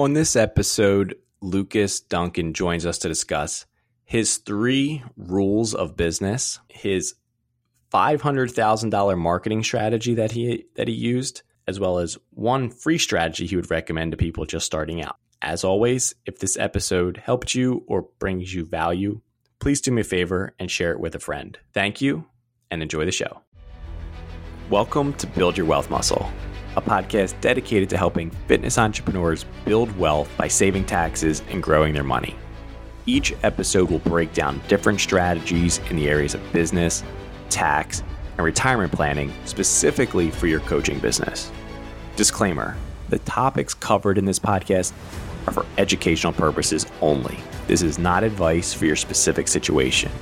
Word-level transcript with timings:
On 0.00 0.14
this 0.14 0.34
episode, 0.34 1.16
Lucas 1.42 2.00
Duncan 2.00 2.54
joins 2.54 2.86
us 2.86 2.96
to 3.00 3.08
discuss 3.08 3.66
his 4.02 4.38
three 4.38 5.04
rules 5.14 5.74
of 5.74 5.94
business, 5.94 6.58
his 6.68 7.16
$500,000 7.92 9.18
marketing 9.18 9.62
strategy 9.62 10.14
that 10.14 10.32
he 10.32 10.64
that 10.76 10.88
he 10.88 10.94
used, 10.94 11.42
as 11.68 11.78
well 11.78 11.98
as 11.98 12.16
one 12.30 12.70
free 12.70 12.96
strategy 12.96 13.46
he 13.46 13.56
would 13.56 13.70
recommend 13.70 14.12
to 14.12 14.16
people 14.16 14.46
just 14.46 14.64
starting 14.64 15.02
out. 15.02 15.16
As 15.42 15.64
always, 15.64 16.14
if 16.24 16.38
this 16.38 16.56
episode 16.56 17.18
helped 17.18 17.54
you 17.54 17.84
or 17.86 18.08
brings 18.18 18.54
you 18.54 18.64
value, 18.64 19.20
please 19.58 19.82
do 19.82 19.92
me 19.92 20.00
a 20.00 20.04
favor 20.04 20.54
and 20.58 20.70
share 20.70 20.92
it 20.92 21.00
with 21.00 21.14
a 21.14 21.18
friend. 21.18 21.58
Thank 21.74 22.00
you 22.00 22.24
and 22.70 22.82
enjoy 22.82 23.04
the 23.04 23.12
show. 23.12 23.42
Welcome 24.70 25.12
to 25.18 25.26
Build 25.26 25.58
Your 25.58 25.66
Wealth 25.66 25.90
Muscle, 25.90 26.32
a 26.76 26.82
podcast 26.82 27.40
dedicated 27.40 27.90
to 27.90 27.96
helping 27.96 28.30
fitness 28.46 28.78
entrepreneurs 28.78 29.44
build 29.64 29.96
wealth 29.98 30.30
by 30.36 30.48
saving 30.48 30.84
taxes 30.84 31.42
and 31.50 31.62
growing 31.62 31.94
their 31.94 32.04
money. 32.04 32.36
Each 33.06 33.34
episode 33.42 33.90
will 33.90 33.98
break 34.00 34.32
down 34.32 34.60
different 34.68 35.00
strategies 35.00 35.78
in 35.90 35.96
the 35.96 36.08
areas 36.08 36.34
of 36.34 36.52
business, 36.52 37.02
tax, 37.48 38.02
and 38.36 38.44
retirement 38.44 38.92
planning 38.92 39.32
specifically 39.44 40.30
for 40.30 40.46
your 40.46 40.60
coaching 40.60 40.98
business. 40.98 41.50
Disclaimer 42.16 42.76
the 43.10 43.18
topics 43.20 43.74
covered 43.74 44.18
in 44.18 44.24
this 44.24 44.38
podcast 44.38 44.92
are 45.46 45.52
for 45.52 45.66
educational 45.78 46.32
purposes 46.32 46.86
only. 47.00 47.36
This 47.66 47.82
is 47.82 47.98
not 47.98 48.22
advice 48.22 48.72
for 48.72 48.86
your 48.86 48.94
specific 48.94 49.48
situation. 49.48 50.12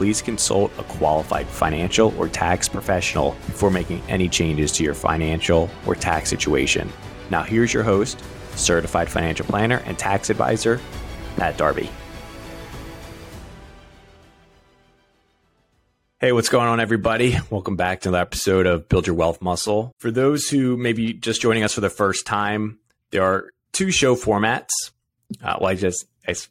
Please 0.00 0.22
consult 0.22 0.72
a 0.78 0.82
qualified 0.84 1.46
financial 1.46 2.14
or 2.16 2.26
tax 2.26 2.70
professional 2.70 3.32
before 3.44 3.70
making 3.70 4.00
any 4.08 4.30
changes 4.30 4.72
to 4.72 4.82
your 4.82 4.94
financial 4.94 5.68
or 5.86 5.94
tax 5.94 6.30
situation. 6.30 6.90
Now, 7.28 7.42
here's 7.42 7.74
your 7.74 7.82
host, 7.82 8.18
certified 8.54 9.10
financial 9.10 9.44
planner 9.44 9.82
and 9.84 9.98
tax 9.98 10.30
advisor, 10.30 10.80
Pat 11.36 11.58
Darby. 11.58 11.90
Hey, 16.18 16.32
what's 16.32 16.48
going 16.48 16.68
on, 16.68 16.80
everybody? 16.80 17.36
Welcome 17.50 17.76
back 17.76 18.00
to 18.00 18.08
another 18.08 18.22
episode 18.22 18.64
of 18.64 18.88
Build 18.88 19.06
Your 19.06 19.16
Wealth 19.16 19.42
Muscle. 19.42 19.92
For 19.98 20.10
those 20.10 20.48
who 20.48 20.78
may 20.78 20.94
be 20.94 21.12
just 21.12 21.42
joining 21.42 21.62
us 21.62 21.74
for 21.74 21.82
the 21.82 21.90
first 21.90 22.24
time, 22.24 22.78
there 23.10 23.22
are 23.22 23.50
two 23.72 23.90
show 23.90 24.16
formats. 24.16 24.70
Uh, 25.44 25.58
well, 25.60 25.68
I 25.68 25.74
just, 25.74 26.06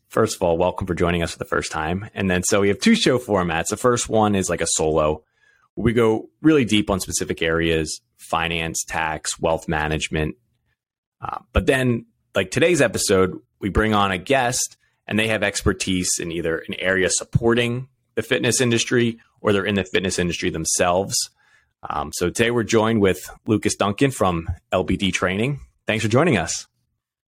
first 0.09 0.35
of 0.35 0.41
all, 0.41 0.57
welcome 0.57 0.87
for 0.87 0.95
joining 0.95 1.23
us 1.23 1.31
for 1.31 1.39
the 1.39 1.45
first 1.45 1.71
time. 1.71 2.09
And 2.13 2.29
then, 2.29 2.43
so 2.43 2.61
we 2.61 2.69
have 2.69 2.79
two 2.79 2.95
show 2.95 3.17
formats. 3.17 3.67
The 3.67 3.77
first 3.77 4.09
one 4.09 4.35
is 4.35 4.49
like 4.49 4.61
a 4.61 4.67
solo. 4.67 5.23
We 5.75 5.93
go 5.93 6.29
really 6.41 6.65
deep 6.65 6.89
on 6.89 6.99
specific 6.99 7.41
areas 7.41 8.01
finance, 8.17 8.83
tax, 8.83 9.39
wealth 9.39 9.67
management. 9.67 10.35
Uh, 11.21 11.39
but 11.53 11.65
then, 11.65 12.05
like 12.35 12.51
today's 12.51 12.81
episode, 12.81 13.39
we 13.59 13.69
bring 13.69 13.93
on 13.93 14.11
a 14.11 14.17
guest 14.17 14.77
and 15.07 15.17
they 15.17 15.27
have 15.27 15.41
expertise 15.41 16.19
in 16.19 16.31
either 16.31 16.59
an 16.67 16.75
area 16.75 17.09
supporting 17.09 17.87
the 18.15 18.21
fitness 18.21 18.61
industry 18.61 19.19
or 19.41 19.53
they're 19.53 19.65
in 19.65 19.75
the 19.75 19.83
fitness 19.83 20.19
industry 20.19 20.49
themselves. 20.49 21.15
Um, 21.89 22.11
so 22.13 22.29
today 22.29 22.51
we're 22.51 22.63
joined 22.63 23.01
with 23.01 23.29
Lucas 23.47 23.75
Duncan 23.75 24.11
from 24.11 24.49
LBD 24.71 25.13
Training. 25.13 25.61
Thanks 25.87 26.03
for 26.03 26.11
joining 26.11 26.37
us. 26.37 26.68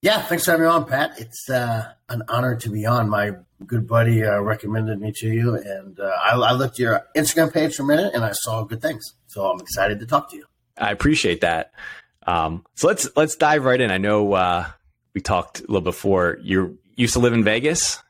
Yeah, 0.03 0.23
thanks 0.23 0.47
for 0.47 0.53
having 0.53 0.65
me 0.65 0.71
on, 0.73 0.87
Pat. 0.87 1.21
It's 1.21 1.51
uh, 1.51 1.93
an 2.09 2.23
honor 2.29 2.57
to 2.57 2.71
be 2.71 2.87
on. 2.87 3.11
My 3.11 3.33
good 3.67 3.87
buddy 3.87 4.25
uh, 4.25 4.41
recommended 4.41 4.99
me 4.99 5.13
to 5.17 5.29
you, 5.29 5.57
and 5.57 6.01
uh, 6.01 6.05
I, 6.05 6.31
I, 6.37 6.53
looked 6.53 6.75
at 6.75 6.79
your 6.79 7.07
Instagram 7.15 7.53
page 7.53 7.75
for 7.75 7.83
a 7.83 7.87
minute, 7.87 8.15
and 8.15 8.25
I 8.25 8.33
saw 8.33 8.65
good 8.65 8.81
things. 8.81 9.15
So 9.27 9.45
I'm 9.45 9.61
excited 9.61 10.01
to 10.01 10.07
talk 10.07 10.31
to 10.31 10.37
you. 10.39 10.47
I 10.79 10.91
appreciate 10.91 11.43
that. 11.43 11.73
Um, 12.27 12.65
so 12.77 12.87
let's 12.87 13.11
let's 13.15 13.37
dive 13.37 13.67
right 13.67 13.79
in. 13.79 13.91
I 13.91 13.99
know 13.99 14.33
uh, 14.33 14.67
we 15.13 15.21
talked 15.21 15.61
a 15.61 15.65
little 15.65 15.83
before. 15.83 16.39
You 16.41 16.79
used 16.97 17.13
to 17.13 17.19
live 17.19 17.35
in 17.35 17.45
Vegas, 17.45 18.03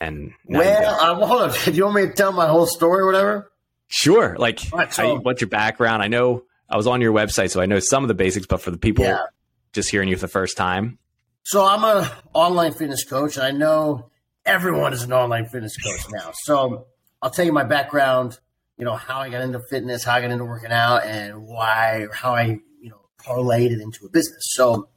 and 0.00 0.32
well, 0.44 1.20
uh, 1.20 1.26
hold 1.26 1.42
on. 1.42 1.52
Do 1.64 1.72
you 1.72 1.84
want 1.84 1.96
me 1.96 2.06
to 2.06 2.12
tell 2.12 2.30
my 2.30 2.46
whole 2.46 2.66
story 2.66 3.00
or 3.00 3.06
whatever? 3.06 3.50
Sure. 3.88 4.36
Like, 4.38 4.60
right, 4.72 4.94
so, 4.94 5.16
I, 5.16 5.18
what's 5.18 5.40
your 5.40 5.50
background? 5.50 6.04
I 6.04 6.08
know 6.08 6.44
I 6.70 6.76
was 6.76 6.86
on 6.86 7.00
your 7.00 7.12
website, 7.12 7.50
so 7.50 7.60
I 7.60 7.66
know 7.66 7.80
some 7.80 8.04
of 8.04 8.08
the 8.08 8.14
basics, 8.14 8.46
but 8.46 8.60
for 8.60 8.70
the 8.70 8.78
people 8.78 9.04
yeah. 9.04 9.22
just 9.72 9.90
hearing 9.90 10.08
you 10.08 10.14
for 10.14 10.22
the 10.22 10.28
first 10.28 10.56
time, 10.56 10.98
so 11.46 11.64
I'm 11.64 11.84
an 11.84 12.10
online 12.34 12.72
fitness 12.72 13.04
coach, 13.04 13.36
and 13.36 13.46
I 13.46 13.52
know 13.52 14.10
everyone 14.44 14.92
is 14.92 15.04
an 15.04 15.12
online 15.12 15.46
fitness 15.46 15.76
coach 15.76 16.00
now. 16.10 16.32
So 16.42 16.88
I'll 17.22 17.30
tell 17.30 17.44
you 17.44 17.52
my 17.52 17.62
background, 17.62 18.36
you 18.76 18.84
know, 18.84 18.96
how 18.96 19.20
I 19.20 19.28
got 19.28 19.42
into 19.42 19.60
fitness, 19.60 20.02
how 20.02 20.14
I 20.14 20.22
got 20.22 20.32
into 20.32 20.44
working 20.44 20.72
out, 20.72 21.04
and 21.04 21.46
why, 21.46 22.08
how 22.12 22.34
I, 22.34 22.58
you 22.80 22.90
know, 22.90 22.98
parlayed 23.24 23.70
it 23.70 23.80
into 23.80 24.06
a 24.06 24.08
business. 24.08 24.40
So, 24.54 24.88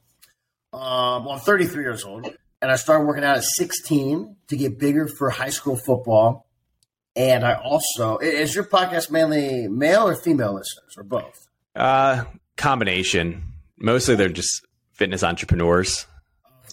um, 0.72 1.24
well, 1.24 1.34
I'm 1.34 1.38
33 1.38 1.84
years 1.84 2.02
old, 2.02 2.26
and 2.60 2.68
I 2.72 2.74
started 2.74 3.06
working 3.06 3.22
out 3.22 3.36
at 3.36 3.44
16 3.44 4.34
to 4.48 4.56
get 4.56 4.76
bigger 4.76 5.06
for 5.06 5.30
high 5.30 5.50
school 5.50 5.76
football. 5.76 6.48
And 7.14 7.46
I 7.46 7.54
also, 7.54 8.18
is 8.18 8.56
your 8.56 8.64
podcast 8.64 9.08
mainly 9.08 9.68
male 9.68 10.08
or 10.08 10.16
female 10.16 10.54
listeners, 10.54 10.96
or 10.96 11.04
both? 11.04 11.46
Uh, 11.76 12.24
combination. 12.56 13.44
Mostly 13.78 14.16
they're 14.16 14.28
just 14.28 14.66
fitness 14.94 15.22
entrepreneurs. 15.22 16.06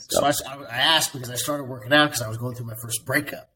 So 0.10 0.26
I, 0.26 0.32
I, 0.70 0.78
asked 0.78 1.14
because 1.14 1.30
I 1.30 1.36
started 1.36 1.66
working 1.66 1.92
out 1.92 2.08
because 2.08 2.22
I 2.22 2.30
was 2.30 2.38
going 2.38 2.56
through 2.56 2.68
my 2.68 2.76
first 2.82 3.06
breakup. 3.06 3.50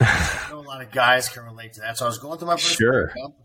I 0.00 0.46
know 0.50 0.58
a 0.58 0.60
lot 0.60 0.82
of 0.82 0.92
guys 0.92 1.28
can 1.28 1.44
relate 1.44 1.72
to 1.74 1.80
that. 1.80 1.98
So 1.98 2.04
I 2.04 2.08
was 2.08 2.18
going 2.18 2.38
through 2.38 2.48
my 2.48 2.54
first 2.54 2.76
sure. 2.76 3.06
breakup, 3.12 3.36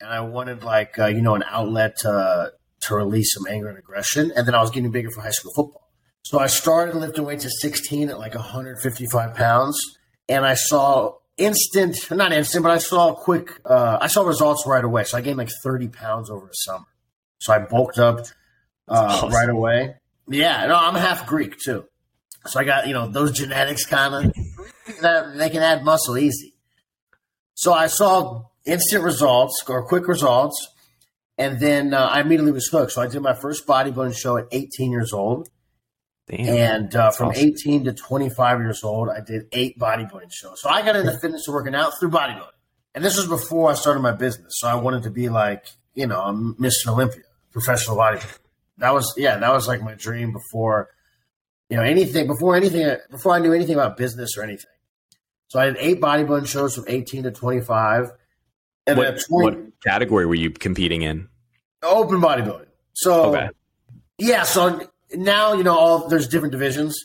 and 0.00 0.10
I 0.10 0.20
wanted 0.20 0.62
like 0.62 0.98
uh, 0.98 1.06
you 1.06 1.22
know 1.22 1.34
an 1.34 1.44
outlet 1.48 1.96
to 1.98 2.52
to 2.82 2.94
release 2.94 3.34
some 3.34 3.46
anger 3.48 3.68
and 3.68 3.78
aggression. 3.78 4.32
And 4.36 4.46
then 4.46 4.54
I 4.54 4.60
was 4.60 4.70
getting 4.70 4.90
bigger 4.90 5.10
for 5.10 5.20
high 5.20 5.30
school 5.30 5.52
football. 5.56 5.90
So 6.22 6.38
I 6.38 6.46
started 6.48 6.96
lifting 6.96 7.24
weights 7.24 7.44
at 7.44 7.52
16 7.52 8.08
at 8.10 8.18
like 8.18 8.34
155 8.34 9.34
pounds, 9.34 9.80
and 10.28 10.44
I 10.44 10.54
saw 10.54 11.14
instant, 11.36 12.10
not 12.10 12.32
instant, 12.32 12.62
but 12.62 12.72
I 12.72 12.78
saw 12.78 13.14
quick. 13.14 13.60
Uh, 13.64 13.98
I 14.00 14.08
saw 14.08 14.22
results 14.22 14.66
right 14.66 14.84
away. 14.84 15.04
So 15.04 15.18
I 15.18 15.20
gained 15.20 15.38
like 15.38 15.50
30 15.62 15.88
pounds 15.88 16.30
over 16.30 16.46
a 16.46 16.54
summer. 16.54 16.86
So 17.38 17.52
I 17.52 17.60
bulked 17.60 17.98
up 17.98 18.20
uh, 18.88 19.20
awesome. 19.22 19.30
right 19.30 19.48
away. 19.48 19.94
Yeah, 20.28 20.66
no, 20.66 20.76
I'm 20.76 20.94
half 20.94 21.26
Greek 21.26 21.58
too. 21.58 21.84
So 22.48 22.60
I 22.60 22.64
got, 22.64 22.86
you 22.86 22.94
know, 22.94 23.08
those 23.08 23.32
genetics 23.32 23.84
kind 23.84 24.26
of, 24.26 24.34
they 25.36 25.50
can 25.50 25.62
add 25.62 25.84
muscle 25.84 26.16
easy. 26.18 26.54
So 27.54 27.72
I 27.72 27.86
saw 27.86 28.44
instant 28.64 29.02
results 29.02 29.62
or 29.68 29.86
quick 29.86 30.08
results. 30.08 30.74
And 31.38 31.60
then 31.60 31.92
uh, 31.92 32.06
I 32.06 32.20
immediately 32.20 32.52
was 32.52 32.66
hooked. 32.68 32.92
So 32.92 33.02
I 33.02 33.08
did 33.08 33.20
my 33.20 33.34
first 33.34 33.66
bodybuilding 33.66 34.16
show 34.16 34.36
at 34.36 34.46
18 34.52 34.90
years 34.90 35.12
old. 35.12 35.48
Damn, 36.28 36.48
and 36.48 36.96
uh, 36.96 37.10
from 37.12 37.28
awesome. 37.28 37.46
18 37.46 37.84
to 37.84 37.92
25 37.92 38.58
years 38.58 38.82
old, 38.82 39.08
I 39.08 39.20
did 39.20 39.42
eight 39.52 39.78
bodybuilding 39.78 40.32
shows. 40.32 40.60
So 40.60 40.68
I 40.68 40.82
got 40.82 40.96
into 40.96 41.16
fitness 41.20 41.46
and 41.46 41.54
working 41.54 41.74
out 41.74 41.92
through 42.00 42.10
bodybuilding. 42.10 42.48
And 42.94 43.04
this 43.04 43.16
was 43.16 43.26
before 43.26 43.70
I 43.70 43.74
started 43.74 44.00
my 44.00 44.12
business. 44.12 44.54
So 44.56 44.66
I 44.66 44.74
wanted 44.74 45.04
to 45.04 45.10
be 45.10 45.28
like, 45.28 45.66
you 45.94 46.06
know, 46.06 46.54
Mr. 46.58 46.88
Olympia, 46.88 47.22
professional 47.52 47.96
bodybuilder. 47.96 48.38
That 48.78 48.92
was, 48.92 49.14
yeah, 49.16 49.38
that 49.38 49.52
was 49.52 49.68
like 49.68 49.82
my 49.82 49.94
dream 49.94 50.32
before 50.32 50.88
you 51.68 51.76
know, 51.76 51.82
anything 51.82 52.26
before 52.26 52.56
anything 52.56 52.96
before 53.10 53.32
I 53.32 53.38
knew 53.38 53.52
anything 53.52 53.74
about 53.74 53.96
business 53.96 54.36
or 54.36 54.42
anything. 54.42 54.70
So 55.48 55.60
I 55.60 55.66
had 55.66 55.76
eight 55.78 56.00
bodybuilding 56.00 56.46
shows 56.46 56.74
from 56.74 56.84
18 56.88 57.24
to 57.24 57.30
25. 57.30 58.10
And 58.86 58.98
what, 58.98 59.20
20, 59.20 59.44
what 59.44 59.80
category 59.82 60.26
were 60.26 60.34
you 60.34 60.50
competing 60.50 61.02
in? 61.02 61.28
Open 61.82 62.20
bodybuilding. 62.20 62.66
So 62.94 63.34
okay. 63.34 63.48
yeah, 64.18 64.44
so 64.44 64.88
now 65.12 65.52
you 65.54 65.64
know 65.64 65.76
all 65.76 66.08
there's 66.08 66.28
different 66.28 66.52
divisions. 66.52 66.96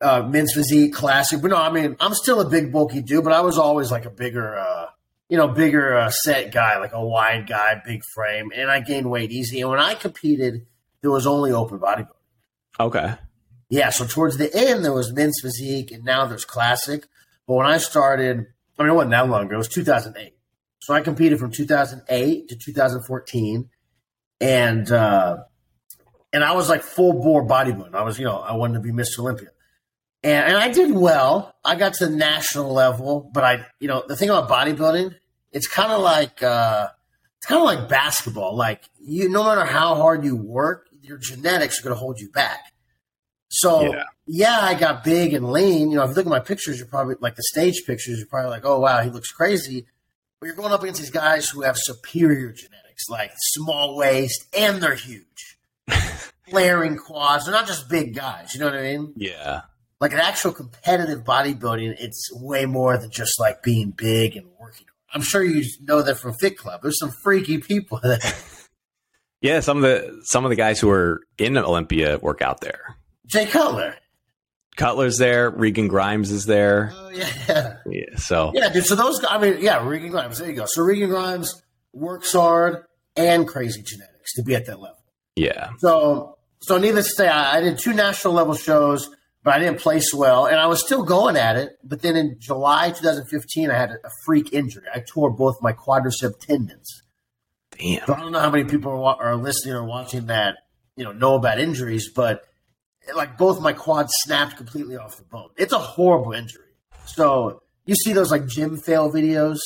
Uh, 0.00 0.22
men's 0.22 0.52
physique, 0.52 0.94
classic. 0.94 1.42
But 1.42 1.50
no, 1.50 1.56
I 1.56 1.70
mean 1.70 1.96
I'm 1.98 2.14
still 2.14 2.40
a 2.40 2.48
big 2.48 2.72
bulky 2.72 3.02
dude, 3.02 3.24
but 3.24 3.32
I 3.32 3.40
was 3.40 3.58
always 3.58 3.90
like 3.90 4.04
a 4.04 4.10
bigger, 4.10 4.58
uh, 4.58 4.86
you 5.28 5.36
know, 5.36 5.48
bigger 5.48 5.96
uh, 5.96 6.10
set 6.10 6.52
guy, 6.52 6.78
like 6.78 6.92
a 6.92 7.04
wide 7.04 7.48
guy, 7.48 7.82
big 7.84 8.02
frame, 8.14 8.52
and 8.54 8.70
I 8.70 8.80
gained 8.80 9.10
weight 9.10 9.32
easy. 9.32 9.60
And 9.60 9.70
when 9.70 9.80
I 9.80 9.94
competed, 9.94 10.66
there 11.00 11.10
was 11.10 11.26
only 11.26 11.52
open 11.52 11.78
bodybuilding. 11.78 12.08
Okay. 12.80 13.14
Yeah, 13.70 13.90
so 13.90 14.06
towards 14.06 14.38
the 14.38 14.54
end 14.54 14.84
there 14.84 14.94
was 14.94 15.12
men's 15.12 15.40
physique, 15.42 15.90
and 15.90 16.04
now 16.04 16.26
there's 16.26 16.44
classic. 16.44 17.06
But 17.46 17.54
when 17.54 17.66
I 17.66 17.78
started, 17.78 18.46
I 18.78 18.82
mean, 18.82 18.92
it 18.92 18.94
wasn't 18.94 19.10
that 19.10 19.28
long 19.28 19.46
ago. 19.46 19.54
It 19.54 19.58
was 19.58 19.68
2008. 19.68 20.34
So 20.80 20.94
I 20.94 21.00
competed 21.00 21.38
from 21.38 21.50
2008 21.50 22.48
to 22.48 22.56
2014, 22.56 23.68
and 24.40 24.90
uh, 24.90 25.38
and 26.32 26.44
I 26.44 26.52
was 26.52 26.68
like 26.68 26.82
full 26.82 27.12
bore 27.14 27.46
bodybuilding. 27.46 27.94
I 27.94 28.02
was, 28.02 28.18
you 28.18 28.24
know, 28.24 28.38
I 28.38 28.54
wanted 28.54 28.74
to 28.74 28.80
be 28.80 28.90
Mr. 28.90 29.18
Olympia, 29.18 29.48
and 30.22 30.46
and 30.46 30.56
I 30.56 30.70
did 30.70 30.92
well. 30.92 31.54
I 31.64 31.74
got 31.74 31.94
to 31.94 32.06
the 32.06 32.16
national 32.16 32.72
level, 32.72 33.30
but 33.34 33.44
I, 33.44 33.66
you 33.80 33.88
know, 33.88 34.02
the 34.06 34.16
thing 34.16 34.30
about 34.30 34.48
bodybuilding, 34.48 35.14
it's 35.52 35.66
kind 35.66 35.92
of 35.92 36.00
like 36.00 36.42
uh, 36.42 36.88
it's 37.36 37.46
kind 37.46 37.58
of 37.60 37.66
like 37.66 37.88
basketball. 37.88 38.56
Like 38.56 38.88
you, 38.98 39.28
no 39.28 39.44
matter 39.44 39.64
how 39.64 39.94
hard 39.96 40.24
you 40.24 40.36
work, 40.36 40.88
your 41.02 41.18
genetics 41.18 41.80
are 41.80 41.82
going 41.82 41.94
to 41.94 41.98
hold 41.98 42.18
you 42.18 42.30
back. 42.30 42.72
So 43.48 43.92
yeah. 43.92 44.04
yeah. 44.26 44.58
I 44.60 44.74
got 44.74 45.04
big 45.04 45.34
and 45.34 45.50
lean. 45.50 45.90
You 45.90 45.96
know, 45.96 46.04
if 46.04 46.10
you 46.10 46.14
look 46.16 46.26
at 46.26 46.30
my 46.30 46.40
pictures, 46.40 46.78
you're 46.78 46.86
probably 46.86 47.16
like 47.20 47.36
the 47.36 47.44
stage 47.44 47.84
pictures. 47.86 48.18
You're 48.18 48.26
probably 48.26 48.50
like, 48.50 48.64
oh 48.64 48.80
wow, 48.80 49.02
he 49.02 49.10
looks 49.10 49.30
crazy. 49.30 49.86
But 50.40 50.46
you're 50.46 50.56
going 50.56 50.72
up 50.72 50.82
against 50.82 51.00
these 51.00 51.10
guys 51.10 51.48
who 51.48 51.62
have 51.62 51.76
superior 51.76 52.52
genetics, 52.52 53.08
like 53.08 53.32
small 53.36 53.96
waist, 53.96 54.44
and 54.56 54.80
they're 54.80 54.94
huge. 54.94 55.58
flaring 56.50 56.96
quads. 56.96 57.44
They're 57.44 57.54
not 57.54 57.66
just 57.66 57.88
big 57.88 58.14
guys. 58.14 58.54
You 58.54 58.60
know 58.60 58.66
what 58.66 58.76
I 58.76 58.82
mean? 58.82 59.12
Yeah. 59.16 59.62
Like 60.00 60.12
an 60.12 60.20
actual 60.20 60.52
competitive 60.52 61.24
bodybuilding, 61.24 61.96
it's 61.98 62.30
way 62.32 62.66
more 62.66 62.96
than 62.96 63.10
just 63.10 63.40
like 63.40 63.62
being 63.62 63.90
big 63.90 64.36
and 64.36 64.46
working. 64.60 64.86
I'm 65.12 65.22
sure 65.22 65.42
you 65.42 65.64
know 65.82 66.02
that 66.02 66.16
from 66.16 66.34
Fit 66.34 66.56
Club. 66.56 66.82
There's 66.82 66.98
some 66.98 67.10
freaky 67.22 67.58
people 67.58 67.98
there. 68.02 68.18
yeah, 69.40 69.60
some 69.60 69.78
of 69.78 69.82
the 69.82 70.20
some 70.24 70.44
of 70.44 70.50
the 70.50 70.56
guys 70.56 70.78
who 70.78 70.90
are 70.90 71.22
in 71.36 71.56
Olympia 71.56 72.18
work 72.18 72.42
out 72.42 72.60
there. 72.60 72.96
Jay 73.28 73.46
Cutler. 73.46 73.94
Cutler's 74.76 75.18
there. 75.18 75.50
Regan 75.50 75.88
Grimes 75.88 76.30
is 76.30 76.46
there. 76.46 76.92
Oh 76.94 77.10
yeah. 77.10 77.76
Yeah. 77.86 78.16
So 78.16 78.52
yeah, 78.54 78.68
dude. 78.70 78.86
So 78.86 78.94
those, 78.94 79.24
I 79.28 79.38
mean, 79.38 79.58
yeah, 79.60 79.86
Regan 79.86 80.10
Grimes. 80.10 80.38
There 80.38 80.48
you 80.48 80.54
go. 80.54 80.66
So 80.66 80.82
Regan 80.82 81.10
Grimes 81.10 81.62
works 81.92 82.32
hard 82.32 82.84
and 83.16 83.46
crazy 83.46 83.82
genetics 83.82 84.34
to 84.34 84.42
be 84.42 84.54
at 84.54 84.66
that 84.66 84.80
level. 84.80 84.98
Yeah. 85.36 85.70
So, 85.78 86.38
so 86.60 86.78
needless 86.78 87.08
to 87.08 87.14
say, 87.14 87.28
I, 87.28 87.58
I 87.58 87.60
did 87.60 87.78
two 87.78 87.92
national 87.92 88.34
level 88.34 88.54
shows, 88.54 89.10
but 89.42 89.54
I 89.54 89.58
didn't 89.58 89.80
place 89.80 90.12
well, 90.14 90.46
and 90.46 90.56
I 90.56 90.66
was 90.66 90.80
still 90.84 91.02
going 91.02 91.36
at 91.36 91.56
it. 91.56 91.78
But 91.82 92.02
then 92.02 92.16
in 92.16 92.36
July 92.38 92.90
2015, 92.90 93.70
I 93.70 93.74
had 93.74 93.90
a, 93.90 93.94
a 93.94 94.10
freak 94.24 94.52
injury. 94.52 94.84
I 94.92 95.00
tore 95.00 95.30
both 95.30 95.56
my 95.60 95.72
quadricep 95.72 96.40
tendons. 96.40 97.02
Damn. 97.78 98.06
So 98.06 98.14
I 98.14 98.20
don't 98.20 98.32
know 98.32 98.40
how 98.40 98.50
many 98.50 98.64
people 98.64 99.04
are, 99.04 99.22
are 99.22 99.36
listening 99.36 99.74
or 99.74 99.84
watching 99.84 100.26
that, 100.26 100.56
you 100.96 101.04
know, 101.04 101.12
know 101.12 101.34
about 101.34 101.60
injuries, 101.60 102.10
but 102.14 102.42
like 103.14 103.38
both 103.38 103.60
my 103.60 103.72
quads 103.72 104.12
snapped 104.24 104.56
completely 104.56 104.96
off 104.96 105.16
the 105.16 105.24
bone. 105.24 105.50
It's 105.56 105.72
a 105.72 105.78
horrible 105.78 106.32
injury. 106.32 106.64
So 107.06 107.62
you 107.86 107.94
see 107.94 108.12
those 108.12 108.30
like 108.30 108.46
gym 108.46 108.76
fail 108.76 109.10
videos. 109.10 109.58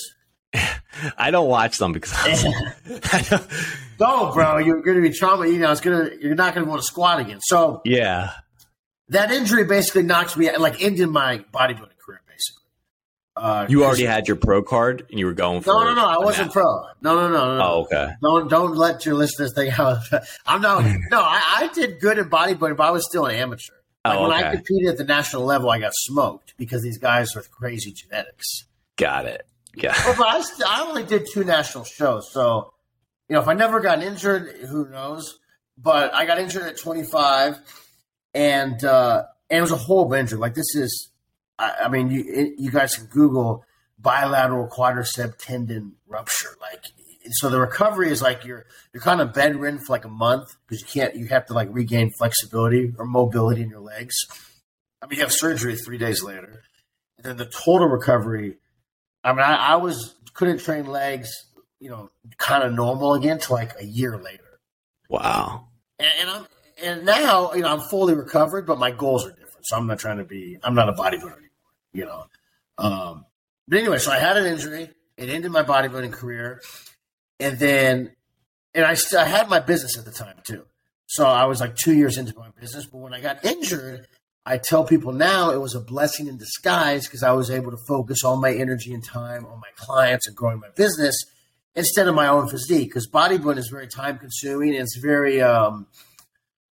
I 1.17 1.31
don't 1.31 1.49
watch 1.49 1.79
them 1.79 1.93
because 1.93 2.13
don't, 3.99 4.35
bro. 4.35 4.59
You're 4.59 4.83
going 4.83 4.97
to 4.97 5.03
be 5.03 5.11
trauma. 5.11 5.47
You 5.47 5.59
know, 5.59 5.73
it's 5.73 5.81
gonna. 5.81 6.11
You're 6.21 6.35
not 6.35 6.55
going 6.55 6.65
to 6.65 6.71
want 6.71 6.83
to 6.83 6.87
squat 6.87 7.21
again. 7.21 7.41
So 7.41 7.81
yeah, 7.85 8.33
that 9.09 9.31
injury 9.31 9.65
basically 9.65 10.03
knocks 10.03 10.37
me 10.37 10.55
like 10.57 10.83
ended 10.83 11.09
my 11.09 11.45
bodybuilding 11.53 11.92
uh, 13.37 13.67
you 13.69 13.85
already 13.85 14.05
had 14.05 14.29
your 14.29 14.37
pro 14.37 14.63
card 14.63 15.07
and 15.11 15.19
you 15.19 15.27
were 15.27 15.33
going 15.33 15.63
for. 15.63 15.71
No, 15.71 15.85
no, 15.85 15.95
no. 15.95 16.07
I 16.07 16.19
wasn't 16.19 16.53
pro. 16.53 16.65
No, 17.01 17.15
no, 17.17 17.29
no, 17.29 17.57
no. 17.57 17.65
Oh, 17.65 17.81
okay. 17.83 18.13
Don't 18.23 18.49
don't 18.49 18.77
let 18.77 19.07
your 19.07 19.15
listeners 19.15 19.53
think 19.55 19.73
how 19.73 19.99
I'm 20.47 20.61
not. 20.61 20.85
no, 21.11 21.21
I, 21.21 21.43
I 21.61 21.71
did 21.75 22.01
good 22.01 22.19
in 22.19 22.29
bodybuilding, 22.29 22.77
but 22.77 22.85
I 22.85 22.91
was 22.91 23.07
still 23.07 23.27
an 23.27 23.37
amateur. 23.37 23.75
Like 24.05 24.19
oh, 24.19 24.23
when 24.23 24.33
I 24.33 24.55
competed 24.55 24.91
at 24.91 24.99
the 24.99 25.05
national 25.05 25.45
level, 25.45 25.71
I 25.71 25.79
got 25.79 25.93
smoked 25.95 26.55
because 26.59 26.83
these 26.83 26.99
guys 26.99 27.35
with 27.35 27.51
crazy 27.51 27.93
genetics. 27.93 28.67
Got 28.97 29.27
it. 29.27 29.47
Yeah. 29.77 29.95
Well, 30.05 30.17
but 30.19 30.27
I, 30.27 30.43
I 30.67 30.87
only 30.89 31.05
did 31.05 31.27
two 31.33 31.45
national 31.45 31.85
shows, 31.85 32.31
so 32.33 32.75
you 33.29 33.35
know 33.35 33.41
if 33.41 33.49
I 33.49 33.55
never 33.55 33.81
got 33.81 34.03
injured, 34.03 34.49
who 34.69 34.89
knows? 34.89 35.39
But 35.79 36.13
I 36.13 36.27
got 36.27 36.39
injured 36.39 36.65
at 36.65 36.79
25, 36.79 37.59
and 38.35 38.85
uh, 38.85 39.23
and 39.49 39.59
it 39.59 39.63
was 39.63 39.73
a 39.73 39.77
horrible 39.77 40.15
injury. 40.15 40.39
Like 40.39 40.55
this 40.55 40.75
is, 40.75 41.11
I, 41.59 41.73
I 41.85 41.89
mean, 41.89 42.11
you 42.11 42.25
it, 42.27 42.55
you 42.59 42.71
guys 42.71 42.97
can 42.97 43.07
Google 43.07 43.65
bilateral 43.99 44.69
quadricep 44.69 45.37
tendon 45.39 45.95
rupture. 46.07 46.57
Like 46.61 46.85
so 47.31 47.49
the 47.49 47.61
recovery 47.61 48.11
is 48.11 48.21
like 48.21 48.45
you're 48.45 48.67
you're 48.93 49.03
kind 49.03 49.21
of 49.21 49.33
bedridden 49.33 49.79
for 49.79 49.93
like 49.93 50.05
a 50.05 50.09
month 50.11 50.57
because 50.67 50.81
you 50.81 50.87
can't 50.87 51.15
you 51.15 51.27
have 51.27 51.47
to 51.47 51.55
like 51.55 51.69
regain 51.71 52.11
flexibility 52.19 52.93
or 52.99 53.05
mobility 53.05 53.63
in 53.63 53.71
your 53.71 53.81
legs. 53.81 54.15
I 55.01 55.07
mean, 55.07 55.19
you 55.19 55.25
have 55.25 55.33
surgery 55.33 55.77
three 55.77 55.99
days 55.99 56.23
later, 56.23 56.63
and 57.17 57.25
then 57.25 57.37
the 57.37 57.47
total 57.47 57.89
recovery. 57.89 58.57
I 59.25 59.33
mean, 59.33 59.41
I, 59.41 59.55
I 59.55 59.77
was 59.77 60.15
couldn't 60.35 60.59
train 60.59 60.87
legs, 60.87 61.31
you 61.79 61.91
know, 61.91 62.11
kind 62.39 62.65
of 62.65 62.73
normal 62.73 63.15
again 63.15 63.39
to 63.39 63.53
like 63.53 63.73
a 63.81 63.85
year 63.85 64.17
later. 64.17 64.61
Wow. 65.09 65.69
And, 65.99 66.09
and 66.21 66.31
I'm 66.31 66.47
and 66.83 67.05
now 67.05 67.53
you 67.53 67.63
know 67.63 67.69
I'm 67.69 67.81
fully 67.81 68.15
recovered, 68.15 68.67
but 68.67 68.79
my 68.79 68.91
goals 68.91 69.27
are 69.27 69.31
different. 69.31 69.42
So 69.63 69.77
I'm 69.77 69.87
not 69.87 69.99
trying 69.99 70.19
to 70.19 70.25
be. 70.25 70.59
I'm 70.63 70.75
not 70.75 70.89
a 70.89 70.93
bodybuilder 70.93 71.37
anymore. 71.37 71.51
You 71.93 72.05
know. 72.07 72.27
Um, 72.79 73.27
but 73.69 73.79
anyway, 73.79 73.99
so 73.99 74.11
I 74.11 74.19
had 74.19 74.37
an 74.37 74.47
injury. 74.47 74.91
It 75.17 75.29
ended 75.29 75.53
my 75.53 75.63
bodybuilding 75.63 76.13
career 76.13 76.61
and 77.43 77.59
then 77.59 78.13
and 78.75 78.87
I, 78.87 78.97
I 79.19 79.25
had 79.25 79.49
my 79.51 79.61
business 79.61 79.99
at 79.99 80.05
the 80.05 80.13
time 80.13 80.37
too. 80.45 80.65
So 81.07 81.27
I 81.27 81.45
was 81.45 81.61
like 81.61 81.77
two 81.77 81.95
years 81.95 82.17
into 82.17 82.33
my 82.39 82.49
business. 82.59 82.87
But 82.87 82.99
when 82.99 83.13
I 83.13 83.21
got 83.21 83.45
injured, 83.45 84.07
I 84.47 84.57
tell 84.57 84.85
people 84.85 85.13
now 85.13 85.51
it 85.51 85.61
was 85.61 85.75
a 85.75 85.81
blessing 85.81 86.27
in 86.27 86.39
disguise 86.39 87.07
because 87.07 87.23
I 87.23 87.33
was 87.33 87.51
able 87.51 87.71
to 87.71 87.77
focus 87.87 88.25
all 88.25 88.41
my 88.41 88.53
energy 88.53 88.95
and 88.95 89.05
time 89.05 89.45
on 89.45 89.61
my 89.61 89.69
clients 89.77 90.27
and 90.27 90.35
growing 90.35 90.61
my 90.61 90.71
business 90.75 91.15
instead 91.75 92.09
of 92.09 92.15
my 92.15 92.29
own 92.29 92.49
physique. 92.49 92.89
Because 92.89 93.09
bodybuilding 93.11 93.59
is 93.59 93.69
very 93.69 93.89
time 93.89 94.19
consuming 94.19 94.73
it's 94.73 94.97
very, 94.97 95.43
um, 95.43 95.87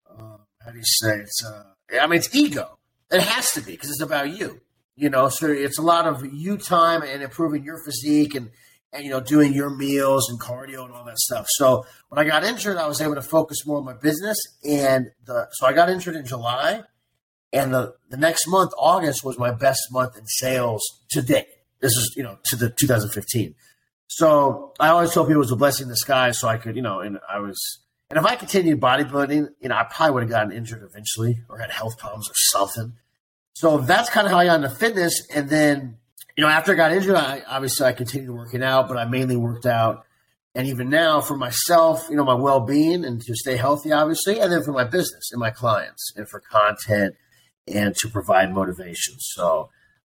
uh, 0.08 0.36
how 0.64 0.70
do 0.70 0.78
you 0.78 0.84
say? 0.84 1.16
It's, 1.16 1.44
uh, 1.44 1.64
I 2.00 2.06
mean, 2.06 2.18
it's 2.18 2.32
ego. 2.34 2.77
It 3.10 3.20
has 3.20 3.52
to 3.52 3.60
be 3.60 3.72
because 3.72 3.90
it's 3.90 4.02
about 4.02 4.36
you. 4.36 4.60
You 4.96 5.10
know, 5.10 5.28
so 5.28 5.46
it's 5.46 5.78
a 5.78 5.82
lot 5.82 6.06
of 6.06 6.26
you 6.34 6.56
time 6.58 7.02
and 7.02 7.22
improving 7.22 7.64
your 7.64 7.82
physique 7.84 8.34
and 8.34 8.50
and 8.92 9.04
you 9.04 9.10
know 9.10 9.20
doing 9.20 9.52
your 9.52 9.70
meals 9.70 10.28
and 10.28 10.40
cardio 10.40 10.84
and 10.84 10.92
all 10.92 11.04
that 11.04 11.18
stuff. 11.18 11.46
So 11.50 11.86
when 12.08 12.18
I 12.18 12.28
got 12.28 12.44
injured, 12.44 12.76
I 12.76 12.86
was 12.86 13.00
able 13.00 13.14
to 13.14 13.22
focus 13.22 13.66
more 13.66 13.78
on 13.78 13.84
my 13.84 13.94
business. 13.94 14.36
And 14.64 15.10
the 15.24 15.48
so 15.52 15.66
I 15.66 15.72
got 15.72 15.88
injured 15.90 16.16
in 16.16 16.26
July, 16.26 16.82
and 17.52 17.72
the 17.72 17.94
the 18.10 18.16
next 18.16 18.46
month, 18.48 18.72
August, 18.78 19.24
was 19.24 19.38
my 19.38 19.52
best 19.52 19.82
month 19.90 20.16
in 20.16 20.26
sales 20.26 20.82
to 21.10 21.22
date. 21.22 21.48
This 21.80 21.92
is 21.92 22.14
you 22.16 22.22
know 22.22 22.38
to 22.46 22.56
the 22.56 22.70
2015. 22.70 23.54
So 24.08 24.72
I 24.80 24.88
always 24.88 25.12
told 25.12 25.28
people 25.28 25.42
it 25.42 25.46
was 25.46 25.52
a 25.52 25.56
blessing 25.56 25.84
in 25.84 25.90
disguise, 25.90 26.38
so 26.38 26.48
I 26.48 26.56
could 26.56 26.76
you 26.76 26.82
know, 26.82 27.00
and 27.00 27.18
I 27.30 27.40
was. 27.40 27.56
And 28.10 28.18
if 28.18 28.24
I 28.24 28.36
continued 28.36 28.80
bodybuilding, 28.80 29.48
you 29.60 29.68
know, 29.68 29.76
I 29.76 29.84
probably 29.84 30.14
would 30.14 30.22
have 30.24 30.30
gotten 30.30 30.52
injured 30.52 30.82
eventually 30.82 31.42
or 31.48 31.58
had 31.58 31.70
health 31.70 31.98
problems 31.98 32.28
or 32.28 32.34
something. 32.34 32.94
So 33.54 33.78
that's 33.78 34.08
kind 34.08 34.26
of 34.26 34.32
how 34.32 34.38
I 34.38 34.46
got 34.46 34.56
into 34.56 34.70
fitness. 34.70 35.26
And 35.34 35.48
then 35.48 35.98
you 36.38 36.42
know, 36.42 36.50
after 36.50 36.72
I 36.72 36.76
got 36.76 36.92
injured, 36.92 37.16
I 37.16 37.42
obviously 37.48 37.84
I 37.84 37.92
continued 37.92 38.30
working 38.30 38.62
out, 38.62 38.86
but 38.86 38.96
I 38.96 39.06
mainly 39.06 39.34
worked 39.34 39.66
out. 39.66 40.04
And 40.54 40.68
even 40.68 40.88
now, 40.88 41.20
for 41.20 41.36
myself, 41.36 42.06
you 42.08 42.14
know, 42.14 42.24
my 42.24 42.34
well 42.34 42.60
being 42.60 43.04
and 43.04 43.20
to 43.20 43.34
stay 43.34 43.56
healthy, 43.56 43.90
obviously, 43.90 44.38
and 44.38 44.52
then 44.52 44.62
for 44.62 44.70
my 44.70 44.84
business 44.84 45.30
and 45.32 45.40
my 45.40 45.50
clients 45.50 46.12
and 46.14 46.28
for 46.28 46.38
content 46.38 47.16
and 47.66 47.92
to 47.96 48.08
provide 48.08 48.54
motivation. 48.54 49.16
So, 49.18 49.70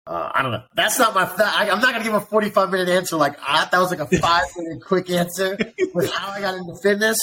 uh, 0.08 0.32
I 0.34 0.42
don't 0.42 0.52
know. 0.52 0.64
That's 0.76 0.98
not 0.98 1.14
my. 1.14 1.32
I, 1.38 1.68
am 1.70 1.80
not 1.80 1.92
going 1.94 2.04
to 2.04 2.04
give 2.04 2.16
a 2.16 2.22
45 2.22 2.72
minute 2.72 2.90
answer. 2.90 3.18
Like 3.18 3.38
I, 3.48 3.68
that 3.72 3.78
was 3.78 3.92
like 3.92 4.00
a 4.00 4.18
five 4.18 4.46
minute 4.58 4.82
quick 4.84 5.12
answer 5.12 5.56
with 5.94 6.12
how 6.12 6.32
I 6.32 6.42
got 6.42 6.56
into 6.56 6.76
fitness. 6.82 7.20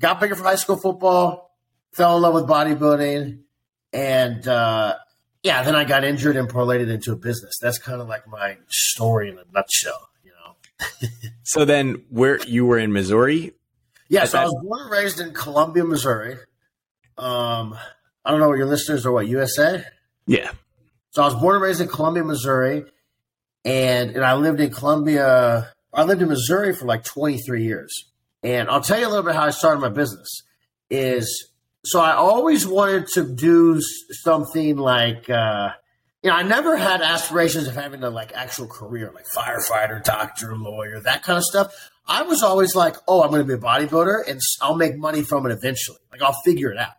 Got 0.00 0.20
bigger 0.20 0.34
for 0.34 0.44
high 0.44 0.56
school 0.56 0.76
football. 0.76 1.50
Fell 1.92 2.16
in 2.16 2.22
love 2.22 2.34
with 2.34 2.44
bodybuilding, 2.46 3.38
and 3.94 4.46
uh, 4.48 4.96
yeah, 5.42 5.62
then 5.62 5.74
I 5.74 5.84
got 5.84 6.04
injured 6.04 6.36
and 6.36 6.46
parlayed 6.48 6.80
it 6.80 6.90
into 6.90 7.12
a 7.12 7.16
business. 7.16 7.56
That's 7.60 7.78
kind 7.78 8.02
of 8.02 8.08
like 8.08 8.28
my 8.28 8.58
story 8.68 9.30
in 9.30 9.38
a 9.38 9.44
nutshell, 9.54 10.10
you 10.22 10.32
know. 10.32 11.08
so 11.42 11.64
then, 11.64 12.02
where 12.10 12.38
you 12.46 12.66
were 12.66 12.78
in 12.78 12.92
Missouri? 12.92 13.52
Yeah, 14.10 14.24
so 14.26 14.32
that- 14.36 14.42
I 14.42 14.44
was 14.44 14.54
born 14.62 14.80
and 14.82 14.90
raised 14.90 15.20
in 15.20 15.32
Columbia, 15.32 15.84
Missouri. 15.84 16.36
Um, 17.16 17.78
I 18.24 18.30
don't 18.30 18.40
know 18.40 18.48
what 18.48 18.58
your 18.58 18.66
listeners 18.66 19.06
are. 19.06 19.12
What 19.12 19.26
USA? 19.28 19.82
Yeah. 20.26 20.50
So 21.10 21.22
I 21.22 21.24
was 21.24 21.34
born 21.36 21.54
and 21.56 21.62
raised 21.62 21.80
in 21.80 21.88
Columbia, 21.88 22.24
Missouri, 22.24 22.84
and 23.64 24.10
and 24.10 24.22
I 24.22 24.34
lived 24.34 24.60
in 24.60 24.70
Columbia. 24.70 25.72
I 25.94 26.02
lived 26.02 26.20
in 26.20 26.28
Missouri 26.28 26.74
for 26.74 26.84
like 26.84 27.04
23 27.04 27.64
years. 27.64 28.10
And 28.42 28.68
I'll 28.68 28.80
tell 28.80 28.98
you 28.98 29.06
a 29.06 29.10
little 29.10 29.24
bit 29.24 29.34
how 29.34 29.44
I 29.44 29.50
started 29.50 29.80
my 29.80 29.88
business. 29.88 30.42
Is 30.88 31.50
so 31.84 32.00
I 32.00 32.12
always 32.14 32.66
wanted 32.66 33.06
to 33.14 33.24
do 33.24 33.80
something 34.22 34.76
like, 34.76 35.28
uh, 35.30 35.70
you 36.22 36.30
know, 36.30 36.36
I 36.36 36.42
never 36.42 36.76
had 36.76 37.02
aspirations 37.02 37.68
of 37.68 37.74
having 37.74 38.02
a 38.02 38.10
like 38.10 38.32
actual 38.34 38.66
career, 38.66 39.12
like 39.14 39.26
firefighter, 39.34 40.02
doctor, 40.02 40.56
lawyer, 40.56 41.00
that 41.00 41.22
kind 41.22 41.38
of 41.38 41.44
stuff. 41.44 41.72
I 42.08 42.22
was 42.22 42.42
always 42.42 42.74
like, 42.74 42.96
oh, 43.06 43.22
I'm 43.22 43.30
going 43.30 43.42
to 43.42 43.46
be 43.46 43.54
a 43.54 43.58
bodybuilder 43.58 44.28
and 44.28 44.40
I'll 44.60 44.76
make 44.76 44.96
money 44.96 45.22
from 45.22 45.46
it 45.46 45.52
eventually. 45.52 45.98
Like 46.10 46.22
I'll 46.22 46.36
figure 46.44 46.70
it 46.72 46.78
out. 46.78 46.94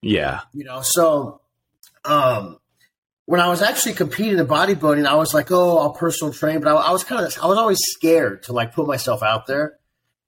Yeah. 0.00 0.40
You 0.52 0.64
know, 0.64 0.80
so 0.82 1.40
um, 2.04 2.58
when 3.26 3.40
I 3.40 3.48
was 3.48 3.62
actually 3.62 3.94
competing 3.94 4.38
in 4.38 4.46
bodybuilding, 4.46 5.06
I 5.06 5.14
was 5.14 5.32
like, 5.32 5.52
oh, 5.52 5.78
I'll 5.78 5.92
personal 5.92 6.32
train, 6.32 6.60
but 6.60 6.68
I, 6.68 6.74
I 6.74 6.90
was 6.90 7.04
kind 7.04 7.24
of, 7.24 7.36
I 7.40 7.46
was 7.46 7.58
always 7.58 7.78
scared 7.80 8.42
to 8.44 8.52
like 8.52 8.74
put 8.74 8.86
myself 8.88 9.22
out 9.22 9.46
there. 9.46 9.78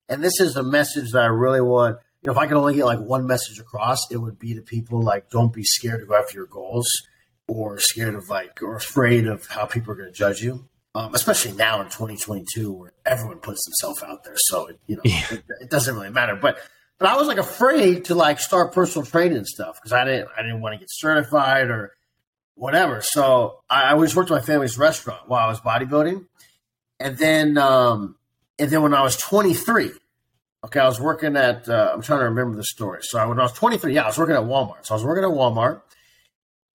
And 0.08 0.23
this 0.23 0.40
is 0.40 0.54
the 0.54 0.62
message 0.62 1.12
that 1.12 1.23
I 1.23 1.26
really 1.26 1.61
want 1.61 1.99
you 2.25 2.32
know, 2.32 2.32
if 2.32 2.38
I 2.38 2.46
could 2.46 2.56
only 2.56 2.75
get 2.75 2.87
like 2.87 3.00
one 3.00 3.26
message 3.26 3.58
across, 3.58 4.11
it 4.11 4.16
would 4.16 4.38
be 4.38 4.54
to 4.54 4.62
people 4.62 5.02
like, 5.02 5.28
don't 5.28 5.52
be 5.52 5.62
scared 5.62 6.00
to 6.00 6.06
go 6.06 6.14
after 6.14 6.38
your 6.38 6.46
goals 6.46 6.87
or 7.46 7.78
scared 7.78 8.14
of 8.14 8.30
like, 8.30 8.62
or 8.62 8.76
afraid 8.76 9.26
of 9.26 9.46
how 9.46 9.66
people 9.66 9.92
are 9.92 9.94
going 9.94 10.11
to 10.11 10.18
judge 10.18 10.40
you. 10.40 10.66
Um, 10.94 11.12
especially 11.14 11.52
now 11.52 11.80
in 11.80 11.87
2022 11.87 12.73
where 12.73 12.92
everyone 13.04 13.40
puts 13.40 13.62
themselves 13.66 14.02
out 14.02 14.25
there. 14.25 14.37
So, 14.37 14.68
it, 14.68 14.78
you 14.87 14.96
know, 14.96 15.02
yeah. 15.04 15.25
it, 15.32 15.44
it, 15.62 15.70
doesn't 15.70 15.94
really 15.94 16.08
matter. 16.08 16.37
But, 16.37 16.56
but 16.99 17.08
I 17.08 17.16
was 17.16 17.26
like 17.26 17.38
afraid 17.38 18.06
to 18.06 18.14
like 18.14 18.38
start 18.38 18.73
personal 18.73 19.04
training 19.04 19.37
and 19.37 19.46
stuff 19.46 19.76
because 19.82 19.92
I 19.92 20.04
didn't, 20.04 20.28
I 20.38 20.42
didn't 20.42 20.62
want 20.62 20.75
to 20.75 20.78
get 20.78 20.88
certified 20.90 21.68
or 21.68 21.94
whatever. 22.54 23.02
So 23.02 23.58
I, 23.68 23.87
I 23.87 23.92
always 23.92 24.16
worked 24.16 24.30
at 24.30 24.34
my 24.34 24.40
family's 24.40 24.78
restaurant 24.78 25.28
while 25.28 25.44
I 25.44 25.49
was 25.49 25.61
bodybuilding. 25.61 26.25
And 27.00 27.18
then, 27.18 27.58
um, 27.58 28.14
and 28.58 28.70
then 28.70 28.82
when 28.82 28.94
I 28.94 29.02
was 29.02 29.16
23, 29.16 29.90
Okay, 30.64 30.80
I 30.80 30.87
was 30.87 30.99
working 30.99 31.37
at. 31.37 31.68
Uh, 31.68 31.90
I'm 31.92 32.00
trying 32.00 32.20
to 32.20 32.25
remember 32.25 32.56
the 32.56 32.64
story. 32.64 33.00
So 33.02 33.28
when 33.28 33.38
I 33.38 33.42
was 33.42 33.52
23, 33.52 33.94
yeah, 33.94 34.04
I 34.04 34.06
was 34.06 34.16
working 34.16 34.34
at 34.34 34.44
Walmart. 34.44 34.87
So 34.87 34.94
I 34.94 34.96
was 34.96 35.04
working 35.04 35.23
at 35.23 35.30
Walmart, 35.30 35.82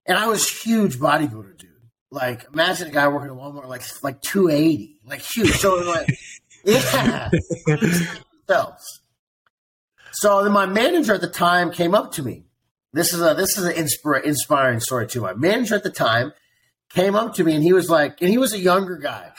and 0.06 0.16
I 0.16 0.28
was 0.28 0.48
huge 0.48 1.00
bodybuilder, 1.00 1.58
dude. 1.58 1.72
Like, 2.12 2.46
imagine 2.54 2.90
a 2.90 2.92
guy 2.92 3.08
working 3.08 3.32
at 3.32 3.36
Walmart 3.36 3.66
like 3.68 3.82
like 4.04 4.22
280, 4.22 5.00
like 5.06 5.22
huge. 5.22 5.54
So 5.54 5.76
like, 5.76 6.08
yeah, 6.64 7.30
so 10.12 10.44
then 10.44 10.52
my 10.52 10.68
manager 10.68 11.14
at 11.14 11.22
the 11.22 11.28
time 11.28 11.72
came 11.72 11.96
up 11.96 12.12
to 12.14 12.24
me. 12.24 12.44
This 12.94 13.14
is 13.14 13.22
a 13.22 13.34
this 13.34 13.58
is 13.58 13.66
an 13.66 13.74
inspira- 13.74 14.24
inspiring 14.24 14.82
story 14.82 15.08
too. 15.08 15.22
My 15.22 15.34
manager 15.34 15.76
at 15.76 15.84
the 15.84 15.90
time 15.90 16.34
came 16.90 17.16
up 17.16 17.36
to 17.36 17.44
me 17.44 17.56
and 17.56 17.64
he 17.64 17.74
was 17.74 17.90
like, 17.90 18.22
and 18.22 18.30
he 18.30 18.38
was 18.38 18.54
a 18.54 18.60
younger 18.60 18.98
guy. 18.98 19.32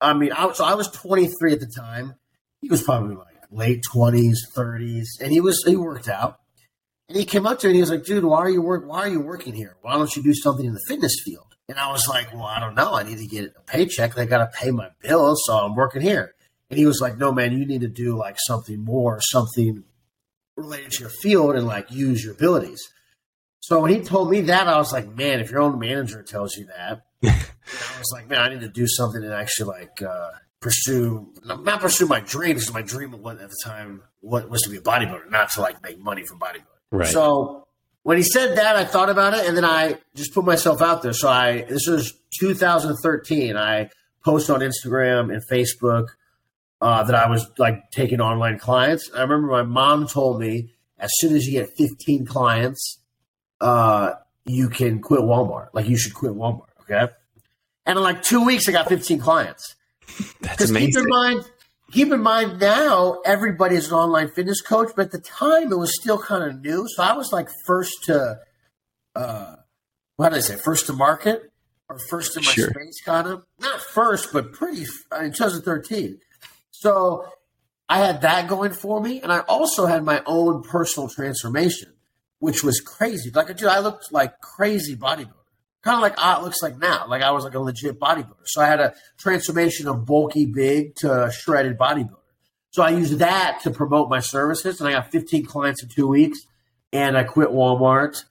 I 0.00 0.14
mean, 0.14 0.32
I, 0.32 0.52
so 0.52 0.64
I 0.64 0.74
was 0.74 0.88
23 0.88 1.52
at 1.52 1.60
the 1.60 1.66
time. 1.66 2.14
He 2.60 2.68
was 2.68 2.82
probably 2.82 3.16
like 3.16 3.36
late 3.50 3.82
20s, 3.92 4.36
30s, 4.54 5.20
and 5.20 5.32
he 5.32 5.40
was 5.40 5.62
he 5.64 5.76
worked 5.76 6.08
out. 6.08 6.40
And 7.08 7.16
he 7.16 7.24
came 7.24 7.46
up 7.46 7.60
to 7.60 7.66
me 7.66 7.70
and 7.70 7.76
he 7.76 7.80
was 7.82 7.90
like, 7.90 8.04
"Dude, 8.04 8.24
why 8.24 8.38
are 8.38 8.50
you 8.50 8.62
work? 8.62 8.84
Why 8.86 9.00
are 9.00 9.08
you 9.08 9.20
working 9.20 9.54
here? 9.54 9.76
Why 9.82 9.94
don't 9.94 10.14
you 10.16 10.22
do 10.22 10.34
something 10.34 10.66
in 10.66 10.74
the 10.74 10.84
fitness 10.88 11.14
field?" 11.24 11.54
And 11.68 11.78
I 11.78 11.92
was 11.92 12.08
like, 12.08 12.32
"Well, 12.32 12.42
I 12.42 12.60
don't 12.60 12.74
know. 12.74 12.94
I 12.94 13.04
need 13.04 13.18
to 13.18 13.26
get 13.26 13.54
a 13.56 13.60
paycheck. 13.62 14.18
I 14.18 14.24
got 14.24 14.38
to 14.38 14.58
pay 14.58 14.70
my 14.70 14.90
bills, 15.00 15.42
so 15.46 15.56
I'm 15.56 15.76
working 15.76 16.02
here." 16.02 16.34
And 16.68 16.78
he 16.78 16.86
was 16.86 17.00
like, 17.00 17.16
"No, 17.16 17.32
man, 17.32 17.56
you 17.56 17.64
need 17.64 17.82
to 17.82 17.88
do 17.88 18.16
like 18.16 18.36
something 18.46 18.84
more, 18.84 19.20
something 19.20 19.84
related 20.56 20.92
to 20.92 21.00
your 21.00 21.10
field, 21.10 21.54
and 21.54 21.66
like 21.66 21.90
use 21.90 22.24
your 22.24 22.34
abilities." 22.34 22.82
So 23.66 23.80
when 23.80 23.90
he 23.90 24.00
told 24.00 24.30
me 24.30 24.42
that, 24.42 24.68
I 24.68 24.78
was 24.78 24.92
like, 24.92 25.08
"Man, 25.08 25.40
if 25.40 25.50
your 25.50 25.60
own 25.60 25.78
manager 25.78 26.22
tells 26.22 26.56
you 26.56 26.66
that," 26.66 27.02
I 27.24 27.98
was 27.98 28.12
like, 28.12 28.28
"Man, 28.28 28.38
I 28.38 28.48
need 28.48 28.60
to 28.60 28.68
do 28.68 28.86
something 28.86 29.22
and 29.22 29.32
actually 29.32 29.80
like." 29.80 30.02
Uh, 30.02 30.30
pursue 30.60 31.32
not 31.44 31.80
pursue 31.80 32.06
my 32.06 32.20
dreams. 32.20 32.72
My 32.72 32.82
dream 32.82 33.14
at 33.14 33.38
the 33.38 33.56
time 33.64 34.02
what 34.20 34.48
was 34.48 34.62
to 34.62 34.70
be 34.70 34.78
a 34.78 34.80
bodybuilder, 34.80 35.30
not 35.30 35.50
to 35.50 35.60
like 35.60 35.82
make 35.82 35.98
money 35.98 36.24
from 36.24 36.38
bodybuilding. 36.38 36.64
Right. 36.90 37.08
So 37.08 37.66
when 38.02 38.16
he 38.16 38.22
said 38.22 38.56
that, 38.56 38.76
I 38.76 38.84
thought 38.84 39.10
about 39.10 39.34
it, 39.34 39.46
and 39.46 39.56
then 39.56 39.64
I 39.64 39.98
just 40.14 40.32
put 40.32 40.44
myself 40.44 40.80
out 40.80 41.02
there. 41.02 41.12
So 41.12 41.28
I 41.28 41.62
this 41.62 41.86
was 41.86 42.14
2013. 42.40 43.56
I 43.56 43.90
posted 44.24 44.54
on 44.54 44.60
Instagram 44.60 45.32
and 45.32 45.42
Facebook 45.50 46.06
uh, 46.80 47.02
that 47.04 47.14
I 47.14 47.28
was 47.28 47.50
like 47.58 47.90
taking 47.90 48.20
online 48.20 48.58
clients. 48.58 49.10
I 49.14 49.22
remember 49.22 49.48
my 49.48 49.62
mom 49.62 50.06
told 50.06 50.40
me 50.40 50.70
as 50.98 51.10
soon 51.18 51.36
as 51.36 51.46
you 51.46 51.60
get 51.60 51.76
15 51.76 52.26
clients, 52.26 52.98
uh, 53.60 54.14
you 54.44 54.68
can 54.68 55.00
quit 55.00 55.20
Walmart. 55.20 55.68
Like 55.72 55.88
you 55.88 55.96
should 55.96 56.14
quit 56.14 56.32
Walmart. 56.32 56.68
Okay. 56.82 57.12
And 57.84 57.96
in 57.96 58.02
like 58.02 58.22
two 58.22 58.44
weeks, 58.44 58.68
I 58.68 58.72
got 58.72 58.88
15 58.88 59.18
clients. 59.18 59.76
That's 60.40 60.70
amazing. 60.70 60.92
Keep 60.92 61.02
in 61.02 61.08
mind, 61.08 61.44
keep 61.90 62.12
in 62.12 62.20
mind 62.20 62.60
now 62.60 63.20
everybody 63.24 63.76
is 63.76 63.88
an 63.88 63.94
online 63.94 64.28
fitness 64.28 64.60
coach, 64.60 64.90
but 64.94 65.06
at 65.06 65.12
the 65.12 65.20
time 65.20 65.72
it 65.72 65.78
was 65.78 65.94
still 66.00 66.18
kind 66.18 66.44
of 66.44 66.60
new. 66.60 66.86
So 66.88 67.02
I 67.02 67.16
was 67.16 67.32
like 67.32 67.48
first 67.66 68.04
to, 68.04 68.38
uh, 69.14 69.56
what 70.16 70.30
did 70.30 70.38
I 70.38 70.40
say? 70.40 70.56
First 70.56 70.86
to 70.86 70.92
market 70.92 71.50
or 71.88 71.98
first 71.98 72.36
in 72.36 72.44
my 72.44 72.52
sure. 72.52 72.70
space, 72.70 73.00
kind 73.04 73.28
of 73.28 73.44
not 73.60 73.80
first, 73.80 74.32
but 74.32 74.52
pretty 74.52 74.86
in 75.20 75.32
2013. 75.32 76.18
So 76.70 77.26
I 77.88 77.98
had 77.98 78.22
that 78.22 78.48
going 78.48 78.72
for 78.72 79.00
me, 79.00 79.20
and 79.20 79.32
I 79.32 79.40
also 79.40 79.86
had 79.86 80.04
my 80.04 80.22
own 80.26 80.62
personal 80.62 81.08
transformation, 81.08 81.92
which 82.38 82.62
was 82.62 82.80
crazy. 82.80 83.30
Like, 83.30 83.48
dude, 83.56 83.68
I 83.68 83.80
looked 83.80 84.12
like 84.12 84.40
crazy 84.40 84.96
bodybuilder 84.96 85.32
kind 85.86 85.96
of 85.96 86.02
like 86.02 86.14
ah, 86.18 86.40
it 86.40 86.44
looks 86.44 86.62
like 86.62 86.78
now. 86.78 87.06
Like 87.06 87.22
I 87.22 87.30
was 87.30 87.44
like 87.44 87.54
a 87.54 87.60
legit 87.60 87.98
bodybuilder. 87.98 88.46
So 88.46 88.60
I 88.60 88.66
had 88.66 88.80
a 88.80 88.94
transformation 89.18 89.86
of 89.86 90.04
bulky, 90.04 90.44
big 90.44 90.96
to 90.96 91.30
shredded 91.32 91.78
bodybuilder. 91.78 92.18
So 92.70 92.82
I 92.82 92.90
used 92.90 93.20
that 93.20 93.60
to 93.62 93.70
promote 93.70 94.10
my 94.10 94.20
services, 94.20 94.80
and 94.80 94.88
I 94.88 94.92
got 94.92 95.10
15 95.10 95.46
clients 95.46 95.82
in 95.82 95.88
two 95.88 96.08
weeks. 96.08 96.40
And 96.92 97.16
I 97.16 97.24
quit 97.24 97.48
Walmart, 97.48 98.24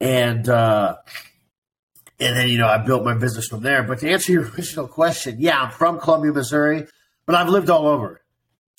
and 0.00 0.48
uh, 0.48 0.96
and 2.18 2.36
then 2.36 2.48
you 2.48 2.58
know 2.58 2.68
I 2.68 2.78
built 2.78 3.04
my 3.04 3.14
business 3.14 3.48
from 3.48 3.62
there. 3.62 3.82
But 3.82 4.00
to 4.00 4.10
answer 4.10 4.32
your 4.32 4.42
original 4.56 4.86
question, 4.86 5.36
yeah, 5.38 5.60
I'm 5.60 5.70
from 5.70 5.98
Columbia, 5.98 6.32
Missouri, 6.32 6.86
but 7.26 7.34
I've 7.34 7.48
lived 7.48 7.70
all 7.70 7.86
over. 7.86 8.19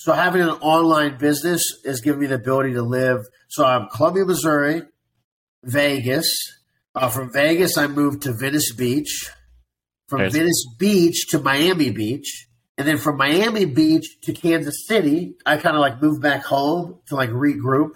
So 0.02 0.12
having 0.12 0.42
an 0.42 0.48
online 0.48 1.16
business 1.16 1.62
has 1.84 2.00
given 2.00 2.20
me 2.22 2.26
the 2.26 2.34
ability 2.34 2.72
to 2.72 2.82
live. 2.82 3.20
So 3.48 3.64
I'm 3.64 3.86
Columbia, 3.88 4.24
Missouri, 4.24 4.82
Vegas, 5.62 6.26
uh, 6.96 7.08
from 7.08 7.32
Vegas, 7.32 7.78
I 7.78 7.86
moved 7.86 8.22
to 8.22 8.32
Venice 8.32 8.72
Beach. 8.72 9.30
From 10.08 10.18
There's- 10.18 10.32
Venice 10.32 10.66
Beach 10.76 11.28
to 11.28 11.38
Miami 11.38 11.90
Beach. 11.90 12.48
And 12.76 12.88
then 12.88 12.98
from 12.98 13.16
Miami 13.16 13.64
Beach 13.64 14.20
to 14.22 14.32
Kansas 14.32 14.88
City, 14.88 15.36
I 15.46 15.56
kind 15.56 15.76
of 15.76 15.80
like 15.80 16.02
moved 16.02 16.20
back 16.20 16.44
home 16.44 16.98
to 17.06 17.14
like 17.14 17.30
regroup. 17.30 17.92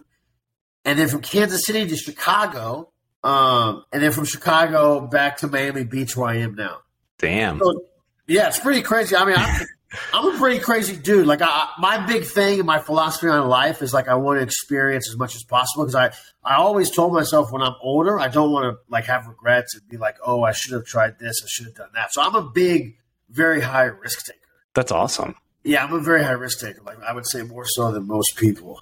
And 0.84 1.00
then 1.00 1.08
from 1.08 1.22
Kansas 1.22 1.64
City 1.64 1.88
to 1.88 1.96
Chicago. 1.96 2.92
Um, 3.24 3.84
and 3.92 4.00
then 4.00 4.12
from 4.12 4.26
Chicago 4.26 5.00
back 5.08 5.38
to 5.38 5.48
Miami 5.48 5.82
Beach 5.82 6.16
where 6.16 6.30
I 6.30 6.36
am 6.36 6.54
now. 6.54 6.78
Damn. 7.18 7.58
So, 7.58 7.82
yeah, 8.28 8.46
it's 8.46 8.60
pretty 8.60 8.82
crazy. 8.82 9.16
I 9.16 9.24
mean, 9.24 9.36
I, 9.36 9.64
I'm 10.12 10.34
a 10.34 10.38
pretty 10.38 10.58
crazy 10.58 10.96
dude. 10.96 11.26
Like 11.26 11.42
I, 11.42 11.68
my 11.78 12.04
big 12.06 12.24
thing 12.24 12.58
and 12.58 12.66
my 12.66 12.78
philosophy 12.80 13.28
on 13.28 13.48
life 13.48 13.82
is 13.82 13.94
like 13.94 14.08
I 14.08 14.14
want 14.14 14.38
to 14.38 14.42
experience 14.42 15.08
as 15.08 15.16
much 15.16 15.36
as 15.36 15.44
possible 15.44 15.84
because 15.84 15.94
I, 15.94 16.10
I 16.44 16.56
always 16.56 16.90
told 16.90 17.12
myself 17.12 17.52
when 17.52 17.62
I'm 17.62 17.74
older 17.80 18.18
I 18.18 18.28
don't 18.28 18.50
want 18.50 18.64
to 18.64 18.78
like 18.90 19.04
have 19.04 19.26
regrets 19.26 19.74
and 19.74 19.88
be 19.88 19.96
like 19.96 20.16
oh 20.24 20.42
I 20.42 20.52
should 20.52 20.72
have 20.72 20.84
tried 20.84 21.18
this 21.18 21.40
I 21.42 21.46
should 21.48 21.66
have 21.66 21.74
done 21.74 21.90
that. 21.94 22.12
So 22.12 22.22
I'm 22.22 22.34
a 22.34 22.50
big, 22.50 22.96
very 23.30 23.60
high 23.60 23.84
risk 23.84 24.26
taker. 24.26 24.38
That's 24.74 24.90
awesome. 24.90 25.36
Yeah, 25.62 25.84
I'm 25.84 25.92
a 25.92 26.00
very 26.00 26.22
high 26.22 26.32
risk 26.32 26.60
taker. 26.60 26.82
Like 26.82 27.00
I 27.02 27.12
would 27.12 27.26
say 27.26 27.42
more 27.42 27.64
so 27.66 27.92
than 27.92 28.06
most 28.06 28.36
people. 28.36 28.80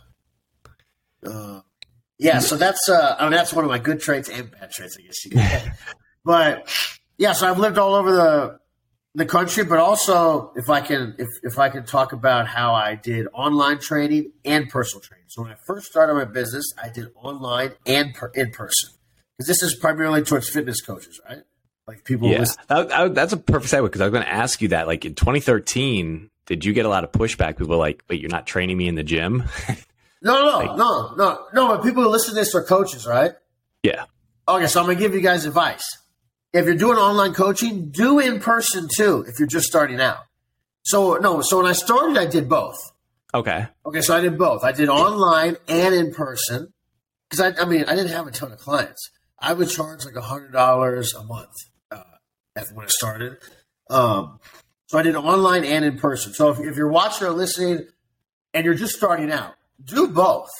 Uh, 1.24 1.60
yeah, 2.18 2.38
so 2.38 2.56
that's 2.56 2.88
uh, 2.88 3.16
I 3.18 3.24
mean 3.24 3.32
that's 3.32 3.52
one 3.52 3.64
of 3.64 3.70
my 3.70 3.78
good 3.78 4.00
traits 4.00 4.28
and 4.28 4.50
bad 4.50 4.70
traits, 4.70 4.96
I 4.98 5.02
guess 5.02 5.24
you 5.24 5.30
could 5.32 5.40
say. 5.40 5.72
but 6.24 6.68
yeah, 7.18 7.32
so 7.32 7.48
I've 7.48 7.58
lived 7.58 7.78
all 7.78 7.94
over 7.94 8.12
the 8.12 8.58
the 9.14 9.24
country, 9.24 9.64
but 9.64 9.78
also 9.78 10.52
if 10.56 10.68
I 10.68 10.80
can 10.80 11.14
if, 11.18 11.28
if 11.42 11.58
I 11.58 11.68
can 11.68 11.84
talk 11.84 12.12
about 12.12 12.48
how 12.48 12.74
I 12.74 12.96
did 12.96 13.28
online 13.32 13.78
training 13.78 14.32
and 14.44 14.68
personal 14.68 15.00
training. 15.00 15.26
So 15.28 15.42
when 15.42 15.52
I 15.52 15.56
first 15.66 15.86
started 15.86 16.14
my 16.14 16.24
business, 16.24 16.64
I 16.82 16.88
did 16.88 17.10
online 17.14 17.72
and 17.86 18.14
per, 18.14 18.30
in 18.34 18.50
person 18.50 18.90
because 19.36 19.48
this 19.48 19.62
is 19.62 19.74
primarily 19.74 20.22
towards 20.22 20.48
fitness 20.48 20.80
coaches, 20.80 21.20
right? 21.28 21.42
Like 21.86 22.04
people. 22.04 22.28
Yeah, 22.28 22.44
that, 22.68 22.88
that, 22.88 23.14
that's 23.14 23.32
a 23.32 23.36
perfect 23.36 23.72
segue 23.72 23.84
because 23.84 24.00
I 24.00 24.04
was 24.04 24.12
going 24.12 24.24
to 24.24 24.32
ask 24.32 24.60
you 24.62 24.68
that. 24.68 24.86
Like 24.86 25.04
in 25.04 25.14
2013, 25.14 26.30
did 26.46 26.64
you 26.64 26.72
get 26.72 26.86
a 26.86 26.88
lot 26.88 27.04
of 27.04 27.12
pushback? 27.12 27.58
People 27.58 27.78
like, 27.78 28.02
"Wait, 28.08 28.20
you're 28.20 28.30
not 28.30 28.46
training 28.46 28.76
me 28.76 28.88
in 28.88 28.94
the 28.94 29.02
gym." 29.02 29.44
no, 30.22 30.44
no, 30.44 30.58
like, 30.58 30.78
no, 30.78 31.14
no, 31.16 31.46
no. 31.52 31.68
But 31.68 31.82
people 31.82 32.02
who 32.02 32.08
listen 32.08 32.30
to 32.30 32.34
this 32.34 32.54
are 32.54 32.64
coaches, 32.64 33.06
right? 33.06 33.32
Yeah. 33.82 34.06
Okay, 34.48 34.66
so 34.66 34.80
I'm 34.80 34.86
going 34.86 34.96
to 34.96 35.02
give 35.02 35.14
you 35.14 35.20
guys 35.20 35.44
advice 35.44 35.98
if 36.54 36.64
you're 36.66 36.76
doing 36.76 36.96
online 36.96 37.34
coaching, 37.34 37.90
do 37.90 38.20
in 38.20 38.38
person 38.40 38.88
too 38.88 39.24
if 39.28 39.38
you're 39.38 39.48
just 39.48 39.66
starting 39.66 40.00
out. 40.00 40.20
So 40.84 41.16
no, 41.16 41.42
so 41.42 41.58
when 41.58 41.66
I 41.66 41.72
started, 41.72 42.16
I 42.16 42.26
did 42.26 42.48
both. 42.48 42.78
Okay. 43.34 43.66
Okay, 43.84 44.00
so 44.00 44.16
I 44.16 44.20
did 44.20 44.38
both. 44.38 44.62
I 44.62 44.70
did 44.70 44.88
online 44.88 45.56
and 45.66 45.94
in 45.94 46.14
person 46.14 46.72
because 47.28 47.40
I, 47.40 47.60
I 47.60 47.64
mean, 47.66 47.84
I 47.88 47.96
didn't 47.96 48.12
have 48.12 48.28
a 48.28 48.30
ton 48.30 48.52
of 48.52 48.58
clients. 48.58 49.10
I 49.40 49.52
would 49.52 49.68
charge 49.68 50.04
like 50.04 50.14
a 50.14 50.20
hundred 50.20 50.52
dollars 50.52 51.12
a 51.14 51.24
month 51.24 51.50
uh, 51.90 52.04
when 52.72 52.86
I 52.86 52.88
started. 52.88 53.38
Um, 53.90 54.38
so 54.86 54.98
I 54.98 55.02
did 55.02 55.16
online 55.16 55.64
and 55.64 55.84
in 55.84 55.98
person. 55.98 56.32
So 56.34 56.50
if, 56.50 56.60
if 56.60 56.76
you're 56.76 56.88
watching 56.88 57.26
or 57.26 57.30
listening 57.32 57.88
and 58.52 58.64
you're 58.64 58.74
just 58.74 58.94
starting 58.94 59.32
out, 59.32 59.54
do 59.82 60.06
both. 60.06 60.50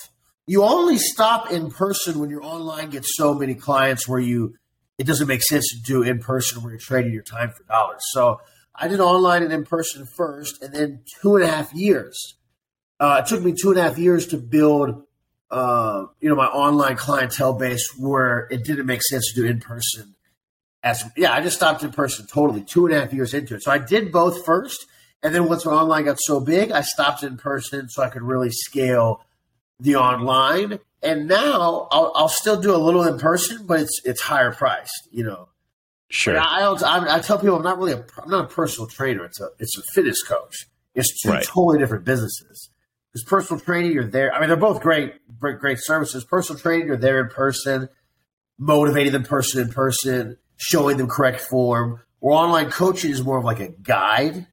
You 0.47 0.65
only 0.65 0.99
stop 0.99 1.53
in 1.53 1.71
person 1.71 2.19
when 2.19 2.31
your 2.31 2.43
online 2.43 2.91
gets 2.91 3.17
so 3.17 3.35
many 3.35 3.55
clients 3.55 4.09
where 4.09 4.21
you 4.21 4.57
it 4.99 5.07
doesn't 5.07 5.27
make 5.27 5.43
sense 5.43 5.69
to 5.71 5.83
do 5.83 6.03
in 6.03 6.19
person 6.19 6.63
where 6.63 6.73
you're 6.73 6.81
trading 6.81 7.13
your 7.13 7.23
time 7.23 7.51
for 7.51 7.65
dollars. 7.65 8.03
So 8.13 8.41
I 8.75 8.89
did 8.89 9.01
online 9.01 9.43
and 9.43 9.53
in 9.53 9.65
person 9.65 10.07
first, 10.07 10.63
and 10.63 10.73
then 10.75 11.01
two 11.21 11.37
and 11.37 11.45
a 11.45 11.49
half 11.49 11.73
years. 11.73 12.37
Uh, 13.01 13.23
it 13.25 13.29
took 13.29 13.43
me 13.43 13.53
two 13.53 13.71
and 13.71 13.79
a 13.79 13.83
half 13.83 13.99
years 13.99 14.29
to 14.29 14.37
build, 14.37 15.03
uh, 15.51 16.07
you 16.21 16.29
know, 16.29 16.37
my 16.37 16.47
online 16.47 16.97
clientele 16.97 17.55
base 17.55 17.93
where 17.99 18.47
it 18.51 18.65
didn't 18.65 18.87
make 18.87 19.03
sense 19.03 19.33
to 19.33 19.41
do 19.41 19.47
in 19.47 19.61
person. 19.61 20.15
As 20.83 21.05
yeah, 21.17 21.33
I 21.33 21.41
just 21.41 21.57
stopped 21.57 21.83
in 21.83 21.93
person 21.93 22.27
totally 22.27 22.63
two 22.63 22.87
and 22.87 22.95
a 22.95 23.01
half 23.01 23.13
years 23.13 23.33
into 23.35 23.55
it. 23.55 23.63
So 23.63 23.73
I 23.73 23.79
did 23.79 24.13
both 24.13 24.45
first, 24.45 24.87
and 25.23 25.35
then 25.35 25.49
once 25.49 25.65
my 25.65 25.73
online 25.73 26.05
got 26.05 26.19
so 26.21 26.41
big, 26.41 26.71
I 26.71 26.83
stopped 26.83 27.23
in 27.23 27.37
person 27.37 27.89
so 27.89 28.03
I 28.03 28.11
could 28.11 28.23
really 28.23 28.51
scale 28.51 29.25
the 29.81 29.97
online 29.97 30.79
and 31.05 31.29
now 31.29 31.89
I'll, 31.91 32.13
I'll 32.15 32.29
still 32.29 32.61
do 32.61 32.75
a 32.75 32.79
little 32.79 33.05
in 33.05 33.19
person, 33.19 33.67
but 33.67 33.81
it's 33.81 34.01
it's 34.05 34.21
higher 34.21 34.53
priced, 34.53 35.09
you 35.11 35.25
know. 35.25 35.49
Sure. 36.11 36.39
I, 36.39 36.61
I, 36.61 37.17
I, 37.17 37.21
tell 37.21 37.39
people 37.39 37.57
I'm 37.57 37.63
not 37.63 37.79
really 37.79 37.93
a 37.93 38.05
I'm 38.23 38.31
not 38.31 38.45
a 38.45 38.49
personal 38.49 38.89
trainer. 38.89 39.25
It's 39.25 39.41
a 39.41 39.49
it's 39.59 39.77
a 39.79 39.83
fitness 39.93 40.23
coach. 40.23 40.67
It's 40.95 41.23
two 41.23 41.31
right. 41.31 41.45
totally 41.45 41.79
different 41.79 42.05
businesses. 42.05 42.71
Because 43.13 43.25
personal 43.29 43.61
training, 43.61 43.93
you're 43.93 44.09
there. 44.09 44.33
I 44.33 44.41
mean, 44.41 44.49
they're 44.49 44.57
both 44.57 44.81
great, 44.81 45.15
great, 45.39 45.59
great 45.59 45.79
services. 45.81 46.25
Personal 46.25 46.61
training, 46.61 46.89
you're 46.89 46.97
there 46.97 47.21
in 47.21 47.29
person, 47.29 47.89
motivating 48.59 49.13
them 49.13 49.23
person 49.23 49.63
in 49.63 49.69
person, 49.69 50.37
showing 50.57 50.97
them 50.97 51.09
correct 51.09 51.41
form. 51.41 52.01
Where 52.19 52.35
online 52.35 52.71
coaching 52.71 53.11
is 53.11 53.23
more 53.23 53.39
of 53.39 53.45
like 53.45 53.61
a 53.61 53.69
guide, 53.69 54.47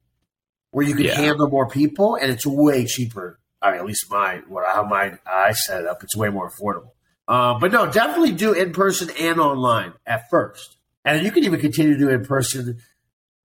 where 0.70 0.86
you 0.86 0.94
can 0.94 1.06
yeah. 1.06 1.16
handle 1.16 1.48
more 1.48 1.68
people, 1.68 2.16
and 2.16 2.30
it's 2.30 2.46
way 2.46 2.86
cheaper 2.86 3.40
I 3.62 3.70
mean, 3.70 3.80
at 3.80 3.86
least 3.86 4.10
my 4.10 4.42
what 4.48 4.64
how 4.66 4.82
my 4.84 5.18
I 5.26 5.52
set 5.52 5.82
it 5.82 5.86
up, 5.86 6.02
it's 6.02 6.16
way 6.16 6.28
more 6.28 6.50
affordable. 6.50 6.90
Uh, 7.28 7.58
but 7.58 7.72
no, 7.72 7.90
definitely 7.90 8.32
do 8.32 8.52
in 8.52 8.72
person 8.72 9.08
and 9.18 9.40
online 9.40 9.92
at 10.06 10.28
first, 10.28 10.76
and 11.04 11.24
you 11.24 11.30
can 11.30 11.44
even 11.44 11.60
continue 11.60 11.94
to 11.94 11.98
do 11.98 12.08
in 12.10 12.24
person. 12.24 12.78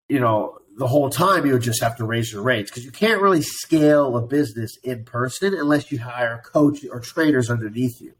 You 0.09 0.19
know, 0.19 0.57
the 0.77 0.88
whole 0.88 1.09
time 1.09 1.45
you 1.45 1.53
would 1.53 1.62
just 1.62 1.81
have 1.81 1.97
to 1.97 2.05
raise 2.05 2.31
your 2.31 2.41
rates 2.41 2.71
because 2.71 2.86
you 2.86 2.91
can't 2.91 3.21
really 3.21 3.41
scale 3.41 4.15
a 4.15 4.21
business 4.21 4.77
in 4.83 5.03
person 5.03 5.53
unless 5.53 5.91
you 5.91 6.00
hire 6.00 6.41
coach 6.45 6.79
or 6.89 7.00
traders 7.00 7.50
underneath 7.50 8.00
you. 8.00 8.13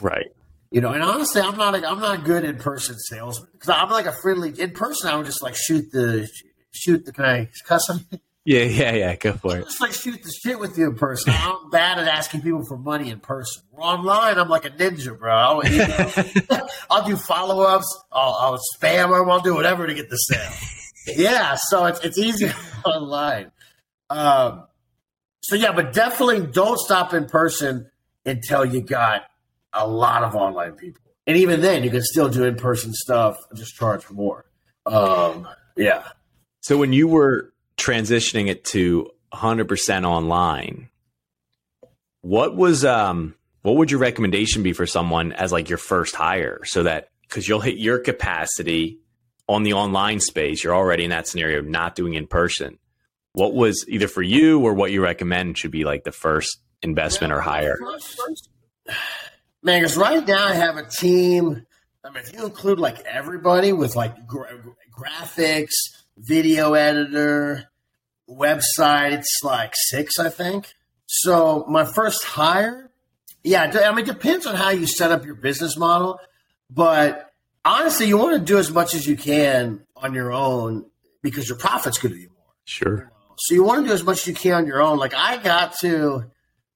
Right. 0.00 0.26
You 0.70 0.80
know, 0.80 0.92
and 0.92 1.02
honestly, 1.02 1.42
I'm 1.42 1.56
not 1.56 1.74
a, 1.74 1.86
I'm 1.86 2.00
not 2.00 2.24
good 2.24 2.44
in 2.44 2.56
person 2.56 2.96
salesman 2.98 3.48
because 3.52 3.68
I'm 3.68 3.90
like 3.90 4.06
a 4.06 4.14
friendly 4.22 4.58
in 4.58 4.70
person. 4.70 5.10
I 5.10 5.16
would 5.16 5.26
just 5.26 5.42
like 5.42 5.54
shoot 5.54 5.92
the 5.92 6.28
shoot 6.72 7.04
the 7.04 7.12
can 7.12 7.24
I 7.24 7.48
cuss 7.64 7.88
him? 7.88 8.06
Yeah, 8.44 8.64
yeah, 8.64 8.92
yeah. 8.94 9.16
Go 9.16 9.34
for 9.34 9.58
it. 9.58 9.64
Just 9.64 9.80
like 9.80 9.92
shoot 9.92 10.20
the 10.22 10.32
shit 10.32 10.58
with 10.58 10.76
you 10.76 10.90
in 10.90 10.96
person. 10.96 11.32
I'm 11.36 11.70
bad 11.70 11.98
at 11.98 12.08
asking 12.08 12.42
people 12.42 12.64
for 12.64 12.76
money 12.76 13.10
in 13.10 13.20
person. 13.20 13.62
Online, 13.76 14.36
I'm 14.36 14.48
like 14.48 14.64
a 14.64 14.70
ninja, 14.70 15.16
bro. 15.16 15.32
I'll, 15.32 15.64
you 15.64 15.78
know, 15.78 16.68
I'll 16.90 17.06
do 17.06 17.16
follow 17.16 17.62
ups. 17.62 18.02
I'll, 18.10 18.32
I'll 18.40 18.60
spam 18.76 19.16
them. 19.16 19.30
I'll 19.30 19.40
do 19.40 19.54
whatever 19.54 19.86
to 19.86 19.94
get 19.94 20.10
the 20.10 20.16
sale. 20.16 20.52
yeah, 21.16 21.54
so 21.56 21.86
it's 21.86 22.00
it's 22.00 22.18
easier 22.18 22.52
online. 22.84 23.52
Um, 24.10 24.66
so 25.42 25.54
yeah, 25.54 25.72
but 25.72 25.92
definitely 25.92 26.44
don't 26.46 26.78
stop 26.78 27.14
in 27.14 27.26
person 27.26 27.90
until 28.26 28.64
you 28.64 28.80
got 28.80 29.22
a 29.72 29.86
lot 29.86 30.24
of 30.24 30.34
online 30.34 30.72
people. 30.72 31.00
And 31.28 31.36
even 31.36 31.60
then, 31.60 31.84
you 31.84 31.90
can 31.90 32.02
still 32.02 32.28
do 32.28 32.42
in 32.42 32.56
person 32.56 32.92
stuff, 32.92 33.36
just 33.54 33.76
charge 33.76 34.10
more. 34.10 34.44
Um, 34.86 35.46
yeah. 35.76 36.08
So 36.60 36.76
when 36.76 36.92
you 36.92 37.06
were 37.06 37.51
transitioning 37.82 38.48
it 38.48 38.64
to 38.64 39.10
100% 39.34 40.04
online, 40.04 40.88
what 42.20 42.54
was 42.54 42.84
um 42.84 43.34
what 43.62 43.76
would 43.76 43.90
your 43.90 44.00
recommendation 44.00 44.62
be 44.62 44.72
for 44.72 44.86
someone 44.86 45.32
as 45.32 45.52
like 45.52 45.68
your 45.68 45.78
first 45.78 46.14
hire 46.14 46.60
so 46.64 46.84
that 46.84 47.08
cuz 47.28 47.48
you'll 47.48 47.60
hit 47.60 47.76
your 47.76 47.98
capacity 47.98 48.98
on 49.48 49.64
the 49.64 49.72
online 49.72 50.20
space, 50.20 50.62
you're 50.62 50.74
already 50.74 51.04
in 51.04 51.10
that 51.10 51.26
scenario 51.26 51.58
of 51.58 51.66
not 51.66 51.94
doing 51.94 52.14
in 52.14 52.26
person. 52.26 52.78
What 53.32 53.54
was 53.54 53.84
either 53.88 54.08
for 54.08 54.22
you 54.22 54.60
or 54.60 54.74
what 54.74 54.92
you 54.92 55.02
recommend 55.02 55.58
should 55.58 55.70
be 55.70 55.84
like 55.84 56.04
the 56.04 56.12
first 56.12 56.58
investment 56.82 57.32
or 57.32 57.40
hire? 57.40 57.78
Man, 59.62 59.80
because 59.80 59.96
right 59.96 60.26
now 60.26 60.46
I 60.46 60.54
have 60.54 60.76
a 60.76 60.86
team. 60.86 61.66
I 62.04 62.10
mean, 62.10 62.22
if 62.24 62.32
you 62.32 62.44
include 62.44 62.78
like 62.78 63.00
everybody 63.00 63.72
with 63.72 63.96
like 63.96 64.26
gra- 64.26 64.60
graphics, 64.96 65.72
video 66.16 66.74
editor, 66.74 67.71
website, 68.36 69.12
it's 69.12 69.40
like 69.42 69.74
six, 69.74 70.18
I 70.18 70.28
think. 70.28 70.72
So 71.06 71.64
my 71.68 71.84
first 71.84 72.24
hire, 72.24 72.90
yeah, 73.44 73.62
I 73.62 73.90
mean, 73.90 74.04
it 74.04 74.06
depends 74.06 74.46
on 74.46 74.54
how 74.54 74.70
you 74.70 74.86
set 74.86 75.10
up 75.10 75.24
your 75.24 75.34
business 75.34 75.76
model, 75.76 76.18
but 76.70 77.30
honestly, 77.64 78.06
you 78.06 78.16
want 78.16 78.38
to 78.38 78.44
do 78.44 78.58
as 78.58 78.70
much 78.70 78.94
as 78.94 79.06
you 79.06 79.16
can 79.16 79.84
on 79.96 80.14
your 80.14 80.32
own 80.32 80.86
because 81.22 81.48
your 81.48 81.58
profit's 81.58 81.98
going 81.98 82.14
to 82.14 82.20
be 82.20 82.26
more. 82.26 82.54
Sure. 82.64 83.12
So 83.38 83.54
you 83.54 83.64
want 83.64 83.82
to 83.82 83.88
do 83.88 83.94
as 83.94 84.04
much 84.04 84.18
as 84.20 84.26
you 84.26 84.34
can 84.34 84.52
on 84.54 84.66
your 84.66 84.80
own. 84.80 84.98
Like 84.98 85.14
I 85.14 85.36
got 85.36 85.78
to, 85.80 86.24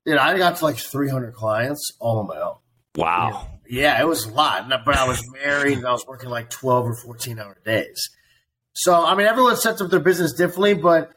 you 0.04 0.14
know, 0.14 0.20
I 0.20 0.36
got 0.38 0.56
to 0.56 0.64
like 0.64 0.76
300 0.76 1.34
clients 1.34 1.92
all 2.00 2.18
on 2.18 2.26
my 2.26 2.40
own. 2.40 2.56
Wow. 2.96 3.48
Yeah, 3.68 4.00
it 4.00 4.06
was 4.06 4.26
a 4.26 4.30
lot. 4.30 4.68
But 4.68 4.96
I 4.96 5.06
was 5.06 5.22
married 5.32 5.78
and 5.78 5.86
I 5.86 5.92
was 5.92 6.06
working 6.06 6.30
like 6.30 6.50
12 6.50 6.86
or 6.86 6.94
14 6.94 7.38
hour 7.38 7.56
days. 7.64 8.10
So, 8.72 9.04
I 9.04 9.14
mean, 9.14 9.26
everyone 9.26 9.56
sets 9.56 9.80
up 9.80 9.90
their 9.90 10.00
business 10.00 10.32
differently, 10.32 10.74
but 10.74 11.12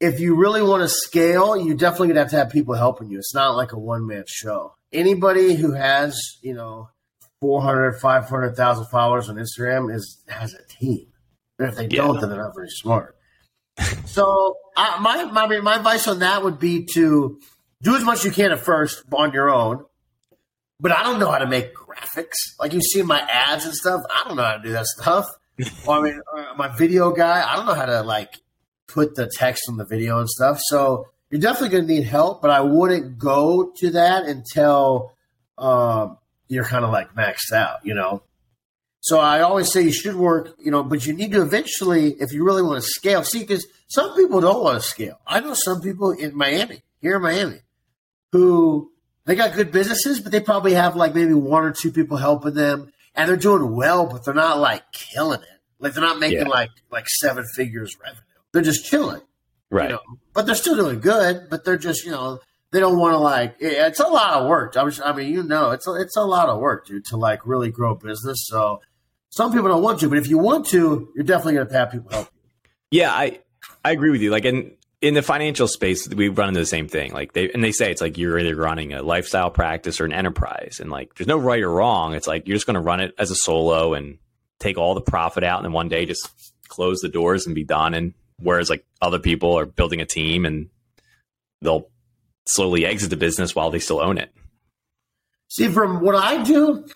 if 0.00 0.20
you 0.20 0.34
really 0.34 0.62
want 0.62 0.82
to 0.82 0.88
scale, 0.88 1.56
you 1.56 1.74
definitely 1.74 2.08
gonna 2.08 2.20
have 2.20 2.30
to 2.30 2.36
have 2.36 2.50
people 2.50 2.74
helping 2.74 3.10
you. 3.10 3.18
It's 3.18 3.34
not 3.34 3.56
like 3.56 3.72
a 3.72 3.78
one 3.78 4.06
man 4.06 4.24
show. 4.26 4.74
Anybody 4.92 5.54
who 5.54 5.72
has, 5.72 6.18
you 6.42 6.54
know, 6.54 6.90
400, 7.40 8.00
500,000 8.00 8.86
followers 8.86 9.28
on 9.28 9.36
Instagram 9.36 9.94
is 9.94 10.22
has 10.28 10.54
a 10.54 10.64
team. 10.68 11.06
And 11.58 11.68
if 11.68 11.76
they 11.76 11.88
yeah. 11.88 12.02
don't, 12.02 12.20
then 12.20 12.30
they're 12.30 12.42
not 12.42 12.54
very 12.54 12.70
smart. 12.70 13.16
so, 14.06 14.56
I, 14.76 14.98
my, 15.00 15.24
my, 15.24 15.60
my 15.60 15.76
advice 15.76 16.08
on 16.08 16.20
that 16.20 16.42
would 16.42 16.58
be 16.58 16.86
to 16.94 17.38
do 17.82 17.96
as 17.96 18.04
much 18.04 18.20
as 18.20 18.24
you 18.26 18.30
can 18.30 18.52
at 18.52 18.60
first 18.60 19.02
on 19.12 19.32
your 19.32 19.50
own 19.50 19.84
but 20.80 20.92
I 20.92 21.02
don't 21.02 21.18
know 21.18 21.30
how 21.30 21.38
to 21.38 21.46
make 21.46 21.74
graphics. 21.74 22.34
Like 22.58 22.72
you 22.72 22.80
see 22.80 23.02
my 23.02 23.20
ads 23.20 23.64
and 23.64 23.74
stuff. 23.74 24.02
I 24.10 24.24
don't 24.26 24.36
know 24.36 24.44
how 24.44 24.56
to 24.56 24.62
do 24.62 24.72
that 24.72 24.86
stuff. 24.86 25.26
well, 25.86 26.00
I 26.00 26.02
mean, 26.02 26.20
uh, 26.36 26.54
my 26.56 26.68
video 26.68 27.12
guy, 27.12 27.46
I 27.46 27.56
don't 27.56 27.66
know 27.66 27.74
how 27.74 27.86
to 27.86 28.02
like 28.02 28.34
put 28.88 29.14
the 29.14 29.26
text 29.26 29.64
on 29.68 29.76
the 29.76 29.84
video 29.84 30.18
and 30.18 30.28
stuff. 30.28 30.60
So 30.62 31.08
you're 31.30 31.40
definitely 31.40 31.70
going 31.70 31.86
to 31.86 31.94
need 31.94 32.04
help, 32.04 32.40
but 32.42 32.50
I 32.50 32.60
wouldn't 32.60 33.18
go 33.18 33.72
to 33.78 33.90
that 33.90 34.24
until 34.24 35.12
um, 35.58 36.18
you're 36.48 36.64
kind 36.64 36.84
of 36.84 36.90
like 36.90 37.14
maxed 37.14 37.52
out, 37.52 37.84
you 37.84 37.94
know? 37.94 38.22
So 39.00 39.20
I 39.20 39.40
always 39.40 39.72
say 39.72 39.82
you 39.82 39.92
should 39.92 40.16
work, 40.16 40.56
you 40.58 40.70
know, 40.70 40.82
but 40.82 41.06
you 41.06 41.12
need 41.12 41.32
to 41.32 41.42
eventually, 41.42 42.12
if 42.14 42.32
you 42.32 42.44
really 42.44 42.62
want 42.62 42.82
to 42.82 42.88
scale, 42.88 43.22
see, 43.22 43.40
because 43.40 43.66
some 43.88 44.16
people 44.16 44.40
don't 44.40 44.64
want 44.64 44.82
to 44.82 44.88
scale. 44.88 45.20
I 45.26 45.40
know 45.40 45.54
some 45.54 45.80
people 45.80 46.10
in 46.10 46.36
Miami, 46.36 46.82
here 47.00 47.16
in 47.16 47.22
Miami, 47.22 47.60
who 48.32 48.90
they 49.24 49.36
got 49.36 49.54
good 49.54 49.70
businesses, 49.70 50.20
but 50.20 50.32
they 50.32 50.40
probably 50.40 50.74
have 50.74 50.96
like 50.96 51.14
maybe 51.14 51.34
one 51.34 51.64
or 51.64 51.70
two 51.70 51.92
people 51.92 52.16
helping 52.16 52.54
them, 52.54 52.92
and 53.14 53.28
they're 53.28 53.36
doing 53.36 53.74
well, 53.76 54.06
but 54.06 54.24
they're 54.24 54.34
not 54.34 54.58
like 54.58 54.90
killing 54.92 55.40
it. 55.40 55.60
Like 55.78 55.94
they're 55.94 56.02
not 56.02 56.18
making 56.18 56.38
yeah. 56.38 56.48
like 56.48 56.70
like 56.90 57.08
seven 57.08 57.44
figures 57.54 57.96
revenue. 58.02 58.22
They're 58.56 58.64
just 58.64 58.86
chilling, 58.86 59.20
right? 59.70 59.90
You 59.90 59.96
know? 59.96 60.18
But 60.32 60.46
they're 60.46 60.54
still 60.54 60.76
doing 60.76 61.00
good. 61.00 61.48
But 61.50 61.66
they're 61.66 61.76
just 61.76 62.06
you 62.06 62.10
know 62.10 62.40
they 62.72 62.80
don't 62.80 62.98
want 62.98 63.12
to 63.12 63.18
like. 63.18 63.56
It's 63.60 64.00
a 64.00 64.08
lot 64.08 64.32
of 64.32 64.48
work. 64.48 64.78
I, 64.78 64.82
was, 64.82 64.98
I 64.98 65.12
mean, 65.12 65.30
you 65.30 65.42
know, 65.42 65.72
it's 65.72 65.86
a, 65.86 65.92
it's 65.94 66.16
a 66.16 66.24
lot 66.24 66.48
of 66.48 66.58
work, 66.58 66.86
dude, 66.86 67.04
to 67.06 67.18
like 67.18 67.46
really 67.46 67.70
grow 67.70 67.92
a 67.92 67.94
business. 67.94 68.46
So 68.46 68.80
some 69.28 69.52
people 69.52 69.68
don't 69.68 69.82
want 69.82 70.00
to, 70.00 70.08
but 70.08 70.16
if 70.16 70.26
you 70.26 70.38
want 70.38 70.64
to, 70.68 71.12
you're 71.14 71.24
definitely 71.24 71.54
going 71.56 71.68
to 71.68 71.74
have 71.74 71.92
people 71.92 72.10
help 72.10 72.30
you. 72.32 73.00
Yeah, 73.00 73.12
I 73.12 73.40
I 73.84 73.92
agree 73.92 74.10
with 74.10 74.22
you. 74.22 74.30
Like, 74.30 74.46
and 74.46 74.72
in 75.02 75.12
the 75.12 75.22
financial 75.22 75.68
space, 75.68 76.08
we 76.08 76.28
run 76.28 76.48
into 76.48 76.60
the 76.60 76.66
same 76.66 76.88
thing. 76.88 77.12
Like 77.12 77.34
they 77.34 77.50
and 77.50 77.62
they 77.62 77.72
say 77.72 77.90
it's 77.90 78.00
like 78.00 78.16
you're 78.16 78.38
either 78.38 78.56
running 78.56 78.94
a 78.94 79.02
lifestyle 79.02 79.50
practice 79.50 80.00
or 80.00 80.06
an 80.06 80.14
enterprise, 80.14 80.80
and 80.80 80.90
like 80.90 81.14
there's 81.14 81.28
no 81.28 81.36
right 81.36 81.62
or 81.62 81.70
wrong. 81.70 82.14
It's 82.14 82.26
like 82.26 82.48
you're 82.48 82.56
just 82.56 82.66
going 82.66 82.74
to 82.74 82.80
run 82.80 83.00
it 83.00 83.14
as 83.18 83.30
a 83.30 83.36
solo 83.36 83.92
and 83.92 84.18
take 84.58 84.78
all 84.78 84.94
the 84.94 85.02
profit 85.02 85.44
out, 85.44 85.58
and 85.58 85.66
then 85.66 85.72
one 85.72 85.88
day 85.88 86.06
just 86.06 86.30
close 86.68 87.00
the 87.00 87.08
doors 87.08 87.46
and 87.46 87.54
be 87.54 87.64
done. 87.64 87.94
And 87.94 88.14
whereas 88.38 88.70
like 88.70 88.84
other 89.00 89.18
people 89.18 89.58
are 89.58 89.66
building 89.66 90.00
a 90.00 90.06
team 90.06 90.44
and 90.44 90.68
they'll 91.62 91.88
slowly 92.46 92.86
exit 92.86 93.10
the 93.10 93.16
business 93.16 93.54
while 93.54 93.70
they 93.70 93.78
still 93.78 94.00
own 94.00 94.18
it. 94.18 94.32
See, 95.48 95.68
from 95.68 96.00
what 96.00 96.14
I 96.14 96.42
do, 96.42 96.86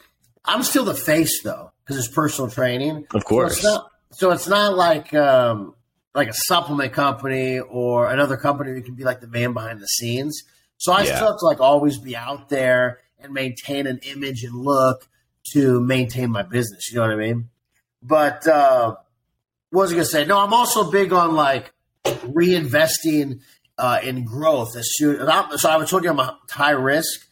I'm 0.44 0.62
still 0.62 0.85
the 0.85 0.94
face 0.94 1.42
though 1.42 1.72
because 1.85 1.98
it's 1.98 2.14
personal 2.14 2.50
training. 2.50 3.07
Of 3.14 3.24
course. 3.24 3.53
So 3.53 3.57
it's 3.59 3.64
not, 3.64 3.90
so 4.12 4.31
it's 4.31 4.48
not 4.48 4.76
like. 4.76 5.14
Um, 5.14 5.74
like 6.14 6.29
a 6.29 6.35
supplement 6.35 6.92
company 6.92 7.59
or 7.59 8.11
another 8.11 8.37
company 8.37 8.72
who 8.72 8.83
can 8.83 8.94
be 8.94 9.05
like 9.05 9.20
the 9.20 9.29
man 9.29 9.53
behind 9.53 9.81
the 9.81 9.87
scenes. 9.87 10.42
So 10.79 10.92
I 10.92 11.03
yeah. 11.03 11.16
still 11.16 11.29
have 11.29 11.38
to 11.38 11.46
like 11.46 11.61
always 11.61 11.98
be 11.98 12.16
out 12.16 12.48
there 12.48 13.00
and 13.18 13.33
maintain 13.33 13.87
an 13.87 14.00
image 14.03 14.42
and 14.42 14.55
look 14.55 15.09
to 15.53 15.81
maintain 15.81 16.31
my 16.31 16.42
business. 16.42 16.90
You 16.90 16.96
know 16.96 17.03
what 17.03 17.12
I 17.12 17.16
mean? 17.16 17.50
But 18.03 18.46
uh, 18.46 18.96
what 19.70 19.83
was 19.83 19.92
I 19.92 19.94
gonna 19.94 20.04
say? 20.04 20.24
No, 20.24 20.38
I'm 20.38 20.52
also 20.52 20.90
big 20.90 21.12
on 21.12 21.35
like 21.35 21.72
reinvesting 22.04 23.40
uh, 23.78 24.00
in 24.02 24.24
growth. 24.24 24.76
As 24.76 24.88
soon, 24.92 25.18
so 25.56 25.70
I 25.70 25.85
told 25.85 26.04
you 26.04 26.11
I'm 26.11 26.18
a 26.18 26.38
high 26.50 26.70
risk. 26.72 27.26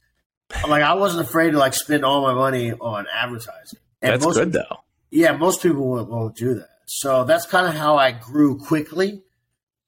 I'm 0.55 0.70
like 0.70 0.83
I 0.83 0.94
wasn't 0.94 1.27
afraid 1.27 1.51
to 1.51 1.59
like 1.59 1.74
spend 1.74 2.05
all 2.05 2.22
my 2.22 2.35
money 2.35 2.72
on 2.72 3.07
advertising. 3.12 3.81
And 4.01 4.20
That's 4.20 4.35
good 4.37 4.53
though. 4.53 4.79
Yeah, 5.11 5.33
most 5.37 5.62
people 5.62 5.88
won't, 5.88 6.11
won't 6.11 6.37
do 6.37 6.55
that. 6.55 6.68
So 6.87 7.24
that's 7.24 7.46
kind 7.46 7.66
of 7.66 7.74
how 7.74 7.96
I 7.96 8.12
grew 8.12 8.59
quickly. 8.59 9.22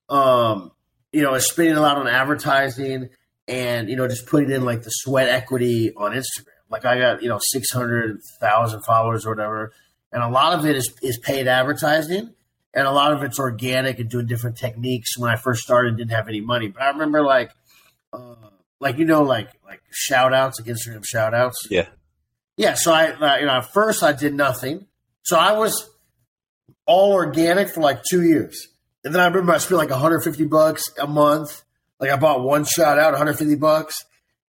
Um, 0.09 0.73
you 1.13 1.23
know, 1.23 1.37
spending 1.39 1.77
a 1.77 1.81
lot 1.81 1.97
on 1.97 2.07
advertising 2.07 3.11
and, 3.49 3.89
you 3.89 3.97
know, 3.97 4.07
just 4.09 4.27
putting 4.27 4.51
in 4.51 4.65
like 4.65 4.83
the 4.83 4.91
sweat 4.91 5.29
equity 5.29 5.93
on 5.95 6.13
Instagram. 6.13 6.47
Like 6.69 6.85
I 6.85 6.99
got, 6.99 7.23
you 7.23 7.29
know, 7.29 7.39
600,000 7.41 8.83
followers 8.85 9.27
or 9.27 9.31
whatever. 9.31 9.73
And 10.13 10.23
a 10.23 10.29
lot 10.29 10.59
of 10.59 10.67
it 10.67 10.77
is, 10.77 10.93
is 11.03 11.19
paid 11.19 11.49
advertising 11.49 12.35
and 12.75 12.87
a 12.87 12.93
lot 12.93 13.13
of 13.13 13.23
it's 13.23 13.39
organic 13.39 13.99
and 13.99 14.09
doing 14.09 14.27
different 14.27 14.57
techniques. 14.57 15.19
When 15.19 15.31
I 15.31 15.37
first 15.37 15.63
started, 15.63 15.97
didn't 15.97 16.13
have 16.13 16.29
any 16.29 16.41
money, 16.41 16.69
but 16.69 16.83
I 16.83 16.91
remember 16.91 17.23
like, 17.23 17.51
uh, 18.13 18.35
like, 18.81 18.99
you 18.99 19.05
know, 19.05 19.23
like, 19.23 19.49
like 19.65 19.83
shout 19.91 20.33
outs, 20.33 20.61
like 20.61 20.69
Instagram 20.69 21.05
shout 21.05 21.35
outs. 21.35 21.67
Yeah. 21.71 21.87
Yeah. 22.57 22.75
So 22.75 22.93
I, 22.93 23.11
uh, 23.11 23.37
you 23.39 23.47
know, 23.47 23.53
at 23.53 23.73
first 23.73 24.03
I 24.03 24.13
did 24.13 24.35
nothing. 24.35 24.87
So 25.23 25.37
I 25.37 25.53
was, 25.53 25.91
all 26.91 27.13
organic 27.13 27.69
for 27.69 27.81
like 27.81 28.03
two 28.03 28.23
years. 28.23 28.67
And 29.05 29.15
then 29.15 29.23
I 29.23 29.27
remember 29.27 29.53
I 29.53 29.59
spent 29.59 29.79
like 29.79 29.91
150 29.91 30.45
bucks 30.47 30.83
a 30.99 31.07
month. 31.07 31.63
Like 32.01 32.11
I 32.11 32.17
bought 32.17 32.43
one 32.43 32.65
shot 32.65 32.99
out, 32.99 33.13
150 33.13 33.55
bucks, 33.55 34.05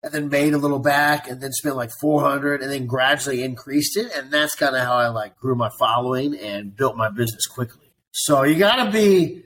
and 0.04 0.14
then 0.14 0.30
made 0.30 0.54
a 0.54 0.58
little 0.58 0.80
back, 0.80 1.28
and 1.28 1.42
then 1.42 1.52
spent 1.52 1.76
like 1.76 1.90
400, 2.00 2.62
and 2.62 2.72
then 2.72 2.86
gradually 2.86 3.42
increased 3.42 3.98
it. 3.98 4.12
And 4.16 4.32
that's 4.32 4.54
kind 4.54 4.76
of 4.76 4.84
how 4.84 4.94
I 4.94 5.08
like 5.08 5.38
grew 5.38 5.56
my 5.56 5.72
following 5.80 6.36
and 6.36 6.76
built 6.76 6.96
my 6.96 7.10
business 7.10 7.48
quickly. 7.48 7.87
So 8.20 8.44
you 8.44 8.58
got 8.58 8.84
to 8.86 8.92
be 8.92 9.44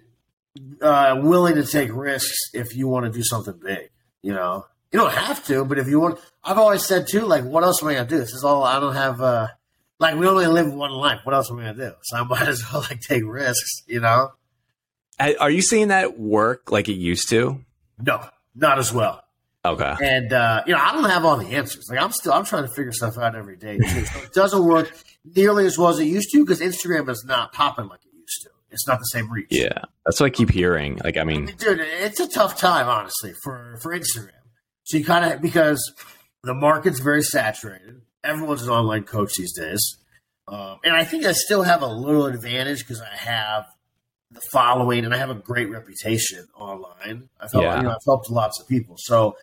uh, 0.82 1.20
willing 1.22 1.56
to 1.56 1.66
take 1.66 1.90
risks 1.94 2.38
if 2.54 2.74
you 2.76 2.88
want 2.88 3.06
to 3.06 3.12
do 3.12 3.22
something 3.24 3.60
big, 3.62 3.90
you 4.22 4.34
know. 4.34 4.66
You 4.94 5.00
don't 5.00 5.12
have 5.14 5.46
to, 5.48 5.64
but 5.66 5.78
if 5.78 5.88
you 5.88 6.00
want, 6.00 6.20
I've 6.44 6.58
always 6.58 6.86
said 6.86 7.08
too, 7.08 7.22
like, 7.22 7.44
what 7.46 7.64
else 7.64 7.82
am 7.82 7.90
I 7.90 7.94
gonna 7.96 8.10
do? 8.10 8.18
This 8.18 8.34
is 8.34 8.44
all 8.44 8.64
I 8.64 8.80
don't 8.80 8.96
have. 8.96 9.22
uh 9.22 9.48
Like, 10.00 10.16
we 10.16 10.28
only 10.28 10.48
live 10.48 10.74
one 10.74 10.92
life. 10.92 11.20
What 11.24 11.34
else 11.34 11.50
am 11.50 11.60
I 11.60 11.64
gonna 11.64 11.90
do? 11.90 11.92
So 12.04 12.18
I 12.18 12.24
might 12.28 12.48
as 12.48 12.64
well 12.72 12.82
like 12.82 13.00
take 13.00 13.24
risks, 13.26 13.84
you 13.88 14.00
know. 14.02 14.32
Are 15.20 15.50
you 15.50 15.62
seeing 15.62 15.90
that 15.90 16.20
work 16.20 16.72
like 16.72 16.90
it 16.90 16.94
used 16.96 17.30
to? 17.30 17.64
No, 18.02 18.26
not 18.56 18.80
as 18.80 18.92
well. 18.92 19.24
Okay. 19.64 19.96
And 20.02 20.34
uh, 20.34 20.64
you 20.66 20.74
know, 20.74 20.80
I 20.80 20.94
don't 20.94 21.10
have 21.10 21.24
all 21.24 21.38
the 21.38 21.56
answers. 21.56 21.88
Like 21.90 22.02
I'm 22.02 22.12
still 22.12 22.34
I'm 22.34 22.44
trying 22.46 22.68
to 22.68 22.74
figure 22.74 22.92
stuff 22.92 23.18
out 23.18 23.36
every 23.36 23.56
day. 23.58 23.78
Too. 23.78 24.06
So 24.06 24.20
it 24.20 24.34
doesn't 24.34 24.66
work 24.66 24.92
nearly 25.24 25.66
as 25.68 25.78
well 25.78 25.90
as 25.90 26.00
it 26.00 26.06
used 26.06 26.32
to 26.32 26.44
because 26.44 26.60
Instagram 26.60 27.08
is 27.10 27.24
not 27.26 27.54
popping 27.54 27.88
like 27.88 28.00
it 28.04 28.18
used 28.18 28.42
to. 28.44 28.50
It's 28.72 28.88
not 28.88 29.00
the 29.00 29.06
same 29.06 29.32
reach. 29.32 29.48
Yeah, 29.50 29.84
that's 30.06 30.20
what 30.20 30.28
I 30.28 30.30
keep 30.30 30.50
hearing. 30.50 31.00
Like, 31.04 31.18
I 31.18 31.24
mean, 31.24 31.46
dude, 31.58 31.80
it's 31.80 32.20
a 32.20 32.28
tough 32.28 32.58
time 32.58 32.88
honestly 32.88 33.34
for 33.44 33.78
for 33.82 33.98
Instagram. 33.98 34.32
So 34.84 34.98
you 34.98 35.06
kind 35.06 35.34
of 35.34 35.42
because 35.42 35.94
the 36.44 36.54
market's 36.54 37.00
very 37.00 37.24
saturated. 37.24 38.02
Everyone's 38.24 38.64
an 38.64 38.70
online 38.70 39.04
coach 39.04 39.34
these 39.38 39.54
days, 39.54 39.98
um, 40.48 40.78
and 40.84 40.96
I 40.96 41.04
think 41.04 41.26
I 41.26 41.34
still 41.34 41.64
have 41.64 41.82
a 41.82 41.88
little 41.88 42.26
advantage 42.26 42.80
because 42.80 43.02
I 43.02 43.16
have 43.16 43.66
the 44.32 44.42
following 44.52 45.06
and 45.06 45.14
I 45.14 45.18
have 45.18 45.30
a 45.30 45.36
great 45.36 45.70
reputation 45.70 46.48
online. 46.56 47.30
I 47.40 47.48
felt 47.48 47.64
yeah. 47.64 47.78
you 47.78 47.84
know, 47.84 47.90
I've 47.90 48.06
helped 48.06 48.30
lots 48.30 48.60
of 48.60 48.68
people, 48.68 48.96
so 48.98 49.36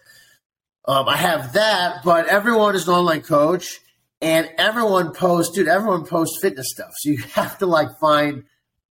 um, 0.86 1.08
I 1.08 1.16
have 1.16 1.52
that. 1.52 2.02
But 2.04 2.28
everyone 2.28 2.74
is 2.74 2.88
an 2.88 2.94
online 2.94 3.22
coach, 3.22 3.80
and 4.22 4.48
everyone 4.56 5.12
posts, 5.12 5.54
dude. 5.54 5.68
Everyone 5.68 6.04
posts 6.04 6.40
fitness 6.40 6.66
stuff, 6.70 6.90
so 6.98 7.10
you 7.10 7.18
have 7.34 7.58
to 7.58 7.66
like 7.66 7.88
find 8.00 8.44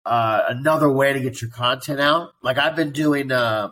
uh, 0.06 0.44
another 0.50 0.89
way 0.89 1.13
to 1.13 1.20
get 1.20 1.41
your 1.41 1.52
content 1.52 2.00
out. 2.00 2.32
Like 2.41 2.58
I've 2.58 2.76
been 2.76 2.91
doing. 2.91 3.32
Uh, 3.32 3.72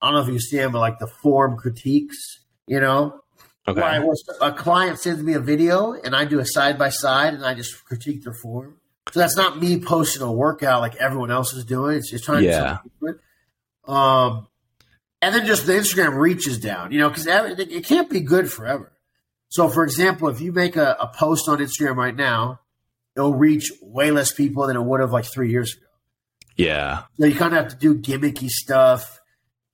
I 0.00 0.06
don't 0.06 0.14
know 0.14 0.22
if 0.22 0.28
you 0.28 0.40
see 0.40 0.58
them, 0.58 0.72
but 0.72 0.80
like 0.80 0.98
the 0.98 1.06
form 1.06 1.56
critiques, 1.56 2.40
you 2.66 2.80
know. 2.80 3.20
Okay. 3.66 4.02
a 4.42 4.52
client 4.52 4.98
sends 5.00 5.22
me 5.22 5.32
a 5.32 5.40
video 5.40 5.94
and 5.94 6.14
I 6.14 6.26
do 6.26 6.38
a 6.38 6.44
side 6.44 6.78
by 6.78 6.90
side 6.90 7.32
and 7.32 7.46
I 7.46 7.54
just 7.54 7.82
critique 7.86 8.22
their 8.22 8.34
form. 8.34 8.76
So 9.10 9.20
that's 9.20 9.36
not 9.36 9.58
me 9.58 9.80
posting 9.80 10.20
a 10.20 10.30
workout 10.30 10.82
like 10.82 10.96
everyone 10.96 11.30
else 11.30 11.54
is 11.54 11.64
doing. 11.64 11.96
It's 11.96 12.10
just 12.10 12.24
trying 12.24 12.44
yeah. 12.44 12.78
to 13.00 13.18
do 13.86 13.90
Um, 13.90 14.48
and 15.22 15.34
then 15.34 15.46
just 15.46 15.66
the 15.66 15.72
Instagram 15.72 16.18
reaches 16.18 16.58
down, 16.58 16.92
you 16.92 16.98
know, 16.98 17.08
because 17.08 17.26
it 17.26 17.86
can't 17.86 18.10
be 18.10 18.20
good 18.20 18.50
forever. 18.50 18.92
So, 19.48 19.68
for 19.68 19.84
example, 19.84 20.28
if 20.28 20.40
you 20.40 20.52
make 20.52 20.76
a, 20.76 20.96
a 21.00 21.06
post 21.06 21.48
on 21.48 21.58
Instagram 21.58 21.96
right 21.96 22.14
now, 22.14 22.60
it'll 23.16 23.34
reach 23.34 23.70
way 23.82 24.10
less 24.10 24.32
people 24.32 24.66
than 24.66 24.76
it 24.76 24.82
would 24.82 25.00
have 25.00 25.12
like 25.12 25.24
three 25.24 25.50
years 25.50 25.74
ago. 25.74 25.86
Yeah. 26.56 27.02
So 27.18 27.26
you 27.26 27.34
kind 27.34 27.54
of 27.54 27.62
have 27.62 27.72
to 27.72 27.78
do 27.78 27.94
gimmicky 27.96 28.48
stuff 28.48 29.20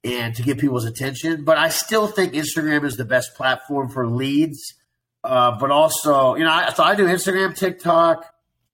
and 0.02 0.34
to 0.34 0.42
get 0.42 0.58
people's 0.58 0.84
attention. 0.84 1.44
But 1.44 1.58
I 1.58 1.68
still 1.68 2.06
think 2.06 2.32
Instagram 2.32 2.84
is 2.84 2.96
the 2.96 3.04
best 3.04 3.34
platform 3.34 3.90
for 3.90 4.06
leads. 4.08 4.74
Uh, 5.22 5.58
but 5.58 5.70
also, 5.70 6.34
you 6.36 6.44
know, 6.44 6.50
I, 6.50 6.72
so 6.72 6.82
I 6.82 6.94
do 6.94 7.04
Instagram, 7.04 7.54
TikTok. 7.54 8.24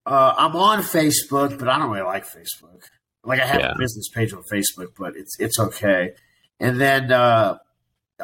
Uh, 0.04 0.34
I'm 0.36 0.54
on 0.54 0.82
Facebook, 0.82 1.58
but 1.58 1.68
I 1.68 1.78
don't 1.78 1.90
really 1.90 2.06
like 2.06 2.24
Facebook. 2.24 2.82
Like 3.24 3.40
I 3.40 3.46
have 3.46 3.60
yeah. 3.60 3.72
a 3.72 3.78
business 3.78 4.08
page 4.08 4.32
on 4.32 4.44
Facebook, 4.50 4.90
but 4.96 5.16
it's 5.16 5.38
it's 5.40 5.58
okay. 5.58 6.12
And 6.60 6.80
then 6.80 7.10
uh, 7.10 7.58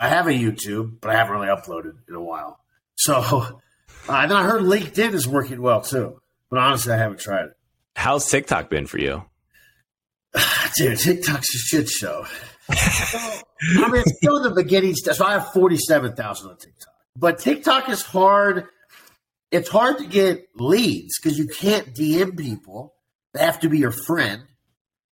I 0.01 0.09
have 0.09 0.29
a 0.29 0.31
YouTube, 0.31 1.01
but 1.01 1.11
I 1.11 1.17
haven't 1.17 1.35
really 1.35 1.49
uploaded 1.49 1.95
in 2.09 2.15
a 2.15 2.23
while. 2.23 2.61
So 2.95 3.15
uh, 4.09 4.27
then 4.27 4.37
I 4.37 4.45
heard 4.45 4.63
LinkedIn 4.63 5.13
is 5.13 5.27
working 5.27 5.61
well 5.61 5.81
too, 5.81 6.22
but 6.53 6.61
honestly, 6.61 6.93
I 6.93 6.99
haven't 6.99 7.19
tried 7.19 7.47
it. 7.47 7.57
How's 7.97 8.31
TikTok 8.31 8.71
been 8.71 8.87
for 8.87 8.99
you? 8.99 9.25
Dude, 10.77 10.99
TikTok's 10.99 11.53
a 11.53 11.59
shit 11.59 11.89
show 11.89 12.25
so, 12.75 13.19
I 13.19 13.91
mean, 13.91 14.03
it's 14.07 14.17
still 14.17 14.43
the 14.43 14.51
beginning 14.51 14.95
stage. 14.95 15.17
So 15.17 15.25
I 15.25 15.33
have 15.33 15.53
47,000 15.53 16.51
on 16.51 16.57
TikTok. 16.57 16.95
But 17.17 17.39
TikTok 17.39 17.89
is 17.89 18.03
hard. 18.03 18.67
It's 19.51 19.69
hard 19.69 19.99
to 19.99 20.07
get 20.07 20.49
leads 20.57 21.19
because 21.19 21.39
you 21.39 21.47
can't 21.47 21.95
DM 21.95 22.39
people. 22.39 22.95
They 23.35 23.41
have 23.41 23.61
to 23.61 23.69
be 23.69 23.79
your 23.79 23.91
friend. 23.91 24.43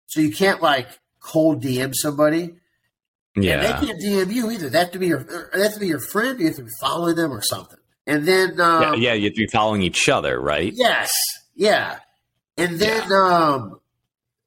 So 0.06 0.20
you 0.20 0.32
can't 0.32 0.62
like 0.62 0.88
cold 1.20 1.62
DM 1.62 1.92
somebody. 1.94 2.54
Yeah. 3.36 3.60
And 3.60 3.62
they 3.62 3.86
can't 3.86 4.00
DM 4.00 4.32
you 4.32 4.50
either. 4.50 4.70
They 4.70 4.78
have 4.78 4.92
to 4.92 4.98
be 4.98 5.08
your 5.08 5.50
they 5.54 5.62
have 5.62 5.74
to 5.74 5.80
be 5.80 5.88
your 5.88 6.00
friend. 6.00 6.40
You 6.40 6.46
have 6.46 6.56
to 6.56 6.62
be 6.62 6.70
following 6.80 7.16
them 7.16 7.32
or 7.32 7.42
something. 7.42 7.78
And 8.06 8.26
then 8.26 8.60
um, 8.60 8.82
yeah, 8.82 8.94
yeah, 8.94 9.12
you 9.14 9.24
have 9.24 9.34
to 9.34 9.40
be 9.40 9.46
following 9.46 9.82
each 9.82 10.08
other, 10.08 10.40
right? 10.40 10.72
Yes. 10.74 11.12
Yeah. 11.54 11.98
And 12.56 12.78
then 12.78 13.08
yeah. 13.08 13.16
um, 13.16 13.80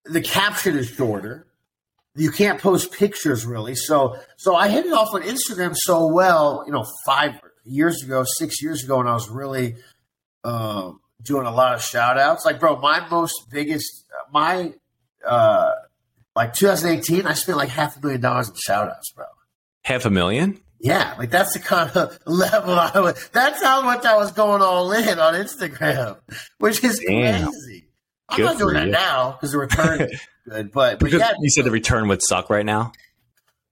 the 0.06 0.22
caption 0.22 0.78
is 0.78 0.88
shorter 0.90 1.48
you 2.16 2.32
can't 2.32 2.62
post 2.62 2.92
pictures 2.92 3.46
really. 3.46 3.76
So 3.76 4.18
so 4.38 4.56
I 4.56 4.68
hit 4.70 4.86
it 4.86 4.94
off 4.94 5.14
on 5.14 5.24
Instagram 5.24 5.76
so 5.76 6.08
well, 6.08 6.64
you 6.66 6.72
know, 6.72 6.86
five 7.06 7.40
years 7.66 8.04
ago, 8.04 8.24
six 8.38 8.62
years 8.62 8.84
ago, 8.84 8.98
when 8.98 9.08
I 9.08 9.14
was 9.14 9.30
really 9.30 9.76
um, 10.44 11.00
doing 11.22 11.46
a 11.46 11.52
lot 11.52 11.74
of 11.74 11.82
shout 11.82 12.18
outs. 12.18 12.46
Like, 12.46 12.60
bro, 12.60 12.80
my 12.80 13.08
most 13.10 13.50
biggest 13.50 14.06
my 14.32 14.74
uh 15.26 15.72
like 16.36 16.54
2018, 16.54 17.28
I 17.28 17.34
spent 17.34 17.58
like 17.58 17.70
half 17.70 17.98
a 17.98 18.02
million 18.02 18.22
dollars 18.22 18.50
in 18.50 18.56
shout 18.56 18.90
outs, 18.90 19.12
bro. 19.12 19.26
Half 19.84 20.06
a 20.06 20.10
million? 20.10 20.60
Yeah, 20.84 21.16
like 21.18 21.30
that's 21.30 21.54
the 21.54 21.60
kind 21.60 21.90
of 21.96 22.20
level 22.26 22.74
I 22.74 23.00
was. 23.00 23.30
That's 23.30 23.64
how 23.64 23.82
much 23.82 24.04
I 24.04 24.18
was 24.18 24.34
going 24.34 24.62
all 24.62 24.92
in 24.92 25.18
on 25.18 25.34
Instagram, 25.34 26.18
which 26.58 26.84
is 26.84 27.00
Damn. 27.00 27.44
crazy. 27.48 27.86
I'm 28.28 28.38
Good 28.38 28.44
not 28.44 28.58
doing 28.58 28.74
that 28.74 28.90
now 28.90 29.32
because 29.32 29.54
the 29.54 29.60
return 29.60 30.10
good. 30.50 30.72
But 30.74 31.00
but 31.00 31.10
yeah, 31.12 31.34
you 31.40 31.50
said 31.50 31.64
the 31.64 31.72
return 31.72 32.10
would 32.10 32.22
suck 32.22 32.50
right 32.50 32.66
now. 32.66 32.92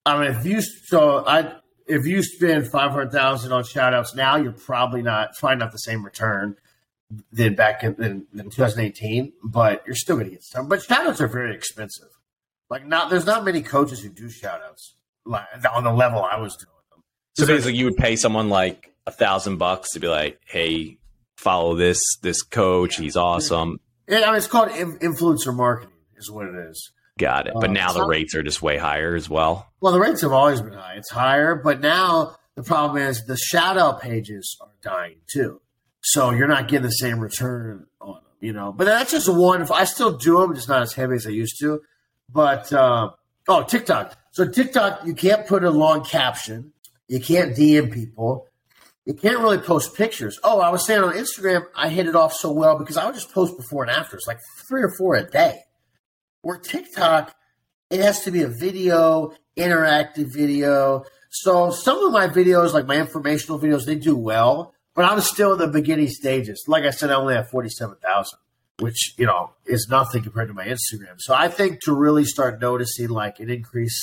I 0.06 0.18
mean, 0.18 0.34
if 0.34 0.46
you 0.46 0.62
so 0.62 1.22
I 1.26 1.52
if 1.86 2.06
you 2.06 2.22
spend 2.22 2.70
five 2.70 2.92
hundred 2.92 3.12
thousand 3.12 3.52
on 3.52 3.62
shoutouts 3.64 4.16
now, 4.16 4.36
you're 4.36 4.52
probably 4.52 5.02
not 5.02 5.34
probably 5.38 5.58
not 5.58 5.72
the 5.72 5.78
same 5.78 6.02
return 6.02 6.56
than 7.30 7.54
back 7.54 7.84
in, 7.84 7.94
in, 8.02 8.26
in 8.38 8.48
2018. 8.48 9.34
But 9.44 9.82
you're 9.84 9.96
still 9.96 10.16
going 10.16 10.28
to 10.28 10.32
get 10.32 10.44
some. 10.44 10.66
But 10.66 10.80
shoutouts 10.80 11.20
are 11.20 11.28
very 11.28 11.54
expensive. 11.54 12.08
Like 12.70 12.86
not 12.86 13.10
there's 13.10 13.26
not 13.26 13.44
many 13.44 13.60
coaches 13.60 14.00
who 14.00 14.08
do 14.08 14.28
shoutouts 14.28 14.92
like 15.26 15.44
on 15.74 15.84
the 15.84 15.92
level 15.92 16.22
I 16.22 16.40
was 16.40 16.56
doing. 16.56 16.71
So 17.34 17.46
basically, 17.46 17.76
you 17.76 17.86
would 17.86 17.96
pay 17.96 18.16
someone 18.16 18.48
like 18.48 18.92
a 19.06 19.10
thousand 19.10 19.58
bucks 19.58 19.90
to 19.92 20.00
be 20.00 20.08
like, 20.08 20.40
"Hey, 20.44 20.98
follow 21.36 21.74
this 21.74 22.02
this 22.22 22.42
coach. 22.42 22.96
He's 22.96 23.16
awesome." 23.16 23.80
Yeah, 24.08 24.22
I 24.22 24.26
mean, 24.26 24.36
it's 24.36 24.46
called 24.46 24.68
influencer 24.70 25.54
marketing 25.54 25.94
is 26.16 26.30
what 26.30 26.46
it 26.46 26.54
is. 26.54 26.92
Got 27.18 27.46
it. 27.46 27.54
But 27.54 27.70
uh, 27.70 27.72
now 27.72 27.92
the 27.92 28.04
rates 28.04 28.34
are 28.34 28.42
just 28.42 28.62
way 28.62 28.78
higher 28.78 29.14
as 29.14 29.28
well. 29.28 29.70
Well, 29.80 29.92
the 29.92 30.00
rates 30.00 30.22
have 30.22 30.32
always 30.32 30.60
been 30.60 30.72
high. 30.72 30.94
It's 30.96 31.10
higher, 31.10 31.54
but 31.54 31.80
now 31.80 32.36
the 32.56 32.62
problem 32.62 33.02
is 33.02 33.24
the 33.24 33.36
shout 33.36 33.78
out 33.78 34.00
pages 34.00 34.56
are 34.60 34.72
dying 34.82 35.18
too. 35.30 35.60
So 36.02 36.30
you're 36.30 36.48
not 36.48 36.68
getting 36.68 36.82
the 36.82 36.90
same 36.90 37.20
return 37.20 37.86
on 38.00 38.14
them, 38.14 38.22
you 38.40 38.52
know. 38.52 38.72
But 38.72 38.84
that's 38.84 39.12
just 39.12 39.28
one. 39.28 39.62
If 39.62 39.70
I 39.70 39.84
still 39.84 40.16
do 40.16 40.38
them, 40.40 40.54
just 40.54 40.68
not 40.68 40.82
as 40.82 40.94
heavy 40.94 41.14
as 41.14 41.26
I 41.26 41.30
used 41.30 41.58
to. 41.60 41.80
But 42.28 42.72
uh, 42.72 43.10
oh, 43.48 43.62
TikTok. 43.62 44.16
So 44.32 44.48
TikTok, 44.48 45.06
you 45.06 45.14
can't 45.14 45.46
put 45.46 45.64
a 45.64 45.70
long 45.70 46.04
caption. 46.04 46.72
You 47.08 47.20
can't 47.20 47.56
DM 47.56 47.92
people. 47.92 48.46
You 49.04 49.14
can't 49.14 49.40
really 49.40 49.58
post 49.58 49.96
pictures. 49.96 50.38
Oh, 50.44 50.60
I 50.60 50.70
was 50.70 50.86
saying 50.86 51.02
on 51.02 51.14
Instagram, 51.14 51.64
I 51.74 51.88
hit 51.88 52.06
it 52.06 52.14
off 52.14 52.32
so 52.32 52.52
well 52.52 52.78
because 52.78 52.96
I 52.96 53.04
would 53.04 53.14
just 53.14 53.32
post 53.32 53.56
before 53.56 53.82
and 53.82 53.90
afters, 53.90 54.24
like 54.26 54.38
three 54.68 54.82
or 54.82 54.92
four 54.96 55.16
a 55.16 55.28
day. 55.28 55.58
Where 56.42 56.58
TikTok, 56.58 57.34
it 57.90 58.00
has 58.00 58.22
to 58.24 58.30
be 58.30 58.42
a 58.42 58.48
video, 58.48 59.34
interactive 59.56 60.32
video. 60.32 61.04
So 61.30 61.70
some 61.70 62.04
of 62.04 62.12
my 62.12 62.28
videos, 62.28 62.72
like 62.72 62.86
my 62.86 62.96
informational 62.96 63.58
videos, 63.58 63.86
they 63.86 63.96
do 63.96 64.16
well, 64.16 64.72
but 64.94 65.04
I'm 65.04 65.20
still 65.20 65.52
in 65.52 65.58
the 65.58 65.68
beginning 65.68 66.08
stages. 66.08 66.64
Like 66.68 66.84
I 66.84 66.90
said, 66.90 67.10
I 67.10 67.14
only 67.14 67.34
have 67.34 67.48
47,000, 67.50 68.38
which, 68.78 69.14
you 69.18 69.26
know, 69.26 69.50
is 69.66 69.88
nothing 69.90 70.22
compared 70.22 70.48
to 70.48 70.54
my 70.54 70.66
Instagram. 70.66 71.18
So 71.18 71.34
I 71.34 71.48
think 71.48 71.80
to 71.82 71.92
really 71.92 72.24
start 72.24 72.60
noticing 72.60 73.08
like 73.08 73.40
an 73.40 73.50
increase 73.50 74.00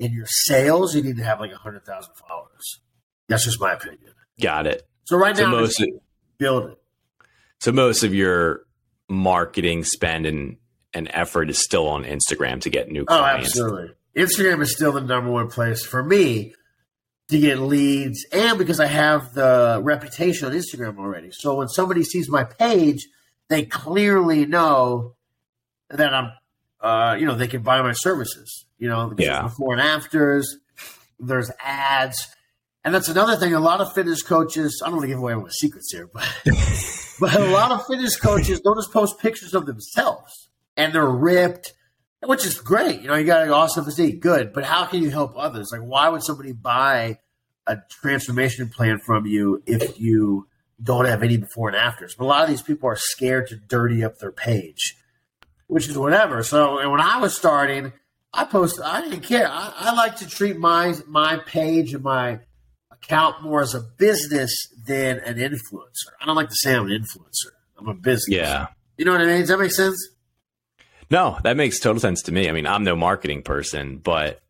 in 0.00 0.12
your 0.12 0.26
sales, 0.26 0.94
you 0.94 1.02
need 1.02 1.18
to 1.18 1.24
have 1.24 1.38
like 1.38 1.52
100,000 1.52 2.14
followers. 2.14 2.80
That's 3.28 3.44
just 3.44 3.60
my 3.60 3.74
opinion. 3.74 4.12
Got 4.40 4.66
it. 4.66 4.88
So 5.04 5.16
right 5.16 5.36
so 5.36 5.44
now, 5.44 5.50
most 5.50 5.84
build 6.38 6.70
it. 6.70 6.78
So 7.60 7.72
most 7.72 8.02
of 8.02 8.14
your 8.14 8.62
marketing 9.08 9.84
spend 9.84 10.26
and 10.26 10.56
and 10.92 11.08
effort 11.12 11.50
is 11.50 11.62
still 11.62 11.86
on 11.86 12.04
Instagram 12.04 12.60
to 12.62 12.70
get 12.70 12.90
new 12.90 13.02
oh, 13.02 13.18
clients. 13.18 13.58
Oh, 13.58 13.62
absolutely. 13.62 13.94
Instagram 14.16 14.62
is 14.62 14.74
still 14.74 14.92
the 14.92 15.00
number 15.00 15.30
one 15.30 15.48
place 15.48 15.84
for 15.84 16.02
me 16.02 16.54
to 17.28 17.38
get 17.38 17.60
leads 17.60 18.26
and 18.32 18.58
because 18.58 18.80
I 18.80 18.86
have 18.86 19.34
the 19.34 19.80
reputation 19.84 20.48
on 20.48 20.52
Instagram 20.52 20.98
already. 20.98 21.30
So 21.30 21.54
when 21.54 21.68
somebody 21.68 22.02
sees 22.02 22.28
my 22.28 22.42
page, 22.42 23.06
they 23.48 23.64
clearly 23.64 24.46
know 24.46 25.14
that 25.90 26.12
I'm, 26.12 26.32
uh, 26.80 27.16
you 27.18 27.26
know, 27.26 27.34
they 27.34 27.48
can 27.48 27.62
buy 27.62 27.82
my 27.82 27.92
services, 27.92 28.66
you 28.78 28.88
know, 28.88 29.12
yeah. 29.18 29.42
before 29.42 29.72
and 29.74 29.82
afters, 29.82 30.56
there's 31.18 31.50
ads. 31.60 32.28
And 32.84 32.94
that's 32.94 33.08
another 33.08 33.36
thing. 33.36 33.52
A 33.52 33.60
lot 33.60 33.80
of 33.80 33.92
fitness 33.92 34.22
coaches, 34.22 34.80
I 34.82 34.88
don't 34.88 34.96
want 34.96 35.04
to 35.04 35.08
give 35.08 35.18
away 35.18 35.34
all 35.34 35.42
my 35.42 35.48
secrets 35.50 35.92
here, 35.92 36.08
but, 36.12 36.26
but 37.20 37.34
a 37.34 37.44
lot 37.50 37.72
of 37.72 37.86
fitness 37.86 38.16
coaches 38.16 38.60
don't 38.60 38.76
just 38.78 38.92
post 38.92 39.18
pictures 39.18 39.52
of 39.52 39.66
themselves 39.66 40.48
and 40.76 40.94
they're 40.94 41.06
ripped, 41.06 41.74
which 42.22 42.46
is 42.46 42.58
great. 42.58 43.02
You 43.02 43.08
know, 43.08 43.16
you 43.16 43.24
got 43.24 43.42
an 43.42 43.50
awesome 43.50 43.84
physique, 43.84 44.20
good. 44.20 44.54
But 44.54 44.64
how 44.64 44.86
can 44.86 45.02
you 45.02 45.10
help 45.10 45.34
others? 45.36 45.68
Like, 45.72 45.82
why 45.82 46.08
would 46.08 46.22
somebody 46.22 46.52
buy 46.52 47.18
a 47.66 47.78
transformation 47.88 48.68
plan 48.68 48.98
from 48.98 49.26
you 49.26 49.62
if 49.66 50.00
you 50.00 50.48
don't 50.82 51.04
have 51.04 51.22
any 51.22 51.36
before 51.36 51.68
and 51.68 51.76
afters. 51.76 52.14
But 52.14 52.24
a 52.24 52.26
lot 52.26 52.42
of 52.42 52.48
these 52.48 52.62
people 52.62 52.88
are 52.88 52.96
scared 52.96 53.48
to 53.48 53.56
dirty 53.56 54.02
up 54.02 54.18
their 54.18 54.32
page, 54.32 54.96
which 55.70 55.88
is 55.88 55.96
whatever. 55.96 56.42
So 56.42 56.90
when 56.90 57.00
I 57.00 57.18
was 57.18 57.34
starting, 57.34 57.92
I 58.34 58.44
posted. 58.44 58.84
I 58.84 59.02
didn't 59.02 59.20
care. 59.20 59.48
I, 59.48 59.72
I 59.78 59.94
like 59.94 60.16
to 60.16 60.28
treat 60.28 60.58
my 60.58 60.94
my 61.06 61.38
page 61.46 61.94
and 61.94 62.02
my 62.02 62.40
account 62.90 63.42
more 63.42 63.62
as 63.62 63.74
a 63.74 63.80
business 63.80 64.52
than 64.86 65.20
an 65.20 65.36
influencer. 65.36 66.10
I 66.20 66.26
don't 66.26 66.34
like 66.34 66.48
to 66.48 66.56
say 66.56 66.74
I'm 66.74 66.86
an 66.86 66.92
influencer. 66.92 67.52
I'm 67.78 67.88
a 67.88 67.94
business. 67.94 68.36
Yeah. 68.36 68.66
You 68.98 69.04
know 69.04 69.12
what 69.12 69.20
I 69.20 69.26
mean? 69.26 69.40
Does 69.40 69.48
that 69.48 69.58
make 69.58 69.70
sense? 69.70 69.96
No, 71.08 71.38
that 71.44 71.56
makes 71.56 71.78
total 71.78 72.00
sense 72.00 72.22
to 72.22 72.32
me. 72.32 72.48
I 72.48 72.52
mean, 72.52 72.66
I'm 72.66 72.84
no 72.84 72.94
marketing 72.94 73.42
person, 73.42 73.98
but 73.98 74.42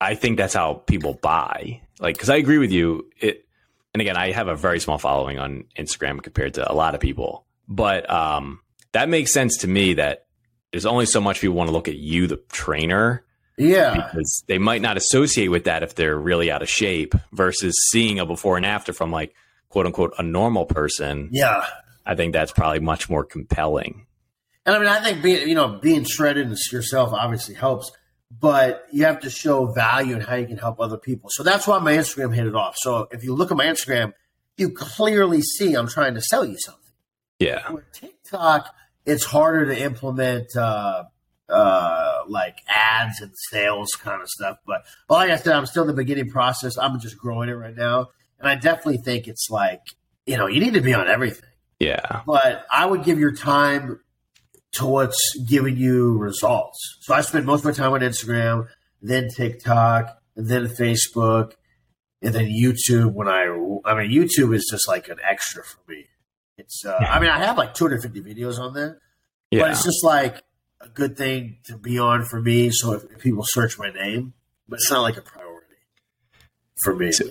I 0.00 0.14
think 0.14 0.38
that's 0.38 0.54
how 0.54 0.74
people 0.74 1.14
buy. 1.14 1.82
Like, 1.98 2.16
because 2.16 2.30
I 2.30 2.36
agree 2.36 2.58
with 2.58 2.72
you. 2.72 3.10
It, 3.20 3.46
and 3.94 4.00
again, 4.00 4.16
I 4.16 4.32
have 4.32 4.48
a 4.48 4.56
very 4.56 4.80
small 4.80 4.98
following 4.98 5.38
on 5.38 5.64
Instagram 5.78 6.22
compared 6.22 6.54
to 6.54 6.70
a 6.70 6.74
lot 6.74 6.94
of 6.94 7.00
people, 7.00 7.44
but 7.68 8.10
um, 8.10 8.60
that 8.92 9.08
makes 9.08 9.32
sense 9.32 9.58
to 9.58 9.68
me. 9.68 9.94
That 9.94 10.26
there's 10.72 10.86
only 10.86 11.06
so 11.06 11.20
much 11.20 11.40
people 11.40 11.56
want 11.56 11.68
to 11.68 11.72
look 11.72 11.88
at 11.88 11.96
you, 11.96 12.26
the 12.26 12.36
trainer. 12.50 13.24
Yeah. 13.56 13.94
Because 13.94 14.42
they 14.46 14.58
might 14.58 14.80
not 14.80 14.96
associate 14.96 15.48
with 15.48 15.64
that 15.64 15.82
if 15.82 15.94
they're 15.94 16.16
really 16.16 16.50
out 16.50 16.62
of 16.62 16.68
shape 16.68 17.14
versus 17.32 17.74
seeing 17.90 18.18
a 18.18 18.24
before 18.24 18.56
and 18.56 18.64
after 18.64 18.92
from 18.92 19.12
like 19.12 19.34
quote 19.68 19.86
unquote 19.86 20.14
a 20.18 20.22
normal 20.22 20.64
person. 20.64 21.28
Yeah. 21.32 21.66
I 22.06 22.14
think 22.14 22.32
that's 22.32 22.52
probably 22.52 22.80
much 22.80 23.10
more 23.10 23.24
compelling. 23.24 24.06
And 24.64 24.76
I 24.76 24.78
mean, 24.78 24.88
I 24.88 25.02
think 25.02 25.22
being, 25.22 25.48
you 25.48 25.54
know, 25.54 25.78
being 25.80 26.04
shredded 26.04 26.56
yourself 26.72 27.12
obviously 27.12 27.54
helps, 27.54 27.90
but 28.30 28.86
you 28.92 29.04
have 29.04 29.20
to 29.20 29.30
show 29.30 29.66
value 29.66 30.14
in 30.14 30.20
how 30.20 30.36
you 30.36 30.46
can 30.46 30.58
help 30.58 30.80
other 30.80 30.96
people. 30.96 31.30
So 31.32 31.42
that's 31.42 31.66
why 31.66 31.78
my 31.78 31.94
Instagram 31.94 32.34
hit 32.34 32.46
it 32.46 32.54
off. 32.54 32.76
So 32.78 33.08
if 33.10 33.24
you 33.24 33.34
look 33.34 33.50
at 33.50 33.56
my 33.56 33.66
Instagram, 33.66 34.12
you 34.56 34.70
clearly 34.70 35.42
see 35.42 35.74
I'm 35.74 35.88
trying 35.88 36.14
to 36.14 36.20
sell 36.22 36.44
you 36.44 36.56
something. 36.58 36.80
Yeah. 37.38 37.68
TikTok, 37.92 38.10
it's 39.04 39.24
harder 39.24 39.66
to 39.66 39.80
implement 39.80 40.54
uh, 40.56 41.04
uh, 41.48 42.22
like 42.28 42.58
ads 42.68 43.20
and 43.20 43.32
sales 43.50 43.90
kind 44.00 44.22
of 44.22 44.28
stuff. 44.28 44.58
But, 44.66 44.84
but 45.08 45.14
like 45.14 45.30
I 45.30 45.36
said, 45.36 45.54
I'm 45.54 45.66
still 45.66 45.82
in 45.82 45.88
the 45.88 45.94
beginning 45.94 46.30
process. 46.30 46.78
I'm 46.78 46.98
just 47.00 47.18
growing 47.18 47.48
it 47.48 47.54
right 47.54 47.76
now, 47.76 48.08
and 48.38 48.48
I 48.48 48.54
definitely 48.54 48.98
think 48.98 49.28
it's 49.28 49.48
like 49.50 49.80
you 50.26 50.36
know 50.36 50.46
you 50.46 50.60
need 50.60 50.74
to 50.74 50.80
be 50.80 50.94
on 50.94 51.08
everything. 51.08 51.48
Yeah. 51.80 52.22
But 52.26 52.66
I 52.70 52.86
would 52.86 53.04
give 53.04 53.18
your 53.18 53.32
time 53.32 54.00
to 54.72 54.86
what's 54.86 55.36
giving 55.48 55.76
you 55.76 56.16
results. 56.18 56.98
So 57.00 57.14
I 57.14 57.22
spend 57.22 57.46
most 57.46 57.60
of 57.60 57.64
my 57.64 57.72
time 57.72 57.92
on 57.92 58.00
Instagram, 58.00 58.68
then 59.02 59.28
TikTok, 59.34 60.16
and 60.36 60.46
then 60.46 60.66
Facebook, 60.66 61.54
and 62.22 62.34
then 62.34 62.46
YouTube. 62.46 63.12
When 63.12 63.28
I, 63.28 63.46
I 63.84 63.94
mean, 63.94 64.10
YouTube 64.10 64.54
is 64.54 64.68
just 64.70 64.86
like 64.86 65.08
an 65.08 65.18
extra 65.28 65.64
for 65.64 65.78
me. 65.88 66.06
It's, 66.60 66.84
uh, 66.84 66.96
I 66.96 67.20
mean, 67.20 67.30
I 67.30 67.38
have 67.38 67.58
like 67.58 67.74
250 67.74 68.22
videos 68.22 68.58
on 68.58 68.74
there, 68.74 69.00
yeah. 69.50 69.62
but 69.62 69.70
it's 69.72 69.84
just 69.84 70.04
like 70.04 70.42
a 70.80 70.88
good 70.88 71.16
thing 71.16 71.58
to 71.64 71.76
be 71.76 71.98
on 71.98 72.24
for 72.24 72.40
me. 72.40 72.70
So 72.70 72.92
if, 72.92 73.04
if 73.04 73.18
people 73.18 73.44
search 73.46 73.78
my 73.78 73.90
name, 73.90 74.34
but 74.68 74.76
it's 74.76 74.90
not 74.90 75.02
like 75.02 75.16
a 75.16 75.22
priority 75.22 75.66
for 76.82 76.94
me. 76.94 77.12
So, 77.12 77.24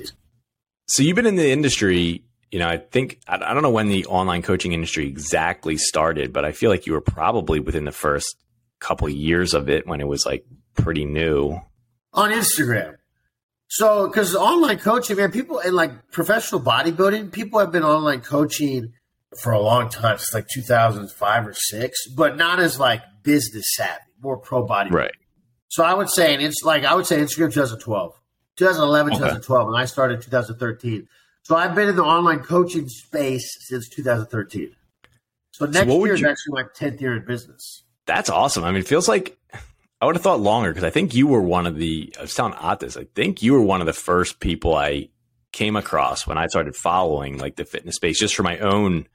so 0.87 1.03
you've 1.03 1.15
been 1.15 1.25
in 1.25 1.35
the 1.35 1.51
industry 1.51 2.23
you 2.51 2.59
know, 2.59 2.67
I 2.67 2.77
think 2.77 3.19
I, 3.27 3.37
don't 3.53 3.61
know 3.61 3.69
when 3.69 3.89
the 3.89 4.05
online 4.07 4.41
coaching 4.41 4.73
industry 4.73 5.07
exactly 5.07 5.77
started, 5.77 6.33
but 6.33 6.45
I 6.45 6.51
feel 6.51 6.71
like 6.71 6.87
you 6.87 6.93
were 6.93 7.01
probably 7.01 7.59
within 7.59 7.85
the 7.85 7.91
first 7.91 8.35
couple 8.79 9.07
of 9.07 9.13
years 9.13 9.53
of 9.53 9.69
it 9.69 9.85
when 9.85 10.01
it 10.01 10.07
was 10.07 10.25
like 10.25 10.45
pretty 10.75 11.05
new 11.05 11.59
on 12.13 12.31
Instagram. 12.31 12.95
So, 13.67 14.07
because 14.07 14.35
online 14.35 14.79
coaching, 14.79 15.17
man, 15.17 15.31
people 15.31 15.59
in 15.59 15.75
like 15.75 16.11
professional 16.11 16.59
bodybuilding, 16.59 17.31
people 17.31 17.59
have 17.59 17.71
been 17.71 17.83
online 17.83 18.21
coaching 18.21 18.93
for 19.37 19.51
a 19.51 19.59
long 19.59 19.89
time, 19.89 20.17
since 20.17 20.33
like 20.33 20.47
2005 20.53 21.47
or 21.47 21.53
six, 21.53 22.07
but 22.07 22.37
not 22.37 22.59
as 22.59 22.79
like 22.79 23.01
business 23.23 23.65
savvy, 23.75 24.01
more 24.21 24.37
pro 24.37 24.65
body. 24.65 24.89
Right. 24.89 25.11
So 25.67 25.83
I 25.83 25.93
would 25.93 26.09
say, 26.09 26.33
and 26.33 26.41
it's 26.41 26.63
like 26.63 26.83
I 26.83 26.95
would 26.95 27.05
say 27.05 27.17
Instagram 27.17 27.53
2012, 27.53 28.13
2011, 28.57 29.13
okay. 29.13 29.19
2012, 29.19 29.67
and 29.67 29.77
I 29.77 29.85
started 29.85 30.21
2013. 30.21 31.07
So 31.43 31.55
I've 31.55 31.75
been 31.75 31.89
in 31.89 31.95
the 31.95 32.03
online 32.03 32.39
coaching 32.39 32.87
space 32.87 33.47
since 33.67 33.87
2013. 33.89 34.71
So 35.51 35.65
next 35.65 35.87
so 35.87 36.05
year 36.05 36.13
is 36.13 36.21
you, 36.21 36.29
actually 36.29 36.53
my 36.53 36.63
10th 36.63 37.01
year 37.01 37.15
in 37.15 37.25
business. 37.25 37.83
That's 38.05 38.29
awesome. 38.29 38.63
I 38.63 38.71
mean, 38.71 38.81
it 38.81 38.87
feels 38.87 39.07
like 39.07 39.37
I 40.01 40.05
would 40.05 40.15
have 40.15 40.23
thought 40.23 40.39
longer 40.39 40.69
because 40.69 40.83
I 40.83 40.89
think 40.89 41.13
you 41.13 41.27
were 41.27 41.41
one 41.41 41.67
of 41.67 41.75
the, 41.75 42.13
I 42.17 42.21
was 42.21 42.33
telling 42.33 42.53
Otis, 42.59 42.97
I 42.97 43.05
think 43.15 43.43
you 43.43 43.53
were 43.53 43.61
one 43.61 43.81
of 43.81 43.87
the 43.87 43.93
first 43.93 44.39
people 44.39 44.75
I 44.75 45.09
came 45.51 45.75
across 45.75 46.25
when 46.25 46.37
I 46.37 46.47
started 46.47 46.75
following 46.75 47.37
like 47.37 47.55
the 47.55 47.65
fitness 47.65 47.95
space 47.95 48.19
just 48.19 48.35
for 48.35 48.43
my 48.43 48.57
own, 48.59 49.07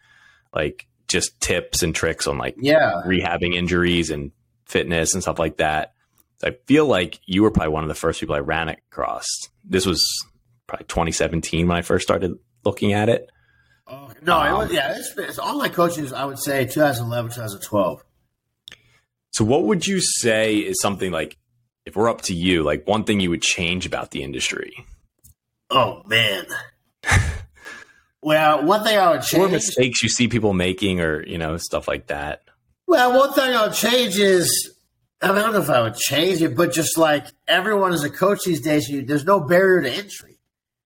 like 0.55 0.87
just 1.09 1.41
tips 1.41 1.83
and 1.83 1.95
tricks 1.95 2.27
on 2.27 2.39
like 2.39 2.57
yeah. 2.59 3.03
rehabbing 3.07 3.55
injuries 3.55 4.11
and 4.11 4.33
fitness 4.67 5.15
and 5.15 5.23
stuff 5.23 5.39
like 5.39 5.59
that. 5.59 5.95
I 6.43 6.57
feel 6.67 6.87
like 6.87 7.21
you 7.27 7.43
were 7.43 7.51
probably 7.51 7.73
one 7.73 7.85
of 7.85 7.89
the 7.89 7.95
first 7.95 8.21
people 8.21 8.35
I 8.35 8.41
ran 8.41 8.69
across. 8.69 9.27
This 9.65 9.87
was 9.87 10.05
probably 10.67 10.87
2017 10.87 11.67
when 11.67 11.77
I 11.77 11.83
first 11.83 12.07
started 12.07 12.39
looking 12.65 12.93
at 12.93 13.09
it. 13.09 13.31
Oh, 13.87 14.11
no, 14.23 14.39
um, 14.39 14.47
it 14.47 14.57
was, 14.57 14.73
yeah, 14.73 14.97
it's, 14.97 15.17
it's 15.17 15.39
online 15.39 15.73
coaching. 15.73 16.13
I 16.13 16.25
would 16.25 16.39
say 16.39 16.65
2011, 16.67 17.33
2012. 17.33 18.05
So, 19.31 19.45
what 19.45 19.65
would 19.65 19.87
you 19.87 20.01
say 20.01 20.57
is 20.57 20.81
something 20.81 21.11
like, 21.11 21.37
if 21.85 21.97
we're 21.97 22.09
up 22.09 22.23
to 22.23 22.35
you, 22.35 22.63
like 22.63 22.87
one 22.87 23.05
thing 23.05 23.21
you 23.21 23.31
would 23.31 23.43
change 23.43 23.85
about 23.85 24.11
the 24.11 24.23
industry? 24.23 24.75
Oh 25.71 26.03
man. 26.07 26.47
Well, 28.25 28.65
one 28.65 28.83
thing 28.83 28.97
I 28.97 29.11
would 29.11 29.23
change. 29.23 29.45
Or 29.45 29.49
mistakes 29.51 30.03
you 30.03 30.09
see 30.09 30.29
people 30.29 30.55
making, 30.55 30.99
or 30.99 31.23
you 31.27 31.37
know, 31.37 31.59
stuff 31.59 31.87
like 31.87 32.07
that. 32.07 32.43
Well, 32.87 33.19
one 33.19 33.35
thing 33.35 33.55
I 33.55 33.67
would 33.67 33.75
change 33.75 34.19
is 34.19 34.75
I, 35.21 35.29
mean, 35.29 35.39
I 35.39 35.43
don't 35.43 35.53
know 35.53 35.61
if 35.61 35.69
I 35.69 35.83
would 35.83 35.95
change 35.95 36.41
it, 36.41 36.57
but 36.57 36.73
just 36.73 36.97
like 36.97 37.27
everyone 37.47 37.93
is 37.93 38.03
a 38.03 38.09
coach 38.09 38.45
these 38.45 38.63
days, 38.63 38.89
you, 38.89 39.05
there's 39.05 39.27
no 39.27 39.41
barrier 39.41 39.83
to 39.83 39.91
entry. 39.91 40.39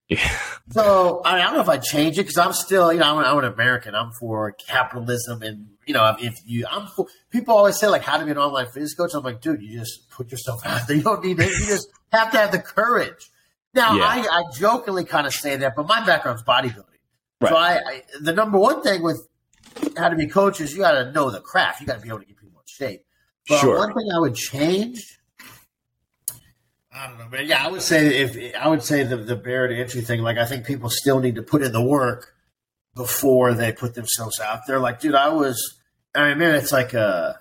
Yeah. 0.09 0.37
So 0.71 1.23
I, 1.25 1.35
mean, 1.35 1.43
I, 1.43 1.45
don't 1.45 1.55
know 1.55 1.61
if 1.61 1.69
I'd 1.69 1.85
change 1.85 2.19
it 2.19 2.23
because 2.23 2.39
I'm 2.39 2.53
still, 2.53 2.93
you 2.93 2.99
know, 2.99 3.19
I'm, 3.19 3.25
I'm, 3.25 3.39
an 3.39 3.53
American. 3.53 3.95
I'm 3.95 4.11
for 4.19 4.51
capitalism, 4.53 5.43
and 5.43 5.69
you 5.87 5.95
know, 5.95 6.17
if 6.19 6.35
you, 6.45 6.67
I'm 6.69 6.89
for. 6.89 7.07
People 7.31 7.55
always 7.55 7.79
say 7.79 7.87
like, 7.87 8.03
how 8.03 8.17
to 8.17 8.25
be 8.25 8.33
an 8.33 8.39
online 8.39 8.67
fitness 8.67 8.95
coach. 8.95 9.13
I'm 9.15 9.23
like, 9.23 9.41
dude, 9.41 9.63
you 9.63 9.79
just 9.79 10.11
put 10.11 10.33
yourself 10.33 10.67
out 10.67 10.89
there. 10.89 10.97
You 10.99 11.05
don't 11.05 11.25
need 11.25 11.39
it. 11.39 11.51
You 11.51 11.67
just 11.67 11.89
have 12.11 12.33
to 12.33 12.39
have 12.39 12.51
the 12.51 12.59
courage. 12.59 13.31
Now, 13.75 13.95
yeah. 13.95 14.05
I, 14.05 14.19
I 14.39 14.43
jokingly 14.53 15.05
kind 15.05 15.27
of 15.27 15.33
say 15.33 15.57
that, 15.57 15.77
but 15.77 15.87
my 15.87 16.05
background's 16.05 16.43
bodybuilding. 16.43 16.88
Right. 17.41 17.51
So 17.51 17.57
I, 17.57 17.73
I, 17.75 18.03
the 18.21 18.33
number 18.33 18.59
one 18.59 18.83
thing 18.83 19.03
with 19.03 19.29
how 19.97 20.09
to 20.09 20.17
be 20.17 20.27
coaches, 20.27 20.73
you 20.73 20.79
got 20.79 20.93
to 20.93 21.13
know 21.13 21.31
the 21.31 21.41
craft. 21.41 21.81
You 21.81 21.87
got 21.87 21.97
to 21.97 22.01
be 22.01 22.09
able 22.09 22.21
to 22.21 22.25
get 22.25 22.37
people 22.37 22.61
in 22.61 22.67
shape. 22.67 23.05
But 23.49 23.61
sure. 23.61 23.79
one 23.79 23.95
thing 23.95 24.09
I 24.15 24.19
would 24.19 24.35
change 24.35 25.19
I 26.99 27.09
don't 27.09 27.19
know, 27.19 27.29
man. 27.29 27.47
Yeah, 27.47 27.65
I 27.65 27.69
would 27.69 27.83
say 27.83 28.19
if 28.19 28.57
I 28.57 28.67
would 28.69 28.83
say 28.83 29.05
the 29.05 29.17
the 29.17 29.37
barrier 29.37 29.69
to 29.69 29.81
entry 29.81 30.01
thing. 30.01 30.21
Like, 30.21 30.37
I 30.37 30.47
think 30.47 30.67
people 30.67 30.91
still 30.91 31.21
need 31.21 31.37
to 31.37 31.43
put 31.43 31.63
in 31.63 31.73
the 31.73 31.83
work 31.83 32.35
before 32.97 33.55
they 33.55 33.73
put 33.73 33.95
themselves 33.95 34.41
out 34.41 34.61
there. 34.67 34.81
Like, 34.81 35.01
dude, 35.01 35.15
I 35.15 35.29
was. 35.29 35.79
I 36.15 36.31
mean, 36.31 36.39
man, 36.39 36.55
it's 36.57 36.73
like 36.73 36.95
a, 36.95 37.39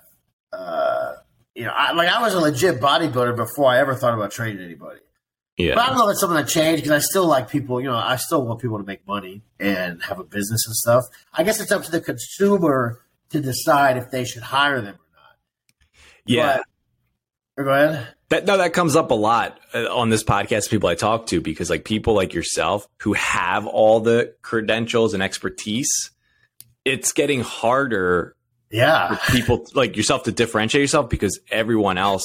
uh, 0.52 1.14
you 1.54 1.64
know, 1.64 1.72
I, 1.74 1.92
like 1.92 2.08
I 2.08 2.22
was 2.22 2.34
a 2.34 2.40
legit 2.40 2.80
bodybuilder 2.80 3.34
before 3.34 3.70
I 3.70 3.78
ever 3.78 3.94
thought 3.94 4.14
about 4.14 4.30
training 4.30 4.62
anybody. 4.62 5.00
Yeah. 5.58 5.74
But 5.74 5.82
I 5.82 5.86
don't 5.88 5.98
know 5.98 6.08
if 6.08 6.12
it's 6.12 6.20
something 6.20 6.36
that 6.36 6.48
changed 6.48 6.84
because 6.84 6.92
I 6.92 7.00
still 7.00 7.26
like 7.26 7.50
people. 7.50 7.80
You 7.80 7.88
know, 7.88 7.96
I 7.96 8.16
still 8.16 8.46
want 8.46 8.60
people 8.60 8.78
to 8.78 8.84
make 8.84 9.06
money 9.06 9.42
and 9.58 10.00
have 10.04 10.20
a 10.20 10.24
business 10.24 10.64
and 10.66 10.74
stuff. 10.74 11.04
I 11.34 11.42
guess 11.42 11.60
it's 11.60 11.72
up 11.72 11.82
to 11.82 11.90
the 11.90 12.00
consumer 12.00 13.00
to 13.30 13.40
decide 13.40 13.96
if 13.96 14.10
they 14.10 14.24
should 14.24 14.44
hire 14.44 14.80
them 14.80 14.94
or 14.94 15.10
not. 15.14 15.36
Yeah. 16.26 16.60
But, 17.56 17.62
go 17.64 17.70
ahead. 17.70 18.06
That 18.28 18.44
no, 18.44 18.58
that 18.58 18.72
comes 18.72 18.94
up 18.94 19.10
a 19.10 19.14
lot 19.14 19.58
uh, 19.74 19.92
on 19.92 20.10
this 20.10 20.22
podcast. 20.22 20.70
People 20.70 20.88
I 20.88 20.94
talk 20.94 21.26
to 21.28 21.40
because 21.40 21.70
like 21.70 21.84
people 21.84 22.14
like 22.14 22.34
yourself 22.34 22.86
who 22.98 23.14
have 23.14 23.66
all 23.66 24.00
the 24.00 24.34
credentials 24.42 25.14
and 25.14 25.22
expertise, 25.22 26.10
it's 26.84 27.12
getting 27.12 27.40
harder. 27.40 28.36
Yeah, 28.70 29.14
for 29.14 29.32
people 29.32 29.66
like 29.74 29.96
yourself 29.96 30.24
to 30.24 30.32
differentiate 30.32 30.82
yourself 30.82 31.08
because 31.08 31.40
everyone 31.50 31.96
else 31.96 32.22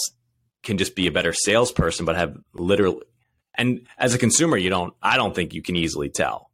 can 0.61 0.77
just 0.77 0.93
be 0.93 1.07
a 1.07 1.11
better 1.11 1.31
salesperson, 1.33 2.05
but 2.05 2.17
have 2.17 2.37
literally. 2.53 3.01
And 3.55 3.87
as 3.97 4.13
a 4.13 4.17
consumer, 4.17 4.57
you 4.57 4.69
don't. 4.69 4.93
I 5.01 5.17
don't 5.17 5.35
think 5.35 5.53
you 5.53 5.61
can 5.61 5.75
easily 5.75 6.09
tell, 6.09 6.49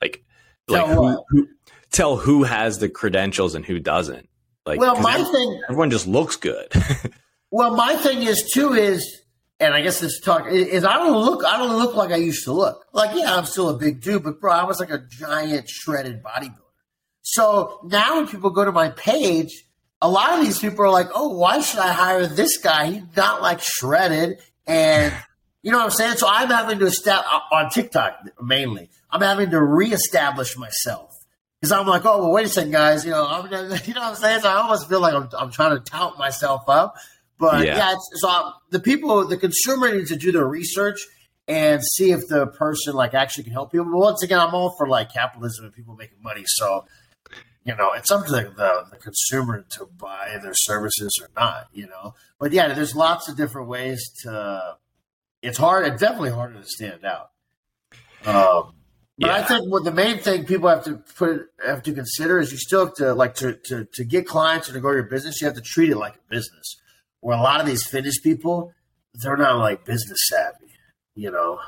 like, 0.00 0.24
tell 0.68 0.86
like 0.86 0.96
who, 0.96 1.24
who, 1.28 1.48
tell 1.90 2.16
who 2.16 2.44
has 2.44 2.78
the 2.78 2.88
credentials 2.88 3.54
and 3.54 3.64
who 3.64 3.80
doesn't. 3.80 4.28
Like, 4.64 4.80
well, 4.80 5.00
my 5.00 5.22
thing, 5.22 5.60
everyone 5.68 5.90
just 5.90 6.06
looks 6.06 6.36
good. 6.36 6.72
Well, 7.50 7.76
my 7.76 7.94
thing 7.96 8.22
is 8.22 8.50
too 8.52 8.74
is, 8.74 9.22
and 9.60 9.72
I 9.72 9.80
guess 9.80 10.00
this 10.00 10.20
talk 10.20 10.46
is 10.50 10.84
I 10.84 10.94
don't 10.94 11.16
look 11.16 11.44
I 11.44 11.56
don't 11.58 11.76
look 11.76 11.94
like 11.94 12.10
I 12.10 12.16
used 12.16 12.44
to 12.44 12.52
look. 12.52 12.84
Like 12.92 13.12
yeah, 13.14 13.34
I'm 13.34 13.46
still 13.46 13.70
a 13.70 13.78
big 13.78 14.02
dude, 14.02 14.24
but 14.24 14.40
bro, 14.40 14.52
I 14.52 14.64
was 14.64 14.80
like 14.80 14.90
a 14.90 14.98
giant 15.08 15.68
shredded 15.68 16.22
bodybuilder. 16.22 16.58
So 17.22 17.80
now 17.84 18.16
when 18.16 18.28
people 18.28 18.50
go 18.50 18.64
to 18.64 18.72
my 18.72 18.90
page, 18.90 19.64
a 20.02 20.08
lot 20.08 20.38
of 20.38 20.44
these 20.44 20.58
people 20.58 20.84
are 20.84 20.90
like, 20.90 21.08
oh, 21.14 21.36
why 21.36 21.60
should 21.60 21.80
I 21.80 21.92
hire 21.92 22.26
this 22.26 22.58
guy? 22.58 22.90
He's 22.92 23.16
not 23.16 23.42
like 23.42 23.60
shredded 23.62 24.38
and 24.66 25.14
You 25.66 25.72
know 25.72 25.78
what 25.78 25.86
I'm 25.86 25.90
saying? 25.90 26.16
So 26.18 26.28
I'm 26.30 26.48
having 26.48 26.78
to 26.78 26.86
establish 26.86 27.26
uh, 27.28 27.56
on 27.56 27.70
TikTok 27.70 28.20
mainly. 28.40 28.88
I'm 29.10 29.20
having 29.20 29.50
to 29.50 29.60
reestablish 29.60 30.56
myself 30.56 31.12
because 31.60 31.72
I'm 31.72 31.88
like, 31.88 32.04
oh 32.04 32.22
well, 32.22 32.30
wait 32.30 32.46
a 32.46 32.48
second, 32.48 32.70
guys. 32.70 33.04
You 33.04 33.10
know, 33.10 33.26
I'm, 33.26 33.46
you 33.84 33.92
know 33.92 34.00
what 34.00 34.10
I'm 34.10 34.14
saying? 34.14 34.42
So 34.42 34.48
I 34.48 34.58
almost 34.58 34.88
feel 34.88 35.00
like 35.00 35.14
I'm, 35.14 35.28
I'm 35.36 35.50
trying 35.50 35.76
to 35.76 35.82
tout 35.82 36.18
myself 36.18 36.68
up. 36.68 36.94
But 37.36 37.66
yeah, 37.66 37.78
yeah 37.78 37.94
so 38.12 38.28
I'm, 38.28 38.52
the 38.70 38.78
people, 38.78 39.26
the 39.26 39.36
consumer 39.36 39.92
needs 39.92 40.10
to 40.10 40.16
do 40.16 40.30
their 40.30 40.46
research 40.46 41.00
and 41.48 41.82
see 41.82 42.12
if 42.12 42.28
the 42.28 42.46
person 42.46 42.94
like 42.94 43.14
actually 43.14 43.42
can 43.42 43.52
help 43.52 43.72
people. 43.72 43.86
But 43.86 43.98
once 43.98 44.22
again, 44.22 44.38
I'm 44.38 44.54
all 44.54 44.72
for 44.78 44.86
like 44.86 45.12
capitalism 45.12 45.64
and 45.64 45.74
people 45.74 45.96
making 45.96 46.22
money. 46.22 46.44
So 46.46 46.84
you 47.64 47.74
know, 47.74 47.90
it's 47.94 48.12
up 48.12 48.24
to 48.26 48.30
the, 48.30 48.42
the, 48.56 48.84
the, 48.92 48.96
consumer 48.98 49.66
to 49.70 49.86
buy 49.98 50.38
their 50.40 50.54
services 50.54 51.18
or 51.20 51.28
not, 51.34 51.66
you 51.72 51.88
know. 51.88 52.14
But 52.38 52.52
yeah, 52.52 52.72
there's 52.72 52.94
lots 52.94 53.28
of 53.28 53.36
different 53.36 53.66
ways 53.66 54.08
to. 54.22 54.76
It's 55.46 55.58
hard. 55.58 55.86
It's 55.86 56.00
definitely 56.00 56.30
harder 56.30 56.54
to 56.54 56.64
stand 56.64 57.04
out. 57.04 57.30
Um, 58.24 58.74
but 59.18 59.28
yeah. 59.28 59.36
I 59.36 59.42
think 59.42 59.70
what 59.70 59.84
the 59.84 59.92
main 59.92 60.18
thing 60.18 60.44
people 60.44 60.68
have 60.68 60.84
to 60.84 60.96
put 61.16 61.48
have 61.64 61.82
to 61.84 61.92
consider 61.92 62.38
is 62.38 62.52
you 62.52 62.58
still 62.58 62.86
have 62.86 62.94
to 62.94 63.14
like 63.14 63.34
to, 63.36 63.58
to 63.66 63.86
to 63.94 64.04
get 64.04 64.26
clients 64.26 64.68
or 64.68 64.74
to 64.74 64.80
grow 64.80 64.92
your 64.92 65.04
business. 65.04 65.40
You 65.40 65.46
have 65.46 65.56
to 65.56 65.62
treat 65.62 65.90
it 65.90 65.96
like 65.96 66.16
a 66.16 66.30
business. 66.30 66.76
Where 67.20 67.36
a 67.36 67.40
lot 67.40 67.60
of 67.60 67.66
these 67.66 67.86
fitness 67.86 68.20
people, 68.20 68.72
they're 69.14 69.36
not 69.36 69.58
like 69.58 69.84
business 69.84 70.18
savvy, 70.28 70.72
you 71.14 71.30
know. 71.30 71.60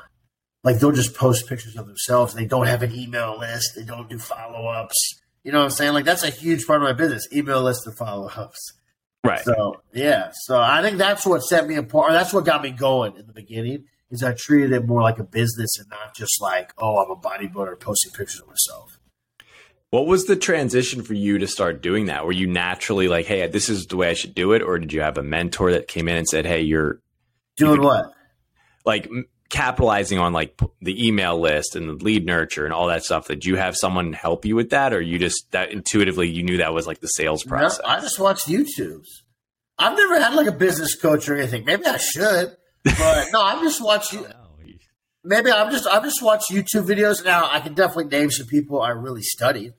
Like 0.63 0.79
they'll 0.79 0.91
just 0.91 1.15
post 1.15 1.47
pictures 1.47 1.77
of 1.77 1.87
themselves. 1.87 2.33
They 2.33 2.45
don't 2.45 2.67
have 2.67 2.83
an 2.83 2.93
email 2.93 3.39
list. 3.39 3.75
They 3.75 3.83
don't 3.83 4.09
do 4.09 4.19
follow 4.19 4.67
ups 4.67 5.19
you 5.43 5.51
know 5.51 5.59
what 5.59 5.65
I'm 5.65 5.71
saying? 5.71 5.93
Like 5.93 6.05
that's 6.05 6.23
a 6.23 6.29
huge 6.29 6.65
part 6.67 6.81
of 6.81 6.83
my 6.83 6.93
business. 6.93 7.27
Email 7.33 7.63
list 7.63 7.87
and 7.87 7.97
follow 7.97 8.27
ups. 8.27 8.73
Right. 9.25 9.43
So 9.43 9.81
yeah. 9.93 10.31
So 10.33 10.59
I 10.59 10.81
think 10.81 10.97
that's 10.97 11.25
what 11.25 11.39
set 11.41 11.67
me 11.67 11.75
apart. 11.75 12.11
That's 12.11 12.33
what 12.33 12.45
got 12.45 12.61
me 12.61 12.71
going 12.71 13.17
in 13.17 13.27
the 13.27 13.33
beginning. 13.33 13.85
Is 14.11 14.23
I 14.23 14.33
treated 14.33 14.71
it 14.71 14.87
more 14.87 15.01
like 15.01 15.19
a 15.19 15.23
business 15.23 15.77
and 15.77 15.87
not 15.89 16.15
just 16.15 16.41
like, 16.41 16.73
oh, 16.79 16.97
I'm 16.97 17.11
a 17.11 17.15
bodybuilder 17.15 17.79
posting 17.79 18.11
pictures 18.11 18.41
of 18.41 18.47
myself. 18.47 18.99
What 19.91 20.07
was 20.07 20.25
the 20.25 20.35
transition 20.35 21.03
for 21.03 21.13
you 21.13 21.37
to 21.39 21.47
start 21.47 21.81
doing 21.81 22.07
that? 22.07 22.25
Were 22.25 22.31
you 22.31 22.47
naturally 22.47 23.07
like, 23.07 23.25
hey, 23.25 23.45
this 23.47 23.69
is 23.69 23.85
the 23.87 23.97
way 23.97 24.09
I 24.09 24.13
should 24.13 24.35
do 24.35 24.53
it, 24.53 24.61
or 24.61 24.79
did 24.79 24.93
you 24.93 25.01
have 25.01 25.17
a 25.17 25.23
mentor 25.23 25.71
that 25.71 25.87
came 25.87 26.07
in 26.07 26.17
and 26.17 26.27
said, 26.27 26.45
hey, 26.45 26.61
you're 26.61 27.01
doing 27.57 27.81
you 27.81 27.87
what? 27.87 28.13
Like 28.85 29.09
capitalizing 29.49 30.19
on 30.19 30.31
like 30.31 30.59
the 30.81 31.07
email 31.07 31.39
list 31.39 31.75
and 31.75 31.89
the 31.89 32.03
lead 32.03 32.25
nurture 32.25 32.65
and 32.65 32.73
all 32.73 32.85
that 32.87 33.03
stuff 33.03 33.27
did 33.27 33.43
you 33.43 33.55
have 33.55 33.75
someone 33.75 34.13
help 34.13 34.45
you 34.45 34.55
with 34.55 34.69
that 34.69 34.93
or 34.93 35.01
you 35.01 35.17
just 35.17 35.51
that 35.51 35.71
intuitively 35.71 36.29
you 36.29 36.43
knew 36.43 36.57
that 36.57 36.71
was 36.71 36.85
like 36.85 36.99
the 36.99 37.07
sales 37.07 37.43
process? 37.43 37.79
No, 37.83 37.89
i 37.89 37.99
just 37.99 38.19
watched 38.19 38.47
youtubes. 38.47 39.07
I've 39.77 39.97
never 39.97 40.19
had 40.19 40.35
like 40.35 40.47
a 40.47 40.51
business 40.51 40.95
coach 40.95 41.27
or 41.27 41.35
anything. 41.35 41.65
Maybe 41.65 41.85
i 41.85 41.97
should 41.97 42.55
but 42.83 43.27
no 43.31 43.41
i've 43.41 43.61
just 43.61 43.83
watched 43.83 44.13
you 44.13 44.25
maybe 45.23 45.51
i've 45.51 45.71
just 45.71 45.87
i've 45.87 46.03
just 46.03 46.21
watched 46.21 46.51
youtube 46.51 46.85
videos. 46.85 47.25
Now 47.25 47.49
i 47.51 47.59
can 47.59 47.73
definitely 47.73 48.05
name 48.05 48.31
some 48.31 48.47
people 48.47 48.81
i 48.81 48.89
really 48.89 49.23
studied 49.23 49.73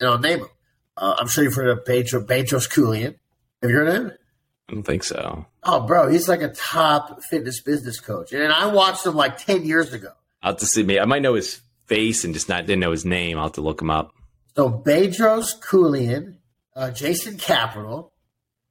and 0.00 0.10
i'll 0.10 0.18
name 0.18 0.40
them 0.40 0.48
uh, 0.96 1.14
i'm 1.18 1.28
sure 1.28 1.44
you've 1.44 1.54
heard 1.54 1.68
of 1.68 1.84
Bedros, 1.84 2.26
Bedros 2.26 2.68
Keuilian 2.68 3.14
have 3.62 3.70
you 3.70 3.76
heard 3.76 3.88
of 3.88 3.94
him 3.94 4.12
I 4.68 4.74
don't 4.74 4.82
think 4.84 5.04
so. 5.04 5.44
Oh, 5.64 5.86
bro, 5.86 6.08
he's 6.08 6.28
like 6.28 6.40
a 6.42 6.48
top 6.48 7.22
fitness 7.24 7.60
business 7.60 8.00
coach, 8.00 8.32
and 8.32 8.52
I 8.52 8.66
watched 8.66 9.04
him 9.04 9.14
like 9.14 9.36
ten 9.38 9.64
years 9.64 9.92
ago. 9.92 10.10
I'll 10.42 10.52
have 10.52 10.60
to 10.60 10.66
see. 10.66 10.82
me. 10.82 10.98
I 10.98 11.04
might 11.04 11.22
know 11.22 11.34
his 11.34 11.60
face 11.86 12.24
and 12.24 12.32
just 12.32 12.48
not 12.48 12.66
didn't 12.66 12.80
know 12.80 12.90
his 12.90 13.04
name. 13.04 13.36
I'll 13.38 13.44
have 13.44 13.52
to 13.52 13.60
look 13.60 13.80
him 13.80 13.90
up. 13.90 14.12
So 14.56 14.70
Bedros 14.70 15.60
Keuilian, 15.60 16.36
uh, 16.76 16.90
Jason 16.90 17.38
Capital. 17.38 18.12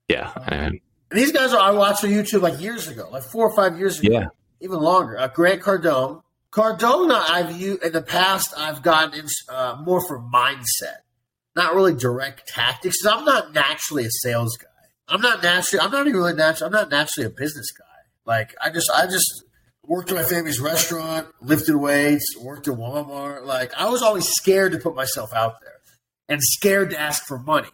Yeah, 0.07 0.31
uh, 0.35 0.71
these 1.11 1.31
guys 1.31 1.53
are 1.53 1.59
I 1.59 1.71
watched 1.71 2.03
on 2.03 2.09
YouTube 2.09 2.41
like 2.41 2.59
years 2.59 2.87
ago, 2.87 3.07
like 3.11 3.23
four 3.23 3.47
or 3.49 3.55
five 3.55 3.77
years 3.77 3.99
ago. 3.99 4.11
Yeah, 4.11 4.25
even 4.59 4.79
longer. 4.79 5.17
Uh, 5.17 5.27
Grant 5.27 5.61
Cardone. 5.61 6.21
Cardona, 6.51 7.23
I've 7.29 7.57
used 7.57 7.81
in 7.81 7.93
the 7.93 8.01
past. 8.01 8.53
I've 8.57 8.81
gotten 8.83 9.17
in, 9.21 9.25
uh, 9.47 9.81
more 9.85 10.05
for 10.05 10.19
mindset, 10.19 10.97
not 11.55 11.75
really 11.75 11.93
direct 11.95 12.45
tactics. 12.49 12.97
I'm 13.05 13.23
not 13.23 13.53
naturally 13.53 14.05
a 14.05 14.09
sales 14.11 14.57
guy. 14.57 14.67
I'm 15.11 15.21
not 15.21 15.43
naturally. 15.43 15.83
I'm 15.83 15.91
not 15.91 16.07
even 16.07 16.19
really 16.19 16.33
natural. 16.33 16.67
I'm 16.67 16.73
not 16.73 16.89
naturally 16.89 17.27
a 17.27 17.29
business 17.29 17.71
guy. 17.71 17.85
Like 18.25 18.55
I 18.63 18.69
just, 18.69 18.89
I 18.89 19.05
just 19.05 19.43
worked 19.83 20.09
at 20.11 20.15
my 20.15 20.23
family's 20.23 20.59
restaurant, 20.59 21.27
lifted 21.41 21.75
weights, 21.75 22.35
worked 22.39 22.67
at 22.67 22.75
Walmart. 22.75 23.45
Like 23.45 23.73
I 23.75 23.89
was 23.89 24.01
always 24.01 24.27
scared 24.27 24.71
to 24.71 24.77
put 24.77 24.95
myself 24.95 25.33
out 25.33 25.61
there 25.61 25.79
and 26.29 26.41
scared 26.41 26.91
to 26.91 26.99
ask 26.99 27.25
for 27.25 27.37
money 27.37 27.69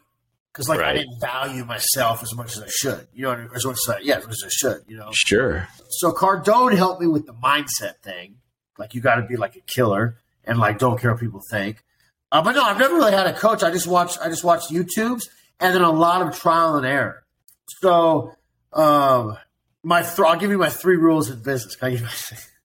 because 0.52 0.68
like 0.68 0.80
right. 0.80 0.96
I 0.96 0.98
didn't 0.98 1.20
value 1.20 1.64
myself 1.64 2.24
as 2.24 2.34
much 2.34 2.58
as 2.58 2.64
I 2.64 2.68
should. 2.70 3.08
You 3.14 3.24
know, 3.24 3.48
as 3.54 3.64
much 3.64 3.78
as 3.88 3.96
I, 3.96 4.00
yeah, 4.00 4.18
as 4.18 4.24
much 4.26 4.38
as 4.44 4.46
I 4.46 4.50
should. 4.50 4.84
You 4.88 4.98
know, 4.98 5.12
sure. 5.14 5.68
So 5.90 6.12
Cardone 6.12 6.76
helped 6.76 7.00
me 7.00 7.08
with 7.08 7.28
the 7.28 7.34
mindset 7.34 7.98
thing. 8.02 8.38
Like 8.80 8.96
you 8.96 9.02
got 9.02 9.16
to 9.16 9.22
be 9.24 9.36
like 9.36 9.56
a 9.56 9.62
killer 9.62 10.18
and 10.44 10.58
like 10.58 10.80
don't 10.80 11.00
care 11.00 11.12
what 11.12 11.20
people 11.20 11.42
think. 11.52 11.84
Uh, 12.32 12.42
but 12.42 12.54
no, 12.54 12.64
I've 12.64 12.80
never 12.80 12.96
really 12.96 13.12
had 13.12 13.28
a 13.28 13.34
coach. 13.34 13.62
I 13.62 13.70
just 13.70 13.86
watch. 13.86 14.18
I 14.20 14.30
just 14.30 14.44
watch 14.44 14.70
YouTubes 14.70 15.24
and 15.60 15.76
then 15.76 15.84
a 15.84 15.92
lot 15.92 16.28
of 16.28 16.38
trial 16.38 16.76
and 16.76 16.86
error. 16.86 17.24
So, 17.68 18.34
um, 18.74 19.38
my 19.84 20.02
th- 20.02 20.20
I'll 20.20 20.40
give 20.40 20.52
you 20.52 20.58
my 20.58 20.70
three 20.70 20.98
rules 20.98 21.30
in 21.30 21.42
business. 21.42 21.76
Can 21.76 21.88
I 21.88 21.92
give 21.92 22.04
my, 22.04 22.12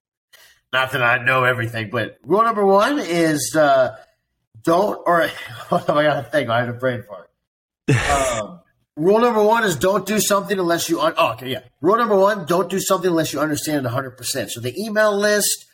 not 0.73 0.91
that 0.91 1.03
I 1.03 1.23
know 1.23 1.43
everything, 1.43 1.89
but 1.89 2.17
rule 2.23 2.43
number 2.43 2.65
one 2.65 2.99
is 2.99 3.55
uh, 3.55 3.95
don't 4.63 4.99
or 5.05 5.21
have 5.69 5.89
I 5.89 6.03
got 6.03 6.23
to 6.23 6.29
think? 6.31 6.49
I 6.49 6.59
had 6.61 6.69
a 6.69 6.73
brain 6.73 7.03
fart. 7.03 7.29
Um, 7.89 8.59
rule 8.95 9.19
number 9.19 9.43
one 9.43 9.63
is 9.63 9.75
don't 9.75 10.05
do 10.05 10.19
something 10.19 10.57
unless 10.57 10.89
you. 10.89 11.01
Un- 11.01 11.13
oh, 11.17 11.33
okay, 11.33 11.51
yeah. 11.51 11.59
Rule 11.81 11.97
number 11.97 12.17
one: 12.17 12.45
don't 12.45 12.69
do 12.69 12.79
something 12.79 13.09
unless 13.09 13.33
you 13.33 13.39
understand 13.39 13.79
it 13.79 13.83
100. 13.83 14.11
percent 14.17 14.51
So 14.51 14.61
the 14.61 14.73
email 14.81 15.15
list, 15.15 15.65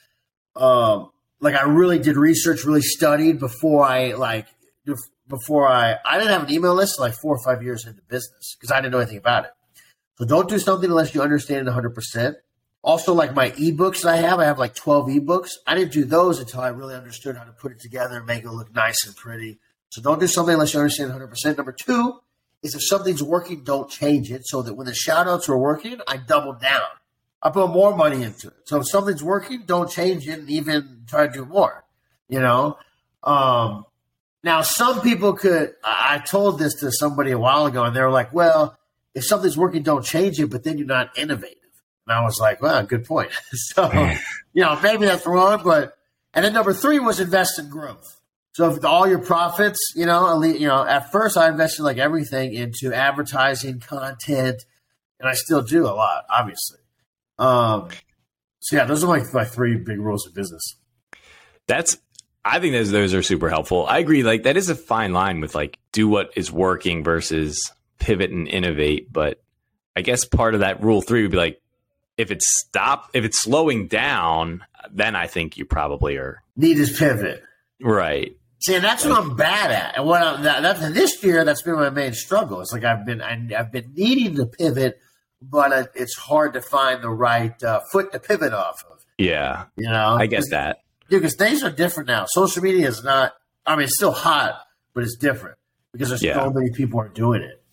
um, 0.55 1.11
like 1.39 1.55
I 1.55 1.63
really 1.63 1.99
did 1.99 2.17
research, 2.17 2.65
really 2.65 2.81
studied 2.81 3.39
before 3.39 3.85
I 3.85 4.13
like 4.13 4.47
before 5.29 5.67
I 5.67 5.95
I 6.03 6.17
didn't 6.17 6.31
have 6.31 6.43
an 6.43 6.51
email 6.51 6.73
list 6.73 6.99
like 6.99 7.13
four 7.13 7.35
or 7.35 7.43
five 7.43 7.63
years 7.63 7.85
into 7.85 8.01
business 8.03 8.55
because 8.55 8.71
I 8.71 8.81
didn't 8.81 8.91
know 8.91 8.99
anything 8.99 9.17
about 9.17 9.45
it. 9.45 9.51
So 10.17 10.25
don't 10.25 10.49
do 10.49 10.59
something 10.59 10.89
unless 10.89 11.15
you 11.15 11.21
understand 11.21 11.61
it 11.61 11.65
100. 11.65 11.91
percent 11.91 12.37
Also, 12.83 13.13
like 13.13 13.33
my 13.33 13.51
ebooks 13.51 14.01
that 14.01 14.13
I 14.15 14.17
have, 14.17 14.39
I 14.39 14.45
have 14.45 14.59
like 14.59 14.75
12 14.75 15.07
ebooks. 15.09 15.51
I 15.65 15.75
didn't 15.75 15.93
do 15.93 16.03
those 16.03 16.39
until 16.39 16.61
I 16.61 16.69
really 16.69 16.95
understood 16.95 17.37
how 17.37 17.43
to 17.45 17.53
put 17.53 17.71
it 17.71 17.79
together 17.79 18.17
and 18.17 18.25
make 18.25 18.43
it 18.43 18.51
look 18.51 18.73
nice 18.73 19.05
and 19.05 19.15
pretty. 19.15 19.59
So 19.89 20.01
don't 20.01 20.19
do 20.19 20.27
something 20.27 20.53
unless 20.53 20.73
you 20.73 20.79
understand 20.79 21.09
100. 21.09 21.27
percent 21.27 21.57
Number 21.57 21.71
two 21.71 22.19
is 22.61 22.75
if 22.75 22.83
something's 22.83 23.23
working, 23.23 23.63
don't 23.63 23.89
change 23.89 24.31
it. 24.31 24.45
So 24.45 24.61
that 24.63 24.73
when 24.73 24.87
the 24.87 24.93
shout 24.93 25.27
outs 25.27 25.47
were 25.47 25.57
working, 25.57 25.99
I 26.07 26.17
doubled 26.17 26.59
down. 26.59 26.81
I 27.41 27.49
put 27.51 27.69
more 27.69 27.95
money 27.95 28.23
into 28.23 28.47
it. 28.47 28.53
So 28.65 28.81
if 28.81 28.89
something's 28.89 29.23
working, 29.23 29.63
don't 29.65 29.89
change 29.89 30.27
it 30.27 30.39
and 30.39 30.49
even 30.49 31.03
try 31.07 31.27
to 31.27 31.31
do 31.31 31.45
more. 31.45 31.85
You 32.27 32.41
know, 32.41 32.77
um, 33.23 33.85
now, 34.43 34.61
some 34.61 35.01
people 35.01 35.33
could, 35.33 35.75
I 35.83 36.19
told 36.19 36.59
this 36.59 36.75
to 36.75 36.91
somebody 36.91 37.31
a 37.31 37.39
while 37.39 37.65
ago, 37.65 37.83
and 37.83 37.95
they 37.95 38.01
were 38.01 38.11
like, 38.11 38.33
well, 38.33 38.77
if 39.13 39.25
something's 39.25 39.57
working, 39.57 39.83
don't 39.83 40.05
change 40.05 40.39
it, 40.39 40.49
but 40.49 40.63
then 40.63 40.77
you're 40.77 40.87
not 40.87 41.17
innovative. 41.17 41.57
And 42.07 42.17
I 42.17 42.23
was 42.23 42.39
like, 42.39 42.61
well, 42.61 42.81
good 42.83 43.05
point. 43.05 43.31
so, 43.51 43.91
you 44.53 44.63
know, 44.63 44.79
maybe 44.81 45.05
that's 45.05 45.25
wrong, 45.27 45.61
but, 45.63 45.97
and 46.33 46.45
then 46.45 46.53
number 46.53 46.73
three 46.73 46.99
was 46.99 47.19
invest 47.19 47.59
in 47.59 47.69
growth. 47.69 48.19
So 48.53 48.69
if 48.71 48.83
all 48.83 49.07
your 49.07 49.19
profits, 49.19 49.79
you 49.95 50.05
know, 50.05 50.41
you 50.43 50.67
know, 50.67 50.85
at 50.85 51.11
first 51.11 51.37
I 51.37 51.49
invested 51.49 51.83
like 51.83 51.97
everything 51.97 52.53
into 52.53 52.93
advertising, 52.93 53.79
content, 53.79 54.65
and 55.19 55.29
I 55.29 55.33
still 55.33 55.61
do 55.61 55.85
a 55.85 55.93
lot, 55.93 56.25
obviously. 56.29 56.79
Um, 57.37 57.89
so 58.59 58.75
yeah, 58.75 58.85
those 58.85 59.03
are 59.03 59.07
like 59.07 59.33
my 59.33 59.45
three 59.45 59.77
big 59.77 59.99
rules 59.99 60.27
of 60.27 60.33
business. 60.33 60.75
That's 61.67 61.97
I 62.43 62.59
think 62.59 62.73
those 62.73 62.91
those 62.91 63.13
are 63.13 63.23
super 63.23 63.49
helpful. 63.49 63.85
I 63.85 63.99
agree. 63.99 64.23
Like 64.23 64.43
that 64.43 64.57
is 64.57 64.69
a 64.69 64.75
fine 64.75 65.13
line 65.13 65.41
with 65.41 65.55
like 65.55 65.77
do 65.91 66.07
what 66.07 66.31
is 66.35 66.51
working 66.51 67.03
versus 67.03 67.71
pivot 67.99 68.31
and 68.31 68.47
innovate. 68.47 69.11
But 69.11 69.41
I 69.95 70.01
guess 70.01 70.25
part 70.25 70.53
of 70.53 70.61
that 70.61 70.81
rule 70.81 71.01
three 71.01 71.23
would 71.23 71.31
be 71.31 71.37
like 71.37 71.61
if 72.17 72.31
it's 72.31 72.45
stop 72.59 73.09
if 73.13 73.25
it's 73.25 73.41
slowing 73.41 73.87
down, 73.87 74.63
then 74.91 75.15
I 75.15 75.27
think 75.27 75.57
you 75.57 75.65
probably 75.65 76.17
are 76.17 76.41
need 76.55 76.77
is 76.77 76.97
pivot. 76.97 77.43
Right. 77.81 78.35
See, 78.61 78.75
and 78.75 78.83
that's 78.83 79.05
what 79.05 79.17
I'm 79.17 79.37
bad 79.37 79.71
at. 79.71 79.97
And 79.97 80.05
what 80.05 80.21
I'm 80.21 80.43
that, 80.43 80.61
that's 80.61 80.81
this 80.93 81.23
year, 81.23 81.45
that's 81.45 81.61
been 81.61 81.75
my 81.75 81.89
main 81.89 82.13
struggle. 82.13 82.61
It's 82.61 82.73
like 82.73 82.83
I've 82.83 83.05
been 83.05 83.21
I, 83.21 83.37
have 83.55 83.71
been 83.71 83.93
needing 83.95 84.35
to 84.35 84.45
pivot, 84.45 84.99
but 85.41 85.91
it's 85.95 86.17
hard 86.17 86.53
to 86.53 86.61
find 86.61 87.01
the 87.01 87.09
right 87.09 87.61
uh, 87.63 87.81
foot 87.91 88.11
to 88.11 88.19
pivot 88.19 88.53
off 88.53 88.83
of. 88.91 88.99
Yeah, 89.17 89.65
you 89.77 89.89
know, 89.89 90.15
I 90.15 90.27
guess 90.27 90.49
that 90.49 90.79
because 91.09 91.35
things 91.35 91.63
are 91.63 91.71
different 91.71 92.07
now. 92.07 92.25
Social 92.27 92.63
media 92.63 92.87
is 92.87 93.03
not. 93.03 93.33
I 93.65 93.75
mean, 93.75 93.85
it's 93.85 93.95
still 93.95 94.11
hot, 94.11 94.61
but 94.93 95.03
it's 95.03 95.17
different 95.17 95.57
because 95.91 96.09
there's 96.09 96.23
yeah. 96.23 96.35
so 96.35 96.51
many 96.51 96.71
people 96.71 96.99
are 96.99 97.09
doing 97.09 97.41
it. 97.41 97.63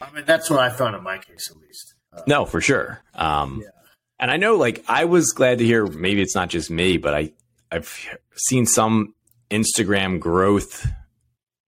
I 0.00 0.10
mean, 0.12 0.24
that's 0.24 0.48
what 0.48 0.60
I 0.60 0.70
found 0.70 0.96
in 0.96 1.02
my 1.02 1.18
case, 1.18 1.50
at 1.50 1.56
least. 1.58 1.94
Uh, 2.12 2.22
no, 2.26 2.44
for 2.46 2.60
sure. 2.60 3.00
Um, 3.14 3.60
yeah. 3.62 3.70
And 4.18 4.30
I 4.30 4.36
know, 4.36 4.56
like, 4.56 4.84
I 4.88 5.04
was 5.06 5.32
glad 5.32 5.58
to 5.58 5.64
hear. 5.64 5.86
Maybe 5.86 6.22
it's 6.22 6.34
not 6.34 6.48
just 6.48 6.70
me, 6.70 6.96
but 6.96 7.14
I 7.14 7.32
I've 7.70 8.06
seen 8.34 8.66
some 8.66 9.14
Instagram 9.50 10.20
growth 10.20 10.86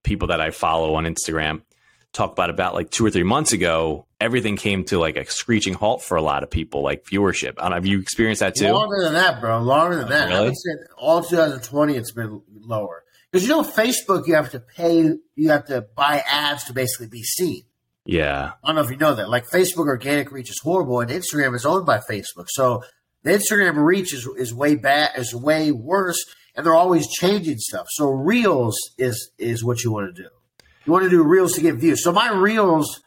people 0.02 0.28
that 0.28 0.40
I 0.40 0.50
follow 0.50 0.94
on 0.94 1.04
Instagram 1.04 1.62
talk 2.12 2.32
about 2.32 2.50
about 2.50 2.74
like 2.74 2.90
two 2.90 3.04
or 3.04 3.10
three 3.10 3.22
months 3.22 3.52
ago, 3.52 4.06
everything 4.20 4.56
came 4.56 4.84
to 4.84 4.98
like 4.98 5.16
a 5.16 5.24
screeching 5.26 5.74
halt 5.74 6.02
for 6.02 6.16
a 6.16 6.22
lot 6.22 6.42
of 6.42 6.50
people, 6.50 6.82
like 6.82 7.04
viewership. 7.04 7.54
I 7.58 7.62
don't 7.62 7.70
know, 7.70 7.76
have 7.76 7.86
you 7.86 8.00
experienced 8.00 8.40
that 8.40 8.54
too? 8.54 8.70
Longer 8.70 9.02
than 9.02 9.14
that, 9.14 9.40
bro. 9.40 9.60
Longer 9.60 9.96
than 9.96 10.08
that. 10.10 10.28
Really? 10.28 10.52
all 10.96 11.22
2020, 11.22 11.96
it's 11.96 12.12
been 12.12 12.42
lower 12.48 13.04
because 13.30 13.46
you 13.46 13.52
know 13.52 13.62
Facebook, 13.62 14.26
you 14.26 14.34
have 14.34 14.50
to 14.50 14.60
pay, 14.60 15.10
you 15.34 15.48
have 15.48 15.66
to 15.66 15.82
buy 15.96 16.22
ads 16.26 16.64
to 16.64 16.72
basically 16.72 17.08
be 17.08 17.22
seen. 17.22 17.62
Yeah, 18.04 18.52
I 18.62 18.68
don't 18.68 18.76
know 18.76 18.82
if 18.82 18.90
you 18.90 18.96
know 18.96 19.14
that. 19.14 19.28
Like 19.28 19.46
Facebook 19.46 19.86
organic 19.86 20.32
reach 20.32 20.50
is 20.50 20.60
horrible, 20.62 21.00
and 21.00 21.10
Instagram 21.10 21.54
is 21.54 21.64
owned 21.64 21.86
by 21.86 21.98
Facebook, 21.98 22.46
so 22.48 22.82
the 23.22 23.30
Instagram 23.30 23.76
reach 23.76 24.12
is 24.12 24.28
is 24.36 24.52
way 24.52 24.74
bad, 24.74 25.12
is 25.16 25.34
way 25.34 25.70
worse, 25.70 26.18
and 26.54 26.66
they're 26.66 26.74
always 26.74 27.08
changing 27.08 27.58
stuff. 27.58 27.86
So 27.90 28.10
Reels 28.10 28.76
is 28.98 29.30
is 29.38 29.64
what 29.64 29.84
you 29.84 29.92
want 29.92 30.14
to 30.14 30.22
do. 30.22 30.28
You 30.84 30.92
want 30.92 31.04
to 31.04 31.10
do 31.10 31.22
Reels 31.22 31.52
to 31.54 31.60
get 31.60 31.76
views. 31.76 32.02
So 32.02 32.12
my 32.12 32.30
Reels 32.30 33.00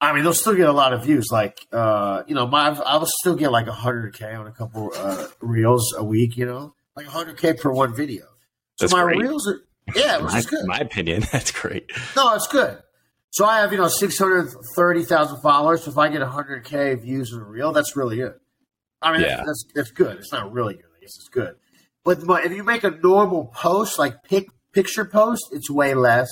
I 0.00 0.12
mean, 0.12 0.22
they'll 0.22 0.32
still 0.32 0.54
get 0.54 0.68
a 0.68 0.72
lot 0.72 0.92
of 0.92 1.04
views. 1.04 1.28
Like, 1.32 1.58
uh, 1.72 2.22
you 2.28 2.34
know, 2.34 2.46
my 2.46 2.68
I'll 2.68 3.06
still 3.20 3.34
get 3.34 3.50
like 3.50 3.66
hundred 3.66 4.14
k 4.14 4.32
on 4.32 4.46
a 4.46 4.52
couple 4.52 4.92
uh, 4.94 5.26
reels 5.40 5.92
a 5.96 6.04
week. 6.04 6.36
You 6.36 6.46
know, 6.46 6.74
like 6.96 7.06
hundred 7.06 7.38
k 7.38 7.54
per 7.54 7.70
one 7.70 7.94
video. 7.94 8.24
So 8.76 8.86
that's 8.86 8.92
my 8.92 9.02
great. 9.02 9.18
reels 9.18 9.48
are 9.48 9.60
yeah, 9.96 10.18
which 10.18 10.32
my, 10.32 10.38
is 10.38 10.46
good. 10.46 10.66
My 10.66 10.78
opinion, 10.78 11.24
that's 11.32 11.50
great. 11.50 11.90
No, 12.14 12.34
it's 12.34 12.46
good. 12.46 12.78
So 13.30 13.44
I 13.44 13.58
have 13.58 13.72
you 13.72 13.78
know 13.78 13.88
six 13.88 14.16
hundred 14.18 14.50
thirty 14.76 15.04
thousand 15.04 15.40
followers. 15.40 15.82
So 15.82 15.90
if 15.90 15.98
I 15.98 16.08
get 16.08 16.22
hundred 16.22 16.64
k 16.64 16.94
views 16.94 17.32
in 17.32 17.40
a 17.40 17.44
reel, 17.44 17.72
that's 17.72 17.96
really 17.96 18.16
good. 18.16 18.34
I 19.02 19.12
mean, 19.12 19.22
yeah. 19.22 19.44
that's, 19.46 19.64
that's 19.74 19.90
good. 19.92 20.16
It's 20.16 20.32
not 20.32 20.52
really 20.52 20.74
good. 20.74 20.86
I 20.96 21.00
guess 21.00 21.16
it's 21.16 21.28
good. 21.28 21.54
But 22.04 22.44
if 22.44 22.52
you 22.52 22.64
make 22.64 22.82
a 22.84 22.90
normal 22.90 23.46
post, 23.46 23.96
like 23.96 24.24
pic, 24.24 24.48
picture 24.72 25.04
post, 25.04 25.50
it's 25.52 25.70
way 25.70 25.94
less. 25.94 26.28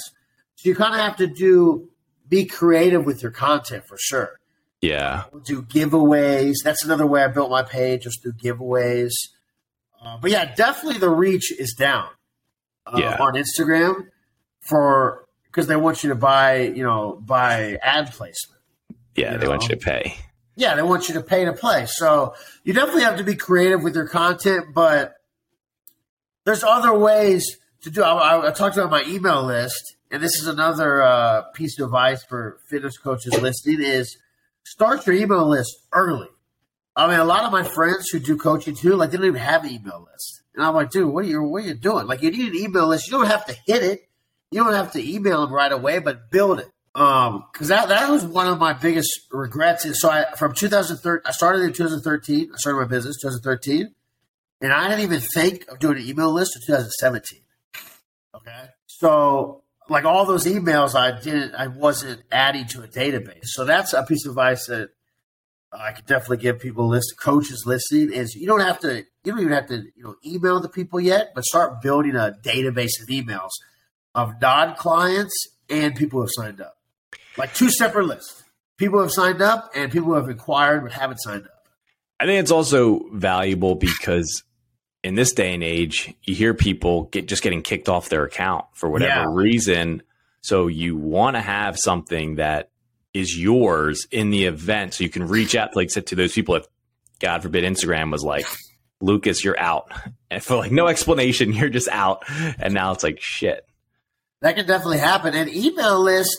So 0.57 0.69
you 0.69 0.75
kind 0.75 0.95
of 0.95 1.01
have 1.01 1.17
to 1.17 1.27
do 1.27 1.89
be 2.29 2.45
creative 2.45 3.07
with 3.07 3.23
your 3.23 3.31
content 3.31 3.85
for 3.87 3.97
sure. 3.99 4.41
Yeah. 4.81 5.25
We'll 5.33 5.43
do 5.43 5.63
giveaways. 5.63 6.57
That's 6.65 6.85
another 6.85 7.07
way 7.07 7.23
I 7.23 7.29
built 7.29 7.51
my 7.51 7.63
page, 7.63 8.03
just 8.03 8.23
do 8.23 8.33
giveaways. 8.33 9.13
Uh, 10.03 10.19
but 10.19 10.31
yeah, 10.31 10.55
definitely 10.55 10.99
the 10.99 11.11
reach 11.11 11.53
is 11.53 11.75
down 11.75 12.09
uh, 12.87 12.99
yeah. 12.99 13.17
on 13.21 13.35
Instagram 13.35 14.09
for 14.61 15.27
because 15.47 15.67
they 15.67 15.77
want 15.77 16.03
you 16.03 16.11
to 16.11 16.15
buy, 16.15 16.59
you 16.59 16.85
know, 16.85 17.21
buy 17.25 17.79
ad 17.83 18.13
placement. 18.13 18.61
Yeah, 19.15 19.37
they 19.37 19.45
know? 19.45 19.53
want 19.53 19.63
you 19.65 19.71
to 19.71 19.77
pay. 19.77 20.17
Yeah, 20.55 20.75
they 20.75 20.83
want 20.83 21.09
you 21.09 21.15
to 21.15 21.23
pay 21.23 21.45
to 21.45 21.53
play. 21.53 21.87
So 21.87 22.35
you 22.65 22.73
definitely 22.73 23.03
have 23.03 23.19
to 23.19 23.25
be 23.25 23.35
creative 23.35 23.83
with 23.83 23.95
your 23.95 24.09
content, 24.09 24.75
but 24.75 25.15
there's 26.45 26.63
other 26.63 26.97
ways 26.97 27.59
to 27.83 27.91
do. 27.91 28.03
I, 28.03 28.49
I 28.49 28.51
talked 28.53 28.77
about 28.77 28.91
my 28.91 29.03
email 29.05 29.43
list 29.43 29.96
and 30.17 30.25
this 30.25 30.41
is 30.41 30.47
another 30.47 31.03
uh, 31.03 31.43
piece 31.53 31.79
of 31.79 31.89
advice 31.89 32.25
for 32.25 32.59
fitness 32.71 32.97
coaches 32.97 33.39
listening 33.39 33.83
is 33.83 34.17
start 34.65 35.07
your 35.07 35.15
email 35.15 35.47
list 35.47 35.77
early. 35.93 36.29
I 36.97 37.07
mean, 37.07 37.21
a 37.21 37.25
lot 37.27 37.45
of 37.45 37.53
my 37.53 37.63
friends 37.63 38.09
who 38.09 38.19
do 38.19 38.39
coaching 38.39 38.75
too, 38.75 38.95
like 38.95 39.11
they 39.11 39.19
don't 39.19 39.27
even 39.27 39.43
have 39.43 39.65
an 39.65 39.73
email 39.73 40.09
list. 40.11 40.41
And 40.55 40.65
I'm 40.65 40.75
like, 40.75 40.89
dude, 40.89 41.13
what 41.13 41.27
are 41.27 41.29
you 41.29 41.43
what 41.43 41.65
are 41.65 41.67
you 41.67 41.75
doing? 41.75 42.07
Like 42.07 42.23
you 42.23 42.31
need 42.31 42.49
an 42.49 42.57
email 42.57 42.87
list. 42.87 43.09
You 43.09 43.19
don't 43.19 43.27
have 43.27 43.45
to 43.45 43.57
hit 43.67 43.83
it. 43.83 44.09
You 44.51 44.65
don't 44.65 44.73
have 44.73 44.93
to 44.93 45.07
email 45.07 45.43
them 45.43 45.53
right 45.53 45.71
away, 45.71 45.99
but 45.99 46.31
build 46.31 46.61
it. 46.61 46.71
Um, 46.95 47.45
because 47.53 47.69
that 47.69 47.89
that 47.91 48.09
was 48.09 48.25
one 48.25 48.47
of 48.47 48.59
my 48.59 48.73
biggest 48.73 49.11
regrets. 49.31 49.85
And 49.85 49.95
so 49.95 50.09
I 50.09 50.25
from 50.39 50.55
2013, 50.55 51.27
I 51.27 51.33
started 51.33 51.61
in 51.61 51.75
2013. 51.75 52.53
I 52.55 52.57
started 52.57 52.79
my 52.79 52.87
business 52.87 53.21
2013, 53.21 53.95
and 54.63 54.73
I 54.73 54.89
didn't 54.89 55.05
even 55.05 55.21
think 55.21 55.69
of 55.69 55.79
doing 55.79 55.99
an 55.99 56.09
email 56.09 56.33
list 56.33 56.57
in 56.57 56.63
2017. 56.63 57.43
Okay, 58.35 58.69
so 58.87 59.63
like 59.89 60.05
all 60.05 60.25
those 60.25 60.47
emails 60.47 60.95
I 60.95 61.19
didn't 61.21 61.55
I 61.55 61.69
wasn't 61.69 62.23
adding 62.31 62.67
to 62.69 62.83
a 62.83 62.89
database. 62.89 63.45
So 63.45 63.65
that's 63.65 63.93
a 63.93 64.03
piece 64.03 64.27
of 64.27 64.31
advice 64.31 64.67
that 64.67 64.91
I 65.73 65.93
could 65.93 66.07
definitely 66.07 66.39
give 66.39 66.61
people 66.61 66.89
list 66.89 67.15
coaches 67.21 67.65
listening 67.67 68.13
is 68.13 68.35
you 68.35 68.47
don't 68.47 68.61
have 68.61 68.81
to 68.81 68.99
you 69.25 69.33
don't 69.33 69.41
even 69.41 69.53
have 69.53 69.67
to 69.69 69.77
you 69.97 70.03
know 70.03 70.17
email 70.25 70.61
the 70.61 70.69
people 70.69 71.01
yet, 71.01 71.33
but 71.35 71.45
start 71.45 71.83
building 71.83 72.17
a 72.17 72.37
database 72.43 73.01
of 73.01 73.09
emails 73.09 73.51
of 74.15 74.41
non 74.41 74.75
clients 74.77 75.35
and 75.69 75.95
people 75.95 76.19
who 76.19 76.23
have 76.23 76.31
signed 76.33 76.61
up. 76.61 76.77
Like 77.37 77.55
two 77.55 77.71
separate 77.71 78.07
lists. 78.07 78.45
People 78.79 78.99
who 78.99 79.05
have 79.05 79.13
signed 79.13 79.41
up 79.41 79.71
and 79.75 79.91
people 79.91 80.09
who 80.09 80.15
have 80.15 80.29
inquired 80.29 80.83
but 80.83 80.93
haven't 80.93 81.19
signed 81.19 81.45
up. 81.45 81.69
I 82.21 82.27
think 82.27 82.41
it's 82.41 82.51
also 82.51 83.09
valuable 83.13 83.75
because 83.75 84.43
in 85.07 85.15
this 85.15 85.33
day 85.33 85.55
and 85.55 85.63
age, 85.63 86.13
you 86.25 86.35
hear 86.35 86.53
people 86.53 87.05
get 87.05 87.29
just 87.29 87.45
getting 87.45 87.63
kicked 87.63 87.89
off 87.89 88.09
their 88.09 88.25
account 88.25 88.65
for 88.73 88.91
whatever 88.91 89.21
yeah. 89.23 89.27
reason. 89.31 90.03
So 90.41 90.67
you 90.67 90.97
want 90.97 91.37
to 91.37 91.41
have 91.41 91.79
something 91.79 92.37
that 92.37 92.71
is 93.15 93.39
yours 93.39 94.09
in 94.11 94.31
the 94.31 94.47
event, 94.47 94.95
so 94.95 95.05
you 95.05 95.11
can 95.11 95.29
reach 95.29 95.55
out, 95.55 95.77
like 95.77 95.91
said, 95.91 96.07
to 96.09 96.17
those 96.17 96.33
people. 96.33 96.57
If 96.57 96.67
God 97.21 97.43
forbid, 97.43 97.63
Instagram 97.63 98.11
was 98.11 98.25
like, 98.25 98.47
Lucas, 99.01 99.45
you're 99.45 99.59
out, 99.59 99.93
and 100.31 100.43
for 100.43 100.57
like 100.57 100.73
no 100.73 100.89
explanation, 100.89 101.53
you're 101.53 101.69
just 101.69 101.89
out, 101.89 102.25
and 102.59 102.75
now 102.75 102.91
it's 102.91 103.05
like 103.05 103.21
shit. 103.21 103.65
That 104.43 104.57
can 104.57 104.67
definitely 104.67 104.99
happen. 104.99 105.35
An 105.35 105.49
email 105.49 106.01
list. 106.01 106.37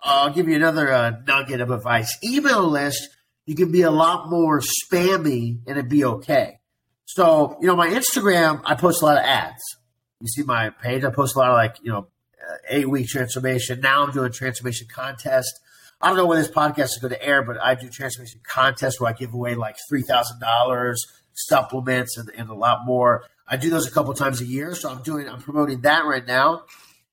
I'll 0.00 0.30
give 0.30 0.48
you 0.48 0.54
another 0.54 0.92
uh, 0.92 1.12
nugget 1.26 1.60
of 1.60 1.70
advice. 1.70 2.16
Email 2.22 2.68
list, 2.68 3.08
you 3.44 3.56
can 3.56 3.72
be 3.72 3.82
a 3.82 3.90
lot 3.90 4.30
more 4.30 4.60
spammy, 4.60 5.58
and 5.66 5.78
it'd 5.78 5.88
be 5.88 6.04
okay. 6.04 6.60
So, 7.06 7.58
you 7.60 7.66
know, 7.66 7.76
my 7.76 7.88
Instagram, 7.88 8.62
I 8.64 8.74
post 8.74 9.02
a 9.02 9.04
lot 9.04 9.18
of 9.18 9.24
ads. 9.24 9.62
You 10.20 10.28
see 10.28 10.42
my 10.42 10.70
page, 10.70 11.04
I 11.04 11.10
post 11.10 11.36
a 11.36 11.38
lot 11.38 11.50
of 11.50 11.54
like, 11.54 11.76
you 11.82 11.92
know, 11.92 12.08
uh, 12.40 12.56
eight 12.68 12.88
week 12.88 13.08
transformation. 13.08 13.80
Now 13.80 14.04
I'm 14.04 14.12
doing 14.12 14.32
transformation 14.32 14.86
contest. 14.92 15.60
I 16.00 16.08
don't 16.08 16.16
know 16.16 16.26
when 16.26 16.38
this 16.38 16.50
podcast 16.50 16.84
is 16.84 16.98
going 17.00 17.12
to 17.12 17.22
air, 17.22 17.42
but 17.42 17.60
I 17.60 17.74
do 17.74 17.88
transformation 17.88 18.40
contest 18.46 19.00
where 19.00 19.10
I 19.10 19.12
give 19.14 19.32
away 19.32 19.54
like 19.54 19.76
$3,000 19.90 20.94
supplements 21.34 22.16
and, 22.16 22.30
and 22.36 22.50
a 22.50 22.54
lot 22.54 22.80
more. 22.84 23.24
I 23.46 23.56
do 23.56 23.70
those 23.70 23.86
a 23.86 23.90
couple 23.90 24.12
times 24.14 24.40
a 24.40 24.46
year. 24.46 24.74
So 24.74 24.90
I'm 24.90 25.02
doing, 25.02 25.28
I'm 25.28 25.40
promoting 25.40 25.82
that 25.82 26.04
right 26.04 26.26
now. 26.26 26.64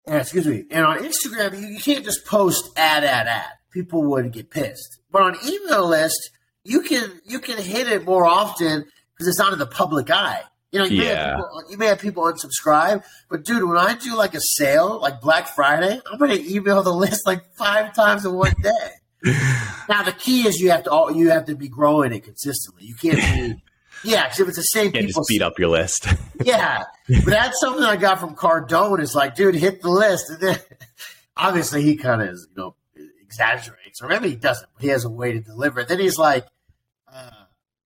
And 0.06 0.18
excuse 0.18 0.48
me. 0.48 0.66
And 0.72 0.86
on 0.86 1.00
Instagram, 1.00 1.60
you, 1.60 1.68
you 1.68 1.80
can't 1.80 2.04
just 2.04 2.26
post 2.26 2.72
ad, 2.78 3.04
ad, 3.04 3.28
ad. 3.28 3.50
People 3.72 4.04
would 4.04 4.32
get 4.32 4.50
pissed. 4.50 5.00
But 5.12 5.22
on 5.22 5.38
email 5.46 5.88
list, 5.88 6.32
you 6.64 6.82
can, 6.82 7.12
you 7.26 7.40
can 7.40 7.58
hit 7.58 7.88
it 7.88 8.06
more 8.06 8.26
often 8.26 8.86
because 9.22 9.28
it's 9.28 9.40
not 9.40 9.54
in 9.54 9.60
the 9.60 9.68
public 9.68 10.10
eye. 10.10 10.42
You 10.72 10.80
know, 10.80 10.86
you, 10.86 11.04
yeah. 11.04 11.06
may 11.06 11.14
have 11.14 11.36
people, 11.36 11.64
you 11.70 11.78
may 11.78 11.86
have 11.88 12.00
people 12.00 12.24
unsubscribe, 12.24 13.04
but 13.30 13.44
dude, 13.44 13.68
when 13.68 13.78
I 13.78 13.94
do 13.94 14.16
like 14.16 14.34
a 14.34 14.40
sale, 14.42 15.00
like 15.00 15.22
Black 15.22 15.48
Friday, 15.48 16.00
I'm 16.10 16.18
going 16.18 16.32
to 16.32 16.52
email 16.54 16.82
the 16.82 16.94
list 16.94 17.28
like 17.28 17.54
five 17.56 17.94
times 17.94 18.26
in 18.26 18.34
one 18.34 18.54
day. 18.64 18.90
now 19.88 20.02
the 20.02 20.16
key 20.18 20.48
is 20.48 20.60
you 20.60 20.72
have 20.72 20.84
to 20.84 20.90
all, 20.90 21.12
you 21.12 21.30
have 21.30 21.46
to 21.46 21.56
be 21.56 21.68
growing 21.68 22.14
it 22.14 22.24
consistently. 22.24 22.86
You 22.86 22.96
can't 22.96 23.18
be 23.18 23.64
yeah, 24.04 24.24
because 24.24 24.40
if 24.40 24.48
it's 24.48 24.58
the 24.58 24.64
same 24.64 24.96
you 24.96 25.08
people, 25.08 25.24
beat 25.28 25.44
up 25.44 25.60
your 25.60 25.70
list. 25.70 26.08
yeah, 26.44 26.86
but 27.08 27.26
that's 27.26 27.60
something 27.60 27.84
I 27.84 27.98
got 27.98 28.20
from 28.20 28.36
Cardone. 28.36 29.00
Is 29.00 29.14
like, 29.14 29.36
dude, 29.36 29.54
hit 29.54 29.82
the 29.82 29.90
list, 29.90 30.32
and 30.32 30.40
then 30.40 30.58
obviously 31.38 31.84
he 31.84 31.98
kind 31.98 32.22
of 32.22 32.30
you 32.30 32.56
know 32.56 32.76
exaggerates, 33.22 34.02
or 34.02 34.08
maybe 34.08 34.30
he 34.30 34.36
doesn't, 34.36 34.68
but 34.74 34.82
he 34.82 34.88
has 34.88 35.04
a 35.04 35.10
way 35.10 35.34
to 35.34 35.40
deliver. 35.42 35.82
it. 35.82 35.88
Then 35.88 36.00
he's 36.00 36.18
like, 36.18 36.48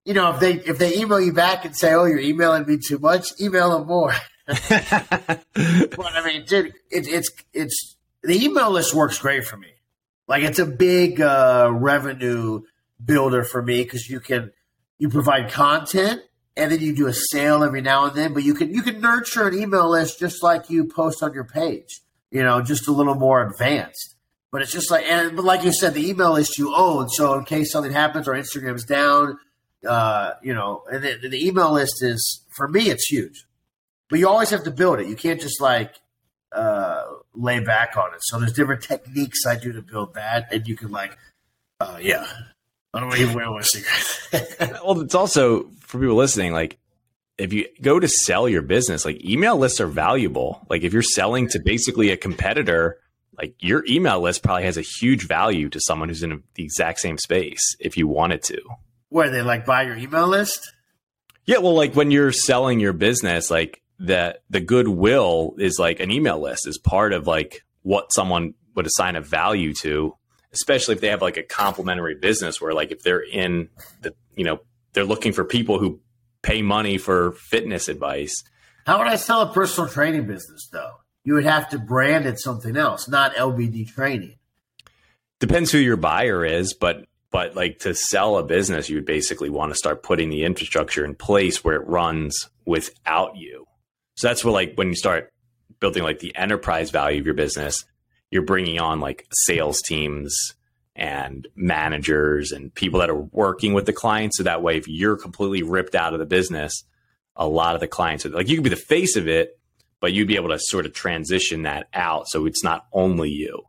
you 0.05 0.13
know, 0.13 0.31
if 0.33 0.39
they 0.39 0.53
if 0.53 0.77
they 0.77 0.97
email 0.97 1.19
you 1.19 1.33
back 1.33 1.65
and 1.65 1.75
say, 1.75 1.93
"Oh, 1.93 2.05
you're 2.05 2.19
emailing 2.19 2.65
me 2.67 2.77
too 2.77 2.99
much," 2.99 3.39
email 3.41 3.77
them 3.77 3.87
more. 3.87 4.13
but 4.47 5.41
I 5.55 6.23
mean, 6.23 6.45
dude, 6.45 6.67
it, 6.91 7.07
it's 7.07 7.29
it's 7.53 7.97
the 8.21 8.43
email 8.45 8.69
list 8.69 8.93
works 8.93 9.19
great 9.19 9.45
for 9.45 9.57
me. 9.57 9.69
Like 10.27 10.43
it's 10.43 10.59
a 10.59 10.65
big 10.65 11.19
uh, 11.19 11.71
revenue 11.73 12.61
builder 13.03 13.43
for 13.43 13.61
me 13.61 13.83
because 13.83 14.07
you 14.07 14.19
can 14.19 14.51
you 14.99 15.09
provide 15.09 15.51
content 15.51 16.21
and 16.55 16.71
then 16.71 16.79
you 16.79 16.95
do 16.95 17.07
a 17.07 17.13
sale 17.13 17.63
every 17.63 17.81
now 17.81 18.05
and 18.05 18.15
then. 18.15 18.33
But 18.33 18.43
you 18.43 18.53
can 18.53 18.71
you 18.71 18.83
can 18.83 19.01
nurture 19.01 19.47
an 19.47 19.57
email 19.57 19.89
list 19.89 20.19
just 20.19 20.43
like 20.43 20.69
you 20.69 20.85
post 20.85 21.23
on 21.23 21.33
your 21.33 21.45
page. 21.45 22.01
You 22.29 22.43
know, 22.43 22.61
just 22.61 22.87
a 22.87 22.91
little 22.91 23.15
more 23.15 23.41
advanced. 23.41 24.15
But 24.51 24.61
it's 24.61 24.71
just 24.71 24.91
like 24.91 25.05
and 25.05 25.35
but 25.35 25.45
like 25.45 25.63
you 25.63 25.71
said, 25.71 25.95
the 25.95 26.07
email 26.07 26.33
list 26.33 26.59
you 26.59 26.75
own. 26.75 27.09
So 27.09 27.33
in 27.33 27.45
case 27.45 27.71
something 27.71 27.91
happens 27.91 28.27
or 28.27 28.33
Instagram's 28.33 28.85
down 28.85 29.37
uh, 29.87 30.33
you 30.41 30.53
know, 30.53 30.83
and 30.91 31.03
the, 31.03 31.29
the, 31.29 31.47
email 31.47 31.73
list 31.73 32.01
is 32.01 32.43
for 32.55 32.67
me, 32.67 32.89
it's 32.89 33.07
huge. 33.07 33.45
But 34.09 34.19
you 34.19 34.27
always 34.27 34.49
have 34.51 34.63
to 34.63 34.71
build 34.71 34.99
it. 34.99 35.07
You 35.07 35.15
can't 35.15 35.41
just 35.41 35.59
like 35.59 35.95
uh, 36.51 37.03
lay 37.33 37.59
back 37.59 37.97
on 37.97 38.13
it. 38.13 38.19
So 38.21 38.39
there's 38.39 38.53
different 38.53 38.81
techniques 38.81 39.45
I 39.45 39.55
do 39.55 39.71
to 39.73 39.81
build 39.81 40.13
that, 40.15 40.47
and 40.51 40.67
you 40.67 40.75
can 40.75 40.91
like, 40.91 41.17
uh, 41.79 41.97
yeah. 42.01 42.25
I 42.93 43.01
don't 43.01 43.17
even 43.17 43.33
want 43.33 43.65
to 43.65 43.69
secret. 43.69 44.59
well, 44.85 45.01
it's 45.01 45.15
also 45.15 45.69
for 45.81 45.99
people 45.99 46.15
listening, 46.15 46.53
like 46.53 46.77
if 47.37 47.51
you 47.51 47.67
go 47.81 47.99
to 47.99 48.07
sell 48.07 48.47
your 48.47 48.61
business, 48.61 49.03
like 49.03 49.23
email 49.23 49.57
lists 49.57 49.81
are 49.81 49.87
valuable. 49.87 50.65
Like 50.69 50.83
if 50.83 50.93
you're 50.93 51.01
selling 51.01 51.49
to 51.49 51.59
basically 51.59 52.11
a 52.11 52.17
competitor, 52.17 52.99
like 53.37 53.55
your 53.59 53.83
email 53.87 54.21
list 54.21 54.43
probably 54.43 54.63
has 54.63 54.77
a 54.77 54.81
huge 54.81 55.27
value 55.27 55.69
to 55.69 55.79
someone 55.81 56.09
who's 56.09 56.23
in 56.23 56.41
the 56.53 56.63
exact 56.63 56.99
same 56.99 57.17
space 57.17 57.75
if 57.79 57.97
you 57.97 58.07
wanted 58.07 58.43
to. 58.43 58.61
Where 59.09 59.29
they 59.29 59.41
like 59.41 59.65
buy 59.65 59.83
your 59.83 59.97
email 59.97 60.27
list? 60.27 60.73
Yeah, 61.45 61.59
well, 61.59 61.75
like 61.75 61.93
when 61.95 62.11
you're 62.11 62.31
selling 62.31 62.79
your 62.79 62.93
business, 62.93 63.51
like 63.51 63.81
that 63.99 64.43
the 64.49 64.59
goodwill 64.59 65.55
is 65.57 65.77
like 65.79 65.99
an 65.99 66.11
email 66.11 66.39
list 66.39 66.67
is 66.67 66.77
part 66.77 67.13
of 67.13 67.27
like 67.27 67.63
what 67.83 68.11
someone 68.11 68.53
would 68.75 68.85
assign 68.85 69.15
a 69.15 69.21
value 69.21 69.73
to, 69.73 70.15
especially 70.53 70.95
if 70.95 71.01
they 71.01 71.09
have 71.09 71.21
like 71.21 71.37
a 71.37 71.43
complementary 71.43 72.15
business 72.15 72.59
where 72.59 72.73
like 72.73 72.91
if 72.91 73.03
they're 73.03 73.23
in 73.23 73.69
the 74.01 74.13
you 74.35 74.43
know 74.43 74.59
they're 74.93 75.05
looking 75.05 75.33
for 75.33 75.45
people 75.45 75.79
who 75.79 75.99
pay 76.41 76.61
money 76.61 76.97
for 76.97 77.33
fitness 77.33 77.87
advice. 77.87 78.33
How 78.85 78.99
would 78.99 79.07
I 79.07 79.15
sell 79.15 79.41
a 79.41 79.53
personal 79.53 79.89
training 79.89 80.27
business 80.27 80.67
though? 80.71 80.91
You 81.23 81.33
would 81.33 81.45
have 81.45 81.69
to 81.69 81.79
brand 81.79 82.25
it 82.25 82.39
something 82.39 82.77
else, 82.77 83.07
not 83.07 83.35
LBD 83.35 83.87
training. 83.87 84.35
Depends 85.39 85.71
who 85.71 85.79
your 85.79 85.97
buyer 85.97 86.45
is, 86.45 86.73
but 86.73 87.05
but 87.35 87.53
like 87.53 87.79
to 87.79 87.93
sell 87.93 88.37
a 88.37 88.43
business, 88.43 88.89
you 88.89 88.95
would 88.95 89.05
basically 89.05 89.49
want 89.49 89.69
to 89.69 89.77
start 89.77 90.03
putting 90.03 90.29
the 90.29 90.45
infrastructure 90.45 91.03
in 91.03 91.15
place 91.15 91.65
where 91.65 91.75
it 91.75 91.85
runs 91.85 92.49
without 92.65 93.35
you. 93.35 93.65
So 94.15 94.29
that's 94.29 94.45
where 94.45 94.53
like 94.53 94.75
when 94.75 94.87
you 94.87 94.95
start 94.95 95.33
building 95.81 96.01
like 96.01 96.19
the 96.19 96.33
enterprise 96.33 96.91
value 96.91 97.19
of 97.19 97.25
your 97.25 97.35
business, 97.35 97.83
you're 98.31 98.45
bringing 98.45 98.79
on 98.79 99.01
like 99.01 99.27
sales 99.33 99.81
teams 99.81 100.53
and 100.95 101.45
managers 101.57 102.53
and 102.53 102.73
people 102.73 103.01
that 103.01 103.09
are 103.09 103.27
working 103.33 103.73
with 103.73 103.85
the 103.85 103.91
clients. 103.91 104.37
So 104.37 104.43
that 104.43 104.63
way, 104.63 104.77
if 104.77 104.87
you're 104.87 105.17
completely 105.17 105.61
ripped 105.61 105.93
out 105.93 106.13
of 106.13 106.19
the 106.19 106.25
business, 106.25 106.85
a 107.35 107.45
lot 107.45 107.75
of 107.75 107.81
the 107.81 107.87
clients 107.89 108.25
are 108.25 108.29
like 108.29 108.47
you 108.47 108.55
could 108.55 108.63
be 108.63 108.69
the 108.69 108.77
face 108.77 109.17
of 109.17 109.27
it, 109.27 109.59
but 109.99 110.13
you'd 110.13 110.29
be 110.29 110.37
able 110.37 110.51
to 110.51 110.57
sort 110.57 110.85
of 110.85 110.93
transition 110.93 111.63
that 111.63 111.89
out 111.93 112.29
so 112.29 112.45
it's 112.45 112.63
not 112.63 112.85
only 112.93 113.29
you. 113.29 113.63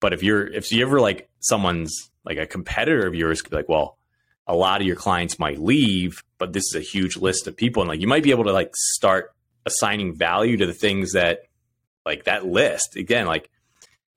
But 0.00 0.14
if 0.14 0.22
you're 0.22 0.46
if 0.46 0.72
you 0.72 0.82
ever 0.82 0.98
like 0.98 1.28
someone's 1.40 2.08
like 2.24 2.38
a 2.38 2.46
competitor 2.46 3.06
of 3.06 3.14
yours 3.14 3.42
could 3.42 3.50
be 3.50 3.56
like, 3.56 3.68
well, 3.68 3.98
a 4.46 4.54
lot 4.54 4.80
of 4.80 4.86
your 4.86 4.96
clients 4.96 5.38
might 5.38 5.58
leave, 5.58 6.22
but 6.38 6.52
this 6.52 6.64
is 6.64 6.74
a 6.74 6.80
huge 6.80 7.16
list 7.16 7.46
of 7.46 7.56
people. 7.56 7.82
And 7.82 7.88
like 7.88 8.00
you 8.00 8.08
might 8.08 8.22
be 8.22 8.30
able 8.30 8.44
to 8.44 8.52
like 8.52 8.70
start 8.74 9.34
assigning 9.66 10.14
value 10.14 10.56
to 10.56 10.66
the 10.66 10.72
things 10.72 11.12
that 11.12 11.44
like 12.04 12.24
that 12.24 12.46
list. 12.46 12.96
Again, 12.96 13.26
like 13.26 13.50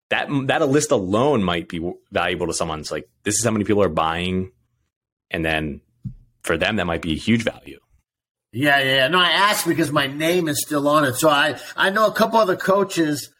that 0.10 0.28
that 0.47 0.62
a 0.62 0.66
list 0.66 0.91
alone 0.91 1.43
might 1.43 1.68
be 1.68 1.93
valuable 2.12 2.47
to 2.47 2.53
someone. 2.53 2.80
It's 2.80 2.91
like 2.91 3.10
this 3.24 3.36
is 3.36 3.43
how 3.43 3.51
many 3.51 3.66
people 3.66 3.84
are 3.84 3.89
buying, 3.89 4.51
and 5.32 5.43
then 5.43 5.82
for 6.43 6.58
them 6.58 6.78
that 6.78 6.86
might 6.86 7.01
be 7.01 7.14
a 7.14 7.18
huge 7.18 7.43
value. 7.43 7.80
Yeah, 8.51 8.80
yeah. 8.80 9.08
No, 9.10 9.20
I 9.20 9.30
asked 9.30 9.68
because 9.68 9.91
my 9.91 10.08
name 10.08 10.47
is 10.47 10.62
still 10.62 10.88
on 10.88 11.03
it. 11.03 11.16
So 11.16 11.30
I 11.30 11.60
I 11.76 11.89
know 11.89 12.08
a 12.08 12.14
couple 12.14 12.39
other 12.39 12.56
coaches. 12.56 13.32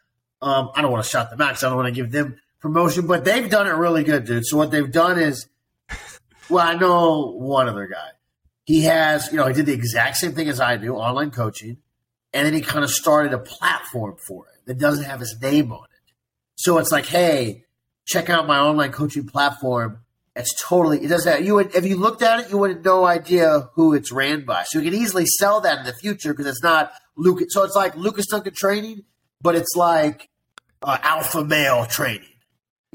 Um, 0.41 0.70
I 0.76 0.82
don't 0.82 0.91
want 0.91 1.03
to 1.03 1.09
shout 1.09 1.30
them 1.30 1.41
out 1.41 1.49
because 1.49 1.63
I 1.63 1.70
don't 1.70 1.78
want 1.78 1.88
to 1.88 1.93
give 1.93 2.11
them 2.11 2.38
promotion, 2.66 3.05
but 3.05 3.24
they've 3.24 3.47
done 3.47 3.68
it 3.68 3.74
really 3.74 4.03
good, 4.03 4.26
dude. 4.26 4.43
So 4.43 4.57
what 4.57 4.72
they've 4.72 4.91
done 4.91 5.20
is, 5.20 5.47
well, 6.49 6.68
I 6.68 6.74
know 6.74 7.32
one 7.38 7.70
other 7.70 7.86
guy. 7.86 8.09
He 8.63 8.82
has, 8.86 9.32
you 9.32 9.38
know, 9.38 9.45
he 9.45 9.53
did 9.53 9.68
the 9.68 9.74
exact 9.74 10.18
same 10.18 10.32
thing 10.32 10.49
as 10.49 10.59
I 10.59 10.76
do, 10.78 10.95
online 10.95 11.30
coaching, 11.30 11.78
and 12.34 12.43
then 12.43 12.55
he 12.55 12.61
kind 12.61 12.84
of 12.84 12.89
started 12.89 13.34
a 13.34 13.38
platform 13.38 14.16
for 14.28 14.47
it 14.47 14.66
that 14.66 14.80
doesn't 14.80 15.03
have 15.03 15.20
his 15.20 15.39
name 15.39 15.72
on 15.72 15.84
it. 15.84 16.13
So 16.55 16.80
it's 16.80 16.91
like, 16.91 17.05
hey, 17.05 17.66
check 18.03 18.32
out 18.32 18.47
my 18.47 18.57
online 18.57 18.91
coaching 18.91 19.28
platform. 19.28 19.99
It's 20.36 20.59
totally 20.59 21.03
it 21.03 21.07
doesn't 21.07 21.45
you 21.45 21.53
would 21.53 21.76
if 21.76 21.86
you 21.86 21.97
looked 21.97 22.24
at 22.24 22.39
it, 22.39 22.49
you 22.49 22.57
would 22.57 22.72
have 22.72 22.84
no 22.84 23.05
idea 23.05 23.70
who 23.76 23.93
it's 23.93 24.11
ran 24.11 24.43
by. 24.43 24.63
So 24.63 24.80
you 24.80 24.89
can 24.89 24.99
easily 24.99 25.28
sell 25.28 25.61
that 25.61 25.80
in 25.80 25.86
the 25.86 25.93
future 25.93 26.34
because 26.34 26.47
it's 26.47 26.63
not 26.63 26.91
Lucas. 27.16 27.53
So 27.53 27.63
it's 27.63 27.76
like 27.76 27.95
Lucas 27.95 28.26
Duncan 28.26 28.55
training, 28.55 29.03
but 29.39 29.55
it's 29.55 29.76
like 29.76 30.30
uh, 30.82 30.97
alpha 31.03 31.45
male 31.45 31.86
training. 31.86 32.35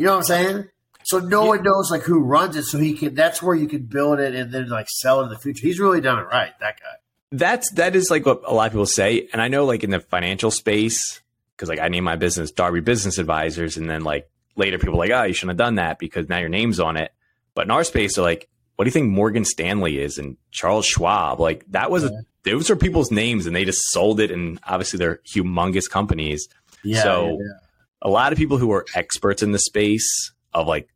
You 0.01 0.07
know 0.07 0.13
what 0.13 0.19
I'm 0.19 0.23
saying? 0.23 0.69
So 1.03 1.19
no 1.19 1.43
yeah. 1.43 1.49
one 1.49 1.63
knows 1.63 1.91
like 1.91 2.01
who 2.05 2.21
runs 2.21 2.57
it. 2.57 2.63
So 2.63 2.79
he 2.79 2.95
can. 2.95 3.15
That's 3.15 3.43
where 3.43 3.55
you 3.55 3.69
can 3.69 3.83
build 3.83 4.19
it 4.19 4.35
and 4.35 4.51
then 4.51 4.71
like 4.71 4.89
sell 4.89 5.21
it 5.21 5.25
in 5.25 5.29
the 5.29 5.39
future. 5.39 5.67
He's 5.67 5.79
really 5.79 6.01
done 6.01 6.19
it 6.19 6.23
right. 6.23 6.53
That 6.59 6.81
guy. 6.81 6.87
That's 7.33 7.71
that 7.73 7.95
is 7.95 8.11
like 8.11 8.25
what 8.25 8.41
a 8.47 8.55
lot 8.55 8.69
of 8.69 8.73
people 8.73 8.87
say, 8.87 9.29
and 9.31 9.43
I 9.43 9.49
know 9.49 9.67
like 9.67 9.85
in 9.85 9.91
the 9.91 10.01
financial 10.01 10.51
space, 10.51 11.21
because 11.55 11.69
like 11.69 11.81
I 11.81 11.89
named 11.89 12.07
my 12.07 12.17
business 12.17 12.51
Darby 12.51 12.81
Business 12.81 13.19
Advisors, 13.19 13.77
and 13.77 13.91
then 13.91 14.03
like 14.03 14.31
later 14.57 14.79
people 14.79 14.95
are 14.95 15.07
like, 15.07 15.11
oh, 15.11 15.25
you 15.25 15.35
shouldn't 15.35 15.51
have 15.51 15.67
done 15.67 15.75
that 15.75 15.99
because 15.99 16.31
now 16.31 16.39
your 16.39 16.49
name's 16.49 16.81
on 16.81 16.97
it. 16.97 17.13
But 17.55 17.67
in 17.67 17.71
our 17.71 17.85
space, 17.85 18.15
they're 18.15 18.25
like, 18.25 18.49
what 18.77 18.87
do 18.87 18.89
you 18.89 18.93
think 18.93 19.11
Morgan 19.11 19.45
Stanley 19.45 20.01
is 20.01 20.17
and 20.17 20.39
Charles 20.51 20.87
Schwab? 20.87 21.41
Like 21.41 21.67
that 21.73 21.91
was 21.91 22.05
yeah. 22.05 22.21
those 22.45 22.71
are 22.71 22.77
people's 22.77 23.11
names, 23.11 23.45
and 23.45 23.55
they 23.55 23.67
just 23.67 23.83
sold 23.91 24.19
it, 24.19 24.31
and 24.31 24.59
obviously 24.67 24.97
they're 24.97 25.21
humongous 25.31 25.91
companies. 25.91 26.49
Yeah. 26.83 27.03
So 27.03 27.39
yeah, 27.39 27.59
a 28.03 28.09
lot 28.09 28.33
of 28.33 28.39
people 28.39 28.59
who 28.59 28.73
are 28.73 28.87
experts 28.95 29.43
in 29.43 29.53
the 29.53 29.59
space 29.59 30.33
of 30.53 30.67
like 30.67 30.89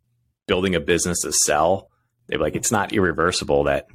building 0.47 0.75
a 0.75 0.81
business 0.81 1.21
to 1.21 1.33
sell, 1.33 1.91
they're 2.27 2.39
like, 2.39 2.57
it's 2.57 2.73
not 2.73 2.93
irreversible 2.93 3.65
that 3.65 3.87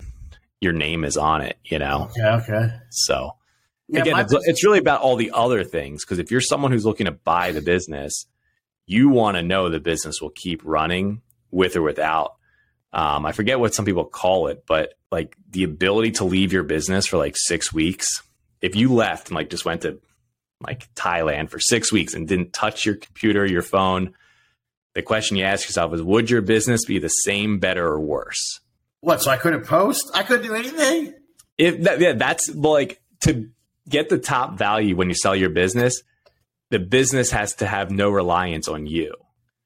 your 0.62 0.74
name 0.74 1.03
is 1.03 1.18
on 1.18 1.41
it. 1.41 1.57
You 1.64 1.80
know? 1.80 2.10
Okay. 2.12 2.53
Okay. 2.53 2.74
So 2.91 3.32
yeah, 3.88 4.01
Again, 4.01 4.20
it's, 4.20 4.34
it's, 4.47 4.64
really 4.64 4.80
about 4.80 5.01
all 5.01 5.16
the 5.16 5.32
other 5.34 5.64
things 5.64 6.05
because 6.05 6.20
if 6.20 6.30
you're 6.30 6.41
someone 6.41 6.72
who's 6.72 6.86
looking 6.86 7.05
to 7.05 7.12
buy 7.12 7.51
the 7.51 7.62
business, 7.62 8.28
you 8.86 9.10
want 9.10 9.38
to 9.38 9.43
know 9.43 9.70
the 9.70 9.80
business 9.80 10.22
will 10.22 10.30
keep 10.30 10.62
running 10.64 11.22
with 11.49 11.76
or 11.76 11.82
without. 11.82 12.36
Um, 12.93 13.26
I 13.26 13.32
forget 13.32 13.60
what 13.60 13.74
some 13.74 13.86
people 13.86 14.05
call 14.05 14.47
it, 14.47 14.64
but 14.68 14.93
like 15.12 15.36
the 15.49 15.64
ability 15.64 16.12
to 16.14 16.24
leave 16.24 16.53
your 16.53 16.64
business 16.64 17.07
for 17.07 17.18
like 17.18 17.36
six 17.36 17.74
weeks. 17.74 18.07
If 18.62 18.76
you 18.76 18.93
left 18.93 19.30
and 19.30 19.36
like 19.36 19.49
just 19.49 19.66
went 19.66 19.82
to 19.82 19.99
like 20.62 20.93
Thailand 20.95 21.49
for 21.49 21.60
six 21.60 21.91
weeks 21.91 22.14
and 22.14 22.28
didn't 22.28 22.53
touch 22.53 22.86
your 22.86 22.95
computer, 22.95 23.45
your 23.45 23.62
phone, 23.62 24.14
the 24.93 25.01
question 25.01 25.38
you 25.38 25.45
ask 25.45 25.68
yourself 25.68 25.93
is, 25.93 26.01
would 26.01 26.30
your 26.30 26.41
business 26.41 26.86
be 26.86 26.99
the 26.99 27.10
same, 27.10 27.60
better, 27.60 27.86
or 27.86 27.99
worse? 27.99 28.60
What? 29.01 29.22
So 29.22 29.32
I 29.32 29.38
couldn't 29.38 29.66
post? 29.66 30.10
I 30.14 30.24
couldn't 30.24 30.45
do 30.45 30.55
anything. 30.55 31.14
If 31.57 31.84
that, 31.84 31.99
yeah, 31.99 32.14
that's 32.14 32.49
like 32.49 33.01
to 33.22 33.49
get 33.88 34.10
the 34.10 34.18
top 34.18 34.57
value 34.57 34.95
when 34.95 35.10
you 35.10 35.16
sell 35.16 35.36
your 35.36 35.49
business, 35.49 36.01
the 36.70 36.80
business 36.80 37.32
has 37.32 37.55
to 37.55 37.66
have 37.66 37.91
no 37.91 38.10
reliance 38.10 38.68
on 38.68 38.86
you. 38.86 39.14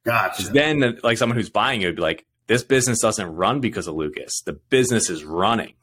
Gotcha. 0.05 0.49
Then, 0.49 0.99
like 1.03 1.17
someone 1.17 1.37
who's 1.37 1.49
buying 1.49 1.81
it 1.81 1.87
would 1.87 1.95
be 1.95 2.01
like, 2.01 2.25
this 2.47 2.63
business 2.63 2.99
doesn't 2.99 3.35
run 3.35 3.61
because 3.61 3.87
of 3.87 3.95
Lucas. 3.95 4.41
The 4.41 4.53
business 4.53 5.09
is 5.09 5.23
running. 5.23 5.73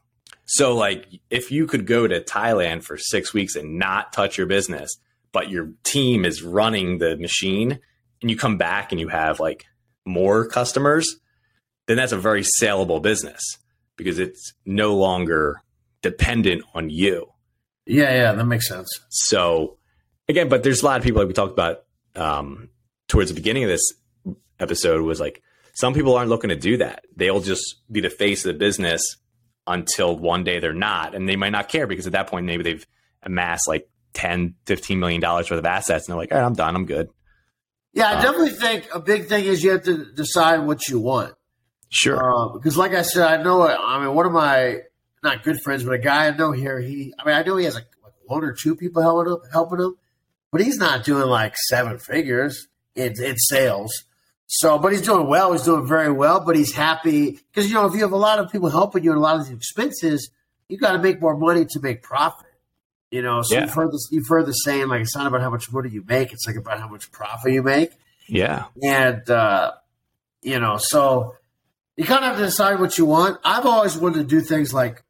So, 0.53 0.75
like, 0.75 1.07
if 1.29 1.49
you 1.49 1.65
could 1.65 1.87
go 1.87 2.05
to 2.05 2.19
Thailand 2.19 2.83
for 2.83 2.97
six 2.97 3.33
weeks 3.33 3.55
and 3.55 3.79
not 3.79 4.11
touch 4.11 4.37
your 4.37 4.47
business, 4.47 4.89
but 5.31 5.49
your 5.49 5.71
team 5.83 6.25
is 6.25 6.43
running 6.43 6.97
the 6.97 7.15
machine, 7.15 7.79
and 8.21 8.29
you 8.29 8.35
come 8.35 8.57
back 8.57 8.91
and 8.91 8.99
you 8.99 9.07
have 9.07 9.39
like 9.39 9.65
more 10.05 10.45
customers, 10.45 11.07
then 11.87 11.95
that's 11.95 12.11
a 12.11 12.17
very 12.17 12.43
saleable 12.43 12.99
business 12.99 13.41
because 13.95 14.19
it's 14.19 14.53
no 14.65 14.93
longer 14.93 15.61
dependent 16.01 16.63
on 16.73 16.89
you. 16.89 17.31
Yeah, 17.85 18.13
yeah, 18.13 18.33
that 18.33 18.45
makes 18.45 18.67
sense. 18.67 18.89
So 19.07 19.77
again, 20.27 20.49
but 20.49 20.63
there's 20.63 20.81
a 20.81 20.85
lot 20.85 20.97
of 20.97 21.03
people 21.05 21.21
like 21.21 21.29
we 21.29 21.33
talked 21.33 21.53
about 21.53 21.83
um, 22.17 22.67
towards 23.07 23.29
the 23.29 23.35
beginning 23.35 23.63
of 23.63 23.69
this 23.69 23.93
episode 24.59 25.01
was 25.01 25.21
like 25.21 25.41
some 25.75 25.93
people 25.93 26.13
aren't 26.13 26.29
looking 26.29 26.49
to 26.49 26.57
do 26.57 26.75
that. 26.77 27.05
They'll 27.15 27.39
just 27.39 27.77
be 27.89 28.01
the 28.01 28.09
face 28.09 28.45
of 28.45 28.51
the 28.51 28.59
business 28.59 29.15
until 29.67 30.15
one 30.15 30.43
day 30.43 30.59
they're 30.59 30.73
not, 30.73 31.15
and 31.15 31.27
they 31.27 31.35
might 31.35 31.51
not 31.51 31.69
care 31.69 31.87
because 31.87 32.07
at 32.07 32.13
that 32.13 32.27
point 32.27 32.45
maybe 32.45 32.63
they've 32.63 32.85
amassed 33.23 33.67
like 33.67 33.89
10, 34.13 34.55
15 34.65 34.99
million 34.99 35.21
dollars 35.21 35.49
worth 35.49 35.59
of 35.59 35.65
assets, 35.65 36.07
and 36.07 36.13
they're 36.13 36.19
like, 36.19 36.31
all 36.31 36.39
right, 36.39 36.45
I'm 36.45 36.53
done, 36.53 36.75
I'm 36.75 36.85
good. 36.85 37.09
Yeah, 37.93 38.09
I 38.09 38.15
um, 38.15 38.21
definitely 38.21 38.51
think 38.51 38.87
a 38.93 38.99
big 38.99 39.27
thing 39.27 39.45
is 39.45 39.63
you 39.63 39.71
have 39.71 39.83
to 39.83 40.05
decide 40.13 40.59
what 40.59 40.87
you 40.87 40.99
want. 40.99 41.33
Sure. 41.89 42.33
Uh, 42.33 42.53
because, 42.53 42.77
like 42.77 42.93
I 42.93 43.01
said, 43.01 43.27
I 43.27 43.43
know. 43.43 43.67
I 43.67 44.03
mean, 44.03 44.15
one 44.15 44.25
of 44.25 44.31
my 44.31 44.79
not 45.23 45.43
good 45.43 45.61
friends, 45.61 45.83
but 45.83 45.93
a 45.93 45.97
guy 45.97 46.27
I 46.27 46.31
know 46.31 46.51
here. 46.51 46.79
He, 46.79 47.13
I 47.19 47.25
mean, 47.25 47.35
I 47.35 47.43
know 47.43 47.57
he 47.57 47.65
has 47.65 47.75
like, 47.75 47.87
like 48.03 48.13
one 48.25 48.43
or 48.43 48.53
two 48.53 48.75
people 48.75 49.01
helping 49.01 49.31
him, 49.31 49.39
helping 49.51 49.79
him, 49.79 49.95
but 50.51 50.61
he's 50.61 50.77
not 50.77 51.03
doing 51.03 51.27
like 51.27 51.55
seven 51.57 51.99
figures 51.99 52.67
in, 52.95 53.21
in 53.21 53.37
sales. 53.37 54.05
So, 54.53 54.77
but 54.77 54.91
he's 54.91 55.01
doing 55.01 55.27
well. 55.27 55.53
He's 55.53 55.63
doing 55.63 55.87
very 55.87 56.11
well, 56.11 56.41
but 56.41 56.57
he's 56.57 56.73
happy 56.73 57.39
because 57.53 57.69
you 57.69 57.73
know 57.73 57.85
if 57.85 57.93
you 57.93 58.01
have 58.01 58.11
a 58.11 58.17
lot 58.17 58.37
of 58.37 58.51
people 58.51 58.69
helping 58.69 59.01
you 59.01 59.11
and 59.11 59.17
a 59.17 59.21
lot 59.21 59.39
of 59.39 59.45
these 59.45 59.55
expenses, 59.55 60.29
you 60.67 60.77
got 60.77 60.91
to 60.91 60.99
make 60.99 61.21
more 61.21 61.37
money 61.37 61.63
to 61.69 61.79
make 61.79 62.03
profit. 62.03 62.47
You 63.11 63.21
know, 63.21 63.43
so 63.43 63.55
yeah. 63.55 63.61
you've 63.61 63.73
heard 63.73 63.93
this. 63.93 64.09
You've 64.11 64.27
heard 64.27 64.45
the 64.45 64.51
saying 64.51 64.89
like 64.89 65.03
it's 65.03 65.15
not 65.15 65.25
about 65.25 65.39
how 65.39 65.49
much 65.49 65.71
money 65.71 65.89
you 65.89 66.03
make; 66.05 66.33
it's 66.33 66.45
like 66.45 66.57
about 66.57 66.81
how 66.81 66.89
much 66.89 67.13
profit 67.13 67.53
you 67.53 67.63
make. 67.63 67.91
Yeah, 68.27 68.65
and 68.83 69.29
uh, 69.29 69.71
you 70.41 70.59
know, 70.59 70.75
so 70.77 71.37
you 71.95 72.03
kind 72.03 72.25
of 72.25 72.31
have 72.31 72.37
to 72.39 72.43
decide 72.43 72.81
what 72.81 72.97
you 72.97 73.05
want. 73.05 73.39
I've 73.45 73.65
always 73.65 73.97
wanted 73.97 74.19
to 74.19 74.25
do 74.25 74.41
things 74.41 74.73
like 74.73 75.01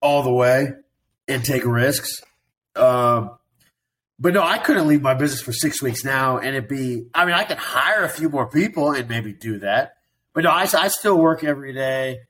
all 0.00 0.22
the 0.22 0.32
way 0.32 0.70
and 1.26 1.44
take 1.44 1.64
risks. 1.64 2.22
Um, 2.76 3.37
but 4.18 4.34
no, 4.34 4.42
I 4.42 4.58
couldn't 4.58 4.88
leave 4.88 5.02
my 5.02 5.14
business 5.14 5.40
for 5.40 5.52
six 5.52 5.80
weeks 5.80 6.04
now, 6.04 6.38
and 6.38 6.48
it'd 6.48 6.68
be. 6.68 7.06
I 7.14 7.24
mean, 7.24 7.34
I 7.34 7.44
could 7.44 7.58
hire 7.58 8.02
a 8.04 8.08
few 8.08 8.28
more 8.28 8.48
people 8.48 8.92
and 8.92 9.08
maybe 9.08 9.32
do 9.32 9.60
that. 9.60 9.96
But 10.34 10.44
no, 10.44 10.50
I, 10.50 10.62
I 10.62 10.88
still 10.88 11.16
work 11.16 11.44
every 11.44 11.72
day. 11.72 12.20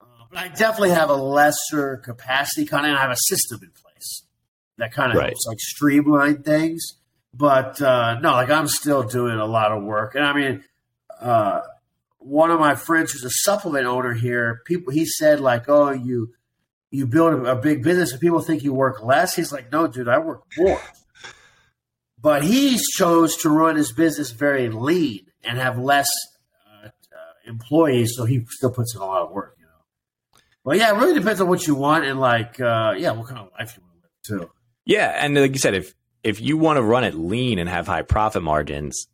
Uh, 0.00 0.04
but 0.30 0.38
I 0.38 0.48
definitely 0.48 0.90
have 0.90 1.10
a 1.10 1.16
lesser 1.16 1.96
capacity, 1.98 2.66
kind 2.66 2.86
of. 2.86 2.90
And 2.90 2.98
I 2.98 3.02
have 3.02 3.10
a 3.10 3.16
system 3.16 3.60
in 3.62 3.70
place 3.70 4.24
that 4.78 4.92
kind 4.92 5.10
of 5.12 5.18
right. 5.18 5.26
helps 5.26 5.46
like 5.46 5.58
streamline 5.60 6.42
things. 6.42 6.98
But 7.34 7.80
uh, 7.82 8.20
no, 8.20 8.32
like 8.32 8.50
I'm 8.50 8.68
still 8.68 9.02
doing 9.02 9.38
a 9.38 9.46
lot 9.46 9.72
of 9.72 9.82
work, 9.82 10.14
and 10.14 10.24
I 10.24 10.32
mean, 10.34 10.64
uh, 11.20 11.62
one 12.18 12.50
of 12.50 12.60
my 12.60 12.74
friends 12.76 13.12
who's 13.12 13.24
a 13.24 13.30
supplement 13.30 13.86
owner 13.86 14.12
here, 14.12 14.60
people 14.66 14.92
he 14.92 15.06
said 15.06 15.40
like, 15.40 15.68
"Oh, 15.68 15.90
you 15.90 16.34
you 16.92 17.06
build 17.06 17.46
a, 17.46 17.56
big 17.56 17.82
business 17.82 18.12
and 18.12 18.20
people 18.20 18.40
think 18.40 18.62
you 18.62 18.72
work 18.74 19.02
less. 19.02 19.34
He's 19.34 19.50
like, 19.50 19.72
no, 19.72 19.86
dude, 19.86 20.08
I 20.08 20.18
work 20.18 20.44
more. 20.58 20.80
But 22.22 22.44
he 22.44 22.78
chose 22.96 23.36
to 23.38 23.50
run 23.50 23.76
his 23.76 23.92
business 23.92 24.30
very 24.30 24.68
lean 24.68 25.26
and 25.42 25.58
have 25.58 25.76
less 25.76 26.08
uh, 26.66 26.86
uh, 26.86 26.90
employees, 27.46 28.14
so 28.16 28.24
he 28.24 28.46
still 28.48 28.70
puts 28.70 28.94
in 28.94 29.02
a 29.02 29.04
lot 29.04 29.22
of 29.22 29.32
work. 29.32 29.56
You 29.58 29.64
know. 29.66 30.40
Well, 30.64 30.76
yeah, 30.76 30.94
it 30.94 30.98
really 30.98 31.14
depends 31.14 31.40
on 31.40 31.48
what 31.48 31.66
you 31.66 31.74
want 31.74 32.04
and 32.04 32.20
like, 32.20 32.60
uh, 32.60 32.94
yeah, 32.96 33.10
what 33.10 33.26
kind 33.26 33.40
of 33.40 33.50
life 33.58 33.76
you 33.76 33.82
want 33.82 33.96
to 34.24 34.34
live 34.34 34.40
too. 34.46 34.50
Yeah, 34.84 35.08
and 35.18 35.34
like 35.34 35.52
you 35.52 35.58
said, 35.58 35.74
if 35.74 35.94
if 36.22 36.40
you 36.40 36.56
want 36.56 36.76
to 36.76 36.82
run 36.82 37.02
it 37.02 37.14
lean 37.14 37.58
and 37.58 37.68
have 37.68 37.88
high 37.88 38.02
profit 38.02 38.44
margins, 38.44 39.08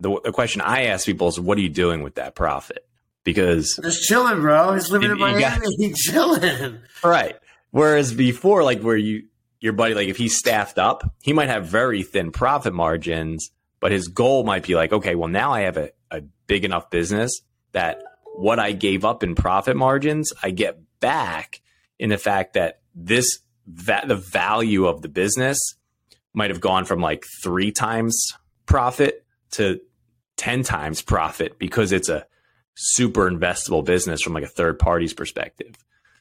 the, 0.00 0.20
the 0.24 0.32
question 0.32 0.60
I 0.60 0.86
ask 0.86 1.06
people 1.06 1.28
is, 1.28 1.38
what 1.38 1.58
are 1.58 1.60
you 1.60 1.68
doing 1.68 2.02
with 2.02 2.16
that 2.16 2.34
profit? 2.34 2.84
Because 3.24 3.78
just 3.82 4.04
chilling, 4.04 4.40
bro. 4.40 4.74
He's 4.74 4.90
living 4.90 5.10
in 5.10 5.18
Miami. 5.18 5.66
He's 5.78 5.98
chilling. 5.98 6.78
Right. 7.04 7.36
Whereas 7.70 8.14
before, 8.14 8.64
like 8.64 8.80
where 8.80 8.96
you 8.96 9.24
your 9.60 9.72
buddy, 9.72 9.94
like 9.94 10.08
if 10.08 10.16
he's 10.16 10.36
staffed 10.36 10.78
up, 10.78 11.12
he 11.22 11.32
might 11.32 11.48
have 11.48 11.66
very 11.66 12.02
thin 12.02 12.30
profit 12.30 12.72
margins, 12.72 13.50
but 13.80 13.92
his 13.92 14.08
goal 14.08 14.44
might 14.44 14.66
be 14.66 14.74
like, 14.74 14.92
okay, 14.92 15.14
well 15.14 15.28
now 15.28 15.52
I 15.52 15.62
have 15.62 15.76
a, 15.76 15.90
a 16.10 16.22
big 16.46 16.64
enough 16.64 16.90
business 16.90 17.40
that 17.72 18.02
what 18.34 18.58
I 18.58 18.72
gave 18.72 19.04
up 19.04 19.22
in 19.22 19.34
profit 19.34 19.76
margins, 19.76 20.32
I 20.42 20.50
get 20.50 20.78
back 21.00 21.60
in 21.98 22.10
the 22.10 22.18
fact 22.18 22.54
that 22.54 22.80
this 22.94 23.40
that 23.66 24.08
the 24.08 24.16
value 24.16 24.86
of 24.86 25.02
the 25.02 25.08
business 25.08 25.58
might 26.32 26.50
have 26.50 26.60
gone 26.60 26.84
from 26.84 27.00
like 27.00 27.24
three 27.42 27.70
times 27.70 28.32
profit 28.64 29.26
to 29.50 29.80
10 30.36 30.62
times 30.62 31.02
profit 31.02 31.58
because 31.58 31.92
it's 31.92 32.08
a 32.08 32.26
super 32.74 33.30
investable 33.30 33.84
business 33.84 34.22
from 34.22 34.32
like 34.32 34.44
a 34.44 34.48
third 34.48 34.78
party's 34.78 35.12
perspective. 35.12 35.74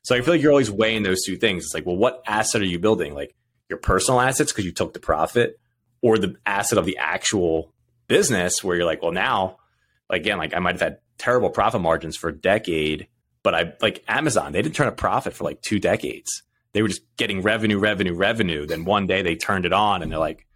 So 0.08 0.16
I 0.16 0.22
feel 0.22 0.36
like 0.36 0.42
you're 0.42 0.54
always 0.54 0.72
weighing 0.72 1.04
those 1.04 1.26
two 1.26 1.36
things. 1.36 1.66
It's 1.66 1.74
like, 1.74 1.86
well, 1.86 1.98
what 1.98 2.24
asset 2.26 2.62
are 2.62 2.66
you 2.66 2.80
building? 2.80 3.14
Like 3.14 3.36
your 3.68 3.78
personal 3.78 4.22
assets 4.22 4.54
because 4.54 4.64
you 4.64 4.72
took 4.72 4.94
the 4.94 5.02
profit 5.02 5.60
or 6.02 6.18
the 6.18 6.38
asset 6.46 6.78
of 6.78 6.86
the 6.86 6.98
actual 6.98 7.74
business 8.08 8.64
where 8.64 8.78
you're 8.78 8.86
like, 8.86 9.02
well, 9.02 9.12
now, 9.12 9.58
again, 10.10 10.38
like 10.38 10.56
I 10.56 10.60
might 10.60 10.76
have 10.76 10.82
had 10.82 11.00
terrible 11.18 11.50
profit 11.50 11.82
margins 11.82 12.16
for 12.16 12.30
a 12.30 12.34
decade, 12.34 13.10
but 13.44 13.54
I 13.54 13.74
like 13.82 14.02
Amazon, 14.08 14.54
they 14.54 14.62
didn't 14.62 14.76
turn 14.76 14.88
a 14.88 14.94
profit 14.94 15.34
for 15.34 15.44
like 15.44 15.62
two 15.62 15.78
decades. 15.78 16.42
They 16.72 16.82
were 16.82 16.88
just 16.88 17.02
getting 17.18 17.42
revenue, 17.42 17.78
revenue, 17.78 18.14
revenue. 18.14 18.66
Then 18.66 18.86
one 18.86 19.08
day 19.08 19.24
they 19.24 19.36
turned 19.36 19.66
it 19.66 19.74
on 19.74 20.02
and 20.04 20.10
they're 20.10 20.20
like, 20.20 20.48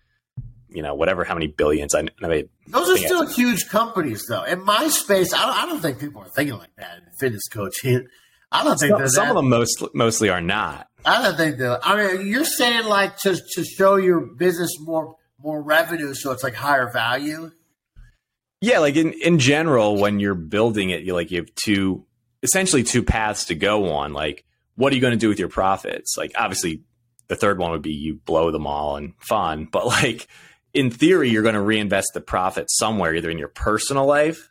you 0.69 0.81
know, 0.81 0.95
whatever, 0.95 1.25
how 1.25 1.33
many 1.33 1.47
billions 1.47 1.93
I, 1.93 2.05
I 2.23 2.27
made. 2.29 2.47
Those 2.67 2.87
are 2.87 2.97
still 3.05 3.27
I, 3.27 3.33
huge 3.33 3.67
companies, 3.67 4.23
though. 4.29 4.43
In 4.43 4.63
my 4.63 4.87
space, 4.87 5.33
I 5.33 5.45
don't, 5.45 5.63
I 5.63 5.65
don't 5.65 5.81
think 5.81 5.99
people 5.99 6.21
are 6.21 6.29
thinking 6.29 6.57
like 6.57 6.73
that 6.77 6.99
in 6.99 7.11
fitness 7.19 7.49
coaching. 7.51 8.07
I 8.51 8.63
don't 8.63 8.77
think 8.77 8.97
some, 8.97 9.07
some 9.09 9.29
of 9.29 9.35
them 9.35 9.49
most, 9.49 9.83
mostly 9.93 10.29
are 10.29 10.41
not. 10.41 10.87
I 11.05 11.21
don't 11.21 11.37
think 11.37 11.57
that. 11.57 11.79
I 11.83 11.95
mean, 11.95 12.27
you're 12.27 12.45
saying 12.45 12.85
like 12.85 13.17
to 13.19 13.35
to 13.35 13.63
show 13.63 13.95
your 13.95 14.21
business 14.21 14.71
more 14.79 15.15
more 15.41 15.61
revenue, 15.61 16.13
so 16.13 16.31
it's 16.31 16.43
like 16.43 16.53
higher 16.53 16.91
value. 16.91 17.51
Yeah, 18.59 18.79
like 18.79 18.95
in 18.95 19.13
in 19.13 19.39
general, 19.39 19.97
when 19.97 20.19
you're 20.19 20.35
building 20.35 20.91
it, 20.91 21.01
you 21.03 21.13
like 21.13 21.31
you 21.31 21.37
have 21.37 21.53
two 21.55 22.05
essentially 22.43 22.83
two 22.83 23.03
paths 23.03 23.45
to 23.45 23.55
go 23.55 23.91
on. 23.93 24.13
Like, 24.13 24.45
what 24.75 24.91
are 24.91 24.95
you 24.95 25.01
going 25.01 25.13
to 25.13 25.17
do 25.17 25.29
with 25.29 25.39
your 25.39 25.47
profits? 25.47 26.15
Like, 26.17 26.33
obviously, 26.35 26.83
the 27.27 27.35
third 27.35 27.57
one 27.57 27.71
would 27.71 27.81
be 27.81 27.93
you 27.93 28.15
blow 28.25 28.51
them 28.51 28.67
all 28.67 28.97
and 28.97 29.13
fun, 29.19 29.65
but 29.71 29.85
like 29.87 30.27
in 30.73 30.91
theory, 30.91 31.29
you're 31.29 31.43
going 31.43 31.55
to 31.55 31.61
reinvest 31.61 32.11
the 32.13 32.21
profit 32.21 32.67
somewhere, 32.69 33.15
either 33.15 33.29
in 33.29 33.37
your 33.37 33.47
personal 33.47 34.05
life 34.05 34.50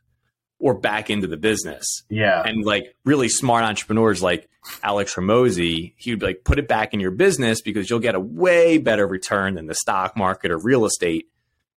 or 0.61 0.75
back 0.75 1.11
into 1.11 1.27
the 1.27 1.37
business. 1.37 2.05
Yeah. 2.09 2.43
And 2.45 2.65
like 2.65 2.95
really 3.05 3.29
smart 3.29 3.65
entrepreneurs 3.65 4.23
like 4.23 4.49
Alex 4.83 5.15
Hormozi, 5.15 5.95
he 5.97 6.13
would 6.13 6.23
like 6.23 6.45
put 6.45 6.59
it 6.59 6.69
back 6.69 6.95
in 6.95 7.01
your 7.01 7.11
business 7.11 7.63
because 7.63 7.89
you'll 7.89 7.99
get 7.99 8.15
a 8.15 8.21
way 8.21 8.79
better 8.79 9.07
return 9.07 9.55
than 9.55 9.67
the 9.67 9.75
stock 9.75 10.17
market 10.17 10.51
or 10.51 10.59
real 10.59 10.85
estate 10.85 11.29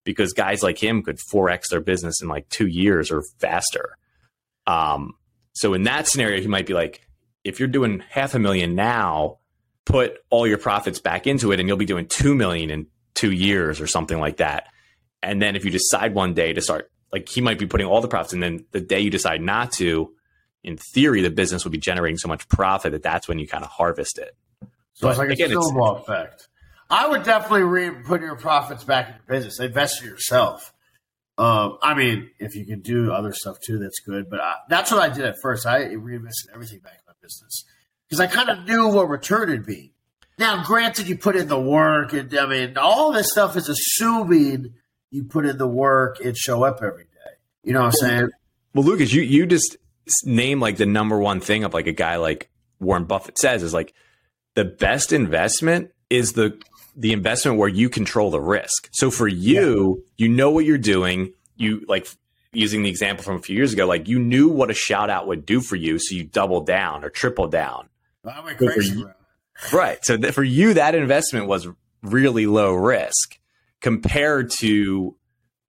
because 0.04 0.34
guys 0.34 0.62
like 0.62 0.82
him 0.82 1.02
could 1.02 1.18
4x 1.18 1.70
their 1.70 1.80
business 1.80 2.22
in 2.22 2.28
like 2.28 2.48
two 2.50 2.68
years 2.68 3.10
or 3.10 3.24
faster. 3.40 3.98
Um, 4.68 5.14
so 5.54 5.74
in 5.74 5.84
that 5.84 6.08
scenario, 6.08 6.42
he 6.42 6.48
might 6.48 6.68
be 6.68 6.74
like, 6.74 7.08
if 7.44 7.60
you're 7.60 7.70
doing 7.70 8.04
half 8.10 8.34
a 8.34 8.40
million 8.40 8.76
now, 8.76 9.40
put 9.86 10.18
all 10.30 10.46
your 10.46 10.58
profits 10.58 11.00
back 11.00 11.26
into 11.26 11.52
it 11.52 11.60
and 11.60 11.68
you'll 11.68 11.78
be 11.78 11.86
doing 11.86 12.08
2 12.08 12.36
million 12.36 12.70
in 12.70 12.88
two 13.14 13.32
years 13.32 13.80
or 13.80 13.88
something 13.88 14.20
like 14.20 14.38
that. 14.38 14.68
And 15.22 15.42
then 15.42 15.56
if 15.56 15.64
you 15.64 15.72
decide 15.72 16.14
one 16.14 16.34
day 16.34 16.54
to 16.54 16.62
start 16.62 16.92
like 17.14 17.30
he 17.30 17.40
might 17.40 17.60
be 17.60 17.68
putting 17.68 17.88
all 17.88 18.02
the 18.02 18.08
profits, 18.08 18.34
and 18.34 18.42
then 18.42 18.66
the 18.72 18.82
day 18.82 19.00
you 19.00 19.12
decide 19.12 19.40
not 19.40 19.72
to, 19.74 20.12
in 20.64 20.78
theory, 20.78 21.22
the 21.22 21.30
business 21.30 21.64
would 21.64 21.72
be 21.72 21.78
generating 21.78 22.18
so 22.18 22.28
much 22.28 22.48
profit 22.50 22.92
that 22.92 23.04
that's 23.04 23.28
when 23.28 23.38
you 23.38 23.48
kind 23.48 23.64
of 23.64 23.70
harvest 23.70 24.18
it. 24.18 24.36
So 24.94 25.08
but 25.08 25.10
it's 25.10 25.20
like 25.20 25.30
again, 25.30 25.52
a 25.52 25.62
snowball 25.62 25.98
effect. 25.98 26.48
I 26.90 27.08
would 27.08 27.24
definitely 27.24 27.64
re- 27.64 28.04
put 28.04 28.22
your 28.22 28.36
profits 28.36 28.84
back 28.84 29.08
in 29.08 29.16
your 29.16 29.38
business. 29.40 29.60
Invest 29.60 30.02
in 30.02 30.10
yourself. 30.10 30.74
Um, 31.38 31.78
I 31.82 31.94
mean, 31.94 32.30
if 32.40 32.56
you 32.56 32.66
can 32.66 32.82
do 32.82 33.12
other 33.12 33.32
stuff 33.32 33.58
too, 33.66 33.80
that's 33.80 34.00
good. 34.00 34.30
But 34.30 34.40
I, 34.40 34.56
that's 34.68 34.92
what 34.92 35.02
I 35.02 35.14
did 35.14 35.26
at 35.26 35.36
first. 35.42 35.66
I 35.66 35.94
reinvested 35.94 36.52
everything 36.54 36.80
back 36.80 36.94
in 36.94 37.00
my 37.08 37.14
business 37.22 37.64
because 38.10 38.20
I 38.20 38.28
kind 38.28 38.50
of 38.50 38.68
knew 38.68 38.90
what 38.90 39.08
return 39.08 39.50
would 39.50 39.66
be. 39.66 39.94
Now, 40.40 40.64
granted, 40.64 41.08
you 41.08 41.18
put 41.18 41.36
in 41.36 41.48
the 41.48 41.60
work, 41.60 42.14
and 42.14 42.36
I 42.36 42.48
mean, 42.48 42.78
all 42.78 43.12
this 43.12 43.32
stuff 43.32 43.56
is 43.56 43.70
assuming 43.70 44.74
you 45.14 45.24
put 45.24 45.46
in 45.46 45.58
the 45.58 45.68
work 45.68 46.20
and 46.26 46.36
show 46.36 46.64
up 46.64 46.82
every 46.82 47.04
day. 47.04 47.32
You 47.64 47.74
know 47.74 47.82
what 47.82 47.86
I'm 47.86 47.92
saying? 47.92 48.30
Well, 48.74 48.84
Lucas, 48.84 49.14
you 49.14 49.22
you 49.22 49.46
just 49.46 49.78
name 50.26 50.60
like 50.60 50.78
the 50.78 50.88
number 50.88 51.20
one 51.20 51.40
thing 51.40 51.64
of 51.64 51.74
like 51.74 51.88
a 51.88 51.94
guy 51.94 52.18
like 52.18 52.50
Warren 52.80 53.06
Buffett 53.06 53.38
says 53.38 53.62
is 53.62 53.74
like 53.74 53.94
the 54.56 54.66
best 54.66 55.14
investment 55.14 55.92
is 56.10 56.34
the 56.34 56.60
the 56.96 57.14
investment 57.14 57.60
where 57.60 57.70
you 57.70 57.90
control 57.90 58.32
the 58.32 58.42
risk. 58.42 58.90
So 58.92 59.12
for 59.12 59.28
you, 59.28 60.04
yeah. 60.18 60.26
you 60.26 60.34
know 60.34 60.50
what 60.50 60.66
you're 60.66 60.78
doing. 60.80 61.34
You 61.56 61.86
like 61.88 62.08
using 62.52 62.82
the 62.82 62.90
example 62.90 63.24
from 63.24 63.36
a 63.36 63.42
few 63.42 63.56
years 63.56 63.72
ago, 63.72 63.86
like 63.86 64.08
you 64.08 64.18
knew 64.18 64.50
what 64.50 64.72
a 64.72 64.74
shout 64.74 65.12
out 65.12 65.28
would 65.28 65.46
do 65.46 65.62
for 65.62 65.76
you, 65.76 66.00
so 66.00 66.16
you 66.16 66.24
double 66.24 66.62
down 66.62 67.04
or 67.04 67.10
triple 67.10 67.48
down. 67.48 67.88
I 68.26 68.40
went 68.40 68.58
crazy, 68.58 68.98
you, 68.98 69.12
right. 69.72 70.04
So 70.04 70.18
that 70.18 70.34
for 70.34 70.44
you, 70.44 70.74
that 70.74 70.96
investment 70.96 71.46
was 71.46 71.68
really 72.02 72.48
low 72.48 72.74
risk 72.74 73.38
compared 73.84 74.50
to 74.50 75.16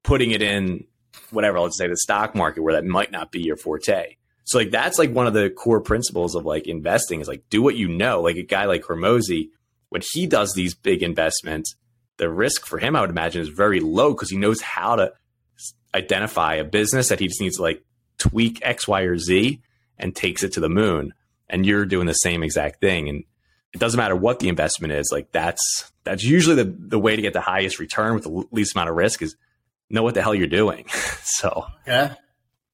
putting 0.04 0.30
it 0.30 0.40
in 0.40 0.84
whatever, 1.30 1.60
let's 1.60 1.76
say 1.76 1.88
the 1.88 1.96
stock 1.96 2.34
market 2.34 2.62
where 2.62 2.74
that 2.74 2.84
might 2.84 3.10
not 3.10 3.32
be 3.32 3.42
your 3.42 3.56
forte. 3.56 4.16
So 4.44 4.58
like 4.58 4.70
that's 4.70 4.98
like 4.98 5.10
one 5.10 5.26
of 5.26 5.34
the 5.34 5.50
core 5.50 5.80
principles 5.80 6.34
of 6.34 6.44
like 6.44 6.68
investing 6.68 7.20
is 7.20 7.28
like 7.28 7.42
do 7.50 7.60
what 7.60 7.76
you 7.76 7.88
know. 7.88 8.22
Like 8.22 8.36
a 8.36 8.42
guy 8.42 8.66
like 8.66 8.84
Hormozi, 8.84 9.50
when 9.88 10.02
he 10.12 10.26
does 10.26 10.54
these 10.54 10.74
big 10.74 11.02
investments, 11.02 11.74
the 12.16 12.30
risk 12.30 12.66
for 12.66 12.78
him, 12.78 12.94
I 12.94 13.00
would 13.00 13.10
imagine, 13.10 13.42
is 13.42 13.48
very 13.48 13.80
low 13.80 14.14
because 14.14 14.30
he 14.30 14.36
knows 14.36 14.60
how 14.60 14.96
to 14.96 15.12
identify 15.92 16.54
a 16.54 16.64
business 16.64 17.08
that 17.08 17.18
he 17.18 17.26
just 17.26 17.40
needs 17.40 17.56
to 17.56 17.62
like 17.62 17.82
tweak 18.18 18.60
X, 18.62 18.86
Y, 18.86 19.02
or 19.02 19.18
Z 19.18 19.60
and 19.98 20.14
takes 20.14 20.44
it 20.44 20.52
to 20.52 20.60
the 20.60 20.68
moon. 20.68 21.14
And 21.48 21.66
you're 21.66 21.84
doing 21.84 22.06
the 22.06 22.12
same 22.12 22.44
exact 22.44 22.80
thing. 22.80 23.08
And 23.08 23.24
it 23.74 23.80
doesn't 23.80 23.98
matter 23.98 24.16
what 24.16 24.38
the 24.38 24.48
investment 24.48 24.92
is. 24.92 25.10
Like 25.12 25.32
that's 25.32 25.92
that's 26.04 26.22
usually 26.22 26.54
the 26.54 26.64
the 26.64 26.98
way 26.98 27.16
to 27.16 27.22
get 27.22 27.32
the 27.32 27.40
highest 27.40 27.80
return 27.80 28.14
with 28.14 28.22
the 28.22 28.44
least 28.52 28.74
amount 28.74 28.88
of 28.88 28.96
risk 28.96 29.20
is 29.20 29.36
know 29.90 30.02
what 30.02 30.14
the 30.14 30.22
hell 30.22 30.34
you're 30.34 30.46
doing. 30.46 30.86
so 31.22 31.66
yeah. 31.86 32.14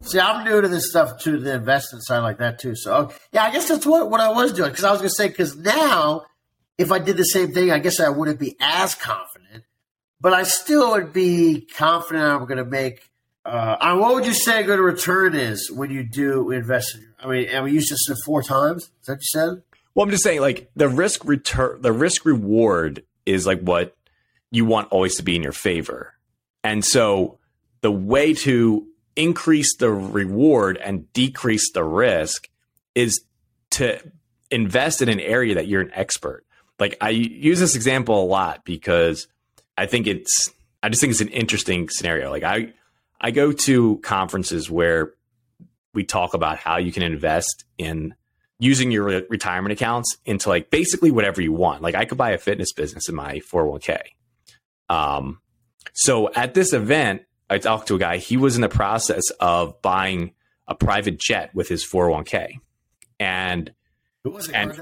See, 0.03 0.18
I'm 0.18 0.44
new 0.44 0.61
to 0.62 0.68
this 0.68 0.88
stuff 0.88 1.20
too, 1.20 1.38
the 1.38 1.55
investment 1.55 2.05
side 2.05 2.20
like 2.20 2.38
that 2.38 2.59
too. 2.59 2.74
So 2.74 3.12
yeah, 3.32 3.44
I 3.44 3.51
guess 3.51 3.68
that's 3.68 3.86
what 3.86 4.11
what 4.11 4.20
I 4.20 4.30
was 4.30 4.53
doing 4.53 4.70
because 4.70 4.84
I 4.84 4.90
was 4.90 5.01
gonna 5.01 5.11
say 5.11 5.28
because 5.28 5.57
now 5.57 6.26
if 6.76 6.92
I 6.92 6.98
did 6.98 7.16
the 7.16 7.24
same 7.24 7.53
thing, 7.53 7.70
I 7.70 7.78
guess 7.78 7.98
I 7.98 8.11
wouldn't 8.11 8.38
be 8.38 8.57
as 8.61 8.94
confident, 8.94 9.64
but 10.20 10.34
I 10.34 10.42
still 10.42 10.92
would 10.92 11.12
be 11.12 11.66
confident 11.76 12.24
I'm 12.24 12.46
gonna 12.46 12.64
make. 12.64 13.11
Uh, 13.42 13.96
what 13.96 14.14
would 14.14 14.26
you 14.26 14.34
say 14.34 14.61
a 14.61 14.66
good 14.66 14.78
return 14.78 15.34
is 15.34 15.70
when 15.70 15.90
you 15.90 16.03
do 16.05 16.51
invest? 16.51 16.94
In, 16.94 17.07
I 17.18 17.26
mean, 17.26 17.48
I 17.55 17.62
mean, 17.62 17.74
you 17.74 17.80
just 17.80 18.05
said 18.05 18.16
four 18.24 18.42
times. 18.42 18.84
Is 19.01 19.07
that 19.07 19.14
you 19.14 19.40
said? 19.40 19.62
Well, 19.95 20.05
I'm 20.05 20.11
just 20.11 20.22
saying, 20.22 20.41
like 20.41 20.70
the 20.76 20.88
risk 20.88 21.24
return, 21.24 21.82
the 21.82 21.93
risk 21.93 22.24
reward 22.24 23.05
is 23.26 23.47
like 23.47 23.61
what 23.61 23.97
you 24.51 24.64
want 24.64 24.88
always 24.91 25.16
to 25.16 25.22
be 25.22 25.36
in 25.36 25.43
your 25.43 25.53
favor. 25.53 26.14
And 26.62 26.84
so 26.84 27.38
the 27.80 27.91
way 27.91 28.34
to 28.34 28.86
increase 29.16 29.76
the 29.76 29.91
reward 29.91 30.76
and 30.76 31.12
decrease 31.12 31.72
the 31.72 31.84
risk 31.84 32.49
is 32.95 33.22
to 33.72 34.01
invest 34.51 35.03
in 35.03 35.09
an 35.09 35.20
area 35.20 35.55
that 35.55 35.66
you're 35.66 35.80
an 35.80 35.93
expert. 35.93 36.45
Like 36.78 36.97
I 37.01 37.11
use 37.11 37.61
this 37.61 37.76
example 37.76 38.22
a 38.22 38.24
lot 38.24 38.64
because 38.64 39.28
I 39.76 39.86
think 39.86 40.07
it's 40.07 40.51
I 40.82 40.88
just 40.88 41.01
think 41.01 41.11
it's 41.11 41.20
an 41.20 41.28
interesting 41.28 41.88
scenario. 41.88 42.30
Like 42.30 42.43
I 42.43 42.72
I 43.20 43.30
go 43.30 43.53
to 43.53 43.99
conferences 43.99 44.70
where 44.70 45.12
we 45.93 46.05
talk 46.05 46.34
about 46.34 46.59
how 46.59 46.78
you 46.78 46.93
can 46.93 47.03
invest 47.03 47.64
in 47.76 48.14
using 48.61 48.92
your 48.92 49.04
re- 49.04 49.26
retirement 49.28 49.72
accounts 49.72 50.16
into 50.24 50.48
like 50.48 50.70
basically 50.70 51.11
whatever 51.11 51.40
you 51.40 51.52
want. 51.52 51.82
Like 51.82 51.96
I 51.96 52.04
could 52.04 52.18
buy 52.18 52.30
a 52.30 52.38
fitness 52.38 52.72
business 52.72 53.08
in 53.08 53.14
my 53.16 53.40
401k. 53.40 54.00
Um, 54.88 55.40
so 55.94 56.32
at 56.34 56.54
this 56.54 56.72
event, 56.72 57.22
I 57.48 57.58
talked 57.58 57.88
to 57.88 57.96
a 57.96 57.98
guy. 57.98 58.18
He 58.18 58.36
was 58.36 58.54
in 58.54 58.61
the 58.61 58.68
process 58.68 59.24
of 59.40 59.80
buying 59.82 60.34
a 60.68 60.74
private 60.74 61.18
jet 61.18 61.52
with 61.54 61.68
his 61.68 61.84
401k, 61.84 62.61
and 63.18 63.72
who 64.22 64.30
was 64.30 64.48
it? 64.48 64.54
And, 64.54 64.78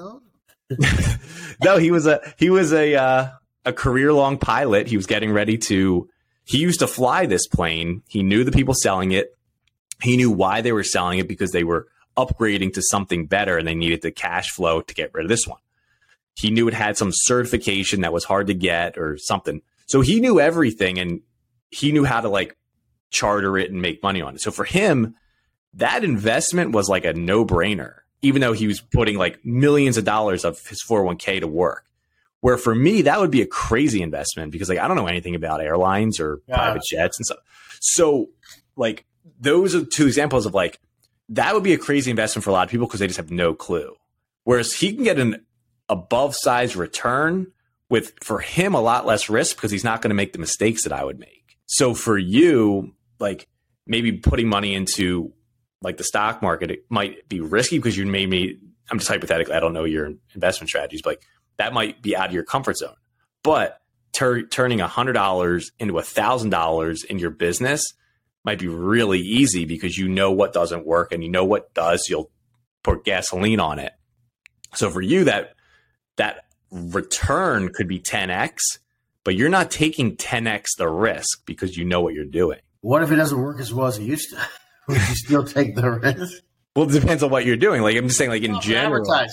no, 1.64 1.78
he 1.78 1.90
was 1.90 2.06
a 2.06 2.20
he 2.36 2.50
was 2.50 2.74
a 2.74 2.94
uh, 2.94 3.30
a 3.64 3.72
career 3.72 4.12
long 4.12 4.36
pilot. 4.36 4.86
He 4.86 4.96
was 4.96 5.06
getting 5.06 5.32
ready 5.32 5.56
to 5.58 6.10
he 6.44 6.58
used 6.58 6.80
to 6.80 6.86
fly 6.86 7.26
this 7.26 7.46
plane. 7.46 8.02
He 8.08 8.22
knew 8.22 8.44
the 8.44 8.52
people 8.52 8.74
selling 8.74 9.12
it. 9.12 9.34
He 10.02 10.16
knew 10.16 10.30
why 10.30 10.60
they 10.60 10.72
were 10.72 10.84
selling 10.84 11.18
it 11.18 11.28
because 11.28 11.52
they 11.52 11.64
were 11.64 11.88
upgrading 12.18 12.74
to 12.74 12.82
something 12.82 13.26
better 13.26 13.56
and 13.56 13.66
they 13.66 13.74
needed 13.74 14.02
the 14.02 14.10
cash 14.10 14.50
flow 14.50 14.80
to 14.80 14.94
get 14.94 15.14
rid 15.14 15.24
of 15.24 15.28
this 15.28 15.46
one. 15.46 15.60
He 16.34 16.50
knew 16.50 16.68
it 16.68 16.74
had 16.74 16.96
some 16.96 17.10
certification 17.12 18.00
that 18.02 18.12
was 18.12 18.24
hard 18.24 18.48
to 18.48 18.54
get 18.54 18.98
or 18.98 19.16
something. 19.18 19.62
So 19.86 20.00
he 20.00 20.20
knew 20.20 20.40
everything 20.40 20.98
and 20.98 21.20
he 21.70 21.92
knew 21.92 22.04
how 22.04 22.20
to 22.20 22.28
like 22.28 22.56
charter 23.10 23.56
it 23.56 23.70
and 23.70 23.80
make 23.80 24.02
money 24.02 24.20
on 24.20 24.34
it. 24.34 24.40
So 24.40 24.50
for 24.50 24.64
him, 24.64 25.14
that 25.74 26.04
investment 26.04 26.72
was 26.72 26.88
like 26.88 27.04
a 27.04 27.12
no 27.12 27.44
brainer, 27.44 28.00
even 28.22 28.40
though 28.40 28.52
he 28.52 28.66
was 28.66 28.80
putting 28.80 29.16
like 29.16 29.44
millions 29.44 29.96
of 29.96 30.04
dollars 30.04 30.44
of 30.44 30.64
his 30.66 30.82
401k 30.88 31.40
to 31.40 31.46
work. 31.46 31.84
Where 32.40 32.56
for 32.56 32.74
me, 32.74 33.02
that 33.02 33.20
would 33.20 33.32
be 33.32 33.42
a 33.42 33.46
crazy 33.46 34.00
investment 34.00 34.52
because 34.52 34.68
like 34.68 34.78
I 34.78 34.86
don't 34.86 34.96
know 34.96 35.08
anything 35.08 35.34
about 35.34 35.60
airlines 35.60 36.20
or 36.20 36.40
yeah. 36.46 36.56
private 36.56 36.82
jets 36.88 37.18
and 37.18 37.26
stuff. 37.26 37.38
So 37.80 38.28
like 38.76 39.06
those 39.40 39.74
are 39.74 39.84
two 39.84 40.06
examples 40.06 40.46
of 40.46 40.54
like 40.54 40.78
that 41.30 41.54
would 41.54 41.62
be 41.62 41.74
a 41.74 41.78
crazy 41.78 42.10
investment 42.10 42.44
for 42.44 42.50
a 42.50 42.52
lot 42.52 42.64
of 42.64 42.70
people 42.70 42.86
because 42.86 43.00
they 43.00 43.06
just 43.06 43.18
have 43.18 43.30
no 43.30 43.54
clue. 43.54 43.94
Whereas 44.44 44.72
he 44.72 44.94
can 44.94 45.04
get 45.04 45.18
an 45.18 45.44
above 45.88 46.34
size 46.34 46.76
return 46.76 47.48
with 47.90 48.12
for 48.22 48.40
him 48.40 48.74
a 48.74 48.80
lot 48.80 49.06
less 49.06 49.28
risk 49.28 49.56
because 49.56 49.70
he's 49.70 49.84
not 49.84 50.02
going 50.02 50.10
to 50.10 50.14
make 50.14 50.32
the 50.32 50.38
mistakes 50.38 50.84
that 50.84 50.92
I 50.92 51.04
would 51.04 51.18
make. 51.18 51.58
So 51.66 51.94
for 51.94 52.16
you, 52.18 52.94
like 53.18 53.48
maybe 53.86 54.12
putting 54.12 54.48
money 54.48 54.74
into 54.74 55.32
like 55.82 55.96
the 55.96 56.04
stock 56.04 56.42
market, 56.42 56.70
it 56.70 56.84
might 56.88 57.28
be 57.28 57.40
risky 57.40 57.78
because 57.78 57.96
you 57.96 58.06
maybe 58.06 58.58
I'm 58.90 58.98
just 58.98 59.10
hypothetically, 59.10 59.54
I 59.54 59.60
don't 59.60 59.72
know 59.72 59.84
your 59.84 60.12
investment 60.34 60.70
strategies, 60.70 61.02
but 61.02 61.10
like 61.10 61.22
that 61.58 61.72
might 61.72 62.00
be 62.02 62.16
out 62.16 62.28
of 62.28 62.34
your 62.34 62.44
comfort 62.44 62.78
zone. 62.78 62.96
But 63.42 63.80
tur- 64.12 64.46
turning 64.46 64.78
$100 64.78 65.70
into 65.78 65.94
$1,000 65.94 67.04
in 67.04 67.18
your 67.18 67.30
business 67.30 67.92
might 68.44 68.58
be 68.58 68.68
really 68.68 69.20
easy 69.20 69.64
because 69.64 69.98
you 69.98 70.08
know 70.08 70.30
what 70.30 70.52
doesn't 70.52 70.86
work 70.86 71.12
and 71.12 71.22
you 71.22 71.30
know 71.30 71.44
what 71.44 71.74
does. 71.74 72.06
You'll 72.08 72.30
put 72.82 73.04
gasoline 73.04 73.60
on 73.60 73.78
it. 73.78 73.92
So 74.74 74.90
for 74.90 75.00
you, 75.00 75.24
that 75.24 75.54
that 76.16 76.46
return 76.70 77.72
could 77.72 77.88
be 77.88 78.00
10x, 78.00 78.58
but 79.24 79.34
you're 79.34 79.48
not 79.48 79.70
taking 79.70 80.16
10x 80.16 80.76
the 80.76 80.88
risk 80.88 81.44
because 81.46 81.76
you 81.76 81.84
know 81.84 82.00
what 82.00 82.14
you're 82.14 82.24
doing. 82.24 82.60
What 82.80 83.02
if 83.02 83.10
it 83.10 83.16
doesn't 83.16 83.38
work 83.38 83.60
as 83.60 83.72
well 83.72 83.86
as 83.86 83.98
it 83.98 84.04
used 84.04 84.30
to? 84.30 84.36
Would 84.88 84.96
you 84.98 85.14
still 85.14 85.44
take 85.44 85.74
the 85.74 85.90
risk? 85.90 86.42
Well, 86.74 86.88
it 86.88 86.98
depends 86.98 87.22
on 87.22 87.30
what 87.30 87.44
you're 87.44 87.56
doing. 87.56 87.82
Like 87.82 87.96
I'm 87.96 88.06
just 88.06 88.18
saying, 88.18 88.30
like 88.30 88.42
in 88.42 88.52
well, 88.52 88.60
general, 88.60 89.26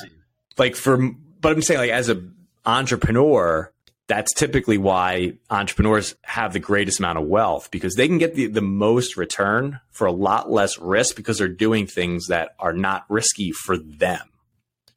like 0.57 0.75
for, 0.75 0.97
but 1.39 1.51
I'm 1.51 1.61
saying 1.61 1.79
like 1.79 1.91
as 1.91 2.09
an 2.09 2.35
entrepreneur, 2.65 3.71
that's 4.07 4.33
typically 4.33 4.77
why 4.77 5.33
entrepreneurs 5.49 6.15
have 6.23 6.53
the 6.53 6.59
greatest 6.59 6.99
amount 6.99 7.17
of 7.17 7.25
wealth 7.25 7.71
because 7.71 7.95
they 7.95 8.07
can 8.07 8.19
get 8.19 8.35
the, 8.35 8.47
the 8.47 8.61
most 8.61 9.17
return 9.17 9.79
for 9.89 10.05
a 10.05 10.11
lot 10.11 10.51
less 10.51 10.77
risk 10.77 11.15
because 11.15 11.39
they're 11.39 11.47
doing 11.47 11.87
things 11.87 12.27
that 12.27 12.55
are 12.59 12.73
not 12.73 13.05
risky 13.09 13.51
for 13.51 13.77
them. 13.77 14.21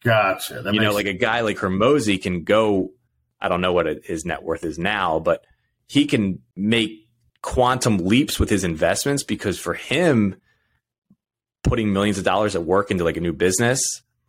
Gotcha. 0.04 0.62
That 0.62 0.74
you 0.74 0.80
know, 0.80 0.92
like 0.92 1.06
a 1.06 1.14
guy 1.14 1.40
like 1.40 1.56
Hormozi 1.56 2.20
can 2.20 2.44
go, 2.44 2.92
I 3.40 3.48
don't 3.48 3.60
know 3.60 3.72
what 3.72 3.86
his 4.04 4.24
net 4.24 4.42
worth 4.42 4.64
is 4.64 4.78
now, 4.78 5.18
but 5.18 5.44
he 5.86 6.06
can 6.06 6.40
make 6.54 7.08
quantum 7.40 7.98
leaps 7.98 8.38
with 8.38 8.50
his 8.50 8.62
investments 8.62 9.22
because 9.22 9.58
for 9.58 9.74
him, 9.74 10.36
putting 11.64 11.92
millions 11.92 12.18
of 12.18 12.24
dollars 12.24 12.54
at 12.54 12.64
work 12.64 12.90
into 12.90 13.04
like 13.04 13.16
a 13.16 13.20
new 13.20 13.32
business 13.32 13.82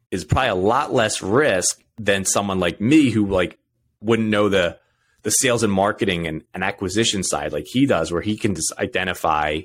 is 0.10 0.24
probably 0.24 0.50
a 0.50 0.56
lot 0.56 0.94
less 0.94 1.22
risk 1.22 1.84
than 1.98 2.26
someone 2.26 2.60
like 2.60 2.82
me 2.82 3.10
who 3.10 3.28
like 3.28 3.59
wouldn't 4.02 4.30
know 4.30 4.50
the 4.50 4.78
the 5.24 5.32
sales 5.32 5.64
and 5.64 5.74
marketing 5.74 6.28
and, 6.28 6.44
and 6.54 6.64
acquisition 6.64 7.24
side 7.24 7.52
like 7.52 7.66
he 7.68 7.86
does 7.86 8.12
where 8.12 8.22
he 8.22 8.38
can 8.38 8.56
just 8.56 8.74
identify 8.78 9.60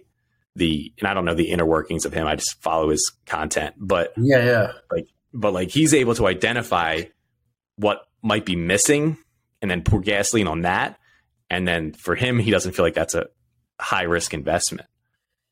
the 0.57 0.93
and 0.99 1.09
I 1.09 1.15
don't 1.15 1.25
know 1.25 1.35
the 1.35 1.51
inner 1.51 1.67
workings 1.67 2.05
of 2.05 2.13
him. 2.13 2.27
I 2.27 2.37
just 2.37 2.61
follow 2.63 2.91
his 2.91 3.13
content. 3.27 3.75
But 3.79 4.13
yeah, 4.17 4.45
yeah. 4.45 4.73
Like 4.91 5.09
but 5.33 5.53
like 5.53 5.71
he's 5.71 5.95
able 5.95 6.15
to 6.17 6.27
identify 6.27 7.03
what 7.77 8.07
might 8.23 8.45
be 8.45 8.57
missing 8.57 9.19
and 9.61 9.71
then 9.71 9.83
pour 9.83 10.01
gasoline 10.01 10.47
on 10.47 10.63
that. 10.63 10.99
And 11.51 11.67
then 11.67 11.93
for 11.93 12.15
him, 12.15 12.39
he 12.39 12.51
doesn't 12.51 12.73
feel 12.73 12.85
like 12.85 12.95
that's 12.95 13.15
a 13.15 13.27
high 13.81 14.03
risk 14.03 14.33
investment. 14.33 14.89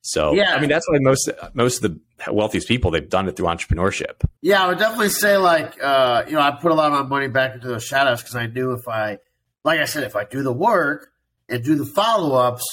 So 0.02 0.34
yeah, 0.34 0.54
I 0.54 0.60
mean 0.60 0.68
that's 0.68 0.88
why 0.88 0.98
most 1.00 1.30
most 1.54 1.84
of 1.84 1.92
the 1.92 2.32
wealthiest 2.32 2.66
people 2.66 2.90
they've 2.90 3.08
done 3.08 3.28
it 3.28 3.36
through 3.36 3.46
entrepreneurship. 3.46 4.24
Yeah, 4.40 4.64
I 4.64 4.66
would 4.66 4.78
definitely 4.78 5.10
say 5.10 5.36
like 5.36 5.80
uh, 5.82 6.24
you 6.26 6.32
know 6.32 6.40
I 6.40 6.50
put 6.50 6.72
a 6.72 6.74
lot 6.74 6.92
of 6.92 6.92
my 6.92 7.02
money 7.04 7.28
back 7.28 7.54
into 7.54 7.68
those 7.68 7.84
shout 7.84 8.08
outs 8.08 8.20
because 8.20 8.34
I 8.34 8.46
knew 8.46 8.72
if 8.72 8.88
I 8.88 9.18
like 9.64 9.78
I 9.78 9.84
said 9.84 10.02
if 10.02 10.16
I 10.16 10.24
do 10.24 10.42
the 10.42 10.52
work 10.52 11.12
and 11.48 11.62
do 11.62 11.76
the 11.76 11.86
follow 11.86 12.36
ups, 12.36 12.64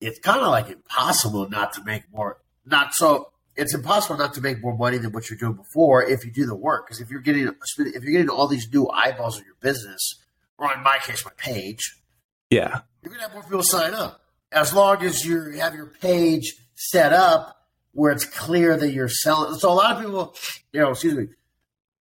it's 0.00 0.18
kind 0.18 0.40
of 0.40 0.48
like 0.48 0.68
impossible 0.68 1.48
not 1.48 1.72
to 1.74 1.84
make 1.84 2.02
more. 2.12 2.38
Not 2.64 2.94
so 2.94 3.30
it's 3.54 3.72
impossible 3.72 4.16
not 4.16 4.34
to 4.34 4.40
make 4.40 4.60
more 4.60 4.76
money 4.76 4.98
than 4.98 5.12
what 5.12 5.30
you're 5.30 5.38
doing 5.38 5.54
before 5.54 6.02
if 6.02 6.24
you 6.24 6.32
do 6.32 6.46
the 6.46 6.56
work. 6.56 6.88
Because 6.88 7.00
if 7.00 7.10
you're 7.10 7.20
getting 7.20 7.46
if 7.46 8.02
you're 8.02 8.12
getting 8.12 8.28
all 8.28 8.48
these 8.48 8.68
new 8.72 8.88
eyeballs 8.88 9.38
on 9.38 9.44
your 9.44 9.54
business, 9.60 10.16
or 10.58 10.74
in 10.74 10.82
my 10.82 10.98
case, 10.98 11.24
my 11.24 11.30
page, 11.36 12.02
yeah, 12.50 12.80
you're 13.04 13.12
gonna 13.12 13.22
have 13.22 13.34
more 13.34 13.44
people 13.44 13.62
sign 13.62 13.94
up 13.94 14.20
as 14.52 14.72
long 14.72 15.02
as 15.02 15.24
you 15.24 15.52
have 15.58 15.74
your 15.74 15.92
page 16.00 16.54
set 16.74 17.12
up 17.12 17.56
where 17.92 18.12
it's 18.12 18.24
clear 18.24 18.76
that 18.76 18.92
you're 18.92 19.08
selling. 19.08 19.54
So 19.58 19.70
a 19.70 19.74
lot 19.74 19.96
of 19.96 20.02
people, 20.02 20.34
you 20.72 20.80
know, 20.80 20.90
excuse 20.90 21.14
me, 21.14 21.28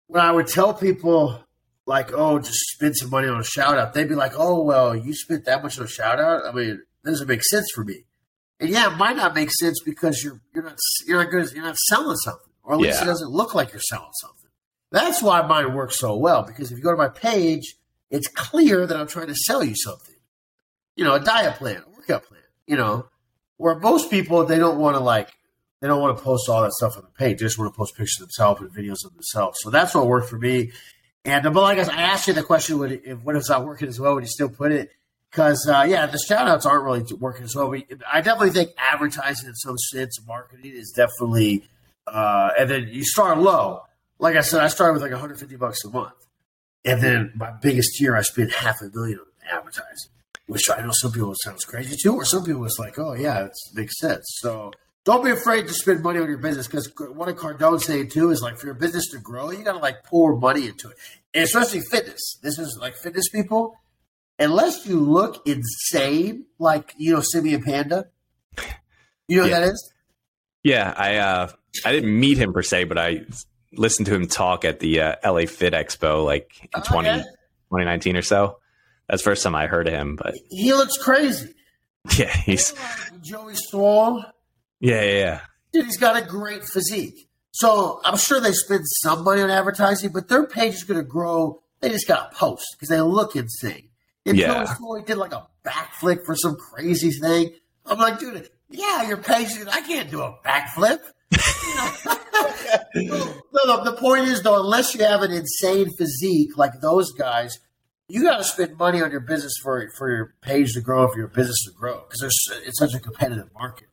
when 0.08 0.22
I 0.22 0.32
would 0.32 0.48
tell 0.48 0.74
people 0.74 1.40
like, 1.86 2.12
oh, 2.12 2.38
just 2.38 2.58
spend 2.72 2.96
some 2.96 3.10
money 3.10 3.28
on 3.28 3.40
a 3.40 3.44
shout 3.44 3.78
out, 3.78 3.94
they'd 3.94 4.08
be 4.08 4.14
like, 4.14 4.32
oh, 4.36 4.62
well, 4.62 4.96
you 4.96 5.14
spent 5.14 5.44
that 5.44 5.62
much 5.62 5.78
on 5.78 5.84
a 5.84 5.88
shout 5.88 6.18
out. 6.18 6.44
I 6.46 6.52
mean, 6.52 6.82
that 7.02 7.10
doesn't 7.10 7.28
make 7.28 7.42
sense 7.44 7.70
for 7.74 7.84
me. 7.84 8.04
And 8.60 8.70
yeah, 8.70 8.92
it 8.92 8.96
might 8.96 9.16
not 9.16 9.34
make 9.34 9.50
sense 9.50 9.80
because 9.84 10.22
you're 10.22 10.40
you're 10.54 10.64
not 10.64 10.78
you're 11.06 11.22
not 11.22 11.30
good 11.30 11.52
you're 11.52 11.64
not 11.64 11.76
selling 11.76 12.16
something, 12.16 12.52
or 12.62 12.74
at 12.74 12.80
least 12.80 12.98
yeah. 12.98 13.02
it 13.02 13.06
doesn't 13.06 13.30
look 13.30 13.54
like 13.54 13.72
you're 13.72 13.80
selling 13.80 14.12
something. 14.20 14.50
That's 14.90 15.20
why 15.20 15.42
mine 15.42 15.74
works 15.74 15.98
so 15.98 16.16
well 16.16 16.44
because 16.44 16.70
if 16.70 16.78
you 16.78 16.84
go 16.84 16.92
to 16.92 16.96
my 16.96 17.08
page, 17.08 17.74
it's 18.10 18.28
clear 18.28 18.86
that 18.86 18.96
I'm 18.96 19.08
trying 19.08 19.26
to 19.26 19.34
sell 19.34 19.64
you 19.64 19.74
something. 19.74 20.14
You 20.94 21.04
know, 21.04 21.14
a 21.14 21.20
diet 21.20 21.56
plan, 21.56 21.82
workout 22.08 22.28
plan 22.28 22.40
you 22.66 22.76
know, 22.76 23.06
where 23.56 23.78
most 23.78 24.10
people 24.10 24.44
they 24.44 24.58
don't 24.58 24.78
want 24.78 24.96
to 24.96 25.00
like 25.00 25.30
they 25.80 25.88
don't 25.88 26.00
want 26.00 26.16
to 26.16 26.22
post 26.22 26.48
all 26.48 26.62
that 26.62 26.72
stuff 26.72 26.96
on 26.96 27.02
the 27.02 27.10
page. 27.10 27.38
They 27.38 27.46
just 27.46 27.58
want 27.58 27.72
to 27.72 27.76
post 27.76 27.96
pictures 27.96 28.20
of 28.20 28.28
themselves 28.28 28.60
and 28.60 28.70
videos 28.70 29.04
of 29.04 29.12
themselves. 29.12 29.58
So 29.60 29.70
that's 29.70 29.94
what 29.94 30.06
worked 30.06 30.28
for 30.28 30.38
me. 30.38 30.72
And 31.24 31.42
but 31.42 31.54
like 31.54 31.78
I 31.78 31.82
guess 31.82 31.88
I 31.88 32.02
asked 32.02 32.28
you 32.28 32.34
the 32.34 32.42
question, 32.42 32.78
would 32.78 32.92
it, 32.92 33.02
if 33.04 33.18
what 33.22 33.36
it's 33.36 33.48
not 33.48 33.64
working 33.64 33.88
as 33.88 34.00
well? 34.00 34.14
Would 34.14 34.24
you 34.24 34.28
still 34.28 34.48
put 34.48 34.72
it? 34.72 34.90
Because 35.30 35.68
uh, 35.68 35.84
yeah, 35.88 36.06
the 36.06 36.18
shout 36.18 36.48
outs 36.48 36.66
aren't 36.66 36.84
really 36.84 37.04
working 37.18 37.44
as 37.44 37.54
well. 37.54 37.70
But 37.70 37.84
I 38.10 38.20
definitely 38.20 38.50
think 38.50 38.70
advertising 38.78 39.48
in 39.48 39.54
some 39.54 39.78
sense, 39.78 40.18
marketing 40.26 40.72
is 40.74 40.92
definitely. 40.94 41.64
Uh, 42.06 42.50
and 42.58 42.68
then 42.68 42.88
you 42.90 43.02
start 43.02 43.38
low. 43.38 43.80
Like 44.18 44.36
I 44.36 44.42
said, 44.42 44.60
I 44.60 44.68
started 44.68 44.92
with 44.92 45.02
like 45.02 45.10
150 45.10 45.56
bucks 45.56 45.84
a 45.84 45.90
month, 45.90 46.12
and 46.84 47.02
then 47.02 47.32
my 47.34 47.50
biggest 47.50 48.00
year, 48.00 48.14
I 48.14 48.22
spent 48.22 48.52
half 48.52 48.80
a 48.80 48.90
million 48.94 49.18
on 49.18 49.58
advertising 49.58 50.10
which 50.46 50.68
I 50.70 50.82
know 50.82 50.90
some 50.92 51.12
people 51.12 51.34
sounds 51.42 51.64
crazy 51.64 51.96
too, 52.00 52.14
or 52.14 52.24
some 52.24 52.44
people 52.44 52.64
it's 52.64 52.78
like, 52.78 52.98
oh 52.98 53.14
yeah, 53.14 53.44
it 53.44 53.52
makes 53.74 53.98
sense. 53.98 54.24
So 54.40 54.72
don't 55.04 55.24
be 55.24 55.30
afraid 55.30 55.66
to 55.68 55.74
spend 55.74 56.02
money 56.02 56.18
on 56.18 56.28
your 56.28 56.38
business 56.38 56.66
because 56.66 56.90
what 56.96 57.28
a 57.28 57.32
Cardone 57.32 57.80
saying 57.80 58.10
too 58.10 58.30
is 58.30 58.42
like 58.42 58.58
for 58.58 58.66
your 58.66 58.74
business 58.74 59.08
to 59.10 59.18
grow, 59.18 59.50
you 59.50 59.62
got 59.62 59.72
to 59.72 59.78
like 59.78 60.04
pour 60.04 60.36
money 60.36 60.66
into 60.66 60.88
it, 60.88 60.96
and 61.32 61.44
especially 61.44 61.80
fitness. 61.90 62.38
This 62.42 62.58
is 62.58 62.78
like 62.80 62.94
fitness 62.96 63.28
people. 63.28 63.76
Unless 64.38 64.86
you 64.86 64.98
look 64.98 65.46
insane, 65.46 66.46
like 66.58 66.92
you 66.96 67.14
know 67.14 67.20
Simeon 67.20 67.62
Panda, 67.62 68.06
you 69.28 69.40
know 69.40 69.44
yeah. 69.44 69.60
that 69.60 69.68
is. 69.68 69.92
Yeah, 70.62 70.94
I 70.96 71.16
uh, 71.16 71.48
I 71.84 71.92
didn't 71.92 72.18
meet 72.18 72.38
him 72.38 72.52
per 72.52 72.62
se, 72.62 72.84
but 72.84 72.98
I 72.98 73.26
listened 73.72 74.06
to 74.06 74.14
him 74.14 74.26
talk 74.26 74.64
at 74.64 74.80
the 74.80 75.00
uh, 75.00 75.14
LA 75.24 75.46
Fit 75.46 75.72
Expo 75.72 76.24
like 76.24 76.50
in 76.62 76.68
oh, 76.74 76.82
20, 76.82 77.08
yeah. 77.08 77.16
2019 77.18 78.16
or 78.16 78.22
so. 78.22 78.58
That's 79.08 79.22
the 79.22 79.30
first 79.30 79.42
time 79.42 79.54
I 79.54 79.66
heard 79.66 79.88
of 79.88 79.94
him, 79.94 80.16
but 80.16 80.34
he 80.50 80.72
looks 80.72 80.96
crazy. 80.98 81.50
Yeah, 82.18 82.36
he's 82.36 82.74
Joey 83.22 83.54
Swoll. 83.54 84.22
Yeah, 84.78 85.00
yeah, 85.00 85.18
yeah. 85.18 85.40
Dude, 85.72 85.86
he's 85.86 85.96
got 85.96 86.22
a 86.22 86.26
great 86.26 86.62
physique. 86.62 87.30
So 87.52 87.98
I'm 88.04 88.18
sure 88.18 88.40
they 88.40 88.52
spend 88.52 88.82
some 88.84 89.24
money 89.24 89.40
on 89.40 89.48
advertising, 89.48 90.10
but 90.12 90.28
their 90.28 90.46
page 90.46 90.74
is 90.74 90.84
going 90.84 91.00
to 91.00 91.06
grow. 91.06 91.62
They 91.80 91.88
just 91.88 92.06
got 92.06 92.30
to 92.30 92.36
post 92.36 92.66
because 92.72 92.90
they 92.90 93.00
look 93.00 93.36
insane. 93.36 93.88
If 94.26 94.36
yeah. 94.36 94.64
Joey 94.64 94.66
Swoll 94.66 95.06
did 95.06 95.16
like 95.16 95.32
a 95.32 95.46
backflip 95.64 96.26
for 96.26 96.36
some 96.36 96.56
crazy 96.56 97.10
thing, 97.10 97.52
I'm 97.86 97.96
like, 97.96 98.18
dude, 98.18 98.50
yeah, 98.68 99.08
your 99.08 99.18
page. 99.18 99.48
I 99.70 99.80
can't 99.80 100.10
do 100.10 100.20
a 100.20 100.36
backflip. 100.44 100.98
no, 102.94 103.64
no, 103.66 103.84
the 103.84 103.96
point 103.98 104.28
is 104.28 104.42
though, 104.42 104.60
unless 104.60 104.94
you 104.94 105.04
have 105.04 105.22
an 105.22 105.32
insane 105.32 105.90
physique 105.96 106.56
like 106.56 106.80
those 106.80 107.12
guys, 107.12 107.58
you 108.08 108.22
got 108.22 108.38
to 108.38 108.44
spend 108.44 108.76
money 108.76 109.00
on 109.02 109.10
your 109.10 109.20
business 109.20 109.54
for 109.62 109.88
for 109.96 110.10
your 110.10 110.34
page 110.42 110.72
to 110.74 110.80
grow, 110.80 111.08
for 111.08 111.18
your 111.18 111.28
business 111.28 111.64
to 111.66 111.72
grow, 111.72 112.04
because 112.08 112.22
it's 112.66 112.78
such 112.78 112.94
a 112.94 113.00
competitive 113.00 113.48
market. 113.54 113.88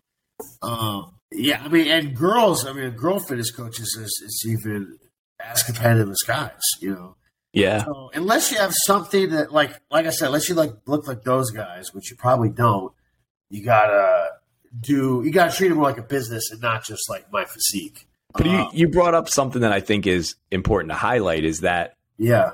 Um, 0.61 1.15
yeah, 1.31 1.61
I 1.63 1.67
mean, 1.69 1.87
and 1.87 2.15
girls, 2.15 2.65
I 2.65 2.73
mean, 2.73 2.91
girl 2.91 3.19
fitness 3.19 3.51
coaches 3.51 3.95
is 3.99 4.21
it's 4.23 4.45
even 4.45 4.97
as 5.39 5.63
competitive 5.63 6.09
as 6.09 6.19
guys, 6.27 6.59
you 6.79 6.91
know. 6.91 7.15
Yeah. 7.53 7.83
So 7.83 8.11
unless 8.13 8.51
you 8.51 8.57
have 8.57 8.73
something 8.85 9.29
that, 9.31 9.51
like, 9.51 9.71
like 9.91 10.05
I 10.05 10.09
said, 10.09 10.27
unless 10.27 10.47
you 10.49 10.55
like 10.55 10.73
look 10.85 11.07
like 11.07 11.23
those 11.23 11.51
guys, 11.51 11.93
which 11.93 12.09
you 12.09 12.17
probably 12.17 12.49
don't, 12.49 12.93
You 13.49 13.63
gotta 13.65 14.29
do. 14.79 15.21
You 15.25 15.31
gotta 15.31 15.55
treat 15.55 15.71
it 15.71 15.75
more 15.75 15.83
like 15.83 15.97
a 15.97 16.03
business 16.03 16.49
and 16.51 16.61
not 16.61 16.85
just 16.85 17.09
like 17.09 17.31
my 17.31 17.43
physique. 17.45 18.07
But 18.33 18.45
you, 18.45 18.67
you 18.71 18.87
brought 18.87 19.13
up 19.13 19.27
something 19.27 19.61
that 19.61 19.73
I 19.73 19.81
think 19.81 20.07
is 20.07 20.35
important 20.51 20.91
to 20.91 20.95
highlight 20.95 21.43
is 21.43 21.59
that 21.59 21.97
yeah, 22.17 22.51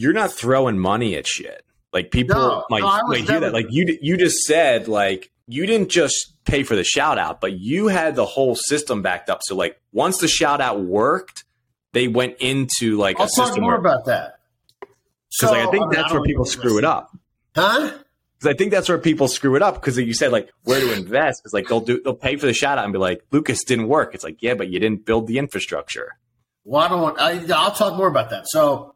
you're 0.00 0.14
not 0.14 0.32
throwing 0.32 0.78
money 0.78 1.14
at 1.14 1.26
shit. 1.26 1.62
Like 1.92 2.10
people 2.10 2.34
no, 2.34 2.64
might, 2.70 2.80
no, 2.80 3.00
might 3.08 3.28
hear 3.28 3.40
that. 3.40 3.52
Like 3.52 3.66
you, 3.68 3.98
you 4.00 4.16
just 4.16 4.38
said, 4.46 4.88
like 4.88 5.30
you 5.46 5.66
didn't 5.66 5.90
just 5.90 6.32
pay 6.46 6.62
for 6.62 6.74
the 6.74 6.84
shout 6.84 7.18
out, 7.18 7.42
but 7.42 7.58
you 7.58 7.88
had 7.88 8.16
the 8.16 8.24
whole 8.24 8.54
system 8.54 9.02
backed 9.02 9.28
up. 9.28 9.40
So 9.42 9.54
like 9.54 9.78
once 9.92 10.16
the 10.16 10.28
shout 10.28 10.62
out 10.62 10.80
worked, 10.80 11.44
they 11.92 12.08
went 12.08 12.36
into 12.40 12.96
like 12.96 13.20
I'll 13.20 13.26
a 13.26 13.28
talk 13.28 13.48
system 13.48 13.62
more 13.62 13.72
where, 13.72 13.80
about 13.80 14.06
that. 14.06 14.38
Because 14.80 14.88
so, 15.32 15.52
like, 15.52 15.68
I 15.68 15.70
think 15.70 15.84
I 15.84 15.86
mean, 15.88 15.96
that's 15.96 16.12
I 16.12 16.14
where 16.14 16.22
people 16.22 16.46
screw 16.46 16.78
it 16.78 16.84
up. 16.84 17.14
Huh? 17.54 17.90
Because 18.38 18.54
I 18.54 18.56
think 18.56 18.70
that's 18.70 18.88
where 18.88 18.98
people 18.98 19.28
screw 19.28 19.54
it 19.54 19.60
up. 19.60 19.74
Because 19.74 19.98
you 19.98 20.14
said 20.14 20.32
like 20.32 20.48
where 20.62 20.80
to 20.80 20.94
invest. 20.94 21.42
It's 21.44 21.52
like 21.52 21.68
they'll 21.68 21.80
do 21.80 22.00
they'll 22.02 22.14
pay 22.14 22.36
for 22.36 22.46
the 22.46 22.54
shout 22.54 22.78
out 22.78 22.84
and 22.84 22.92
be 22.94 22.98
like 22.98 23.22
Lucas 23.32 23.64
didn't 23.64 23.88
work. 23.88 24.14
It's 24.14 24.24
like 24.24 24.42
yeah, 24.42 24.54
but 24.54 24.68
you 24.68 24.80
didn't 24.80 25.04
build 25.04 25.26
the 25.26 25.36
infrastructure. 25.36 26.16
Well, 26.64 26.80
I 26.80 26.88
don't 26.88 27.02
want. 27.02 27.20
I, 27.20 27.54
I'll 27.54 27.72
talk 27.72 27.98
more 27.98 28.08
about 28.08 28.30
that. 28.30 28.46
So 28.48 28.94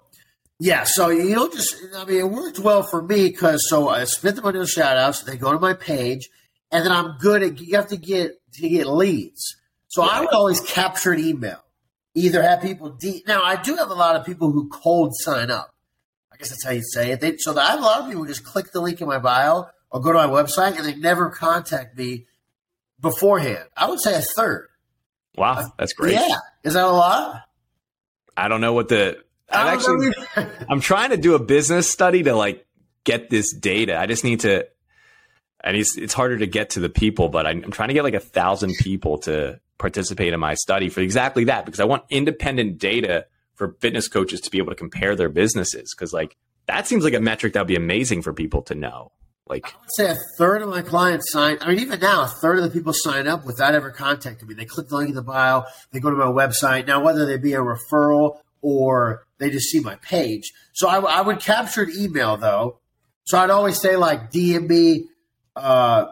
yeah, 0.61 0.85
so 0.85 1.09
you 1.09 1.35
don't 1.35 1.53
just. 1.53 1.75
I 1.97 2.05
mean, 2.05 2.19
it 2.19 2.31
worked 2.31 2.59
well 2.59 2.83
for 2.83 3.03
me 3.03 3.29
because 3.29 3.69
so 3.69 3.89
I 3.89 4.05
spent 4.05 4.37
the 4.37 4.43
money 4.43 4.59
on 4.59 4.67
shout 4.67 4.97
outs. 4.97 5.23
They 5.23 5.37
go 5.37 5.53
to 5.53 5.59
my 5.59 5.75
page, 5.75 6.29
and 6.71 6.85
then 6.85 6.93
I'm 6.93 7.17
good 7.19 7.43
at. 7.43 7.61
You 7.61 7.77
have 7.77 7.89
to 7.89 7.97
get 7.97 8.33
to 8.55 8.69
get 8.69 8.87
leads. 8.87 9.57
So 9.89 10.03
I 10.03 10.21
would 10.21 10.33
always 10.33 10.61
capture 10.61 11.13
an 11.13 11.21
email. 11.21 11.61
Either 12.15 12.43
have 12.43 12.63
people 12.63 12.91
de- 12.91 13.25
now. 13.27 13.43
I 13.43 13.61
do 13.61 13.77
have 13.77 13.91
a 13.91 13.95
lot 13.95 14.15
of 14.17 14.25
people 14.25 14.53
who 14.53 14.69
cold 14.69 15.13
sign 15.15 15.51
up. 15.51 15.75
I 16.33 16.37
guess 16.37 16.51
that's 16.51 16.65
how 16.65 16.71
you 16.71 16.83
say 16.83 17.13
it. 17.13 17.21
They, 17.21 17.37
so 17.39 17.57
I 17.59 17.71
have 17.71 17.81
a 17.81 17.83
lot 17.83 18.01
of 18.01 18.07
people 18.07 18.23
who 18.23 18.29
just 18.29 18.45
click 18.45 18.73
the 18.73 18.81
link 18.81 19.01
in 19.01 19.09
my 19.09 19.19
bio 19.19 19.67
or 19.91 20.01
go 20.01 20.13
to 20.13 20.19
my 20.19 20.27
website 20.27 20.77
and 20.77 20.85
they 20.85 20.95
never 20.97 21.31
contact 21.31 21.97
me 21.97 22.27
beforehand. 23.01 23.65
I 23.77 23.89
would 23.89 24.01
say 24.01 24.17
a 24.17 24.21
third. 24.21 24.69
Wow, 25.37 25.73
that's 25.79 25.93
great. 25.93 26.15
Yeah, 26.15 26.39
is 26.63 26.75
that 26.75 26.85
a 26.85 26.91
lot? 26.91 27.43
I 28.37 28.49
don't 28.49 28.61
know 28.61 28.73
what 28.73 28.89
the 28.89 29.19
I'm 29.55 29.75
actually 29.75 30.13
I'm 30.69 30.81
trying 30.81 31.11
to 31.11 31.17
do 31.17 31.35
a 31.35 31.39
business 31.39 31.89
study 31.89 32.23
to 32.25 32.35
like 32.35 32.67
get 33.05 33.31
this 33.31 33.53
data. 33.53 33.99
I 33.99 34.07
just 34.07 34.25
need 34.25 34.41
to 34.41 34.67
and 35.63 35.77
it's 35.77 35.97
it's 35.97 36.15
harder 36.15 36.39
to 36.39 36.47
get 36.47 36.71
to 36.71 36.81
the 36.81 36.89
people, 36.89 37.29
but 37.29 37.47
I'm, 37.47 37.65
I'm 37.65 37.71
trying 37.71 37.89
to 37.89 37.95
get 37.95 38.05
like 38.05 38.15
a 38.15 38.21
thousand 38.21 38.75
people 38.81 39.19
to 39.19 39.61
participate 39.79 40.33
in 40.33 40.41
my 40.41 40.55
study 40.55 40.89
for 40.89 41.01
exactly 41.01 41.45
that 41.45 41.65
because 41.65 41.81
I 41.81 41.85
want 41.85 42.05
independent 42.11 42.79
data 42.79 43.27
for 43.55 43.77
fitness 43.81 44.09
coaches 44.09 44.41
to 44.43 44.51
be 44.51 44.59
able 44.59 44.71
to 44.71 44.77
compare 44.77 45.17
their 45.17 45.29
businesses 45.29 45.95
because 45.95 46.13
like 46.13 46.37
that 46.67 46.87
seems 46.87 47.05
like 47.05 47.15
a 47.15 47.21
metric 47.21 47.53
that'd 47.53 47.69
be 47.69 47.77
amazing 47.77 48.23
for 48.23 48.33
people 48.33 48.63
to 48.63 48.75
know. 48.75 49.13
Like, 49.47 49.67
I 49.67 49.79
would 49.79 49.91
say 49.97 50.11
a 50.11 50.17
third 50.39 50.63
of 50.63 50.71
my 50.71 50.81
clients 50.81 51.31
sign. 51.31 51.59
I 51.61 51.69
mean, 51.69 51.79
even 51.81 52.01
now, 52.01 52.23
a 52.23 52.29
third 52.29 52.59
of 52.59 52.65
the 52.65 52.71
people 52.71 52.95
sign 52.95 53.29
up 53.29 53.45
without 53.45 53.75
ever 53.75 53.91
contacting 53.91 54.49
me. 54.49 54.55
They 54.55 54.65
click 54.65 54.89
the 54.89 54.97
link 54.97 55.11
in 55.11 55.15
the 55.15 55.23
bio. 55.23 55.65
They 55.93 56.01
go 56.01 56.09
to 56.09 56.17
my 56.17 56.25
website. 56.25 56.87
Now, 56.87 57.05
whether 57.05 57.27
they 57.27 57.37
be 57.37 57.53
a 57.53 57.59
referral 57.59 58.39
or 58.63 59.24
they 59.39 59.51
just 59.51 59.71
see 59.71 59.81
my 59.81 59.97
page. 59.97 60.53
So 60.73 60.89
I, 60.89 60.99
I 60.99 61.21
would 61.21 61.41
capture 61.41 61.83
an 61.83 61.93
email 61.97 62.37
though. 62.37 62.79
So 63.25 63.39
I'd 63.39 63.51
always 63.51 63.81
say 63.81 63.97
like 63.97 64.31
DMB, 64.31 65.05
uh, 65.57 66.07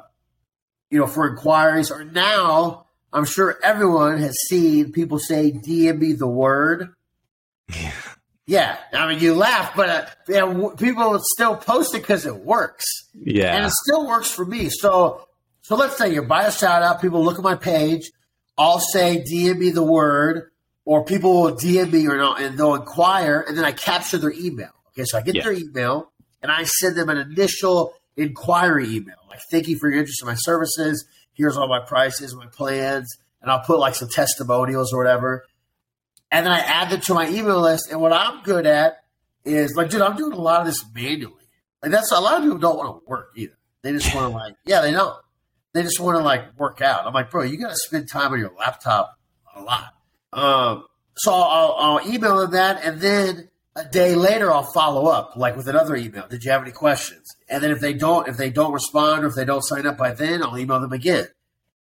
you 0.91 0.99
know, 0.99 1.07
for 1.07 1.29
inquiries. 1.29 1.91
Or 1.91 2.05
now 2.05 2.87
I'm 3.13 3.25
sure 3.25 3.59
everyone 3.63 4.19
has 4.19 4.37
seen 4.49 4.93
people 4.93 5.19
say 5.19 5.53
DMB 5.53 6.19
the 6.19 6.29
word. 6.29 6.95
Yeah. 7.69 7.93
Yeah, 8.45 8.77
I 8.93 9.07
mean, 9.07 9.21
you 9.21 9.35
laugh, 9.35 9.75
but 9.77 9.89
uh, 9.89 10.07
you 10.29 10.35
know, 10.35 10.71
people 10.71 11.19
still 11.35 11.57
post 11.57 11.95
it 11.95 12.01
because 12.01 12.27
it 12.27 12.35
works. 12.37 12.85
Yeah, 13.15 13.57
and 13.57 13.65
it 13.65 13.73
still 13.73 14.07
works 14.07 14.31
for 14.31 14.45
me. 14.45 14.69
So, 14.69 15.29
so 15.63 15.77
let's 15.77 15.97
say 15.97 16.13
you 16.13 16.23
buy 16.23 16.45
a 16.45 16.53
shout 16.53 16.83
out. 16.83 17.01
People 17.01 17.25
look 17.25 17.39
at 17.39 17.45
my 17.45 17.55
page. 17.55 18.11
I'll 18.59 18.81
say 18.81 19.23
DM 19.23 19.59
me 19.59 19.71
the 19.71 19.85
word, 19.85 20.51
or 20.85 21.05
people 21.05 21.43
will 21.43 21.53
DM 21.53 21.93
me 21.93 22.07
or 22.07 22.17
not, 22.17 22.41
and 22.41 22.59
they'll 22.59 22.75
inquire, 22.75 23.45
and 23.47 23.57
then 23.57 23.65
I 23.65 23.73
capture 23.73 24.19
their 24.19 24.33
email. 24.33 24.71
Okay, 24.89 25.05
so 25.05 25.19
I 25.19 25.23
get 25.23 25.35
yeah. 25.35 25.45
their 25.45 25.53
email 25.53 26.13
and 26.43 26.51
I 26.51 26.65
send 26.65 26.97
them 26.97 27.09
an 27.09 27.17
initial 27.17 27.95
inquiry 28.17 28.97
email, 28.97 29.17
like 29.31 29.41
thank 29.51 29.69
you 29.69 29.79
for 29.79 29.89
your 29.89 30.01
interest 30.01 30.21
in 30.23 30.27
my 30.27 30.35
services. 30.35 31.07
Here's 31.33 31.57
all 31.57 31.69
my 31.69 31.81
prices, 31.81 32.35
my 32.35 32.47
plans, 32.47 33.17
and 33.41 33.51
I'll 33.51 33.61
put 33.63 33.79
like 33.79 33.95
some 33.95 34.09
testimonials 34.09 34.93
or 34.93 34.99
whatever. 34.99 35.47
And 36.31 36.45
then 36.45 36.53
I 36.53 36.61
add 36.61 36.91
them 36.91 37.01
to 37.01 37.15
my 37.15 37.29
email 37.29 37.61
list. 37.61 37.91
And 37.91 38.01
what 38.01 38.13
I'm 38.13 38.43
good 38.43 38.67
at 38.67 38.99
is 39.45 39.75
like, 39.77 39.91
dude, 39.91 40.03
I'm 40.03 40.17
doing 40.17 40.33
a 40.33 40.41
lot 40.41 40.61
of 40.61 40.67
this 40.67 40.85
manually. 40.95 41.35
Like 41.83 41.91
that's 41.91 42.13
a 42.13 42.21
lot 42.21 42.37
of 42.37 42.43
people 42.43 42.59
don't 42.59 42.77
want 42.77 43.03
to 43.03 43.09
work 43.09 43.33
either. 43.37 43.57
They 43.83 43.93
just 43.93 44.15
want 44.15 44.31
to 44.31 44.37
like, 44.39 44.55
yeah, 44.67 44.83
they 44.83 44.91
don't. 44.91 45.17
They 45.73 45.83
just 45.83 46.01
want 46.01 46.19
to 46.19 46.23
like 46.23 46.59
work 46.59 46.83
out. 46.83 47.07
I'm 47.07 47.15
like, 47.15 47.31
bro, 47.31 47.43
you 47.43 47.57
got 47.59 47.71
to 47.71 47.77
spend 47.77 48.09
time 48.11 48.33
on 48.33 48.39
your 48.39 48.53
laptop 48.59 49.19
a 49.57 49.63
lot. 49.63 49.95
Um, 50.33 50.85
so 51.15 51.33
I'll, 51.33 51.77
I'll 51.79 52.09
email 52.09 52.39
them 52.39 52.53
that, 52.53 52.85
and 52.85 53.01
then 53.01 53.49
a 53.77 53.85
day 53.85 54.15
later 54.15 54.53
I'll 54.53 54.71
follow 54.73 55.07
up, 55.07 55.37
like 55.37 55.57
with 55.57 55.69
another 55.69 55.97
email. 55.97 56.27
Did 56.29 56.45
you 56.45 56.51
have 56.51 56.63
any 56.63 56.73
questions? 56.73 57.27
And 57.49 57.63
then 57.63 57.71
if 57.71 57.81
they 57.81 57.95
don't, 57.95 58.29
if 58.29 58.37
they 58.37 58.51
don't 58.51 58.73
respond 58.73 59.25
or 59.25 59.29
if 59.29 59.35
they 59.35 59.45
don't 59.45 59.63
sign 59.63 59.87
up 59.87 59.97
by 59.97 60.13
then, 60.13 60.43
I'll 60.43 60.59
email 60.59 60.81
them 60.81 60.93
again. 60.93 61.29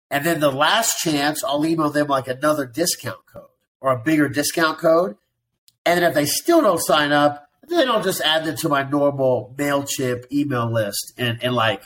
And 0.10 0.26
then 0.26 0.40
the 0.40 0.52
last 0.52 1.00
chance, 1.00 1.44
I'll 1.44 1.66
email 1.66 1.90
them 1.90 2.08
like 2.08 2.28
another 2.28 2.66
discount 2.66 3.26
code 3.32 3.50
or 3.82 3.92
a 3.92 4.00
bigger 4.00 4.30
discount 4.30 4.80
code. 4.80 5.18
And 5.86 6.02
then 6.02 6.10
if 6.10 6.16
they 6.16 6.26
still 6.26 6.62
don't 6.62 6.80
sign 6.80 7.12
up, 7.12 7.48
then 7.68 7.90
I'll 7.90 8.04
just 8.04 8.22
add 8.22 8.46
them 8.46 8.56
to 8.58 8.70
my 8.70 8.84
normal 8.84 9.54
MailChimp 9.58 10.32
email 10.32 10.72
list 10.72 11.14
and, 11.18 11.44
and 11.44 11.54
like 11.54 11.84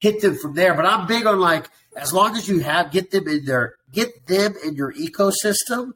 hit 0.00 0.20
them 0.20 0.36
from 0.36 0.54
there. 0.54 0.74
But 0.74 0.86
I'm 0.86 1.06
big 1.06 1.26
on 1.26 1.38
like 1.38 1.70
as 1.96 2.12
long 2.12 2.36
as 2.36 2.48
you 2.48 2.60
have 2.60 2.90
get 2.90 3.10
them 3.10 3.28
in 3.28 3.44
their 3.44 3.76
get 3.92 4.26
them 4.26 4.54
in 4.64 4.74
your 4.74 4.92
ecosystem. 4.92 5.92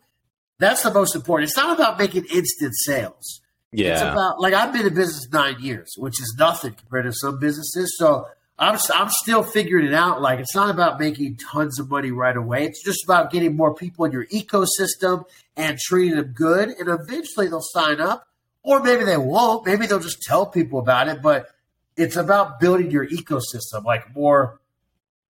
That's 0.59 0.83
the 0.83 0.93
most 0.93 1.15
important. 1.15 1.51
It's 1.51 1.57
not 1.57 1.79
about 1.79 1.99
making 1.99 2.25
instant 2.27 2.73
sales. 2.75 3.41
Yeah. 3.73 3.93
It's 3.93 4.03
about 4.03 4.41
like 4.41 4.55
I've 4.55 4.73
been 4.73 4.87
in 4.87 4.95
business 4.95 5.29
nine 5.31 5.57
years, 5.61 5.95
which 5.99 6.21
is 6.21 6.35
nothing 6.39 6.75
compared 6.75 7.05
to 7.05 7.13
some 7.13 7.39
businesses. 7.39 7.97
So 7.99 8.27
I'm 8.59 8.79
I'm 8.95 9.11
still 9.11 9.43
figuring 9.43 9.87
it 9.87 9.95
out. 9.95 10.23
Like 10.23 10.41
it's 10.41 10.55
not 10.55 10.71
about 10.71 10.99
making 10.99 11.37
tons 11.37 11.79
of 11.79 11.91
money 11.91 12.11
right 12.11 12.37
away. 12.37 12.65
It's 12.65 12.83
just 12.83 13.05
about 13.05 13.31
getting 13.31 13.55
more 13.55 13.75
people 13.75 14.05
in 14.07 14.13
your 14.13 14.27
ecosystem 14.27 15.25
and 15.57 15.79
treating 15.79 16.17
them 16.17 16.33
good, 16.35 16.71
and 16.71 16.89
eventually 16.89 17.49
they'll 17.49 17.61
sign 17.61 18.01
up, 18.01 18.27
or 18.63 18.83
maybe 18.83 19.05
they 19.05 19.19
won't. 19.19 19.67
Maybe 19.67 19.87
they'll 19.87 20.01
just 20.01 20.23
tell 20.23 20.47
people 20.47 20.79
about 20.79 21.09
it. 21.09 21.21
But 21.21 21.49
it's 21.97 22.17
about 22.17 22.61
building 22.61 22.91
your 22.91 23.07
ecosystem, 23.07 23.85
like 23.85 24.15
more, 24.15 24.61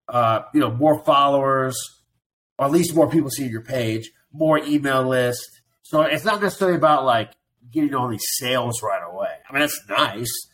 uh, 0.08 0.42
you 0.54 0.60
know, 0.60 0.70
more 0.70 1.02
followers, 1.04 1.76
or 2.58 2.66
at 2.66 2.72
least 2.72 2.94
more 2.94 3.08
people 3.08 3.30
seeing 3.30 3.50
your 3.50 3.62
page, 3.62 4.10
more 4.32 4.58
email 4.58 5.02
list. 5.02 5.60
So 5.82 6.02
it's 6.02 6.24
not 6.24 6.40
necessarily 6.42 6.76
about 6.76 7.04
like 7.04 7.32
getting 7.70 7.94
all 7.94 8.08
these 8.08 8.26
sales 8.38 8.82
right 8.82 9.02
away. 9.06 9.30
I 9.48 9.52
mean, 9.52 9.60
that's 9.60 9.80
nice, 9.88 10.48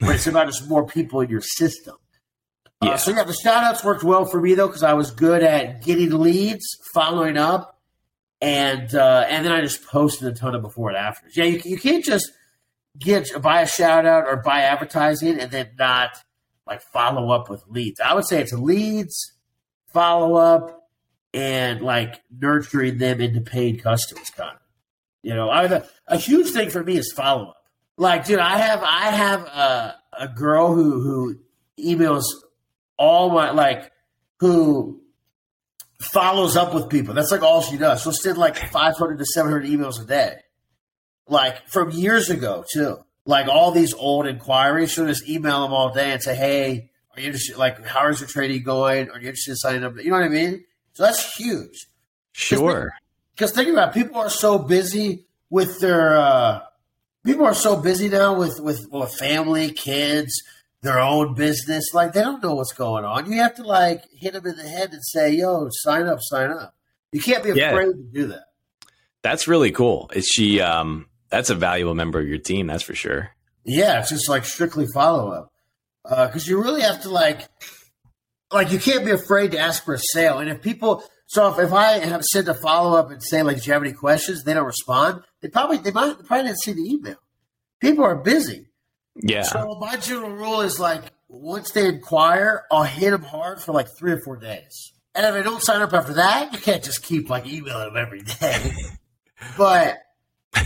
but 0.00 0.16
it's 0.16 0.26
about 0.26 0.46
just 0.46 0.68
more 0.68 0.86
people 0.86 1.20
in 1.20 1.30
your 1.30 1.40
system. 1.40 1.96
Uh, 2.80 2.86
yeah. 2.86 2.90
Uh, 2.92 2.96
so 2.96 3.10
yeah, 3.12 3.24
the 3.24 3.34
shout 3.34 3.64
outs 3.64 3.84
worked 3.84 4.02
well 4.02 4.24
for 4.24 4.40
me 4.40 4.54
though 4.54 4.66
because 4.66 4.82
I 4.82 4.94
was 4.94 5.10
good 5.10 5.42
at 5.42 5.82
getting 5.82 6.10
leads, 6.10 6.66
following 6.92 7.36
up, 7.36 7.80
and 8.40 8.94
uh, 8.94 9.26
and 9.28 9.44
then 9.44 9.52
I 9.52 9.60
just 9.60 9.86
posted 9.86 10.28
a 10.28 10.32
ton 10.32 10.54
of 10.54 10.62
before 10.62 10.88
and 10.88 10.98
afters. 10.98 11.36
Yeah, 11.36 11.44
you, 11.44 11.60
you 11.64 11.78
can't 11.78 12.04
just 12.04 12.30
get 12.98 13.30
buy 13.40 13.62
a 13.62 13.66
shout 13.66 14.06
out 14.06 14.26
or 14.26 14.36
buy 14.36 14.60
advertising 14.60 15.40
and 15.40 15.50
then 15.50 15.70
not 15.78 16.10
like 16.66 16.82
follow 16.92 17.30
up 17.30 17.48
with 17.48 17.64
leads. 17.68 18.00
I 18.00 18.14
would 18.14 18.26
say 18.26 18.40
it's 18.40 18.52
leads, 18.52 19.32
follow 19.92 20.34
up, 20.36 20.83
and 21.34 21.82
like 21.82 22.22
nurturing 22.30 22.98
them 22.98 23.20
into 23.20 23.40
paid 23.40 23.82
customers. 23.82 24.30
Kind 24.30 24.54
of, 24.54 24.60
you 25.22 25.34
know, 25.34 25.50
I 25.50 25.64
a, 25.64 25.82
a 26.06 26.16
huge 26.16 26.50
thing 26.50 26.70
for 26.70 26.82
me 26.82 26.96
is 26.96 27.12
follow 27.12 27.48
up. 27.48 27.56
Like, 27.96 28.24
dude, 28.24 28.38
I 28.38 28.58
have 28.58 28.82
I 28.82 29.10
have 29.10 29.40
a, 29.42 29.96
a 30.20 30.28
girl 30.28 30.72
who 30.74 31.00
who 31.02 31.38
emails 31.78 32.24
all 32.96 33.30
my 33.30 33.50
like 33.50 33.90
who 34.38 35.02
follows 36.00 36.56
up 36.56 36.72
with 36.72 36.88
people. 36.88 37.14
That's 37.14 37.32
like 37.32 37.42
all 37.42 37.62
she 37.62 37.76
does. 37.76 38.02
She'll 38.02 38.12
send 38.12 38.38
like 38.38 38.56
500 38.56 39.18
to 39.18 39.24
700 39.24 39.66
emails 39.66 40.00
a 40.00 40.06
day, 40.06 40.36
like 41.28 41.66
from 41.68 41.90
years 41.90 42.30
ago 42.30 42.64
too. 42.72 42.98
Like 43.26 43.48
all 43.48 43.70
these 43.72 43.94
old 43.94 44.26
inquiries, 44.26 44.92
she'll 44.92 45.06
just 45.06 45.28
email 45.28 45.62
them 45.62 45.72
all 45.72 45.92
day 45.92 46.12
and 46.12 46.22
say, 46.22 46.36
"Hey, 46.36 46.90
are 47.16 47.20
you 47.20 47.26
interested? 47.26 47.56
Like, 47.56 47.84
how 47.84 48.06
is 48.08 48.20
your 48.20 48.28
trading 48.28 48.62
going? 48.62 49.10
Are 49.10 49.18
you 49.18 49.28
interested 49.28 49.52
in 49.52 49.56
signing 49.56 49.82
up?" 49.82 49.96
You 49.96 50.10
know 50.10 50.16
what 50.16 50.26
I 50.26 50.28
mean? 50.28 50.64
So 50.94 51.04
that's 51.04 51.36
huge. 51.36 51.86
Sure. 52.32 52.92
Because 53.34 53.52
think, 53.52 53.68
about 53.68 53.96
it, 53.96 54.00
people 54.02 54.20
are 54.20 54.30
so 54.30 54.58
busy 54.58 55.26
with 55.50 55.80
their. 55.80 56.16
uh 56.16 56.60
People 57.24 57.46
are 57.46 57.54
so 57.54 57.76
busy 57.76 58.10
now 58.10 58.38
with 58.38 58.60
with, 58.60 58.86
with 58.90 59.14
family, 59.14 59.72
kids, 59.72 60.42
their 60.82 61.00
own 61.00 61.34
business. 61.34 61.94
Like 61.94 62.12
they 62.12 62.20
don't 62.20 62.42
know 62.42 62.54
what's 62.54 62.74
going 62.74 63.06
on. 63.06 63.30
You 63.32 63.40
have 63.40 63.54
to 63.56 63.62
like 63.62 64.04
hit 64.14 64.34
them 64.34 64.46
in 64.46 64.56
the 64.56 64.68
head 64.68 64.92
and 64.92 65.02
say, 65.02 65.32
"Yo, 65.32 65.68
sign 65.70 66.06
up, 66.06 66.18
sign 66.20 66.50
up." 66.50 66.74
You 67.12 67.20
can't 67.20 67.42
be 67.42 67.50
afraid 67.50 67.86
to 67.86 68.08
do 68.12 68.26
that. 68.26 68.44
That's 69.22 69.48
really 69.48 69.72
cool. 69.72 70.10
Is 70.14 70.26
she? 70.26 70.60
Um, 70.60 71.06
that's 71.30 71.48
a 71.48 71.54
valuable 71.54 71.94
member 71.94 72.20
of 72.20 72.28
your 72.28 72.38
team. 72.38 72.66
That's 72.66 72.82
for 72.82 72.94
sure. 72.94 73.30
Yeah, 73.64 74.00
it's 74.00 74.10
just 74.10 74.28
like 74.28 74.44
strictly 74.44 74.86
follow 74.92 75.30
up 75.30 75.52
because 76.02 76.46
uh, 76.46 76.50
you 76.50 76.62
really 76.62 76.82
have 76.82 77.00
to 77.02 77.08
like. 77.08 77.48
Like 78.54 78.72
you 78.72 78.78
can't 78.78 79.04
be 79.04 79.10
afraid 79.10 79.52
to 79.52 79.58
ask 79.58 79.84
for 79.84 79.94
a 79.94 79.98
sale. 79.98 80.38
And 80.38 80.48
if 80.48 80.62
people, 80.62 81.04
so 81.26 81.52
if, 81.52 81.58
if 81.58 81.72
I 81.72 81.98
have 81.98 82.22
sent 82.24 82.48
a 82.48 82.54
follow 82.54 82.98
up 82.98 83.10
and 83.10 83.22
say 83.22 83.42
like, 83.42 83.60
"Do 83.60 83.66
you 83.66 83.72
have 83.72 83.82
any 83.82 83.92
questions?" 83.92 84.44
They 84.44 84.54
don't 84.54 84.66
respond. 84.66 85.22
They 85.40 85.48
probably 85.48 85.78
they 85.78 85.90
might 85.90 86.18
they 86.18 86.24
probably 86.24 86.46
didn't 86.46 86.60
see 86.60 86.72
the 86.72 86.82
email. 86.82 87.16
People 87.80 88.04
are 88.04 88.16
busy. 88.16 88.66
Yeah. 89.16 89.42
So 89.42 89.76
my 89.80 89.96
general 89.96 90.30
rule 90.30 90.60
is 90.60 90.80
like, 90.80 91.02
once 91.28 91.70
they 91.70 91.86
inquire, 91.86 92.64
I'll 92.70 92.84
hit 92.84 93.10
them 93.10 93.22
hard 93.22 93.60
for 93.60 93.72
like 93.72 93.88
three 93.96 94.12
or 94.12 94.20
four 94.20 94.36
days. 94.36 94.92
And 95.14 95.24
if 95.26 95.34
they 95.34 95.42
don't 95.42 95.62
sign 95.62 95.82
up 95.82 95.92
after 95.92 96.14
that, 96.14 96.52
you 96.52 96.58
can't 96.58 96.82
just 96.82 97.02
keep 97.02 97.30
like 97.30 97.46
emailing 97.46 97.92
them 97.92 97.96
every 97.96 98.22
day. 98.22 98.72
but 99.56 99.98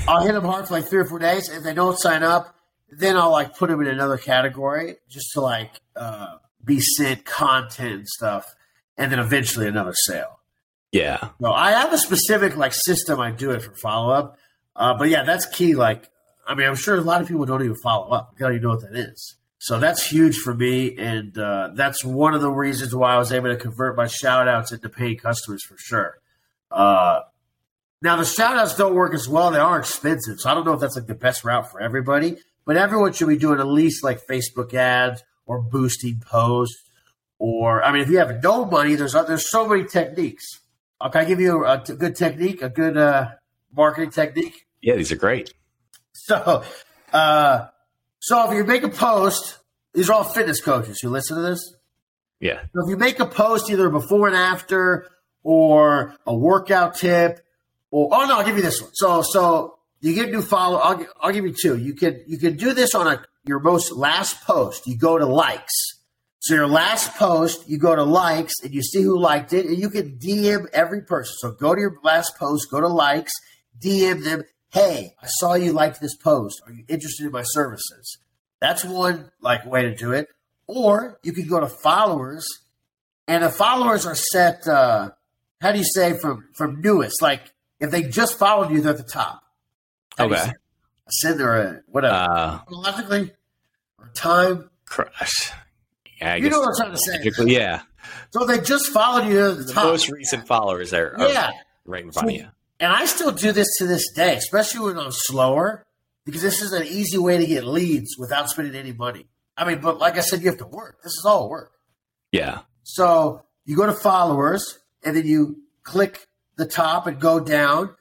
I'll 0.06 0.24
hit 0.24 0.32
them 0.32 0.44
hard 0.44 0.66
for 0.66 0.74
like 0.74 0.86
three 0.86 1.00
or 1.00 1.06
four 1.06 1.18
days. 1.18 1.50
If 1.50 1.62
they 1.62 1.74
don't 1.74 1.98
sign 1.98 2.22
up, 2.22 2.54
then 2.90 3.16
I'll 3.16 3.30
like 3.30 3.56
put 3.56 3.68
them 3.68 3.80
in 3.80 3.88
another 3.88 4.16
category 4.16 4.96
just 5.08 5.32
to 5.32 5.40
like 5.40 5.70
uh, 5.94 6.36
be 6.68 6.80
sent 6.80 7.24
content 7.24 7.92
and 7.92 8.08
stuff, 8.08 8.54
and 8.96 9.10
then 9.10 9.18
eventually 9.18 9.66
another 9.66 9.94
sale. 9.94 10.38
Yeah. 10.92 11.30
No, 11.40 11.52
I 11.52 11.72
have 11.72 11.92
a 11.92 11.98
specific 11.98 12.56
like 12.56 12.72
system 12.74 13.18
I 13.18 13.32
do 13.32 13.50
it 13.50 13.62
for 13.62 13.74
follow 13.74 14.12
up, 14.12 14.38
uh, 14.76 14.94
but 14.96 15.08
yeah, 15.08 15.24
that's 15.24 15.46
key. 15.46 15.74
Like, 15.74 16.08
I 16.46 16.54
mean, 16.54 16.68
I'm 16.68 16.76
sure 16.76 16.94
a 16.94 17.00
lot 17.00 17.20
of 17.20 17.26
people 17.26 17.44
don't 17.46 17.62
even 17.62 17.76
follow 17.82 18.10
up. 18.10 18.34
You 18.38 18.46
don't 18.46 18.52
even 18.54 18.62
know 18.62 18.74
what 18.76 18.82
that 18.82 18.96
is. 18.96 19.34
So 19.58 19.80
that's 19.80 20.08
huge 20.08 20.36
for 20.36 20.54
me, 20.54 20.96
and 20.96 21.36
uh, 21.36 21.70
that's 21.74 22.04
one 22.04 22.34
of 22.34 22.40
the 22.40 22.50
reasons 22.50 22.94
why 22.94 23.14
I 23.14 23.18
was 23.18 23.32
able 23.32 23.48
to 23.48 23.56
convert 23.56 23.96
my 23.96 24.06
shout 24.06 24.46
outs 24.46 24.70
into 24.70 24.88
paying 24.88 25.16
customers 25.16 25.64
for 25.64 25.76
sure. 25.76 26.18
Uh, 26.70 27.22
now 28.00 28.14
the 28.14 28.24
shout 28.24 28.56
outs 28.56 28.76
don't 28.76 28.94
work 28.94 29.14
as 29.14 29.28
well; 29.28 29.50
they 29.50 29.58
are 29.58 29.80
expensive, 29.80 30.38
so 30.38 30.48
I 30.48 30.54
don't 30.54 30.64
know 30.64 30.74
if 30.74 30.80
that's 30.80 30.94
like 30.94 31.08
the 31.08 31.14
best 31.14 31.44
route 31.44 31.70
for 31.70 31.80
everybody. 31.80 32.36
But 32.64 32.76
everyone 32.76 33.14
should 33.14 33.28
be 33.28 33.38
doing 33.38 33.60
at 33.60 33.66
least 33.66 34.04
like 34.04 34.26
Facebook 34.26 34.74
ads 34.74 35.22
or 35.48 35.60
boosting 35.60 36.22
posts, 36.24 36.88
or 37.38 37.82
I 37.82 37.90
mean, 37.92 38.02
if 38.02 38.08
you 38.08 38.18
have 38.18 38.42
no 38.42 38.64
money, 38.64 38.94
there's 38.94 39.14
there's 39.14 39.50
so 39.50 39.66
many 39.66 39.84
techniques. 39.84 40.44
Uh, 41.00 41.08
can 41.08 41.22
I 41.22 41.24
give 41.24 41.40
you 41.40 41.64
a, 41.64 41.74
a 41.74 41.94
good 41.94 42.14
technique, 42.14 42.62
a 42.62 42.68
good 42.68 42.96
uh, 42.96 43.30
marketing 43.74 44.10
technique? 44.10 44.66
Yeah, 44.80 44.94
these 44.94 45.10
are 45.10 45.16
great. 45.16 45.52
So, 46.12 46.62
uh, 47.12 47.66
so 48.20 48.50
if 48.50 48.56
you 48.56 48.64
make 48.64 48.82
a 48.82 48.88
post, 48.88 49.58
these 49.94 50.10
are 50.10 50.14
all 50.14 50.24
fitness 50.24 50.60
coaches 50.60 51.00
who 51.00 51.08
listen 51.08 51.36
to 51.36 51.42
this. 51.42 51.74
Yeah. 52.40 52.60
So 52.74 52.84
if 52.84 52.90
you 52.90 52.96
make 52.96 53.18
a 53.18 53.26
post 53.26 53.70
either 53.70 53.88
before 53.88 54.28
and 54.28 54.36
after 54.36 55.08
or 55.42 56.14
a 56.26 56.36
workout 56.36 56.96
tip 56.96 57.40
or 57.90 58.08
oh 58.12 58.26
no, 58.26 58.38
I'll 58.38 58.44
give 58.44 58.56
you 58.56 58.62
this 58.62 58.82
one. 58.82 58.90
So 58.94 59.22
so 59.22 59.78
you 60.00 60.14
get 60.14 60.30
new 60.30 60.42
follow. 60.42 60.78
I'll 60.78 61.06
I'll 61.20 61.32
give 61.32 61.44
you 61.44 61.54
two. 61.60 61.76
You 61.76 61.94
can 61.94 62.22
you 62.26 62.38
can 62.38 62.56
do 62.56 62.74
this 62.74 62.94
on 62.94 63.06
a 63.06 63.24
your 63.48 63.60
most 63.60 63.92
last 63.92 64.42
post. 64.44 64.86
You 64.86 64.96
go 64.96 65.18
to 65.18 65.26
likes. 65.26 65.74
So 66.40 66.54
your 66.54 66.68
last 66.68 67.16
post, 67.16 67.68
you 67.68 67.78
go 67.78 67.96
to 67.96 68.04
likes 68.04 68.54
and 68.62 68.72
you 68.72 68.82
see 68.82 69.02
who 69.02 69.18
liked 69.18 69.52
it, 69.52 69.66
and 69.66 69.76
you 69.76 69.90
can 69.90 70.18
DM 70.18 70.66
every 70.72 71.02
person. 71.02 71.34
So 71.38 71.50
go 71.52 71.74
to 71.74 71.80
your 71.80 71.98
last 72.04 72.36
post, 72.38 72.70
go 72.70 72.80
to 72.80 72.88
likes, 72.88 73.32
DM 73.80 74.24
them, 74.24 74.44
hey, 74.70 75.14
I 75.20 75.26
saw 75.26 75.54
you 75.54 75.72
liked 75.72 76.00
this 76.00 76.16
post. 76.16 76.62
Are 76.66 76.72
you 76.72 76.84
interested 76.88 77.26
in 77.26 77.32
my 77.32 77.42
services? 77.42 78.18
That's 78.60 78.84
one 78.84 79.30
like 79.40 79.64
way 79.66 79.82
to 79.82 79.94
do 79.94 80.12
it. 80.12 80.28
Or 80.66 81.18
you 81.22 81.32
can 81.32 81.48
go 81.48 81.60
to 81.60 81.68
followers, 81.68 82.46
and 83.26 83.42
the 83.42 83.50
followers 83.50 84.04
are 84.04 84.14
set. 84.14 84.66
Uh, 84.66 85.10
how 85.60 85.72
do 85.72 85.78
you 85.78 85.84
say 85.84 86.18
from 86.18 86.48
from 86.54 86.80
newest? 86.80 87.22
Like 87.22 87.52
if 87.80 87.90
they 87.90 88.02
just 88.02 88.38
followed 88.38 88.70
you, 88.70 88.80
they're 88.80 88.92
at 88.92 88.98
the 88.98 89.02
top. 89.02 89.42
How 90.16 90.26
okay. 90.26 90.52
Send 91.10 91.40
or 91.40 91.54
a 91.54 91.80
whatever 91.86 92.14
uh, 92.14 92.58
chronologically 92.58 93.32
or 93.98 94.10
time. 94.14 94.70
Crush. 94.84 95.52
Yeah, 96.20 96.34
I 96.34 96.36
you 96.36 96.50
know 96.50 96.60
what 96.60 96.68
I'm 96.68 96.92
trying 96.92 96.92
to 96.92 97.34
say. 97.34 97.44
Yeah. 97.46 97.82
So 98.30 98.44
they 98.44 98.60
just 98.60 98.86
followed 98.86 99.26
you 99.26 99.50
at 99.50 99.56
the, 99.56 99.62
the 99.64 99.72
top. 99.72 99.84
Most 99.84 100.10
recent 100.10 100.46
followers 100.46 100.92
are, 100.92 101.16
are 101.18 101.28
yeah. 101.28 101.50
right 101.84 102.04
in 102.04 102.12
front 102.12 102.28
so, 102.28 102.34
of 102.34 102.40
you. 102.40 102.48
And 102.80 102.92
I 102.92 103.06
still 103.06 103.32
do 103.32 103.52
this 103.52 103.68
to 103.78 103.86
this 103.86 104.10
day, 104.12 104.36
especially 104.36 104.86
when 104.86 104.98
I'm 104.98 105.10
slower, 105.10 105.84
because 106.24 106.42
this 106.42 106.62
is 106.62 106.72
an 106.72 106.84
easy 106.84 107.18
way 107.18 107.38
to 107.38 107.46
get 107.46 107.64
leads 107.64 108.16
without 108.18 108.48
spending 108.48 108.74
any 108.74 108.92
money. 108.92 109.26
I 109.56 109.64
mean, 109.64 109.80
but 109.80 109.98
like 109.98 110.16
I 110.16 110.20
said, 110.20 110.40
you 110.40 110.48
have 110.48 110.58
to 110.58 110.66
work. 110.66 111.02
This 111.02 111.12
is 111.12 111.24
all 111.26 111.48
work. 111.48 111.72
Yeah. 112.30 112.60
So 112.84 113.42
you 113.64 113.76
go 113.76 113.86
to 113.86 113.92
followers 113.92 114.78
and 115.04 115.16
then 115.16 115.26
you 115.26 115.62
click 115.82 116.26
the 116.56 116.66
top 116.66 117.06
and 117.06 117.20
go 117.20 117.40
down 117.40 117.94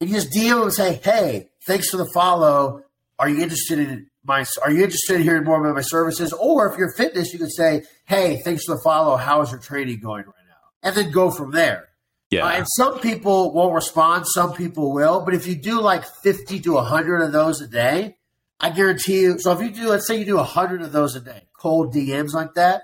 and 0.00 0.10
you 0.10 0.16
just 0.16 0.32
DM 0.32 0.62
and 0.62 0.72
say, 0.72 0.94
Hey, 0.94 1.50
thanks 1.66 1.90
for 1.90 1.96
the 1.96 2.10
follow. 2.12 2.82
Are 3.18 3.28
you 3.28 3.40
interested 3.40 3.78
in 3.78 4.08
my, 4.24 4.44
are 4.62 4.70
you 4.70 4.82
interested 4.84 5.16
in 5.16 5.22
hearing 5.22 5.44
more 5.44 5.60
about 5.60 5.74
my 5.74 5.82
services? 5.82 6.32
Or 6.32 6.70
if 6.70 6.78
you're 6.78 6.92
fitness, 6.92 7.32
you 7.32 7.38
could 7.38 7.52
say, 7.52 7.82
Hey, 8.04 8.40
thanks 8.44 8.64
for 8.64 8.74
the 8.74 8.82
follow. 8.82 9.16
How 9.16 9.40
is 9.42 9.50
your 9.50 9.60
training 9.60 10.00
going 10.00 10.24
right 10.24 10.34
now? 10.48 10.54
And 10.82 10.96
then 10.96 11.10
go 11.10 11.30
from 11.30 11.52
there. 11.52 11.88
Yeah. 12.30 12.44
Uh, 12.44 12.50
and 12.50 12.66
some 12.76 13.00
people 13.00 13.52
won't 13.52 13.74
respond, 13.74 14.26
some 14.26 14.52
people 14.52 14.92
will. 14.92 15.24
But 15.24 15.34
if 15.34 15.46
you 15.46 15.54
do 15.54 15.80
like 15.80 16.04
50 16.04 16.60
to 16.60 16.74
100 16.74 17.22
of 17.22 17.32
those 17.32 17.60
a 17.60 17.66
day, 17.66 18.16
I 18.60 18.70
guarantee 18.70 19.20
you. 19.20 19.38
So 19.38 19.52
if 19.52 19.60
you 19.60 19.70
do, 19.70 19.88
let's 19.88 20.06
say 20.06 20.18
you 20.18 20.24
do 20.24 20.36
100 20.36 20.82
of 20.82 20.92
those 20.92 21.16
a 21.16 21.20
day, 21.20 21.44
cold 21.54 21.94
DMs 21.94 22.34
like 22.34 22.54
that, 22.54 22.82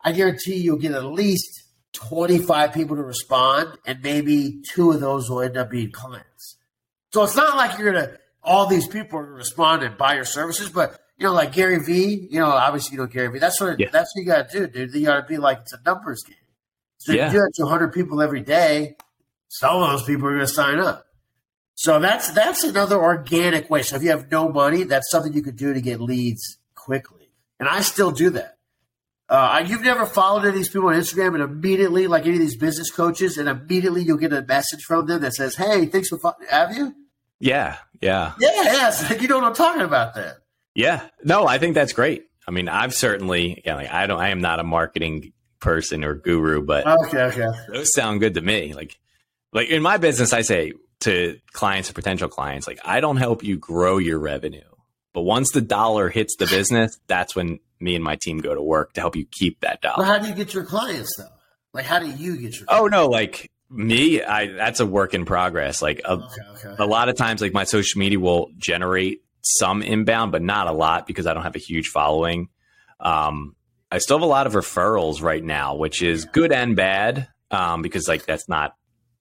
I 0.00 0.12
guarantee 0.12 0.56
you'll 0.56 0.78
get 0.78 0.92
at 0.92 1.04
least 1.04 1.62
25 1.92 2.72
people 2.72 2.96
to 2.96 3.02
respond, 3.02 3.78
and 3.86 4.02
maybe 4.02 4.62
two 4.68 4.90
of 4.90 5.00
those 5.00 5.30
will 5.30 5.42
end 5.42 5.56
up 5.56 5.70
being 5.70 5.92
clients. 5.92 6.56
So 7.12 7.22
it's 7.22 7.36
not 7.36 7.56
like 7.56 7.78
you're 7.78 7.92
going 7.92 8.06
to, 8.06 8.18
all 8.42 8.66
these 8.66 8.86
people 8.86 9.20
respond 9.20 9.82
and 9.82 9.96
buy 9.96 10.14
your 10.14 10.24
services, 10.24 10.68
but 10.68 10.98
you 11.18 11.26
know, 11.26 11.32
like 11.32 11.52
Gary 11.52 11.78
Vee, 11.78 12.28
you 12.30 12.40
know, 12.40 12.50
obviously 12.50 12.96
you 12.96 12.98
know 12.98 13.06
Gary 13.06 13.28
Vee. 13.28 13.38
That's 13.38 13.60
what 13.60 13.78
yeah. 13.78 13.88
that's 13.92 14.14
what 14.14 14.22
you 14.22 14.26
got 14.26 14.50
to 14.50 14.58
do, 14.60 14.66
dude. 14.66 14.94
You 14.94 15.06
got 15.06 15.20
to 15.20 15.26
be 15.26 15.38
like 15.38 15.60
it's 15.60 15.72
a 15.72 15.80
numbers 15.84 16.22
game. 16.24 16.36
So 16.98 17.12
yeah. 17.12 17.26
you 17.26 17.32
do 17.32 17.38
that 17.38 17.52
to 17.56 17.62
100 17.62 17.92
people 17.92 18.22
every 18.22 18.40
day, 18.40 18.96
some 19.48 19.82
of 19.82 19.90
those 19.90 20.04
people 20.04 20.26
are 20.28 20.36
going 20.36 20.46
to 20.46 20.52
sign 20.52 20.78
up. 20.78 21.06
So 21.74 21.98
that's 21.98 22.30
that's 22.30 22.64
another 22.64 22.96
organic 22.96 23.70
way. 23.70 23.82
So 23.82 23.96
if 23.96 24.02
you 24.02 24.10
have 24.10 24.30
no 24.30 24.48
money, 24.48 24.84
that's 24.84 25.10
something 25.10 25.32
you 25.32 25.42
could 25.42 25.56
do 25.56 25.74
to 25.74 25.80
get 25.80 26.00
leads 26.00 26.58
quickly. 26.74 27.30
And 27.58 27.68
I 27.68 27.80
still 27.80 28.10
do 28.10 28.30
that. 28.30 28.58
Uh, 29.28 29.64
you've 29.66 29.82
never 29.82 30.04
followed 30.04 30.40
any 30.40 30.48
of 30.48 30.54
these 30.54 30.68
people 30.68 30.88
on 30.88 30.94
Instagram 30.94 31.34
and 31.34 31.42
immediately, 31.42 32.06
like 32.06 32.24
any 32.26 32.34
of 32.34 32.40
these 32.40 32.56
business 32.56 32.90
coaches, 32.90 33.38
and 33.38 33.48
immediately 33.48 34.02
you'll 34.02 34.18
get 34.18 34.32
a 34.32 34.42
message 34.42 34.82
from 34.82 35.06
them 35.06 35.22
that 35.22 35.32
says, 35.32 35.56
"Hey, 35.56 35.86
thanks 35.86 36.08
for 36.08 36.18
fo-. 36.18 36.34
have 36.50 36.76
you?" 36.76 36.94
Yeah, 37.42 37.76
yeah, 38.00 38.34
yeah. 38.38 38.62
Yes, 38.62 39.12
you 39.20 39.26
know 39.26 39.38
what 39.38 39.44
I'm 39.44 39.54
talking 39.54 39.82
about. 39.82 40.14
Then. 40.14 40.32
Yeah. 40.74 41.02
No, 41.24 41.46
I 41.46 41.58
think 41.58 41.74
that's 41.74 41.92
great. 41.92 42.24
I 42.46 42.52
mean, 42.52 42.68
I've 42.68 42.94
certainly, 42.94 43.62
yeah, 43.64 43.74
like 43.74 43.90
I 43.90 44.06
don't, 44.06 44.20
I 44.20 44.28
am 44.30 44.40
not 44.40 44.60
a 44.60 44.64
marketing 44.64 45.32
person 45.60 46.04
or 46.04 46.14
guru, 46.14 46.62
but 46.62 46.86
okay, 46.86 47.22
okay, 47.22 47.46
those 47.72 47.92
sound 47.94 48.20
good 48.20 48.34
to 48.34 48.40
me. 48.40 48.74
Like, 48.74 48.98
like 49.52 49.68
in 49.68 49.82
my 49.82 49.96
business, 49.96 50.32
I 50.32 50.42
say 50.42 50.72
to 51.00 51.38
clients 51.52 51.88
and 51.88 51.94
potential 51.94 52.28
clients, 52.28 52.66
like 52.66 52.80
I 52.84 53.00
don't 53.00 53.16
help 53.16 53.44
you 53.44 53.58
grow 53.58 53.98
your 53.98 54.18
revenue, 54.18 54.62
but 55.12 55.22
once 55.22 55.52
the 55.52 55.60
dollar 55.60 56.08
hits 56.08 56.36
the 56.36 56.46
business, 56.46 56.98
that's 57.06 57.36
when 57.36 57.60
me 57.78 57.94
and 57.94 58.02
my 58.02 58.16
team 58.16 58.38
go 58.38 58.54
to 58.54 58.62
work 58.62 58.92
to 58.94 59.00
help 59.00 59.14
you 59.14 59.24
keep 59.24 59.60
that 59.60 59.82
dollar. 59.82 59.98
Well, 59.98 60.06
how 60.06 60.18
do 60.18 60.28
you 60.28 60.34
get 60.34 60.52
your 60.54 60.64
clients 60.64 61.16
though? 61.16 61.28
Like, 61.72 61.84
how 61.84 62.00
do 62.00 62.08
you 62.08 62.36
get 62.36 62.58
your? 62.58 62.64
Oh, 62.68 62.88
clients? 62.88 62.96
Oh 62.96 63.02
no, 63.02 63.06
like 63.06 63.51
me, 63.72 64.22
I 64.22 64.46
that's 64.46 64.80
a 64.80 64.86
work 64.86 65.14
in 65.14 65.24
progress. 65.24 65.82
Like 65.82 66.00
a, 66.04 66.12
okay, 66.12 66.68
okay. 66.68 66.76
a 66.78 66.86
lot 66.86 67.08
of 67.08 67.16
times, 67.16 67.40
like 67.40 67.52
my 67.52 67.64
social 67.64 67.98
media 67.98 68.20
will 68.20 68.50
generate 68.56 69.22
some 69.40 69.82
inbound, 69.82 70.32
but 70.32 70.42
not 70.42 70.66
a 70.66 70.72
lot 70.72 71.06
because 71.06 71.26
I 71.26 71.34
don't 71.34 71.42
have 71.42 71.56
a 71.56 71.60
huge 71.60 71.88
following. 71.88 72.48
Um, 73.00 73.56
I 73.90 73.98
still 73.98 74.18
have 74.18 74.24
a 74.24 74.26
lot 74.26 74.46
of 74.46 74.54
referrals 74.54 75.20
right 75.22 75.42
now, 75.42 75.74
which 75.74 76.02
is 76.02 76.24
good 76.24 76.52
and 76.52 76.76
bad 76.76 77.28
um, 77.50 77.82
because 77.82 78.08
like 78.08 78.24
that's 78.24 78.48
not 78.48 78.74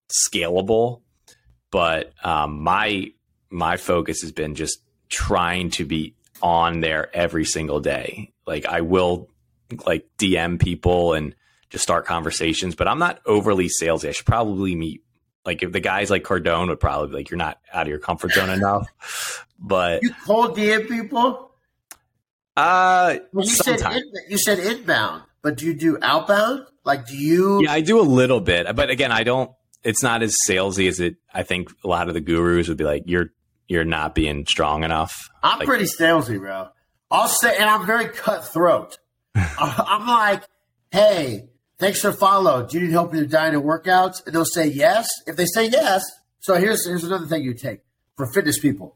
scalable. 0.09 1.01
But 1.71 2.13
um, 2.23 2.61
my 2.61 3.11
my 3.49 3.77
focus 3.77 4.21
has 4.21 4.31
been 4.31 4.55
just 4.55 4.81
trying 5.09 5.71
to 5.71 5.85
be 5.85 6.15
on 6.41 6.79
there 6.79 7.15
every 7.15 7.45
single 7.45 7.79
day. 7.79 8.33
Like 8.45 8.65
I 8.65 8.81
will 8.81 9.29
like 9.85 10.07
DM 10.17 10.59
people 10.59 11.13
and 11.13 11.35
just 11.71 11.83
start 11.83 12.05
conversations, 12.05 12.75
but 12.75 12.87
I'm 12.87 12.99
not 12.99 13.19
overly 13.25 13.69
salesy. 13.69 14.09
I 14.09 14.11
should 14.11 14.25
probably 14.25 14.75
meet 14.75 15.01
like 15.45 15.63
if 15.63 15.71
the 15.71 15.79
guys 15.79 16.11
like 16.11 16.23
Cardone 16.23 16.67
would 16.67 16.79
probably 16.79 17.15
like 17.15 17.29
you're 17.29 17.37
not 17.37 17.59
out 17.73 17.83
of 17.83 17.87
your 17.87 17.99
comfort 17.99 18.31
zone 18.31 18.49
enough. 18.49 19.47
But 19.63 20.01
you 20.01 20.11
cold 20.25 20.57
DM 20.57 20.87
people. 20.87 21.51
Uh, 22.57 23.17
well, 23.31 23.45
you 23.45 23.51
said 23.51 23.79
in, 23.79 24.03
you 24.27 24.39
said 24.39 24.57
inbound, 24.57 25.21
but 25.43 25.55
do 25.55 25.67
you 25.67 25.75
do 25.75 25.99
outbound? 26.01 26.65
Like, 26.83 27.05
do 27.05 27.15
you? 27.15 27.61
Yeah, 27.61 27.71
I 27.71 27.81
do 27.81 27.99
a 27.99 28.01
little 28.01 28.41
bit, 28.41 28.75
but 28.75 28.89
again, 28.89 29.11
I 29.11 29.21
don't. 29.21 29.51
It's 29.83 30.01
not 30.01 30.23
as 30.23 30.35
salesy 30.47 30.87
as 30.87 30.99
it. 30.99 31.17
I 31.31 31.43
think 31.43 31.69
a 31.83 31.87
lot 31.87 32.07
of 32.07 32.15
the 32.15 32.21
gurus 32.21 32.69
would 32.69 32.77
be 32.77 32.85
like, 32.85 33.03
"You're 33.05 33.29
you're 33.67 33.85
not 33.85 34.15
being 34.15 34.47
strong 34.47 34.83
enough." 34.83 35.29
I'm 35.43 35.59
like, 35.59 35.67
pretty 35.67 35.85
salesy, 35.85 36.39
bro. 36.39 36.69
I'll 37.11 37.27
say, 37.27 37.55
and 37.55 37.69
I'm 37.69 37.85
very 37.85 38.07
cutthroat. 38.07 38.97
I'm 39.35 40.07
like, 40.07 40.43
"Hey, 40.89 41.50
thanks 41.81 41.99
for 41.99 42.13
follow. 42.13 42.65
Do 42.65 42.79
you 42.79 42.85
need 42.85 42.93
help 42.93 43.11
with 43.11 43.19
your 43.19 43.27
diet 43.27 43.53
and 43.53 43.63
workouts?" 43.63 44.25
And 44.25 44.33
they'll 44.33 44.45
say 44.45 44.67
yes. 44.67 45.09
If 45.27 45.35
they 45.35 45.45
say 45.45 45.67
yes, 45.67 46.01
so 46.39 46.55
here's 46.55 46.87
here's 46.87 47.03
another 47.03 47.27
thing 47.27 47.43
you 47.43 47.53
take 47.53 47.81
for 48.15 48.31
fitness 48.31 48.57
people 48.59 48.95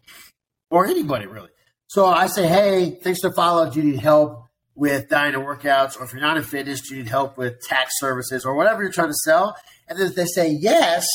or 0.69 0.85
anybody 0.85 1.25
really. 1.25 1.49
So 1.87 2.05
I 2.05 2.27
say, 2.27 2.47
hey, 2.47 2.99
thanks 3.01 3.19
for 3.21 3.31
follow. 3.31 3.69
Do 3.69 3.79
you 3.79 3.91
need 3.91 3.99
help 3.99 4.45
with 4.75 5.07
Dyna 5.09 5.39
Workouts, 5.39 5.99
or 5.99 6.03
if 6.03 6.11
you're 6.11 6.21
not 6.21 6.37
in 6.37 6.43
fitness, 6.43 6.81
do 6.81 6.95
you 6.95 7.03
need 7.03 7.09
help 7.09 7.37
with 7.37 7.61
tax 7.61 7.93
services 7.97 8.43
or 8.45 8.55
whatever 8.55 8.83
you're 8.83 8.91
trying 8.91 9.09
to 9.09 9.19
sell. 9.23 9.55
And 9.87 9.97
then 9.97 10.13
they 10.13 10.25
say 10.25 10.49
yes. 10.49 11.07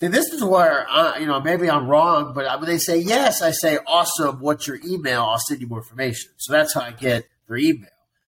See, 0.00 0.08
this 0.08 0.26
is 0.32 0.42
where, 0.42 0.88
uh, 0.88 1.18
you 1.18 1.26
know, 1.26 1.40
maybe 1.40 1.70
I'm 1.70 1.88
wrong, 1.88 2.32
but 2.32 2.60
when 2.60 2.68
they 2.68 2.78
say 2.78 2.98
yes, 2.98 3.42
I 3.42 3.50
say, 3.50 3.78
awesome, 3.86 4.40
what's 4.40 4.66
your 4.66 4.78
email? 4.84 5.22
I'll 5.22 5.38
send 5.38 5.60
you 5.60 5.66
more 5.66 5.78
information. 5.78 6.30
So 6.36 6.52
that's 6.52 6.74
how 6.74 6.82
I 6.82 6.92
get 6.92 7.24
their 7.48 7.56
email. 7.56 7.90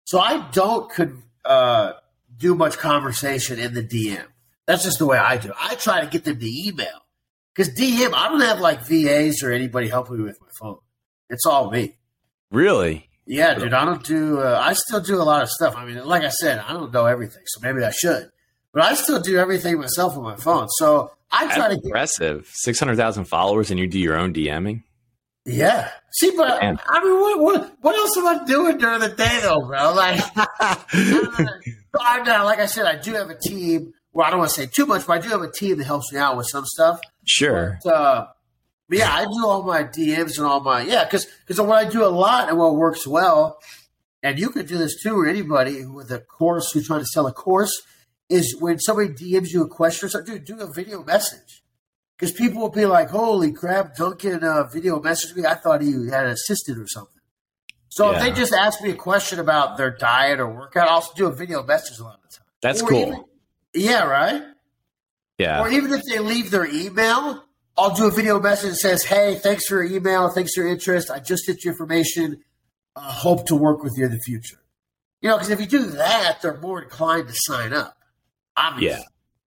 So 0.04 0.20
I 0.20 0.48
don't 0.52 0.90
could, 0.90 1.22
uh, 1.44 1.92
do 2.40 2.54
much 2.54 2.78
conversation 2.78 3.58
in 3.58 3.74
the 3.74 3.82
DM. 3.82 4.24
That's 4.66 4.82
just 4.82 4.98
the 4.98 5.06
way 5.06 5.18
I 5.18 5.36
do. 5.36 5.52
I 5.60 5.74
try 5.76 6.00
to 6.00 6.06
get 6.06 6.24
them 6.24 6.38
to 6.38 6.46
email 6.46 7.06
because 7.54 7.72
DM, 7.74 8.12
I 8.14 8.28
don't 8.28 8.40
have 8.40 8.60
like 8.60 8.82
VAs 8.82 9.42
or 9.42 9.52
anybody 9.52 9.88
helping 9.88 10.18
me 10.18 10.24
with 10.24 10.40
my 10.40 10.48
phone. 10.58 10.78
It's 11.28 11.46
all 11.46 11.70
me. 11.70 11.98
Really? 12.50 13.08
Yeah, 13.26 13.54
dude. 13.54 13.74
I 13.74 13.84
don't 13.84 14.02
do. 14.02 14.40
Uh, 14.40 14.60
I 14.60 14.72
still 14.72 15.00
do 15.00 15.20
a 15.20 15.22
lot 15.22 15.42
of 15.42 15.50
stuff. 15.50 15.76
I 15.76 15.84
mean, 15.84 16.04
like 16.04 16.24
I 16.24 16.30
said, 16.30 16.58
I 16.58 16.72
don't 16.72 16.92
know 16.92 17.06
everything, 17.06 17.42
so 17.46 17.60
maybe 17.60 17.84
I 17.84 17.90
should. 17.90 18.30
But 18.72 18.82
I 18.82 18.94
still 18.94 19.20
do 19.20 19.38
everything 19.38 19.78
myself 19.78 20.16
on 20.16 20.22
my 20.24 20.36
phone. 20.36 20.68
So 20.68 21.12
I 21.30 21.46
try 21.54 21.68
That's 21.68 21.80
to. 21.82 21.86
Impressive. 21.86 22.50
Six 22.52 22.80
hundred 22.80 22.96
thousand 22.96 23.26
followers, 23.26 23.70
and 23.70 23.78
you 23.78 23.86
do 23.86 24.00
your 24.00 24.16
own 24.16 24.32
DMing. 24.32 24.82
Yeah. 25.44 25.90
See, 26.12 26.32
but 26.36 26.60
Man. 26.60 26.78
I 26.86 27.04
mean, 27.04 27.18
what, 27.18 27.40
what 27.40 27.76
what 27.80 27.96
else 27.96 28.16
am 28.16 28.26
I 28.26 28.44
doing 28.44 28.78
during 28.78 29.00
the 29.00 29.08
day, 29.08 29.40
though, 29.42 29.66
bro? 29.66 29.94
Like, 29.94 30.20
I'm 31.98 32.24
not, 32.24 32.44
like 32.44 32.58
I 32.58 32.66
said, 32.66 32.86
I 32.86 32.96
do 32.96 33.14
have 33.14 33.30
a 33.30 33.38
team. 33.38 33.92
Well, 34.12 34.26
I 34.26 34.30
don't 34.30 34.40
want 34.40 34.50
to 34.50 34.60
say 34.60 34.66
too 34.66 34.86
much, 34.86 35.06
but 35.06 35.14
I 35.14 35.18
do 35.20 35.28
have 35.30 35.42
a 35.42 35.50
team 35.50 35.78
that 35.78 35.84
helps 35.84 36.12
me 36.12 36.18
out 36.18 36.36
with 36.36 36.46
some 36.48 36.66
stuff. 36.66 37.00
Sure. 37.24 37.78
But, 37.84 37.94
uh, 37.94 38.26
but 38.88 38.98
yeah, 38.98 39.12
I 39.12 39.24
do 39.24 39.46
all 39.46 39.62
my 39.62 39.84
DMs 39.84 40.36
and 40.36 40.46
all 40.46 40.60
my 40.60 40.82
yeah, 40.82 41.04
because 41.04 41.26
because 41.46 41.60
what 41.60 41.86
I 41.86 41.88
do 41.88 42.04
a 42.04 42.08
lot 42.08 42.48
and 42.48 42.58
what 42.58 42.74
works 42.74 43.06
well, 43.06 43.58
and 44.22 44.38
you 44.38 44.50
could 44.50 44.66
do 44.66 44.76
this 44.78 45.00
too, 45.02 45.16
or 45.18 45.26
anybody 45.26 45.86
with 45.86 46.10
a 46.10 46.18
course 46.18 46.72
who's 46.72 46.86
trying 46.88 47.00
to 47.00 47.06
sell 47.06 47.26
a 47.26 47.32
course, 47.32 47.82
is 48.28 48.56
when 48.60 48.78
somebody 48.78 49.08
DMs 49.10 49.52
you 49.52 49.62
a 49.62 49.68
question 49.68 50.06
or 50.06 50.10
something, 50.10 50.36
dude, 50.36 50.44
do 50.44 50.58
a 50.58 50.72
video 50.72 51.04
message. 51.04 51.59
Because 52.20 52.34
people 52.34 52.60
will 52.60 52.68
be 52.68 52.84
like, 52.84 53.08
"Holy 53.08 53.50
crap, 53.50 53.96
Duncan 53.96 54.44
uh, 54.44 54.64
video 54.64 55.00
messaged 55.00 55.34
me. 55.36 55.46
I 55.46 55.54
thought 55.54 55.80
he 55.80 55.92
had 56.10 56.26
an 56.26 56.32
assistant 56.32 56.78
or 56.78 56.86
something." 56.86 57.22
So 57.88 58.10
yeah. 58.10 58.18
if 58.18 58.22
they 58.22 58.32
just 58.38 58.52
ask 58.52 58.82
me 58.82 58.90
a 58.90 58.94
question 58.94 59.40
about 59.40 59.78
their 59.78 59.90
diet 59.90 60.38
or 60.38 60.46
workout, 60.46 60.88
I'll 60.88 61.12
do 61.16 61.26
a 61.28 61.32
video 61.32 61.64
message 61.64 61.98
a 61.98 62.04
lot 62.04 62.16
of 62.16 62.30
the 62.30 62.36
time. 62.36 62.46
That's 62.60 62.82
or 62.82 62.88
cool. 62.88 62.98
Even, 62.98 63.24
yeah, 63.72 64.04
right. 64.04 64.42
Yeah. 65.38 65.62
Or 65.62 65.70
even 65.70 65.92
if 65.92 66.02
they 66.04 66.18
leave 66.18 66.50
their 66.50 66.66
email, 66.66 67.42
I'll 67.78 67.94
do 67.94 68.06
a 68.06 68.10
video 68.10 68.38
message 68.38 68.72
that 68.72 68.76
says, 68.76 69.04
"Hey, 69.04 69.36
thanks 69.36 69.66
for 69.66 69.82
your 69.82 69.96
email. 69.96 70.28
Thanks 70.28 70.54
for 70.54 70.60
your 70.60 70.70
interest. 70.70 71.10
I 71.10 71.20
just 71.20 71.46
get 71.46 71.64
your 71.64 71.72
information. 71.72 72.44
Uh, 72.94 73.00
hope 73.00 73.46
to 73.46 73.56
work 73.56 73.82
with 73.82 73.94
you 73.96 74.04
in 74.04 74.12
the 74.12 74.20
future." 74.20 74.60
You 75.22 75.30
know, 75.30 75.36
because 75.36 75.50
if 75.50 75.58
you 75.58 75.66
do 75.66 75.84
that, 75.84 76.42
they're 76.42 76.58
more 76.58 76.82
inclined 76.82 77.28
to 77.28 77.34
sign 77.34 77.72
up. 77.72 77.96
Obviously. 78.58 79.00
Yeah. 79.00 79.04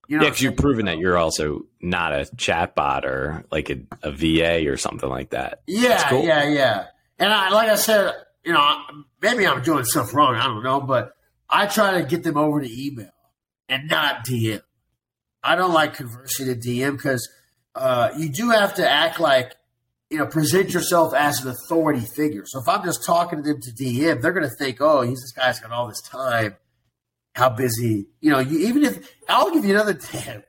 You 0.07 0.17
know 0.17 0.23
yeah, 0.23 0.29
because 0.29 0.41
you've 0.41 0.57
proven 0.57 0.85
that 0.87 0.97
you're 0.97 1.17
also 1.17 1.65
not 1.81 2.11
a 2.13 2.25
chatbot 2.35 3.05
or 3.05 3.45
like 3.51 3.69
a, 3.69 3.81
a 4.01 4.11
VA 4.11 4.69
or 4.69 4.77
something 4.77 5.09
like 5.09 5.29
that. 5.29 5.61
Yeah, 5.65 6.09
cool. 6.09 6.23
yeah, 6.23 6.43
yeah. 6.49 6.85
And 7.19 7.31
I, 7.31 7.49
like 7.49 7.69
I 7.69 7.75
said, 7.75 8.13
you 8.43 8.51
know, 8.51 8.77
maybe 9.21 9.47
I'm 9.47 9.63
doing 9.63 9.85
stuff 9.85 10.13
wrong. 10.13 10.35
I 10.35 10.45
don't 10.45 10.63
know, 10.63 10.81
but 10.81 11.15
I 11.49 11.67
try 11.67 12.01
to 12.01 12.05
get 12.05 12.23
them 12.23 12.37
over 12.37 12.59
to 12.59 12.69
email 12.69 13.11
and 13.69 13.87
not 13.89 14.25
DM. 14.25 14.61
I 15.41 15.55
don't 15.55 15.73
like 15.73 15.93
conversing 15.93 16.47
to 16.47 16.55
DM 16.55 16.93
because– 16.93 17.29
uh, 17.75 18.09
you 18.17 18.29
do 18.29 18.49
have 18.49 18.75
to 18.75 18.89
act 18.89 19.19
like 19.19 19.55
you 20.09 20.17
know 20.17 20.27
present 20.27 20.73
yourself 20.73 21.13
as 21.13 21.43
an 21.43 21.51
authority 21.51 22.05
figure. 22.15 22.43
So 22.45 22.61
if 22.61 22.67
I'm 22.67 22.83
just 22.83 23.05
talking 23.05 23.41
to 23.41 23.53
them 23.53 23.61
to 23.61 23.71
DM, 23.71 24.21
they're 24.21 24.33
going 24.33 24.47
to 24.47 24.55
think, 24.55 24.77
oh, 24.79 25.01
he's 25.01 25.19
this 25.21 25.31
guy's 25.31 25.59
got 25.59 25.71
all 25.71 25.87
this 25.87 26.01
time. 26.01 26.55
How 27.34 27.49
busy? 27.49 28.07
You 28.21 28.31
know, 28.31 28.39
you, 28.39 28.67
even 28.67 28.84
if 28.84 29.15
I'll 29.27 29.51
give 29.51 29.65
you 29.65 29.73
another 29.73 29.93
tip. 30.11 30.47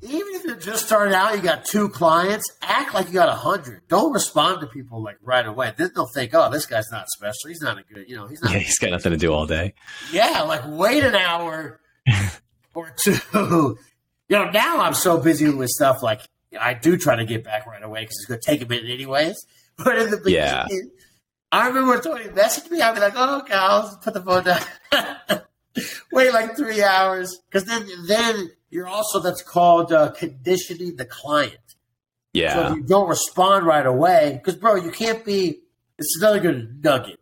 Even 0.00 0.28
if 0.34 0.44
you're 0.44 0.54
just 0.54 0.86
starting 0.86 1.12
out, 1.12 1.34
you 1.34 1.42
got 1.42 1.64
two 1.64 1.88
clients. 1.88 2.44
Act 2.62 2.94
like 2.94 3.08
you 3.08 3.14
got 3.14 3.28
a 3.28 3.32
hundred. 3.34 3.82
Don't 3.88 4.12
respond 4.12 4.60
to 4.60 4.68
people 4.68 5.02
like 5.02 5.16
right 5.22 5.44
away. 5.44 5.72
Then 5.76 5.90
they'll 5.92 6.06
think, 6.06 6.32
"Oh, 6.34 6.48
this 6.50 6.66
guy's 6.66 6.88
not 6.92 7.08
special. 7.08 7.48
He's 7.48 7.60
not 7.60 7.78
a 7.78 7.82
good. 7.82 8.08
You 8.08 8.14
know, 8.14 8.28
he's 8.28 8.40
not." 8.40 8.52
Yeah, 8.52 8.60
he's 8.60 8.78
got 8.78 8.90
nothing 8.92 9.10
to 9.10 9.18
do 9.18 9.32
all 9.32 9.46
day. 9.46 9.74
Yeah, 10.12 10.42
like 10.42 10.62
wait 10.66 11.02
an 11.02 11.16
hour 11.16 11.80
or 12.74 12.94
two. 13.02 13.18
You 13.32 14.36
know, 14.36 14.50
now 14.50 14.82
I'm 14.82 14.94
so 14.94 15.18
busy 15.18 15.48
with 15.50 15.68
stuff 15.70 16.00
like 16.00 16.20
I 16.58 16.74
do 16.74 16.96
try 16.96 17.16
to 17.16 17.24
get 17.24 17.42
back 17.42 17.66
right 17.66 17.82
away 17.82 18.02
because 18.02 18.18
it's 18.18 18.26
going 18.26 18.40
to 18.40 18.46
take 18.46 18.62
a 18.62 18.66
minute 18.66 18.88
anyways. 18.90 19.34
But 19.76 19.98
in 19.98 20.10
the 20.10 20.18
beginning, 20.18 20.34
yeah. 20.34 20.66
I 21.50 21.66
remember 21.68 21.90
when 21.90 22.02
Tony 22.02 22.24
messaged 22.26 22.70
me, 22.70 22.80
I'd 22.80 22.94
be 22.94 23.00
like, 23.00 23.14
oh, 23.16 23.40
okay, 23.40 23.54
I'll 23.54 23.96
put 23.96 24.14
the 24.14 24.22
phone 24.22 24.44
down. 24.44 25.42
Wait 26.12 26.32
like 26.32 26.56
three 26.56 26.82
hours. 26.82 27.38
Because 27.50 27.64
then, 27.64 27.86
then 28.06 28.50
you're 28.70 28.88
also, 28.88 29.20
that's 29.20 29.42
called 29.42 29.92
uh, 29.92 30.10
conditioning 30.12 30.96
the 30.96 31.04
client. 31.04 31.56
Yeah. 32.32 32.54
So 32.54 32.66
if 32.68 32.76
you 32.76 32.82
don't 32.82 33.08
respond 33.08 33.66
right 33.66 33.86
away, 33.86 34.32
because, 34.34 34.56
bro, 34.56 34.76
you 34.76 34.90
can't 34.90 35.24
be, 35.24 35.60
it's 35.98 36.16
another 36.20 36.40
good 36.40 36.84
nugget. 36.84 37.18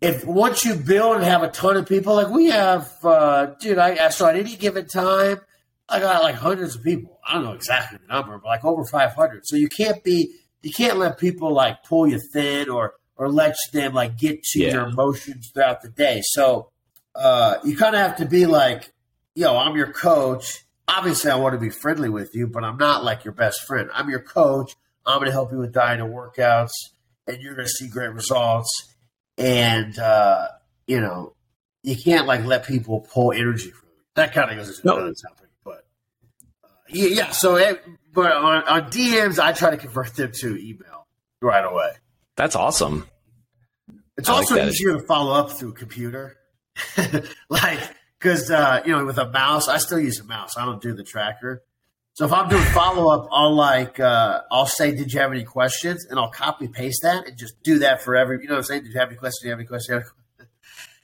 If 0.00 0.24
once 0.26 0.64
you 0.64 0.74
build 0.74 1.16
and 1.16 1.24
have 1.24 1.42
a 1.42 1.48
ton 1.48 1.76
of 1.76 1.88
people, 1.88 2.14
like 2.14 2.28
we 2.28 2.46
have, 2.46 2.92
uh, 3.04 3.46
dude, 3.60 3.78
I, 3.78 4.08
so 4.10 4.26
at 4.26 4.36
any 4.36 4.56
given 4.56 4.86
time, 4.86 5.40
I 5.88 6.00
got 6.00 6.22
like 6.22 6.34
hundreds 6.34 6.76
of 6.76 6.82
people. 6.82 7.18
I 7.26 7.34
don't 7.34 7.44
know 7.44 7.52
exactly 7.52 7.98
the 7.98 8.12
number, 8.12 8.38
but 8.38 8.48
like 8.48 8.64
over 8.64 8.84
500. 8.84 9.46
So 9.46 9.56
you 9.56 9.68
can't 9.68 10.02
be, 10.04 10.34
you 10.62 10.72
can't 10.72 10.98
let 10.98 11.18
people 11.18 11.52
like 11.52 11.82
pull 11.84 12.06
you 12.06 12.18
thin 12.18 12.68
or, 12.68 12.94
or 13.16 13.30
let 13.30 13.56
them 13.72 13.94
like 13.94 14.18
get 14.18 14.42
to 14.42 14.60
yeah. 14.60 14.72
your 14.72 14.88
emotions 14.88 15.50
throughout 15.52 15.82
the 15.82 15.88
day. 15.88 16.20
So, 16.24 16.70
uh, 17.14 17.56
you 17.64 17.76
kind 17.76 17.94
of 17.94 18.00
have 18.00 18.16
to 18.16 18.26
be 18.26 18.46
like, 18.46 18.92
yo, 19.34 19.56
I'm 19.56 19.76
your 19.76 19.92
coach. 19.92 20.64
Obviously, 20.86 21.30
I 21.30 21.36
want 21.36 21.54
to 21.54 21.58
be 21.58 21.70
friendly 21.70 22.08
with 22.08 22.34
you, 22.34 22.46
but 22.46 22.64
I'm 22.64 22.76
not 22.76 23.04
like 23.04 23.24
your 23.24 23.32
best 23.32 23.62
friend. 23.62 23.90
I'm 23.94 24.10
your 24.10 24.20
coach. 24.20 24.74
I'm 25.06 25.18
going 25.18 25.26
to 25.26 25.32
help 25.32 25.52
you 25.52 25.58
with 25.58 25.72
diet 25.72 26.00
and 26.00 26.12
workouts, 26.12 26.72
and 27.26 27.40
you're 27.42 27.54
going 27.54 27.66
to 27.66 27.72
see 27.72 27.88
great 27.88 28.12
results. 28.12 28.94
And, 29.36 29.98
uh, 29.98 30.48
you 30.86 31.00
know, 31.00 31.34
you 31.82 31.96
can't 31.96 32.26
like 32.26 32.44
let 32.44 32.66
people 32.66 33.00
pull 33.00 33.32
energy 33.32 33.70
from 33.70 33.88
you. 33.90 34.02
That 34.14 34.32
kind 34.32 34.50
of 34.50 34.56
goes 34.56 34.68
into 34.68 34.86
no. 34.86 34.96
another 34.96 35.14
topic. 35.14 35.44
Yeah, 36.88 37.08
yeah. 37.08 37.30
So, 37.30 37.56
it, 37.56 37.82
but 38.12 38.32
on, 38.32 38.62
on 38.64 38.90
DMs, 38.90 39.38
I 39.38 39.52
try 39.52 39.70
to 39.70 39.76
convert 39.76 40.14
them 40.14 40.32
to 40.40 40.56
email 40.56 41.06
right 41.40 41.64
away. 41.64 41.92
That's 42.36 42.56
awesome. 42.56 43.06
It's 44.16 44.28
I 44.28 44.34
also 44.34 44.56
like 44.56 44.68
easier 44.68 44.92
to 44.92 45.00
follow 45.00 45.32
up 45.34 45.50
through 45.50 45.70
a 45.70 45.74
computer, 45.74 46.36
like 47.48 47.80
because 48.18 48.50
uh, 48.50 48.82
you 48.84 48.92
know 48.92 49.04
with 49.04 49.18
a 49.18 49.30
mouse, 49.30 49.68
I 49.68 49.78
still 49.78 50.00
use 50.00 50.20
a 50.20 50.24
mouse. 50.24 50.56
I 50.56 50.64
don't 50.64 50.82
do 50.82 50.94
the 50.94 51.04
tracker. 51.04 51.62
So 52.14 52.24
if 52.24 52.32
I'm 52.32 52.48
doing 52.48 52.62
follow 52.66 53.12
up, 53.12 53.28
I'll 53.32 53.54
like 53.54 53.98
uh, 53.98 54.42
I'll 54.50 54.66
say, 54.66 54.94
"Did 54.94 55.12
you 55.12 55.20
have 55.20 55.32
any 55.32 55.44
questions?" 55.44 56.06
and 56.08 56.18
I'll 56.18 56.30
copy 56.30 56.68
paste 56.68 57.02
that 57.02 57.26
and 57.26 57.36
just 57.36 57.62
do 57.62 57.80
that 57.80 58.02
for 58.02 58.16
every. 58.16 58.40
You 58.40 58.48
know 58.48 58.54
what 58.54 58.58
I'm 58.58 58.64
saying? 58.64 58.84
Did 58.84 58.92
you 58.92 59.00
have 59.00 59.08
any 59.08 59.16
questions? 59.16 59.40
Did 59.40 59.46
you 59.46 59.50
have 59.50 59.58
any 59.60 59.66
questions? 59.66 60.04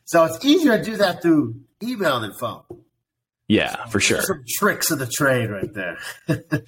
So 0.05 0.25
it's 0.25 0.45
easier 0.45 0.77
to 0.77 0.83
do 0.83 0.97
that 0.97 1.23
through 1.23 1.61
email 1.83 2.19
than 2.21 2.33
phone. 2.33 2.65
Yeah, 3.47 3.87
for 3.87 4.01
sure. 4.01 4.23
Some 4.23 4.45
tricks 4.49 4.91
of 4.91 4.99
the 4.99 5.07
trade 5.07 5.51
right 5.51 5.73
there. 5.73 5.99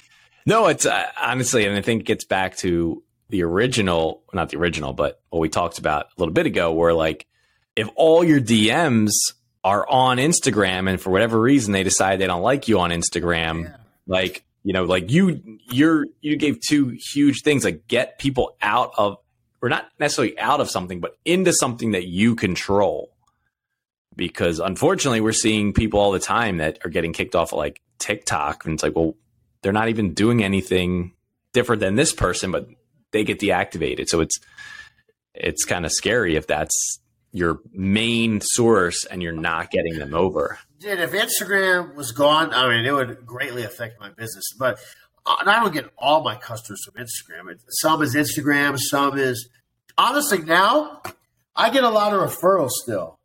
no, 0.47 0.67
it's 0.67 0.87
uh, 0.87 1.07
honestly, 1.21 1.65
and 1.67 1.77
I 1.77 1.83
think 1.83 2.03
it 2.03 2.07
gets 2.07 2.25
back 2.25 2.57
to 2.59 3.03
the 3.31 3.43
original, 3.43 4.23
not 4.33 4.51
the 4.51 4.59
original, 4.59 4.93
but 4.93 5.21
what 5.31 5.41
we 5.41 5.49
talked 5.49 5.79
about 5.79 6.07
a 6.07 6.21
little 6.21 6.35
bit 6.35 6.47
ago, 6.47 6.73
where 6.73 6.93
like 6.93 7.27
if 7.77 7.89
all 7.97 8.25
your 8.25 8.41
DMs 8.41 9.11
are 9.65 9.89
on 9.89 10.19
Instagram 10.19 10.89
and 10.89 11.01
for 11.01 11.11
whatever 11.11 11.41
reason 11.41 11.73
they 11.73 11.83
decide 11.83 12.19
they 12.19 12.27
don't 12.27 12.43
like 12.43 12.69
you 12.69 12.81
on 12.81 12.91
Instagram, 12.91 13.65
yeah. 13.65 13.77
like 14.07 14.45
you 14.65 14.73
know, 14.73 14.85
like 14.85 15.11
you 15.11 15.59
you're 15.71 16.07
you 16.21 16.37
gave 16.37 16.61
two 16.61 16.97
huge 17.13 17.43
things 17.43 17.65
like 17.65 17.87
get 17.89 18.19
people 18.19 18.57
out 18.63 18.93
of 18.97 19.19
or 19.61 19.69
not 19.69 19.89
necessarily 19.99 20.39
out 20.39 20.61
of 20.61 20.71
something, 20.71 21.01
but 21.01 21.17
into 21.25 21.53
something 21.53 21.93
that 21.93 22.07
you 22.07 22.35
control 22.35 23.13
because 24.15 24.59
unfortunately 24.61 25.21
we're 25.21 25.33
seeing 25.33 25.73
people 25.73 26.01
all 26.01 26.13
the 26.13 26.19
time 26.19 26.59
that 26.59 26.79
are 26.85 26.91
getting 26.91 27.13
kicked 27.13 27.35
off 27.35 27.53
of 27.53 27.59
like 27.59 27.81
TikTok 27.99 28.65
and 28.65 28.75
it's 28.75 28.83
like, 28.83 28.95
well, 28.95 29.15
they're 29.63 29.73
not 29.73 29.89
even 29.89 30.13
doing 30.13 30.43
anything 30.43 31.13
different 31.53 31.81
than 31.81 31.95
this 31.95 32.13
person, 32.13 32.51
but 32.51 32.69
they 33.13 33.25
get 33.25 33.39
deactivated. 33.39 34.09
So 34.09 34.21
it's 34.21 34.39
it's 35.35 35.65
kind 35.65 35.87
of 35.87 35.93
scary 35.93 36.37
if 36.37 36.47
that's 36.47 36.99
your 37.33 37.61
main 37.73 38.41
source 38.41 39.05
and 39.07 39.23
you're 39.23 39.33
not 39.33 39.71
getting 39.71 39.99
them 39.99 40.15
over. 40.15 40.59
Dude, 40.79 41.01
if 41.01 41.13
Instagram 41.13 41.95
was 41.95 42.13
gone, 42.13 42.53
I 42.53 42.69
mean, 42.69 42.85
it 42.85 42.93
would 42.93 43.25
greatly 43.27 43.65
affect 43.65 44.01
my 44.01 44.11
business. 44.11 44.45
But 44.59 44.79
uh, 45.25 45.37
and 45.41 45.49
I 45.49 45.61
don't 45.61 45.73
get 45.73 45.91
all 45.97 46.23
my 46.23 46.37
customers 46.37 46.85
from 46.85 47.03
Instagram. 47.03 47.55
Some 47.69 48.03
is 48.03 48.15
Instagram, 48.15 48.79
some 48.79 49.19
is 49.19 49.49
honestly 49.97 50.39
now 50.39 51.03
I 51.55 51.71
get 51.71 51.85
a 51.85 51.91
lot 51.91 52.13
of 52.13 52.21
referrals 52.21 52.71
still. 52.71 53.19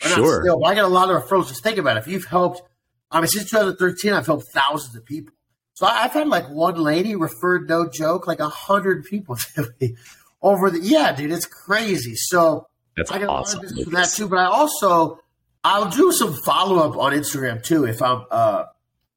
Sure. 0.00 0.42
Still, 0.42 0.64
I 0.64 0.74
get 0.74 0.84
a 0.84 0.88
lot 0.88 1.10
of 1.10 1.22
referrals. 1.22 1.48
Just 1.48 1.62
think 1.62 1.78
about 1.78 1.96
it. 1.96 2.00
If 2.00 2.08
you've 2.08 2.24
helped, 2.24 2.62
I 3.10 3.20
mean, 3.20 3.28
since 3.28 3.50
2013, 3.50 4.12
I've 4.12 4.26
helped 4.26 4.46
thousands 4.52 4.96
of 4.96 5.04
people. 5.04 5.34
So 5.74 5.86
I've 5.86 6.12
had 6.12 6.28
like 6.28 6.48
one 6.50 6.74
lady 6.74 7.14
referred, 7.14 7.68
no 7.68 7.88
joke, 7.88 8.26
like 8.26 8.40
a 8.40 8.48
hundred 8.48 9.04
people 9.04 9.36
to 9.54 9.68
me 9.80 9.96
over 10.40 10.70
the. 10.70 10.80
Yeah, 10.80 11.14
dude, 11.14 11.30
it's 11.30 11.46
crazy. 11.46 12.14
So 12.14 12.66
That's 12.96 13.10
I 13.10 13.18
get 13.18 13.28
awesome. 13.28 13.60
a 13.60 13.62
lot 13.62 13.70
of 13.70 13.76
business 13.76 13.84
from 13.84 13.94
that 13.94 14.08
too. 14.10 14.28
But 14.28 14.38
I 14.38 14.44
also 14.46 15.20
I'll 15.64 15.90
do 15.90 16.12
some 16.12 16.34
follow 16.44 16.78
up 16.78 16.96
on 16.96 17.12
Instagram 17.12 17.62
too 17.62 17.84
if 17.84 18.02
I'm 18.02 18.24
uh 18.30 18.64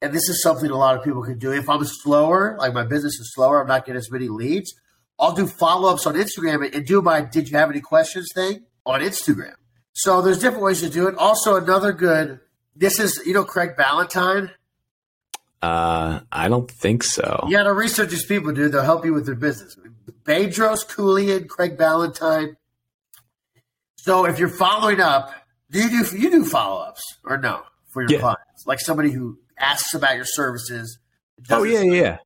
and 0.02 0.14
this 0.14 0.30
is 0.30 0.42
something 0.42 0.70
a 0.70 0.78
lot 0.78 0.98
of 0.98 1.04
people 1.04 1.24
can 1.24 1.40
do. 1.40 1.52
If 1.52 1.70
I'm 1.70 1.84
slower, 1.84 2.56
like 2.60 2.74
my 2.74 2.84
business 2.84 3.14
is 3.14 3.34
slower, 3.34 3.62
I'm 3.62 3.68
not 3.68 3.86
getting 3.86 3.98
as 3.98 4.12
many 4.12 4.28
leads. 4.28 4.74
I'll 5.20 5.34
do 5.34 5.48
follow 5.48 5.92
ups 5.92 6.06
on 6.06 6.16
Instagram 6.16 6.74
and 6.74 6.86
do 6.86 7.02
my 7.02 7.22
"Did 7.22 7.50
you 7.50 7.58
have 7.58 7.70
any 7.70 7.82
questions?" 7.82 8.30
thing 8.34 8.66
on 8.86 9.02
Instagram. 9.02 9.54
So 9.94 10.22
there's 10.22 10.40
different 10.40 10.64
ways 10.64 10.82
to 10.82 10.90
do 10.90 11.08
it. 11.08 11.16
Also, 11.16 11.56
another 11.56 11.94
good. 11.94 12.40
This 12.76 13.00
is 13.00 13.22
you 13.26 13.34
know 13.34 13.46
Craig 13.46 13.78
Ballantyne. 13.78 14.52
Uh, 15.62 16.20
I 16.32 16.48
don't 16.50 16.70
think 16.70 17.04
so. 17.04 17.46
Yeah, 17.48 17.60
got 17.60 17.64
to 17.64 17.74
research 17.74 18.10
these 18.10 18.26
people, 18.26 18.52
dude. 18.52 18.74
They'll 18.74 18.84
help 18.84 19.06
you 19.06 19.14
with 19.14 19.26
their 19.26 19.36
business. 19.36 19.76
Bedros 20.24 20.86
Keuilian, 20.86 21.48
Craig 21.48 21.78
Ballantyne. 21.78 22.58
So 24.06 24.26
if 24.26 24.38
you're 24.38 24.50
following 24.50 25.02
up, 25.02 25.34
do 25.72 25.80
you 25.80 25.90
do 25.90 26.18
you 26.20 26.30
do 26.30 26.46
follow 26.46 26.80
ups 26.80 27.02
or 27.24 27.40
no 27.40 27.64
for 27.92 28.04
your 28.04 28.12
yeah. 28.12 28.20
clients? 28.20 28.68
Like 28.68 28.80
somebody 28.80 29.10
who 29.10 29.40
asks 29.58 29.96
about 29.96 30.16
your 30.16 30.26
services. 30.26 31.00
Oh 31.50 31.64
yeah, 31.64 31.82
yeah. 31.82 32.18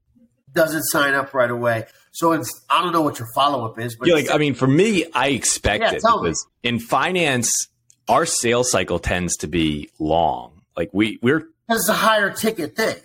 Doesn't 0.54 0.84
sign 0.84 1.14
up 1.14 1.34
right 1.34 1.50
away. 1.50 1.86
So 2.12 2.34
it's 2.34 2.66
I 2.70 2.84
don't 2.84 2.92
know 2.92 3.02
what 3.02 3.18
your 3.18 3.30
follow 3.34 3.66
up 3.66 3.80
is, 3.80 3.96
but 3.96 4.10
yeah, 4.10 4.16
like 4.16 4.30
I 4.30 4.38
mean, 4.38 4.56
for 4.56 4.68
me, 4.68 5.06
I 5.14 5.30
expect 5.30 5.84
yeah, 5.84 5.92
it 5.92 6.04
because 6.04 6.46
me. 6.64 6.70
in 6.70 6.80
finance, 6.80 7.70
our 8.10 8.26
sales 8.26 8.70
cycle 8.70 9.00
tends 9.00 9.38
to 9.38 9.48
be 9.48 9.90
long. 10.00 10.62
Like 10.76 10.90
we 10.92 11.18
we're 11.22 11.48
it's 11.70 11.88
a 11.88 11.94
higher 11.94 12.30
ticket 12.30 12.76
thing. 12.76 12.98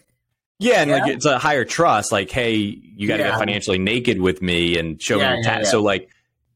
Yeah, 0.58 0.80
and 0.80 0.90
yeah. 0.90 0.98
like 0.98 1.12
it's 1.12 1.26
a 1.26 1.38
higher 1.38 1.64
trust. 1.64 2.10
Like, 2.10 2.28
hey, 2.28 2.56
you 2.56 3.06
got 3.06 3.18
to 3.18 3.22
yeah. 3.22 3.30
get 3.30 3.38
financially 3.38 3.78
naked 3.78 4.20
with 4.20 4.42
me 4.42 4.78
and 4.78 5.00
show 5.00 5.18
me 5.18 5.22
your 5.22 5.44
tax. 5.44 5.70
So 5.70 5.80
like, 5.80 6.08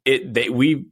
it 0.05 0.35
they 0.35 0.49
we 0.49 0.86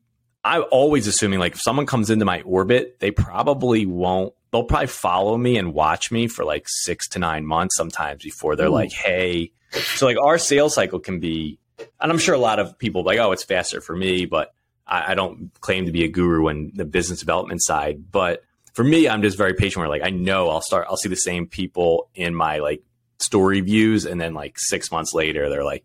I'm 0.47 0.65
always 0.71 1.09
assuming 1.09 1.41
like 1.41 1.55
if 1.55 1.61
someone 1.61 1.87
comes 1.87 2.09
into 2.09 2.25
my 2.25 2.41
orbit, 2.43 3.01
they 3.01 3.11
probably 3.11 3.85
won't. 3.85 4.33
They'll 4.53 4.63
probably 4.63 4.87
follow 4.87 5.37
me 5.37 5.59
and 5.59 5.75
watch 5.75 6.13
me 6.13 6.29
for 6.29 6.45
like 6.45 6.67
six 6.69 7.09
to 7.11 7.19
nine 7.19 7.45
months 7.45 7.77
sometimes 7.77 8.23
before 8.23 8.55
they're 8.55 8.69
Ooh. 8.69 8.71
like, 8.71 8.93
hey. 8.93 9.51
So 9.73 10.07
like 10.07 10.19
our 10.23 10.39
sales 10.39 10.73
cycle 10.73 11.01
can 11.01 11.19
be, 11.19 11.59
and 12.01 12.13
I'm 12.13 12.19
sure 12.19 12.33
a 12.33 12.39
lot 12.39 12.61
of 12.61 12.79
people 12.79 13.03
like, 13.03 13.19
oh, 13.19 13.33
it's 13.33 13.43
faster 13.43 13.81
for 13.81 13.97
me, 13.97 14.25
but 14.25 14.55
I, 14.87 15.13
I 15.13 15.15
don't 15.17 15.51
claim 15.61 15.87
to 15.87 15.93
be 15.93 16.05
a 16.05 16.09
guru 16.09 16.47
in 16.47 16.71
the 16.77 16.85
business 16.85 17.19
development 17.19 17.65
side. 17.65 18.13
But 18.13 18.45
for 18.73 18.85
me, 18.85 19.09
I'm 19.09 19.23
just 19.23 19.37
very 19.37 19.55
patient. 19.55 19.81
Where 19.81 19.89
like 19.89 20.05
I 20.05 20.11
know 20.11 20.49
I'll 20.49 20.61
start, 20.61 20.87
I'll 20.89 20.97
see 20.97 21.09
the 21.09 21.17
same 21.17 21.49
people 21.49 22.09
in 22.15 22.37
my 22.37 22.61
like 22.61 22.85
story 23.19 23.63
views, 23.63 24.07
and 24.07 24.21
then 24.21 24.33
like 24.33 24.61
six 24.61 24.93
months 24.93 25.13
later, 25.13 25.51
they're 25.51 25.65
like 25.65 25.85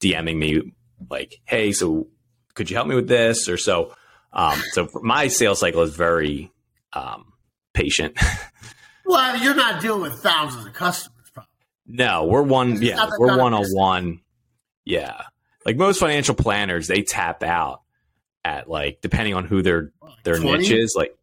DMing 0.00 0.36
me 0.36 0.74
like, 1.08 1.40
"Hey, 1.46 1.72
so 1.72 2.08
could 2.54 2.70
you 2.70 2.76
help 2.76 2.88
me 2.88 2.94
with 2.94 3.08
this?" 3.08 3.48
Or 3.48 3.56
so. 3.56 3.94
Um, 4.32 4.60
so 4.72 4.88
my 5.02 5.28
sales 5.28 5.60
cycle 5.60 5.82
is 5.82 5.94
very 5.94 6.50
um, 6.92 7.32
patient. 7.72 8.18
well, 9.06 9.36
you're 9.42 9.54
not 9.54 9.80
dealing 9.80 10.02
with 10.02 10.14
thousands 10.20 10.66
of 10.66 10.72
customers, 10.72 11.30
probably. 11.32 11.50
No, 11.86 12.24
we're 12.24 12.42
one. 12.42 12.82
yeah, 12.82 13.08
we're 13.18 13.38
one 13.38 13.54
on 13.54 13.66
one. 13.72 14.20
Yeah, 14.84 15.22
like 15.64 15.76
most 15.76 15.98
financial 16.00 16.34
planners, 16.34 16.88
they 16.88 17.02
tap 17.02 17.42
out 17.42 17.82
at 18.44 18.68
like 18.68 19.00
depending 19.00 19.34
on 19.34 19.44
who 19.44 19.62
their 19.62 19.92
their 20.24 20.38
20? 20.38 20.58
niche 20.58 20.70
is. 20.70 20.94
Like, 20.96 21.16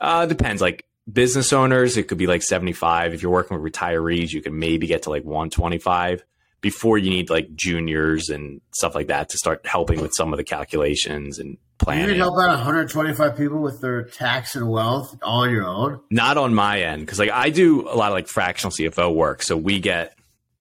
uh, 0.00 0.26
depends. 0.26 0.62
Like 0.62 0.84
business 1.10 1.52
owners, 1.52 1.96
it 1.96 2.04
could 2.04 2.18
be 2.18 2.26
like 2.26 2.42
75. 2.42 3.14
If 3.14 3.22
you're 3.22 3.32
working 3.32 3.60
with 3.60 3.72
retirees, 3.72 4.32
you 4.32 4.42
can 4.42 4.58
maybe 4.58 4.86
get 4.86 5.02
to 5.02 5.10
like 5.10 5.24
125 5.24 6.24
before 6.62 6.96
you 6.96 7.10
need 7.10 7.28
like 7.28 7.54
juniors 7.54 8.30
and 8.30 8.60
stuff 8.72 8.94
like 8.94 9.08
that 9.08 9.28
to 9.28 9.36
start 9.36 9.66
helping 9.66 10.00
with 10.00 10.12
some 10.14 10.32
of 10.32 10.38
the 10.38 10.44
calculations 10.44 11.38
and 11.38 11.58
planning. 11.78 12.06
You 12.06 12.12
need 12.12 12.18
help 12.18 12.38
out 12.40 12.48
125 12.48 13.36
people 13.36 13.60
with 13.60 13.80
their 13.80 14.04
tax 14.04 14.56
and 14.56 14.70
wealth 14.70 15.18
all 15.22 15.42
on 15.42 15.50
your 15.50 15.66
own? 15.66 16.00
Not 16.10 16.38
on 16.38 16.54
my 16.54 16.82
end 16.82 17.02
because 17.02 17.18
like 17.18 17.30
I 17.30 17.50
do 17.50 17.82
a 17.82 17.94
lot 17.94 18.12
of 18.12 18.14
like 18.14 18.28
fractional 18.28 18.70
CFO 18.70 19.14
work, 19.14 19.42
so 19.42 19.56
we 19.56 19.80
get 19.80 20.16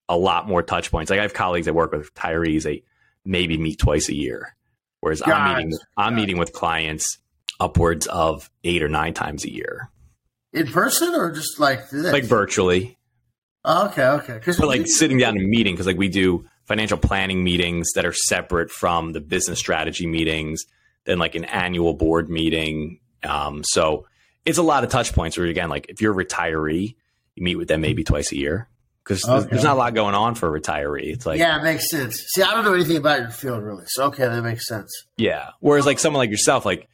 a 0.09 0.17
lot 0.17 0.47
more 0.47 0.61
touch 0.61 0.91
points. 0.91 1.09
Like 1.09 1.19
I 1.19 1.21
have 1.21 1.33
colleagues 1.33 1.67
that 1.67 1.73
work 1.73 1.93
with 1.93 2.13
retirees, 2.13 2.63
they 2.63 2.83
maybe 3.23 3.57
meet 3.57 3.79
twice 3.79 4.09
a 4.09 4.15
year, 4.15 4.55
whereas 4.99 5.21
I'm 5.25 5.55
meeting 5.55 5.79
I'm 5.95 6.15
meeting 6.15 6.37
with 6.37 6.51
clients 6.51 7.19
upwards 7.59 8.07
of 8.07 8.49
eight 8.63 8.83
or 8.83 8.89
nine 8.89 9.13
times 9.13 9.45
a 9.45 9.53
year 9.53 9.91
in 10.53 10.67
person 10.67 11.15
or 11.15 11.31
just 11.31 11.59
like 11.59 11.89
this? 11.89 12.11
like 12.11 12.23
virtually. 12.23 12.97
Oh, 13.63 13.87
okay, 13.87 14.05
okay. 14.05 14.33
Because 14.33 14.59
like 14.59 14.87
sitting 14.87 15.17
down 15.17 15.37
and 15.37 15.47
meeting 15.47 15.73
because 15.73 15.85
like 15.85 15.97
we 15.97 16.09
do 16.09 16.47
financial 16.65 16.97
planning 16.97 17.43
meetings 17.43 17.89
that 17.95 18.05
are 18.05 18.13
separate 18.13 18.71
from 18.71 19.13
the 19.13 19.21
business 19.21 19.59
strategy 19.59 20.07
meetings, 20.07 20.63
then 21.05 21.19
like 21.19 21.35
an 21.35 21.45
annual 21.45 21.93
board 21.93 22.29
meeting. 22.29 22.99
Um, 23.23 23.63
so 23.63 24.07
it's 24.45 24.57
a 24.57 24.63
lot 24.63 24.83
of 24.83 24.89
touch 24.89 25.13
points. 25.13 25.37
Where 25.37 25.45
again, 25.45 25.69
like 25.69 25.87
if 25.89 26.01
you're 26.01 26.19
a 26.19 26.25
retiree, 26.25 26.95
you 27.35 27.43
meet 27.43 27.55
with 27.55 27.67
them 27.67 27.81
maybe 27.81 28.03
twice 28.03 28.31
a 28.31 28.37
year 28.37 28.67
because 29.03 29.27
okay. 29.27 29.47
there's 29.49 29.63
not 29.63 29.73
a 29.73 29.79
lot 29.79 29.93
going 29.93 30.15
on 30.15 30.35
for 30.35 30.55
a 30.55 30.59
retiree. 30.59 31.13
It's 31.13 31.25
like 31.25 31.39
yeah, 31.39 31.59
it 31.59 31.63
makes 31.63 31.89
sense. 31.89 32.23
See, 32.33 32.41
I 32.41 32.51
don't 32.51 32.65
know 32.65 32.73
anything 32.73 32.97
about 32.97 33.19
your 33.19 33.29
field 33.29 33.63
really, 33.63 33.85
so 33.87 34.05
okay, 34.05 34.27
that 34.27 34.41
makes 34.41 34.67
sense. 34.67 34.91
Yeah. 35.17 35.49
Whereas 35.59 35.85
like 35.85 35.99
someone 35.99 36.19
like 36.19 36.31
yourself, 36.31 36.65
like 36.65 36.87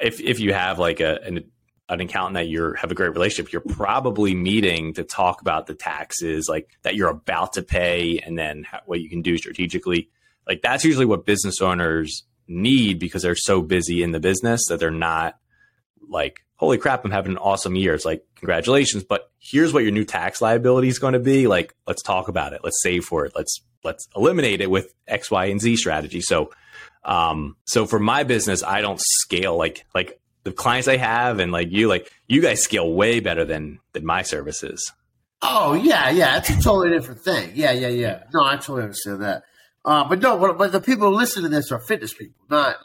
if 0.00 0.20
if 0.20 0.40
you 0.40 0.52
have 0.52 0.78
like 0.78 1.00
a 1.00 1.20
an 1.22 1.50
an 1.88 2.00
accountant 2.00 2.34
that 2.34 2.48
you 2.48 2.74
have 2.74 2.90
a 2.90 2.94
great 2.94 3.12
relationship, 3.12 3.52
you're 3.52 3.62
probably 3.62 4.34
meeting 4.34 4.92
to 4.94 5.04
talk 5.04 5.40
about 5.40 5.66
the 5.66 5.74
taxes 5.74 6.46
like 6.48 6.78
that 6.82 6.94
you're 6.94 7.08
about 7.08 7.54
to 7.54 7.62
pay 7.62 8.18
and 8.18 8.38
then 8.38 8.66
what 8.86 9.00
you 9.00 9.08
can 9.08 9.22
do 9.22 9.38
strategically. 9.38 10.10
Like 10.46 10.60
that's 10.62 10.84
usually 10.84 11.06
what 11.06 11.24
business 11.24 11.60
owners 11.60 12.24
need 12.46 12.98
because 12.98 13.22
they're 13.22 13.34
so 13.34 13.62
busy 13.62 14.02
in 14.02 14.12
the 14.12 14.20
business 14.20 14.66
that 14.68 14.80
they're 14.80 14.90
not 14.90 15.38
like, 16.08 16.40
holy 16.56 16.78
crap, 16.78 17.04
I'm 17.04 17.10
having 17.10 17.32
an 17.32 17.38
awesome 17.38 17.74
year. 17.74 17.94
It's 17.94 18.04
like, 18.04 18.24
congratulations, 18.36 19.04
but 19.04 19.30
here's 19.38 19.72
what 19.72 19.82
your 19.82 19.92
new 19.92 20.04
tax 20.04 20.42
liability 20.42 20.88
is 20.88 20.98
going 20.98 21.12
to 21.12 21.18
be. 21.18 21.46
Like, 21.46 21.74
let's 21.86 22.02
talk 22.02 22.28
about 22.28 22.52
it. 22.52 22.60
Let's 22.64 22.82
save 22.82 23.04
for 23.04 23.24
it. 23.24 23.32
Let's 23.34 23.62
let's 23.84 24.08
eliminate 24.16 24.60
it 24.60 24.70
with 24.70 24.92
X, 25.06 25.30
Y, 25.30 25.46
and 25.46 25.60
Z 25.60 25.76
strategy. 25.76 26.20
So 26.20 26.50
um, 27.04 27.56
so 27.64 27.86
for 27.86 27.98
my 27.98 28.24
business, 28.24 28.62
I 28.62 28.80
don't 28.80 29.00
scale 29.00 29.56
like 29.56 29.86
like 29.94 30.20
the 30.44 30.52
clients 30.52 30.88
I 30.88 30.96
have 30.96 31.38
and 31.38 31.52
like 31.52 31.70
you, 31.70 31.88
like 31.88 32.12
you 32.26 32.40
guys 32.40 32.62
scale 32.62 32.92
way 32.92 33.20
better 33.20 33.44
than 33.44 33.80
than 33.92 34.04
my 34.04 34.22
services. 34.22 34.92
Oh 35.42 35.74
yeah, 35.74 36.10
yeah, 36.10 36.38
it's 36.38 36.50
a 36.50 36.54
totally 36.54 36.90
different 36.90 37.20
thing. 37.20 37.52
Yeah, 37.54 37.72
yeah, 37.72 37.88
yeah. 37.88 38.24
No, 38.34 38.44
I 38.44 38.56
totally 38.56 38.82
understand 38.82 39.22
that. 39.22 39.44
Uh, 39.84 40.08
but 40.08 40.20
no, 40.20 40.38
but, 40.38 40.58
but 40.58 40.72
the 40.72 40.80
people 40.80 41.10
who 41.10 41.16
listen 41.16 41.42
to 41.44 41.48
this 41.48 41.70
are 41.70 41.78
fitness 41.78 42.12
people, 42.12 42.44
not 42.50 42.76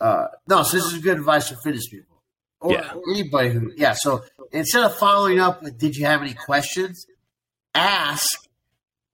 uh, 0.00 0.28
no. 0.48 0.62
So 0.62 0.76
this 0.76 0.86
is 0.86 0.98
good 0.98 1.18
advice 1.18 1.48
for 1.48 1.56
fitness 1.62 1.88
people 1.88 2.12
or 2.60 2.72
yeah. 2.72 2.94
anybody 3.10 3.50
who 3.50 3.72
yeah. 3.76 3.92
So 3.92 4.24
instead 4.50 4.84
of 4.84 4.96
following 4.96 5.38
up 5.38 5.62
with 5.62 5.78
"Did 5.78 5.96
you 5.96 6.06
have 6.06 6.22
any 6.22 6.34
questions?" 6.34 7.06
ask, 7.74 8.40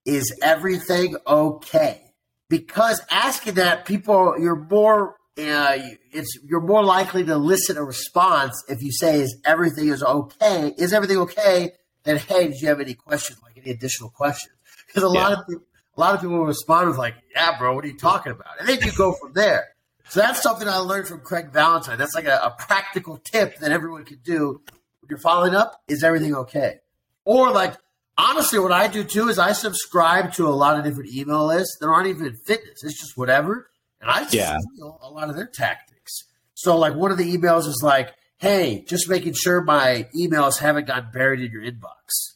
"Is 0.04 0.38
everything 0.42 1.16
okay?" 1.26 2.02
Because 2.48 3.02
asking 3.10 3.54
that, 3.54 3.84
people 3.84 4.36
you're 4.38 4.56
more 4.56 5.16
uh, 5.38 5.78
it's 6.10 6.38
you're 6.44 6.60
more 6.60 6.84
likely 6.84 7.24
to 7.24 7.32
elicit 7.32 7.76
a 7.76 7.84
response 7.84 8.62
if 8.68 8.82
you 8.82 8.90
say, 8.92 9.20
"Is 9.20 9.40
everything 9.44 9.88
is 9.88 10.02
okay? 10.02 10.74
Is 10.76 10.92
everything 10.92 11.18
okay?" 11.18 11.72
Than, 12.04 12.16
"Hey, 12.16 12.48
did 12.48 12.60
you 12.60 12.68
have 12.68 12.80
any 12.80 12.94
questions? 12.94 13.40
Like 13.42 13.56
any 13.56 13.70
additional 13.70 14.10
questions?" 14.10 14.54
Because 14.86 15.04
a 15.04 15.14
yeah. 15.14 15.22
lot 15.22 15.32
of 15.32 15.46
people, 15.46 15.64
a 15.96 16.00
lot 16.00 16.14
of 16.14 16.20
people 16.20 16.38
will 16.38 16.46
respond 16.46 16.88
with 16.88 16.98
like, 16.98 17.14
"Yeah, 17.34 17.56
bro, 17.58 17.74
what 17.74 17.84
are 17.84 17.88
you 17.88 17.98
talking 17.98 18.32
about?" 18.32 18.58
And 18.58 18.68
then 18.68 18.78
you 18.82 18.92
go 18.92 19.12
from 19.12 19.32
there. 19.34 19.68
So 20.08 20.20
that's 20.20 20.42
something 20.42 20.66
I 20.66 20.78
learned 20.78 21.06
from 21.06 21.20
Craig 21.20 21.52
Ballantyne 21.52 21.98
That's 21.98 22.14
like 22.14 22.24
a, 22.24 22.40
a 22.42 22.54
practical 22.58 23.18
tip 23.18 23.58
that 23.58 23.72
everyone 23.72 24.04
can 24.04 24.20
do 24.24 24.62
when 25.00 25.08
you're 25.10 25.18
following 25.18 25.54
up. 25.54 25.82
Is 25.86 26.02
everything 26.02 26.34
okay? 26.34 26.80
Or 27.24 27.52
like 27.52 27.74
honestly, 28.16 28.58
what 28.58 28.72
I 28.72 28.88
do 28.88 29.04
too 29.04 29.28
is 29.28 29.38
I 29.38 29.52
subscribe 29.52 30.32
to 30.34 30.48
a 30.48 30.50
lot 30.50 30.78
of 30.78 30.84
different 30.84 31.12
email 31.12 31.46
lists 31.46 31.76
that 31.80 31.86
aren't 31.86 32.08
even 32.08 32.34
fitness. 32.34 32.82
It's 32.82 32.98
just 32.98 33.16
whatever. 33.16 33.70
And 34.00 34.10
I 34.10 34.26
yeah. 34.30 34.58
steal 34.74 34.98
a 35.02 35.10
lot 35.10 35.28
of 35.28 35.36
their 35.36 35.46
tactics. 35.46 36.24
So, 36.54 36.76
like, 36.76 36.94
one 36.94 37.10
of 37.10 37.18
the 37.18 37.36
emails 37.36 37.66
is 37.66 37.80
like, 37.82 38.14
hey, 38.38 38.84
just 38.86 39.08
making 39.08 39.34
sure 39.34 39.60
my 39.60 40.08
emails 40.16 40.58
haven't 40.58 40.86
gotten 40.86 41.10
buried 41.12 41.40
in 41.40 41.50
your 41.50 41.62
inbox. 41.62 42.34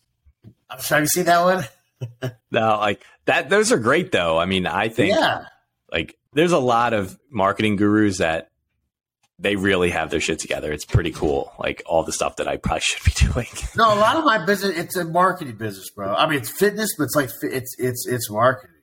I'm 0.70 0.80
trying 0.80 1.02
to 1.02 1.08
see 1.08 1.22
that 1.22 1.44
one. 1.44 2.32
no, 2.50 2.78
like 2.78 3.04
that. 3.26 3.48
Those 3.48 3.72
are 3.72 3.78
great, 3.78 4.12
though. 4.12 4.38
I 4.38 4.46
mean, 4.46 4.66
I 4.66 4.88
think, 4.88 5.14
yeah. 5.14 5.44
like, 5.90 6.16
there's 6.32 6.52
a 6.52 6.58
lot 6.58 6.94
of 6.94 7.18
marketing 7.30 7.76
gurus 7.76 8.18
that 8.18 8.48
they 9.42 9.56
really 9.56 9.90
have 9.90 10.10
their 10.10 10.20
shit 10.20 10.38
together. 10.38 10.72
It's 10.72 10.84
pretty 10.84 11.10
cool. 11.10 11.52
Like 11.58 11.82
all 11.84 12.04
the 12.04 12.12
stuff 12.12 12.36
that 12.36 12.48
I 12.48 12.56
probably 12.56 12.80
should 12.82 13.04
be 13.04 13.32
doing. 13.32 13.46
no, 13.76 13.92
a 13.92 13.98
lot 13.98 14.16
of 14.16 14.24
my 14.24 14.44
business, 14.44 14.76
it's 14.76 14.96
a 14.96 15.04
marketing 15.04 15.56
business, 15.56 15.90
bro. 15.90 16.14
I 16.14 16.28
mean, 16.28 16.38
it's 16.38 16.50
fitness, 16.50 16.90
but 16.96 17.04
it's 17.04 17.16
like 17.16 17.30
it's 17.42 17.74
it's 17.78 18.06
it's 18.06 18.30
marketing. 18.30 18.76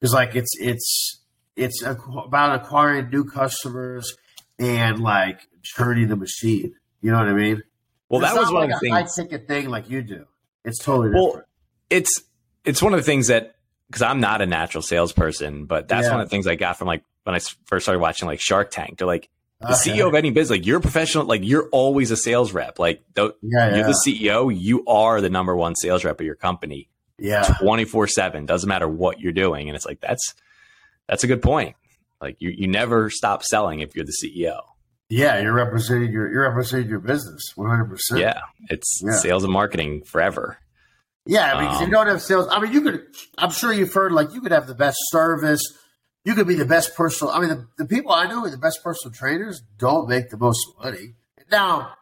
It's 0.00 0.12
like 0.12 0.34
it's 0.34 0.50
it's 0.58 1.21
it's 1.56 1.82
about 1.82 2.62
acquiring 2.62 3.10
new 3.10 3.24
customers 3.24 4.16
and 4.58 5.00
like 5.00 5.40
turning 5.76 6.08
the 6.08 6.16
machine. 6.16 6.74
You 7.00 7.10
know 7.10 7.18
what 7.18 7.28
I 7.28 7.32
mean? 7.32 7.62
Well, 8.08 8.20
that 8.20 8.34
was 8.36 8.50
one 8.50 8.68
like 8.68 8.74
of 8.74 8.80
the 8.80 8.90
things. 8.90 9.18
I 9.18 9.34
a 9.34 9.38
thing 9.38 9.68
like 9.68 9.90
you 9.90 10.02
do. 10.02 10.26
It's 10.64 10.78
totally 10.78 11.10
well, 11.10 11.26
different. 11.26 11.48
It's 11.90 12.22
it's 12.64 12.82
one 12.82 12.92
of 12.92 13.00
the 13.00 13.04
things 13.04 13.28
that 13.28 13.56
because 13.86 14.02
I'm 14.02 14.20
not 14.20 14.40
a 14.40 14.46
natural 14.46 14.82
salesperson, 14.82 15.66
but 15.66 15.88
that's 15.88 16.06
yeah. 16.06 16.12
one 16.12 16.20
of 16.20 16.26
the 16.26 16.30
things 16.30 16.46
I 16.46 16.54
got 16.54 16.78
from 16.78 16.88
like 16.88 17.04
when 17.24 17.34
I 17.34 17.40
first 17.66 17.84
started 17.84 18.00
watching 18.00 18.26
like 18.26 18.40
Shark 18.40 18.70
Tank. 18.70 18.98
They're 18.98 19.06
like, 19.06 19.28
The 19.60 19.68
uh, 19.68 19.76
okay. 19.80 19.98
CEO 19.98 20.08
of 20.08 20.14
any 20.14 20.30
business, 20.30 20.58
like 20.58 20.66
you're 20.66 20.78
a 20.78 20.82
professional, 20.82 21.26
like 21.26 21.42
you're 21.44 21.68
always 21.70 22.10
a 22.10 22.16
sales 22.16 22.52
rep. 22.52 22.78
Like 22.78 23.02
yeah, 23.16 23.28
yeah. 23.42 23.76
you're 23.76 23.86
the 23.86 24.02
CEO, 24.06 24.54
you 24.56 24.84
are 24.86 25.20
the 25.20 25.30
number 25.30 25.54
one 25.54 25.74
sales 25.74 26.04
rep 26.04 26.20
of 26.20 26.26
your 26.26 26.34
company. 26.36 26.88
Yeah. 27.18 27.54
24 27.60 28.08
seven. 28.08 28.46
Doesn't 28.46 28.68
matter 28.68 28.88
what 28.88 29.20
you're 29.20 29.32
doing. 29.32 29.68
And 29.68 29.76
it's 29.76 29.86
like, 29.86 30.00
that's, 30.00 30.34
that's 31.12 31.24
a 31.24 31.26
good 31.26 31.42
point. 31.42 31.76
Like 32.22 32.36
you, 32.38 32.48
you 32.48 32.68
never 32.68 33.10
stop 33.10 33.42
selling 33.42 33.80
if 33.80 33.94
you're 33.94 34.06
the 34.06 34.16
CEO. 34.24 34.60
Yeah. 35.10 35.42
You're 35.42 35.52
representing 35.52 36.10
your, 36.10 36.32
you're 36.32 36.48
representing 36.48 36.88
your 36.88 37.00
business 37.00 37.52
100%. 37.54 38.18
Yeah. 38.18 38.40
It's 38.70 39.02
yeah. 39.04 39.12
sales 39.18 39.44
and 39.44 39.52
marketing 39.52 40.04
forever. 40.04 40.56
Yeah. 41.26 41.52
I 41.52 41.60
mean, 41.60 41.68
um, 41.68 41.74
if 41.74 41.80
you 41.82 41.90
don't 41.92 42.06
have 42.06 42.22
sales, 42.22 42.48
I 42.50 42.60
mean, 42.60 42.72
you 42.72 42.80
could, 42.80 43.02
I'm 43.36 43.50
sure 43.50 43.74
you've 43.74 43.92
heard 43.92 44.12
like 44.12 44.32
you 44.32 44.40
could 44.40 44.52
have 44.52 44.66
the 44.66 44.74
best 44.74 44.96
service. 45.10 45.60
You 46.24 46.34
could 46.34 46.48
be 46.48 46.54
the 46.54 46.64
best 46.64 46.96
personal. 46.96 47.34
I 47.34 47.40
mean, 47.40 47.50
the, 47.50 47.68
the 47.76 47.84
people 47.84 48.12
I 48.12 48.26
know 48.26 48.46
are 48.46 48.50
the 48.50 48.56
best 48.56 48.82
personal 48.82 49.12
trainers 49.12 49.60
don't 49.76 50.08
make 50.08 50.30
the 50.30 50.38
most 50.38 50.66
money. 50.82 51.12
Now, 51.50 51.92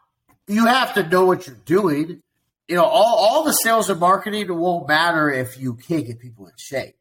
you 0.47 0.67
have 0.67 0.93
to 0.93 1.05
know 1.05 1.25
what 1.25 1.47
you're 1.47 1.57
doing 1.65 2.21
you 2.67 2.77
know, 2.77 2.85
all, 2.85 3.17
all 3.17 3.43
the 3.43 3.51
sales 3.51 3.89
and 3.89 3.99
marketing 3.99 4.47
won't 4.57 4.87
matter 4.87 5.29
if 5.29 5.59
you 5.59 5.73
can't 5.73 6.07
get 6.07 6.21
people 6.21 6.47
in 6.47 6.53
shape. 6.55 6.95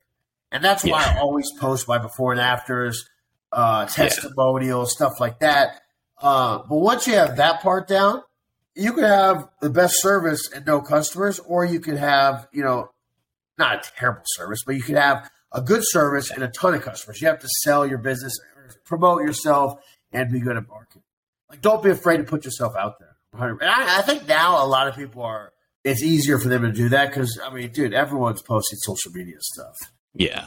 And 0.52 0.64
that's 0.64 0.85
why 0.85 1.02
yeah. 1.02 1.14
I 1.16 1.20
always 1.20 1.51
post 1.59 1.86
my 1.86 1.98
before 1.98 2.32
and 2.32 2.40
afters, 2.40 3.09
uh, 3.52 3.86
testimonials, 3.86 4.90
yeah. 4.90 5.06
stuff 5.06 5.20
like 5.20 5.40
that. 5.40 5.81
Uh, 6.20 6.59
but 6.68 6.77
once 6.77 7.06
you 7.06 7.14
have 7.14 7.36
that 7.36 7.62
part 7.62 7.89
down, 7.89 8.22
you 8.74 8.93
can 8.93 9.05
have 9.05 9.48
the 9.60 9.70
best 9.70 10.01
service 10.01 10.51
and 10.55 10.66
no 10.66 10.81
customers, 10.81 11.39
or 11.40 11.64
you 11.64 11.81
could 11.81 11.97
have, 11.97 12.48
you 12.52 12.62
know, 12.62 12.90
not 13.59 13.86
a 13.86 13.93
terrible 13.97 14.22
service, 14.27 14.60
but 14.64 14.74
you 14.74 14.82
could 14.82 14.97
have 14.97 15.31
a 15.52 15.60
good 15.60 15.82
service 15.85 16.31
and 16.31 16.43
a 16.43 16.48
ton 16.48 16.74
of 16.74 16.82
customers. 16.82 17.20
You 17.20 17.28
have 17.28 17.40
to 17.40 17.48
sell 17.62 17.86
your 17.86 17.98
business, 17.98 18.39
promote 18.85 19.22
yourself, 19.22 19.81
and 20.12 20.31
be 20.32 20.40
good 20.40 20.56
at 20.56 20.68
marketing. 20.68 21.02
Like, 21.48 21.60
don't 21.60 21.82
be 21.82 21.90
afraid 21.90 22.18
to 22.18 22.24
put 22.24 22.44
yourself 22.44 22.74
out 22.77 22.98
there. 22.98 23.16
And 23.32 23.62
I, 23.62 23.98
I 23.98 24.02
think 24.02 24.27
now 24.27 24.64
a 24.64 24.66
lot 24.66 24.89
of 24.89 24.97
people 24.97 25.22
are 25.22 25.52
it's 25.85 26.02
easier 26.02 26.39
for 26.39 26.48
them 26.48 26.62
to 26.62 26.72
do 26.72 26.89
that 26.90 27.09
because 27.09 27.39
I 27.43 27.52
mean, 27.52 27.70
dude, 27.70 27.94
everyone's 27.94 28.43
posting 28.43 28.78
social 28.81 29.12
media 29.12 29.36
stuff. 29.40 29.77
Yeah, 30.14 30.46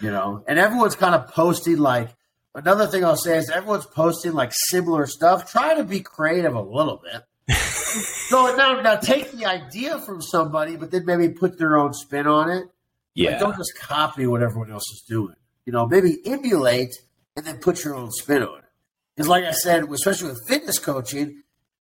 you 0.00 0.10
know, 0.10 0.44
and 0.46 0.58
everyone's 0.58 0.96
kind 0.96 1.14
of 1.14 1.28
posting 1.28 1.78
like. 1.78 2.10
Another 2.56 2.86
thing 2.86 3.04
I'll 3.04 3.16
say 3.16 3.36
is 3.38 3.50
everyone's 3.50 3.86
posting 3.86 4.32
like 4.32 4.52
similar 4.52 5.08
stuff. 5.08 5.50
Try 5.50 5.74
to 5.74 5.82
be 5.82 5.98
creative 5.98 6.54
a 6.54 6.60
little 6.60 7.02
bit. 7.02 7.24
so 7.56 8.54
now, 8.56 8.80
now 8.80 8.94
take 8.94 9.32
the 9.32 9.44
idea 9.44 9.98
from 9.98 10.22
somebody, 10.22 10.76
but 10.76 10.92
then 10.92 11.04
maybe 11.04 11.30
put 11.30 11.58
their 11.58 11.76
own 11.76 11.92
spin 11.92 12.28
on 12.28 12.50
it. 12.50 12.68
Yeah, 13.14 13.32
like, 13.32 13.40
don't 13.40 13.56
just 13.56 13.76
copy 13.78 14.28
what 14.28 14.40
everyone 14.40 14.70
else 14.70 14.88
is 14.92 15.02
doing. 15.08 15.34
You 15.66 15.72
know, 15.72 15.86
maybe 15.86 16.18
emulate 16.26 16.94
and 17.36 17.44
then 17.44 17.58
put 17.58 17.84
your 17.84 17.94
own 17.94 18.10
spin 18.12 18.42
on 18.42 18.58
it. 18.58 18.64
Because, 19.14 19.28
like 19.28 19.44
I 19.44 19.52
said, 19.52 19.84
especially 19.90 20.30
with 20.30 20.46
fitness 20.48 20.78
coaching, 20.78 21.42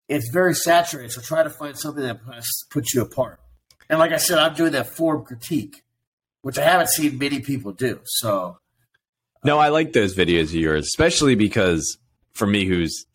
it's 0.09 0.29
very 0.31 0.55
saturated. 0.55 1.13
So 1.13 1.21
try 1.21 1.43
to 1.43 1.51
find 1.51 1.79
something 1.79 2.03
that 2.03 2.21
puts 2.71 2.95
you 2.95 3.03
apart. 3.03 3.41
And 3.89 3.99
like 3.99 4.13
I 4.13 4.17
said, 4.17 4.39
I'm 4.39 4.55
doing 4.55 4.73
that 4.73 4.89
form 4.89 5.25
critique, 5.25 5.85
which 6.43 6.59
I 6.59 6.65
haven't 6.65 6.89
seen 6.89 7.19
many 7.19 7.41
people 7.41 7.73
do. 7.73 8.01
So, 8.05 8.59
no, 9.45 9.59
I 9.59 9.69
like 9.69 9.93
those 9.93 10.15
videos 10.15 10.45
of 10.45 10.55
yours, 10.55 10.85
especially 10.87 11.35
because 11.35 11.99
for 12.33 12.47
me, 12.47 12.65
who's 12.65 13.07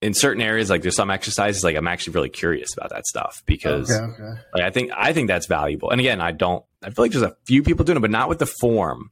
in 0.00 0.14
certain 0.14 0.42
areas, 0.42 0.68
like 0.70 0.82
there's 0.82 0.96
some 0.96 1.10
exercises, 1.10 1.62
like 1.62 1.76
I'm 1.76 1.88
actually 1.88 2.14
really 2.14 2.28
curious 2.28 2.76
about 2.76 2.90
that 2.90 3.06
stuff 3.06 3.42
because, 3.46 3.90
okay, 3.90 4.04
okay. 4.04 4.40
like 4.54 4.64
I 4.64 4.70
think 4.70 4.90
I 4.96 5.12
think 5.12 5.28
that's 5.28 5.46
valuable. 5.46 5.90
And 5.90 6.00
again, 6.00 6.20
I 6.20 6.32
don't. 6.32 6.64
I 6.82 6.90
feel 6.90 7.04
like 7.04 7.12
there's 7.12 7.22
a 7.22 7.36
few 7.46 7.62
people 7.62 7.84
doing 7.84 7.98
it, 7.98 8.00
but 8.00 8.10
not 8.10 8.28
with 8.28 8.40
the 8.40 8.46
form. 8.46 9.10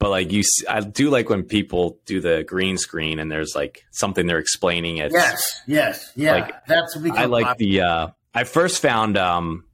But 0.00 0.10
like 0.10 0.32
you, 0.32 0.42
I 0.68 0.80
do 0.80 1.10
like 1.10 1.28
when 1.28 1.44
people 1.44 2.00
do 2.06 2.20
the 2.20 2.42
green 2.42 2.76
screen 2.76 3.20
and 3.20 3.30
there's 3.30 3.54
like 3.54 3.84
something 3.92 4.26
they're 4.26 4.40
explaining. 4.40 4.96
It's 4.96 5.14
yes, 5.14 5.60
yes, 5.68 6.12
yeah. 6.16 6.32
Like, 6.32 6.66
That's 6.66 6.96
I 6.96 7.26
like 7.26 7.46
popular. 7.46 7.54
the. 7.58 7.80
uh 7.80 8.06
I 8.34 8.42
first 8.42 8.82
found. 8.82 9.16
um 9.16 9.64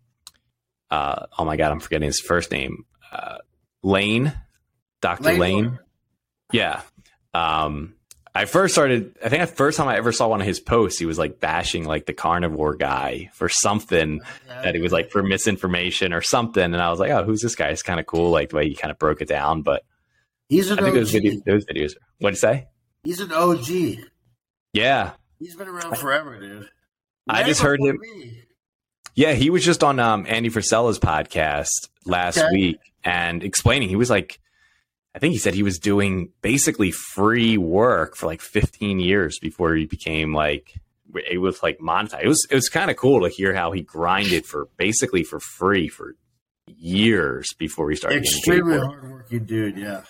uh 0.91 1.25
Oh 1.39 1.47
my 1.47 1.57
god, 1.57 1.73
I'm 1.73 1.81
forgetting 1.81 2.07
his 2.07 2.21
first 2.21 2.51
name. 2.51 2.85
Uh 3.13 3.39
Layne, 3.83 4.33
Doctor 5.01 5.33
Lane. 5.33 5.39
Layne. 5.39 5.79
Yeah. 6.53 6.83
Um 7.35 7.95
I 8.35 8.45
first 8.45 8.75
started. 8.75 9.17
I 9.25 9.31
think 9.31 9.41
the 9.41 9.53
first 9.53 9.77
time 9.77 9.89
I 9.89 9.97
ever 9.97 10.13
saw 10.13 10.29
one 10.29 10.41
of 10.41 10.47
his 10.47 10.61
posts, 10.61 10.99
he 10.99 11.07
was 11.07 11.19
like 11.19 11.41
bashing 11.41 11.85
like 11.85 12.07
the 12.07 12.13
carnivore 12.13 12.77
guy 12.77 13.31
for 13.33 13.49
something 13.49 14.21
yeah, 14.47 14.63
that 14.63 14.77
he 14.77 14.81
was 14.81 14.93
like 14.93 15.11
for 15.11 15.25
misinformation 15.25 16.13
or 16.13 16.23
something, 16.23 16.63
and 16.63 16.77
I 16.77 16.91
was 16.91 17.01
like, 17.01 17.11
oh, 17.11 17.25
who's 17.25 17.41
this 17.41 17.57
guy? 17.57 17.69
It's 17.69 17.83
kind 17.83 17.99
of 17.99 18.07
cool, 18.07 18.31
like 18.31 18.51
the 18.51 18.57
way 18.57 18.69
he 18.69 18.77
kind 18.77 18.93
of 18.93 18.99
broke 18.99 19.23
it 19.23 19.29
down. 19.29 19.63
But 19.63 19.83
He's 20.49 20.71
an 20.71 20.79
I 20.79 20.83
think 20.83 20.95
OG. 20.95 21.01
those 21.01 21.13
videos, 21.13 21.45
those 21.45 21.65
videos. 21.67 21.93
What'd 22.21 22.37
you 22.37 22.41
say? 22.41 22.67
He's 23.05 23.21
an 23.21 23.33
OG. 23.33 24.05
Yeah. 24.73 25.13
He's 25.39 25.57
been 25.57 25.69
around 25.69 25.99
forever, 25.99 26.41
dude. 26.41 26.69
I 27.29 27.43
just 27.43 27.61
heard 27.61 27.81
him. 27.81 27.99
Me. 28.01 28.45
Yeah, 29.15 29.33
he 29.33 29.51
was 29.51 29.65
just 29.65 29.85
on 29.85 29.99
um, 29.99 30.27
Andy 30.29 30.49
Frisella's 30.49 30.99
podcast 30.99 31.89
last 32.07 32.39
okay. 32.39 32.49
week 32.53 32.79
and 33.09 33.43
explaining. 33.43 33.89
He 33.89 33.97
was 33.97 34.11
like, 34.11 34.41
I 35.15 35.19
think 35.19 35.33
he 35.33 35.39
said 35.39 35.55
he 35.55 35.63
was 35.63 35.79
doing 35.79 36.31
basically 36.43 36.91
free 36.91 37.59
work 37.59 38.17
for 38.17 38.27
like 38.27 38.41
15 38.41 39.01
years 39.01 39.39
before 39.39 39.75
he 39.75 39.87
became 39.87 40.35
like 40.35 40.75
it 41.15 41.39
was 41.39 41.63
like 41.63 41.79
monetized. 41.79 42.23
It 42.23 42.29
was 42.29 42.47
it 42.51 42.55
was 42.55 42.69
kind 42.69 42.91
of 42.91 42.97
cool 42.97 43.23
to 43.23 43.29
hear 43.29 43.55
how 43.55 43.73
he 43.73 43.83
grinded 43.83 44.45
for 44.47 44.69
basically 44.77 45.25
for 45.25 45.41
free 45.41 45.89
for 45.89 46.15
years 46.67 47.49
before 47.59 47.89
he 47.91 47.97
started. 47.97 48.23
Extremely 48.23 48.79
hardworking 48.79 49.45
dude. 49.45 49.79
Yeah 49.79 50.03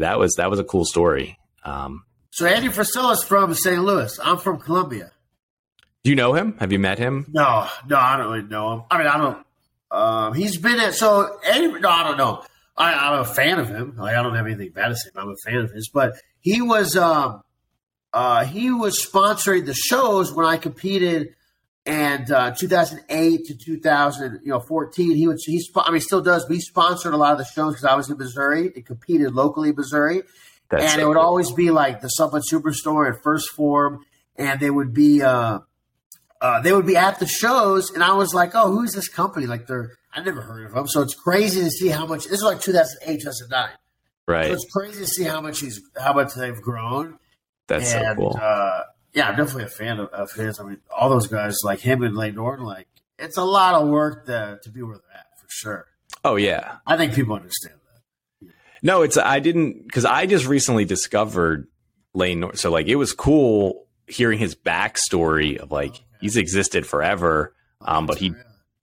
that 0.00 0.18
was 0.18 0.34
that 0.34 0.50
was 0.50 0.58
a 0.58 0.64
cool 0.64 0.84
story. 0.84 1.38
Um, 1.64 2.04
so 2.30 2.46
Andy 2.46 2.68
Frisella 2.68 3.12
is 3.12 3.22
from 3.22 3.54
St. 3.54 3.82
Louis. 3.82 4.18
I'm 4.22 4.38
from 4.38 4.58
Columbia. 4.58 5.12
Do 6.04 6.10
you 6.10 6.16
know 6.16 6.34
him? 6.34 6.56
Have 6.58 6.72
you 6.72 6.78
met 6.78 6.98
him? 6.98 7.26
No, 7.28 7.66
no, 7.88 7.96
I 7.96 8.16
don't 8.16 8.30
really 8.30 8.46
know 8.46 8.74
him. 8.74 8.82
I 8.90 8.98
mean, 8.98 9.06
I 9.06 9.16
don't. 9.16 9.45
Um, 9.90 10.34
he's 10.34 10.58
been 10.58 10.80
at 10.80 10.94
so. 10.94 11.38
No, 11.46 11.88
I 11.88 12.02
don't 12.02 12.18
know. 12.18 12.44
I, 12.76 13.14
am 13.14 13.20
a 13.20 13.24
fan 13.24 13.58
of 13.58 13.68
him. 13.68 13.96
Like, 13.96 14.16
I 14.16 14.22
don't 14.22 14.34
have 14.34 14.46
anything 14.46 14.70
bad 14.70 14.88
to 14.88 14.96
say. 14.96 15.10
I'm 15.16 15.30
a 15.30 15.36
fan 15.36 15.56
of 15.56 15.70
his, 15.70 15.88
but 15.88 16.16
he 16.40 16.60
was 16.60 16.96
um, 16.96 17.42
uh, 18.12 18.44
he 18.44 18.70
was 18.70 19.04
sponsoring 19.04 19.66
the 19.66 19.74
shows 19.74 20.32
when 20.32 20.46
I 20.46 20.56
competed 20.56 21.34
and 21.86 22.30
uh, 22.32 22.50
2008 22.50 23.44
to 23.44 23.54
2000, 23.54 24.40
you 24.42 24.50
know, 24.50 24.58
14, 24.58 25.14
he 25.14 25.28
was 25.28 25.44
he. 25.44 25.64
I 25.76 25.92
mean, 25.92 26.00
still 26.00 26.20
does. 26.20 26.44
He 26.48 26.60
sponsored 26.60 27.14
a 27.14 27.16
lot 27.16 27.32
of 27.32 27.38
the 27.38 27.44
shows 27.44 27.74
because 27.74 27.84
I 27.84 27.94
was 27.94 28.10
in 28.10 28.18
Missouri 28.18 28.72
and 28.74 28.84
competed 28.84 29.32
locally 29.32 29.68
in 29.68 29.76
Missouri, 29.76 30.22
That's 30.68 30.82
and 30.82 30.92
so 30.92 31.00
it 31.00 31.08
would 31.08 31.14
cool. 31.14 31.22
always 31.22 31.52
be 31.52 31.70
like 31.70 32.00
the 32.00 32.08
Supplement 32.08 32.44
Superstore 32.50 33.08
at 33.08 33.22
1st 33.22 33.48
Phorm, 33.54 34.04
and 34.34 34.58
they 34.58 34.68
would 34.68 34.92
be 34.92 35.22
uh, 35.22 35.60
uh, 36.40 36.60
they 36.60 36.72
would 36.72 36.86
be 36.86 36.96
at 36.96 37.18
the 37.18 37.26
shows, 37.26 37.90
and 37.90 38.02
I 38.02 38.12
was 38.12 38.34
like, 38.34 38.52
oh, 38.54 38.70
who's 38.70 38.92
this 38.92 39.08
company? 39.08 39.46
Like 39.46 39.66
they're 39.66 39.92
I 40.16 40.22
never 40.22 40.40
heard 40.40 40.64
of 40.64 40.72
them, 40.72 40.88
so 40.88 41.02
it's 41.02 41.14
crazy 41.14 41.60
to 41.60 41.70
see 41.70 41.88
how 41.88 42.06
much. 42.06 42.24
This 42.24 42.38
is 42.38 42.42
like 42.42 42.60
2008, 42.60 43.20
2009. 43.20 43.68
Right. 44.26 44.46
So 44.46 44.52
it's 44.54 44.64
crazy 44.72 45.00
to 45.00 45.06
see 45.06 45.24
how 45.24 45.42
much 45.42 45.60
he's 45.60 45.80
how 45.96 46.14
much 46.14 46.34
they've 46.34 46.60
grown. 46.60 47.18
That's 47.66 47.92
and, 47.92 48.02
so 48.02 48.14
cool. 48.14 48.40
Uh, 48.40 48.80
yeah, 49.12 49.28
I'm 49.28 49.36
definitely 49.36 49.64
a 49.64 49.68
fan 49.68 50.00
of, 50.00 50.08
of, 50.08 50.32
his. 50.32 50.58
I 50.58 50.64
mean, 50.64 50.78
all 50.96 51.10
those 51.10 51.26
guys 51.26 51.58
like 51.64 51.80
him 51.80 52.02
and 52.02 52.16
Layne 52.16 52.34
Norton, 52.34 52.64
like 52.64 52.88
it's 53.18 53.36
a 53.36 53.44
lot 53.44 53.74
of 53.74 53.88
work 53.88 54.26
to, 54.26 54.58
to 54.62 54.70
be 54.70 54.82
where 54.82 54.96
they're 54.96 55.18
at 55.18 55.38
for 55.38 55.46
sure. 55.48 55.86
Oh 56.24 56.36
yeah, 56.36 56.76
I 56.86 56.96
think 56.96 57.14
people 57.14 57.34
understand 57.34 57.78
that. 57.92 58.52
No, 58.82 59.02
it's 59.02 59.18
I 59.18 59.38
didn't 59.38 59.84
because 59.84 60.06
I 60.06 60.24
just 60.24 60.46
recently 60.46 60.86
discovered 60.86 61.68
Layne 62.14 62.40
Norton, 62.40 62.56
so 62.56 62.70
like 62.70 62.86
it 62.86 62.96
was 62.96 63.12
cool 63.12 63.86
hearing 64.06 64.38
his 64.38 64.54
backstory 64.54 65.58
of 65.58 65.70
like. 65.70 66.02
He's 66.20 66.36
existed 66.36 66.86
forever, 66.86 67.54
um, 67.80 68.06
but 68.06 68.18
he, 68.18 68.28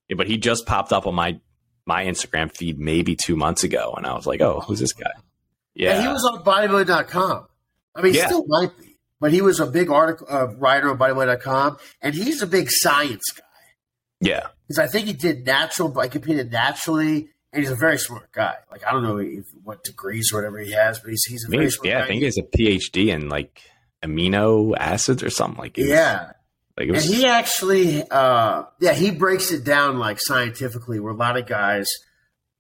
yeah. 0.09 0.15
but 0.15 0.27
he 0.27 0.37
just 0.37 0.65
popped 0.65 0.91
up 0.91 1.07
on 1.07 1.15
my 1.15 1.39
my 1.85 2.05
Instagram 2.05 2.55
feed 2.55 2.79
maybe 2.79 3.15
two 3.15 3.35
months 3.35 3.63
ago, 3.63 3.93
and 3.97 4.05
I 4.05 4.13
was 4.13 4.25
like, 4.25 4.41
oh, 4.41 4.61
who's 4.61 4.79
this 4.79 4.93
guy? 4.93 5.11
Yeah, 5.75 6.01
he 6.01 6.07
was 6.07 6.23
on 6.23 6.43
bodybuilding.com. 6.43 7.47
I 7.95 8.01
mean, 8.01 8.13
yeah. 8.13 8.27
still 8.27 8.45
might 8.47 8.77
be 8.77 8.93
but 9.23 9.31
he 9.31 9.41
was 9.41 9.61
a 9.61 9.65
big 9.65 9.89
article 9.89 10.27
uh, 10.29 10.47
writer 10.57 10.91
on 10.91 10.97
bodybuilding.com, 10.97 11.77
and 12.01 12.13
he's 12.13 12.41
a 12.41 12.45
big 12.45 12.67
science 12.69 13.23
guy. 13.33 13.43
Yeah, 14.19 14.47
because 14.67 14.79
I 14.79 14.87
think 14.87 15.07
he 15.07 15.13
did 15.13 15.45
natural, 15.45 15.87
but 15.87 16.01
I 16.01 16.07
competed 16.09 16.51
naturally, 16.51 17.29
and 17.53 17.63
he's 17.63 17.71
a 17.71 17.75
very 17.75 17.97
smart 17.97 18.33
guy. 18.33 18.55
Like 18.69 18.85
I 18.85 18.91
don't 18.91 19.01
know 19.01 19.19
if, 19.19 19.45
what 19.63 19.81
degrees 19.85 20.33
or 20.33 20.39
whatever 20.39 20.59
he 20.59 20.73
has, 20.73 20.99
but 20.99 21.11
he's 21.11 21.23
he's 21.23 21.45
a 21.45 21.49
very 21.49 21.71
smart 21.71 21.87
yeah. 21.87 21.99
Guy. 21.99 22.03
I 22.03 22.07
think 22.09 22.19
he 22.19 22.25
has 22.25 22.37
a 22.37 22.43
PhD 22.43 23.07
in 23.13 23.29
like 23.29 23.61
amino 24.03 24.75
acids 24.77 25.23
or 25.23 25.29
something 25.29 25.57
like. 25.57 25.77
It 25.77 25.87
yeah. 25.87 26.33
Like 26.77 26.89
was, 26.89 27.05
and 27.05 27.15
he 27.15 27.25
actually, 27.25 28.03
uh, 28.09 28.63
yeah, 28.79 28.93
he 28.93 29.11
breaks 29.11 29.51
it 29.51 29.63
down 29.63 29.99
like 29.99 30.19
scientifically, 30.19 30.99
where 30.99 31.13
a 31.13 31.15
lot 31.15 31.37
of 31.37 31.45
guys 31.45 31.87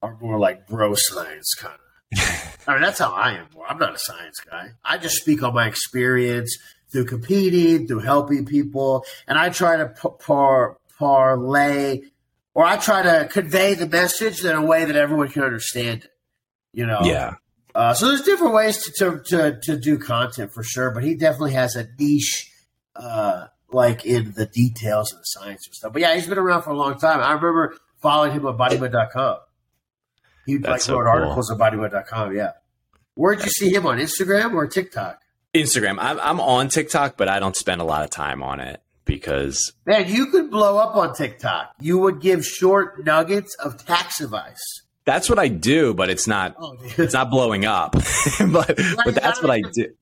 are 0.01 0.17
more 0.21 0.37
like 0.37 0.67
bro 0.67 0.93
science 0.95 1.53
kind 1.55 1.75
of. 1.75 2.59
I 2.67 2.73
mean, 2.73 2.81
that's 2.81 2.99
how 2.99 3.11
I 3.11 3.33
am. 3.33 3.47
I'm 3.67 3.79
not 3.79 3.95
a 3.95 3.99
science 3.99 4.39
guy. 4.39 4.69
I 4.83 4.97
just 4.97 5.17
speak 5.17 5.41
on 5.43 5.53
my 5.53 5.67
experience 5.67 6.55
through 6.91 7.05
competing, 7.05 7.87
through 7.87 7.99
helping 7.99 8.45
people, 8.45 9.03
and 9.27 9.37
I 9.37 9.49
try 9.49 9.77
to 9.77 9.87
par, 9.87 10.77
parlay 10.99 12.01
or 12.53 12.65
I 12.65 12.77
try 12.77 13.01
to 13.01 13.27
convey 13.31 13.73
the 13.73 13.87
message 13.87 14.43
in 14.45 14.55
a 14.55 14.63
way 14.63 14.85
that 14.85 14.95
everyone 14.95 15.29
can 15.29 15.43
understand 15.43 16.03
it. 16.03 16.11
You 16.71 16.85
know? 16.85 17.01
Yeah. 17.03 17.35
Uh, 17.75 17.93
so 17.93 18.07
there's 18.07 18.21
different 18.21 18.53
ways 18.53 18.83
to, 18.83 18.91
to, 18.91 19.23
to, 19.25 19.59
to, 19.63 19.79
do 19.79 19.97
content 19.97 20.51
for 20.53 20.63
sure, 20.63 20.91
but 20.91 21.03
he 21.03 21.15
definitely 21.15 21.53
has 21.53 21.75
a 21.75 21.87
niche, 21.99 22.51
uh, 22.95 23.47
like 23.73 24.05
in 24.05 24.33
the 24.33 24.45
details 24.45 25.11
of 25.13 25.19
the 25.19 25.25
science 25.25 25.67
and 25.67 25.75
stuff. 25.75 25.93
But 25.93 26.01
yeah, 26.01 26.15
he's 26.15 26.27
been 26.27 26.37
around 26.37 26.63
for 26.63 26.71
a 26.71 26.77
long 26.77 26.97
time. 26.97 27.19
I 27.19 27.33
remember 27.33 27.75
following 28.01 28.31
him 28.31 28.45
on 28.45 28.57
bodybuilding.com. 28.57 29.37
He 30.45 30.57
like 30.57 30.81
so 30.81 30.99
wrote 30.99 31.11
cool. 31.11 31.23
articles 31.23 31.51
on 31.51 31.57
bodybuilding.com. 31.57 32.35
Yeah. 32.35 32.51
Where'd 33.15 33.43
you 33.43 33.49
see 33.49 33.73
him 33.73 33.85
on 33.85 33.99
Instagram 33.99 34.53
or 34.53 34.67
TikTok? 34.67 35.21
Instagram. 35.53 35.97
I'm, 35.99 36.19
I'm 36.19 36.39
on 36.39 36.69
TikTok, 36.69 37.15
but 37.15 37.29
I 37.29 37.39
don't 37.39 37.55
spend 37.55 37.79
a 37.79 37.83
lot 37.83 38.03
of 38.03 38.09
time 38.09 38.41
on 38.41 38.59
it 38.59 38.81
because 39.05 39.73
man, 39.85 40.07
you 40.07 40.27
could 40.27 40.49
blow 40.49 40.77
up 40.77 40.95
on 40.95 41.13
TikTok. 41.13 41.73
You 41.79 41.99
would 41.99 42.21
give 42.21 42.45
short 42.45 43.05
nuggets 43.05 43.55
of 43.55 43.83
tax 43.85 44.19
advice. 44.21 44.61
That's 45.05 45.29
what 45.29 45.37
I 45.37 45.49
do, 45.49 45.93
but 45.93 46.09
it's 46.09 46.27
not 46.27 46.55
oh, 46.57 46.77
it's 46.97 47.13
not 47.13 47.29
blowing 47.29 47.65
up. 47.65 47.91
but 48.51 48.79
but 49.05 49.15
that's 49.15 49.41
what 49.41 49.51
I 49.51 49.61
do. 49.73 49.93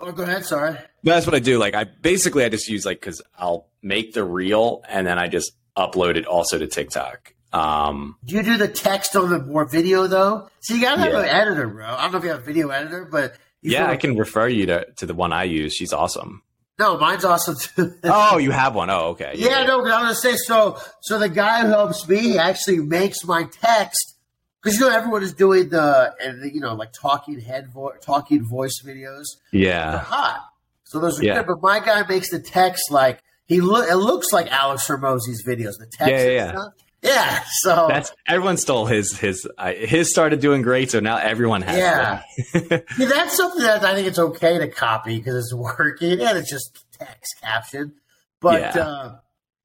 Oh, 0.00 0.12
go 0.12 0.22
ahead. 0.22 0.44
Sorry. 0.44 0.76
That's 1.02 1.26
what 1.26 1.34
I 1.34 1.38
do. 1.38 1.58
Like 1.58 1.74
I 1.74 1.84
basically 1.84 2.44
I 2.44 2.48
just 2.48 2.68
use 2.68 2.84
like 2.84 3.00
because 3.00 3.22
I'll 3.38 3.68
make 3.82 4.12
the 4.12 4.24
reel 4.24 4.82
and 4.88 5.06
then 5.06 5.18
I 5.18 5.28
just 5.28 5.52
upload 5.76 6.16
it 6.16 6.26
also 6.26 6.58
to 6.58 6.66
TikTok. 6.66 7.34
Um, 7.52 8.16
do 8.24 8.36
you 8.36 8.42
do 8.42 8.56
the 8.56 8.68
text 8.68 9.14
on 9.14 9.28
the 9.28 9.38
more 9.38 9.66
video 9.66 10.06
though? 10.06 10.48
So 10.60 10.74
you 10.74 10.80
gotta 10.80 11.00
have 11.00 11.12
yeah. 11.12 11.20
an 11.20 11.28
editor, 11.28 11.68
bro. 11.68 11.86
I 11.86 12.02
don't 12.02 12.12
know 12.12 12.18
if 12.18 12.24
you 12.24 12.30
have 12.30 12.40
a 12.40 12.44
video 12.44 12.68
editor, 12.70 13.04
but 13.10 13.34
yeah, 13.60 13.88
I 13.88 13.96
can 13.96 14.16
refer 14.16 14.48
you 14.48 14.66
to 14.66 14.86
to 14.96 15.06
the 15.06 15.14
one 15.14 15.32
I 15.32 15.44
use. 15.44 15.74
She's 15.74 15.92
awesome. 15.92 16.42
No, 16.78 16.98
mine's 16.98 17.24
awesome 17.24 17.56
too. 17.56 17.94
oh, 18.04 18.38
you 18.38 18.50
have 18.50 18.74
one. 18.74 18.88
Oh, 18.88 19.10
okay. 19.10 19.32
Yeah, 19.36 19.60
yeah 19.60 19.66
no, 19.66 19.80
I'm 19.80 19.86
gonna 19.86 20.14
say 20.14 20.36
so. 20.36 20.78
So 21.02 21.18
the 21.18 21.28
guy 21.28 21.60
who 21.62 21.68
helps 21.68 22.08
me 22.08 22.38
actually 22.38 22.78
makes 22.78 23.24
my 23.24 23.44
text 23.44 24.16
because 24.62 24.78
you 24.78 24.86
know 24.86 24.94
everyone 24.94 25.22
is 25.22 25.32
doing 25.32 25.68
the 25.70 26.14
and 26.22 26.52
you 26.54 26.60
know 26.60 26.74
like 26.74 26.92
talking 26.92 27.40
head 27.40 27.68
vo- 27.68 27.94
talking 28.00 28.44
voice 28.44 28.82
videos. 28.84 29.24
Yeah, 29.52 29.90
They're 29.92 30.00
hot. 30.00 30.48
So 30.84 31.00
those 31.00 31.20
are 31.20 31.24
yeah. 31.24 31.36
good. 31.38 31.46
But 31.46 31.62
my 31.62 31.80
guy 31.80 32.06
makes 32.06 32.30
the 32.30 32.38
text 32.38 32.90
like 32.90 33.22
he 33.46 33.60
look. 33.60 33.88
It 33.88 33.96
looks 33.96 34.32
like 34.32 34.50
Alex 34.50 34.86
Hormozi's 34.86 35.44
videos. 35.46 35.78
The 35.78 35.90
text. 35.90 36.10
Yeah, 36.10 36.24
yeah. 36.24 36.52
yeah. 36.52 36.64
Yeah, 37.04 37.42
so 37.62 37.86
that's 37.88 38.12
everyone 38.28 38.56
stole 38.56 38.86
his 38.86 39.18
his 39.18 39.44
uh, 39.58 39.72
his 39.72 40.08
started 40.10 40.38
doing 40.38 40.62
great, 40.62 40.92
so 40.92 41.00
now 41.00 41.16
everyone 41.16 41.62
has. 41.62 41.76
Yeah, 41.76 42.22
yeah 42.54 42.78
that's 43.08 43.36
something 43.36 43.60
that 43.62 43.82
I 43.82 43.96
think 43.96 44.06
it's 44.06 44.20
okay 44.20 44.58
to 44.58 44.68
copy 44.68 45.18
because 45.18 45.34
it's 45.34 45.52
working 45.52 46.20
and 46.20 46.38
it's 46.38 46.48
just 46.48 46.84
text 46.92 47.40
caption. 47.42 47.94
But 48.40 48.60
yeah. 48.60 48.82
uh, 48.84 49.16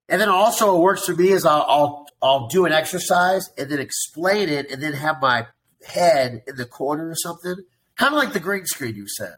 and 0.09 0.19
then 0.19 0.29
also 0.29 0.73
what 0.73 0.81
works 0.81 1.05
for 1.05 1.13
me 1.13 1.29
is 1.29 1.45
I'll, 1.45 1.65
I'll 1.67 2.06
I'll 2.21 2.47
do 2.47 2.65
an 2.65 2.71
exercise 2.71 3.49
and 3.57 3.69
then 3.69 3.79
explain 3.79 4.49
it 4.49 4.71
and 4.71 4.81
then 4.81 4.93
have 4.93 5.21
my 5.21 5.47
head 5.85 6.43
in 6.47 6.55
the 6.55 6.65
corner 6.65 7.09
or 7.09 7.15
something, 7.15 7.55
kind 7.95 8.13
of 8.13 8.17
like 8.17 8.33
the 8.33 8.39
green 8.39 8.65
screen 8.65 8.95
you 8.95 9.07
said. 9.07 9.35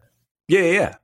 Yeah, 0.47 0.61
yeah. 0.61 0.95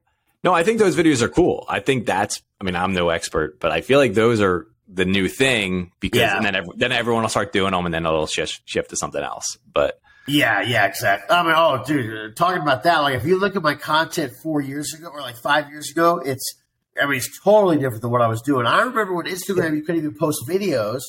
No, 0.43 0.53
I 0.53 0.63
think 0.63 0.79
those 0.79 0.95
videos 0.95 1.21
are 1.21 1.29
cool. 1.29 1.65
I 1.67 1.79
think 1.79 2.05
that's. 2.05 2.41
I 2.61 2.63
mean, 2.63 2.75
I'm 2.75 2.93
no 2.93 3.09
expert, 3.09 3.59
but 3.59 3.71
I 3.71 3.81
feel 3.81 3.99
like 3.99 4.13
those 4.13 4.41
are 4.41 4.67
the 4.87 5.05
new 5.05 5.27
thing 5.27 5.91
because 5.99 6.21
yeah. 6.21 6.37
and 6.37 6.45
then 6.45 6.55
every, 6.55 6.69
then 6.77 6.91
everyone 6.91 7.23
will 7.23 7.29
start 7.29 7.51
doing 7.51 7.71
them 7.71 7.85
and 7.85 7.93
then 7.93 8.05
it'll 8.05 8.27
shift 8.27 8.61
shift 8.65 8.91
to 8.91 8.95
something 8.95 9.21
else. 9.21 9.57
But 9.71 9.99
yeah, 10.27 10.61
yeah, 10.61 10.85
exactly. 10.85 11.35
I 11.35 11.43
mean, 11.43 11.53
oh, 11.55 11.83
dude, 11.85 12.31
uh, 12.31 12.33
talking 12.35 12.61
about 12.61 12.83
that, 12.83 12.99
like 12.99 13.15
if 13.15 13.25
you 13.25 13.39
look 13.39 13.55
at 13.55 13.61
my 13.61 13.75
content 13.75 14.33
four 14.41 14.61
years 14.61 14.93
ago 14.93 15.09
or 15.09 15.21
like 15.21 15.35
five 15.35 15.69
years 15.69 15.91
ago, 15.91 16.21
it's 16.23 16.55
I 17.01 17.05
mean, 17.05 17.17
it's 17.17 17.39
totally 17.43 17.77
different 17.77 18.01
than 18.01 18.11
what 18.11 18.21
I 18.21 18.27
was 18.27 18.41
doing. 18.41 18.65
I 18.65 18.79
remember 18.79 19.13
when 19.13 19.25
Instagram 19.25 19.75
you 19.75 19.81
couldn't 19.81 20.01
even 20.01 20.15
post 20.17 20.47
videos, 20.47 21.01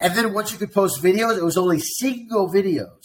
and 0.00 0.14
then 0.14 0.32
once 0.32 0.52
you 0.52 0.58
could 0.58 0.72
post 0.72 1.02
videos, 1.02 1.36
it 1.36 1.44
was 1.44 1.56
only 1.56 1.78
single 1.78 2.48
videos. 2.48 3.04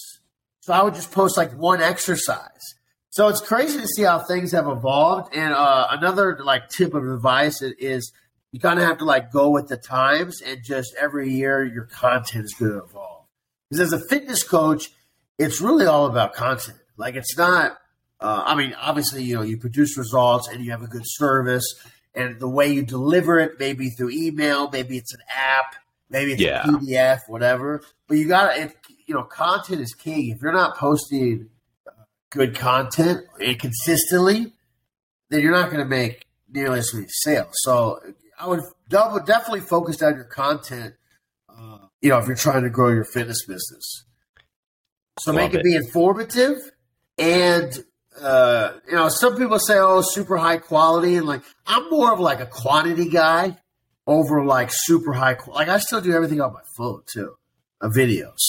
So 0.61 0.73
I 0.73 0.83
would 0.83 0.95
just 0.95 1.11
post 1.11 1.37
like 1.37 1.51
one 1.53 1.81
exercise. 1.81 2.75
So 3.11 3.27
it's 3.27 3.41
crazy 3.41 3.79
to 3.79 3.87
see 3.87 4.03
how 4.03 4.19
things 4.19 4.51
have 4.51 4.67
evolved. 4.67 5.35
And 5.35 5.53
uh, 5.53 5.87
another 5.91 6.39
like 6.43 6.69
tip 6.69 6.93
of 6.93 7.07
advice 7.07 7.61
is 7.61 8.11
you 8.51 8.59
kind 8.59 8.79
of 8.79 8.85
have 8.85 8.99
to 8.99 9.05
like 9.05 9.31
go 9.31 9.49
with 9.49 9.67
the 9.67 9.77
times 9.77 10.41
and 10.41 10.63
just 10.63 10.95
every 10.99 11.31
year 11.31 11.63
your 11.63 11.85
content 11.85 12.45
is 12.45 12.53
going 12.53 12.71
to 12.71 12.83
evolve. 12.83 13.25
Because 13.69 13.93
as 13.93 14.01
a 14.01 14.07
fitness 14.07 14.43
coach, 14.43 14.91
it's 15.37 15.61
really 15.61 15.85
all 15.85 16.05
about 16.05 16.33
content. 16.33 16.77
Like 16.97 17.15
it's 17.15 17.37
not. 17.37 17.77
Uh, 18.19 18.43
I 18.45 18.55
mean, 18.55 18.75
obviously, 18.79 19.23
you 19.23 19.35
know, 19.35 19.41
you 19.41 19.57
produce 19.57 19.97
results 19.97 20.49
and 20.49 20.63
you 20.63 20.71
have 20.71 20.83
a 20.83 20.87
good 20.87 21.05
service, 21.05 21.63
and 22.13 22.37
the 22.37 22.49
way 22.49 22.67
you 22.67 22.83
deliver 22.83 23.39
it, 23.39 23.53
maybe 23.59 23.89
through 23.89 24.09
email, 24.09 24.69
maybe 24.69 24.97
it's 24.97 25.13
an 25.13 25.21
app, 25.33 25.75
maybe 26.09 26.33
it's 26.33 26.41
yeah. 26.41 26.63
a 26.63 26.67
PDF, 26.67 27.19
whatever. 27.27 27.81
But 28.07 28.17
you 28.17 28.27
got 28.27 28.55
to, 28.55 28.73
you 29.05 29.15
know, 29.15 29.23
content 29.23 29.81
is 29.81 29.93
king. 29.93 30.29
If 30.29 30.41
you're 30.41 30.53
not 30.53 30.77
posting 30.77 31.49
good 32.29 32.55
content 32.55 33.25
consistently, 33.59 34.53
then 35.29 35.41
you're 35.41 35.51
not 35.51 35.71
going 35.71 35.83
to 35.83 35.89
make 35.89 36.25
nearly 36.51 36.79
as 36.79 36.93
many 36.93 37.07
sales. 37.09 37.53
So 37.53 37.99
I 38.39 38.47
would 38.47 38.61
double, 38.87 39.19
definitely 39.19 39.61
focus 39.61 40.01
on 40.01 40.15
your 40.15 40.25
content. 40.25 40.95
Uh, 41.49 41.79
you 42.01 42.09
know, 42.09 42.17
if 42.17 42.27
you're 42.27 42.35
trying 42.35 42.63
to 42.63 42.69
grow 42.69 42.89
your 42.89 43.03
fitness 43.03 43.45
business, 43.45 44.05
so 45.19 45.31
Love 45.31 45.35
make 45.35 45.53
it, 45.53 45.59
it, 45.59 45.63
be 45.63 45.75
informative 45.75 46.57
and. 47.17 47.83
Uh, 48.19 48.73
you 48.85 48.95
know, 48.95 49.07
some 49.07 49.37
people 49.37 49.57
say, 49.59 49.77
"Oh, 49.77 50.01
super 50.03 50.35
high 50.35 50.57
quality," 50.57 51.15
and 51.15 51.25
like 51.25 51.41
I'm 51.65 51.89
more 51.89 52.11
of 52.11 52.19
like 52.19 52.41
a 52.41 52.45
quantity 52.45 53.07
guy 53.07 53.55
over 54.09 54.43
like 54.43 54.69
super 54.71 55.13
high. 55.13 55.37
Like 55.47 55.69
I 55.69 55.77
still 55.77 56.01
do 56.01 56.11
everything 56.11 56.41
on 56.41 56.51
my 56.51 56.61
phone 56.75 57.03
too, 57.13 57.35
uh, 57.79 57.89
videos. 57.89 58.39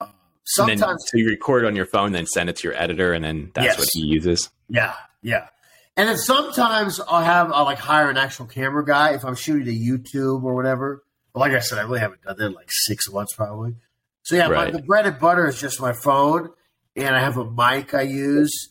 Uh, 0.00 0.06
sometimes 0.44 0.80
then, 0.80 0.98
so 0.98 1.18
you 1.18 1.26
record 1.26 1.64
on 1.64 1.74
your 1.74 1.86
phone, 1.86 2.12
then 2.12 2.24
send 2.26 2.48
it 2.48 2.56
to 2.56 2.68
your 2.68 2.76
editor, 2.80 3.12
and 3.12 3.24
then 3.24 3.50
that's 3.52 3.66
yes. 3.66 3.78
what 3.78 3.88
he 3.92 4.00
uses. 4.00 4.48
Yeah, 4.68 4.94
yeah. 5.20 5.48
And 5.96 6.08
then 6.08 6.16
sometimes 6.16 7.00
I'll 7.00 7.24
have 7.24 7.52
I'll 7.52 7.64
like 7.64 7.78
hire 7.78 8.08
an 8.08 8.16
actual 8.16 8.46
camera 8.46 8.84
guy 8.84 9.14
if 9.14 9.24
I'm 9.24 9.34
shooting 9.34 9.68
a 9.68 9.76
YouTube 9.76 10.44
or 10.44 10.54
whatever. 10.54 11.02
But 11.34 11.40
like 11.40 11.52
I 11.52 11.58
said, 11.58 11.78
I 11.78 11.82
really 11.82 12.00
haven't 12.00 12.22
done 12.22 12.36
that 12.38 12.46
in 12.46 12.52
like 12.52 12.70
six 12.70 13.10
months 13.10 13.34
probably. 13.34 13.74
So 14.22 14.36
yeah, 14.36 14.48
right. 14.48 14.72
my, 14.72 14.78
the 14.78 14.86
bread 14.86 15.06
and 15.06 15.18
butter 15.18 15.48
is 15.48 15.60
just 15.60 15.80
my 15.80 15.92
phone, 15.92 16.50
and 16.94 17.14
I 17.14 17.20
have 17.20 17.36
a 17.36 17.50
mic 17.50 17.92
I 17.92 18.02
use, 18.02 18.70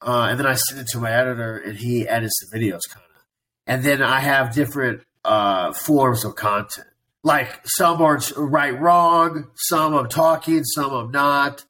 uh, 0.00 0.28
and 0.30 0.38
then 0.38 0.46
I 0.46 0.54
send 0.54 0.80
it 0.80 0.86
to 0.92 0.98
my 0.98 1.10
editor, 1.10 1.56
and 1.56 1.76
he 1.76 2.06
edits 2.06 2.38
the 2.40 2.56
videos 2.56 2.82
kind 2.88 3.04
of. 3.04 3.22
And 3.66 3.82
then 3.82 4.00
I 4.00 4.20
have 4.20 4.54
different 4.54 5.02
uh, 5.24 5.72
forms 5.72 6.24
of 6.24 6.34
content. 6.34 6.86
Like 7.22 7.60
some 7.64 8.02
are 8.02 8.20
right, 8.36 8.78
wrong, 8.78 9.50
some 9.54 9.94
I'm 9.94 10.08
talking, 10.08 10.64
some 10.64 10.92
I'm 10.92 11.10
not. 11.10 11.64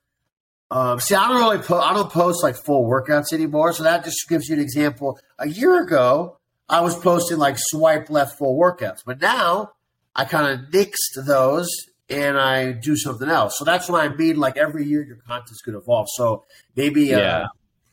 Um, 0.71 1.01
see, 1.01 1.15
I 1.15 1.29
don't 1.29 1.39
really 1.39 1.59
po- 1.59 1.81
I 1.81 1.93
don't 1.93 2.11
post 2.11 2.43
like 2.43 2.57
full 2.57 2.89
workouts 2.89 3.35
anymore, 3.35 3.75
so 3.75 3.83
that 3.83 4.05
just 4.05 4.27
gives 4.29 4.49
you 4.49 4.55
an 4.55 4.61
example. 4.63 5.19
A 5.39 5.47
year 5.47 5.83
ago, 5.83 6.39
I 6.69 6.81
was 6.81 6.97
posting 6.97 7.37
like 7.37 7.57
swipe 7.59 8.09
left 8.09 8.39
full 8.39 8.59
workouts, 8.59 9.03
but 9.05 9.21
now 9.21 9.73
I 10.17 10.25
kind 10.25 10.47
of 10.59 10.71
nixed 10.71 11.27
those 11.27 11.69
and 12.09 12.39
I 12.39 12.73
do 12.73 12.97
something 12.97 13.29
else. 13.29 13.59
So 13.59 13.65
that's 13.65 13.89
what 13.91 14.01
I 14.01 14.15
mean. 14.15 14.37
Like 14.37 14.57
every 14.57 14.87
year, 14.87 15.03
your 15.03 15.17
content's 15.17 15.61
going 15.61 15.75
to 15.75 15.81
evolve. 15.81 16.09
So 16.15 16.45
maybe, 16.75 17.15
uh, 17.15 17.19
yeah. 17.19 17.47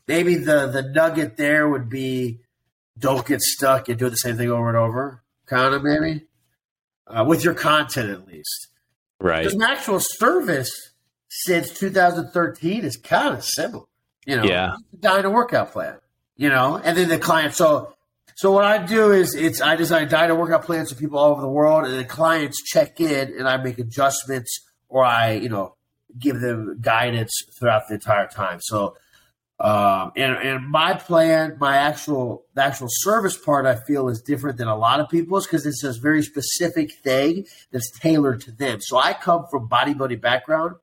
maybe 0.06 0.36
the 0.36 0.66
the 0.66 0.82
nugget 0.82 1.36
there 1.36 1.68
would 1.68 1.90
be 1.90 2.40
don't 2.98 3.26
get 3.26 3.40
stuck 3.40 3.88
and 3.88 3.98
do 3.98 4.08
the 4.08 4.16
same 4.16 4.36
thing 4.36 4.50
over 4.50 4.68
and 4.68 4.76
over. 4.78 5.22
Kind 5.50 5.74
of 5.74 5.82
maybe 5.82 6.22
uh, 7.08 7.24
with 7.26 7.44
your 7.44 7.54
content 7.54 8.08
at 8.08 8.24
least. 8.26 8.68
Right. 9.20 9.40
Because 9.40 9.54
an 9.54 9.62
actual 9.62 9.98
service 9.98 10.92
since 11.28 11.76
2013 11.76 12.84
is 12.84 12.96
kind 12.96 13.34
of 13.34 13.44
similar. 13.44 13.84
You 14.26 14.36
know, 14.36 14.44
yeah, 14.44 14.76
Dyna 14.98 15.28
workout 15.28 15.72
plan. 15.72 15.96
You 16.36 16.50
know, 16.50 16.80
and 16.82 16.96
then 16.96 17.08
the 17.08 17.18
client. 17.18 17.54
So, 17.54 17.94
so 18.36 18.52
what 18.52 18.64
I 18.64 18.78
do 18.78 19.10
is 19.10 19.34
it's 19.34 19.60
I 19.60 19.74
design 19.74 20.08
Dyna 20.08 20.36
workout 20.36 20.64
plans 20.64 20.92
for 20.92 20.98
people 20.98 21.18
all 21.18 21.32
over 21.32 21.40
the 21.40 21.48
world, 21.48 21.84
and 21.84 21.98
the 21.98 22.04
clients 22.04 22.62
check 22.62 23.00
in, 23.00 23.34
and 23.36 23.48
I 23.48 23.56
make 23.56 23.78
adjustments 23.78 24.56
or 24.88 25.04
I, 25.04 25.32
you 25.32 25.48
know, 25.48 25.74
give 26.16 26.40
them 26.40 26.78
guidance 26.80 27.32
throughout 27.58 27.88
the 27.88 27.94
entire 27.94 28.28
time. 28.28 28.60
So, 28.62 28.96
um, 29.60 30.12
and 30.16 30.36
and 30.36 30.68
my 30.70 30.94
plan, 30.94 31.58
my 31.60 31.76
actual 31.76 32.46
the 32.54 32.64
actual 32.64 32.86
service 32.88 33.36
part, 33.36 33.66
I 33.66 33.76
feel 33.76 34.08
is 34.08 34.22
different 34.22 34.56
than 34.56 34.68
a 34.68 34.76
lot 34.76 35.00
of 35.00 35.10
people's 35.10 35.46
because 35.46 35.66
it's 35.66 35.84
a 35.84 35.92
very 36.00 36.22
specific 36.22 36.92
thing 37.04 37.44
that's 37.70 37.90
tailored 37.98 38.40
to 38.42 38.52
them. 38.52 38.80
So 38.80 38.96
I 38.96 39.12
come 39.12 39.44
from 39.50 39.68
bodybuilding 39.68 40.22
background. 40.22 40.76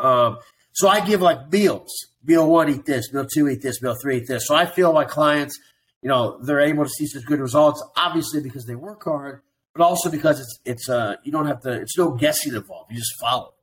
Um, 0.00 0.38
so 0.72 0.88
I 0.88 1.06
give 1.06 1.22
like 1.22 1.52
meals. 1.52 1.92
Meal 2.24 2.50
one, 2.50 2.68
eat 2.70 2.84
this. 2.86 3.12
Meal 3.12 3.24
two, 3.24 3.48
eat 3.48 3.62
this. 3.62 3.80
Meal 3.80 3.94
three, 4.02 4.16
eat 4.16 4.26
this. 4.26 4.48
So 4.48 4.56
I 4.56 4.66
feel 4.66 4.92
my 4.92 5.04
clients, 5.04 5.56
you 6.02 6.08
know, 6.08 6.38
they're 6.42 6.60
able 6.60 6.82
to 6.82 6.90
see 6.90 7.06
such 7.06 7.24
good 7.26 7.38
results. 7.38 7.84
Obviously 7.96 8.40
because 8.40 8.66
they 8.66 8.74
work 8.74 9.04
hard, 9.04 9.42
but 9.76 9.84
also 9.84 10.10
because 10.10 10.40
it's 10.40 10.58
it's 10.64 10.88
uh 10.88 11.14
you 11.22 11.30
don't 11.30 11.46
have 11.46 11.60
to. 11.60 11.70
It's 11.70 11.96
no 11.96 12.10
guessing 12.10 12.54
involved. 12.54 12.90
You 12.90 12.98
just 12.98 13.14
follow. 13.20 13.54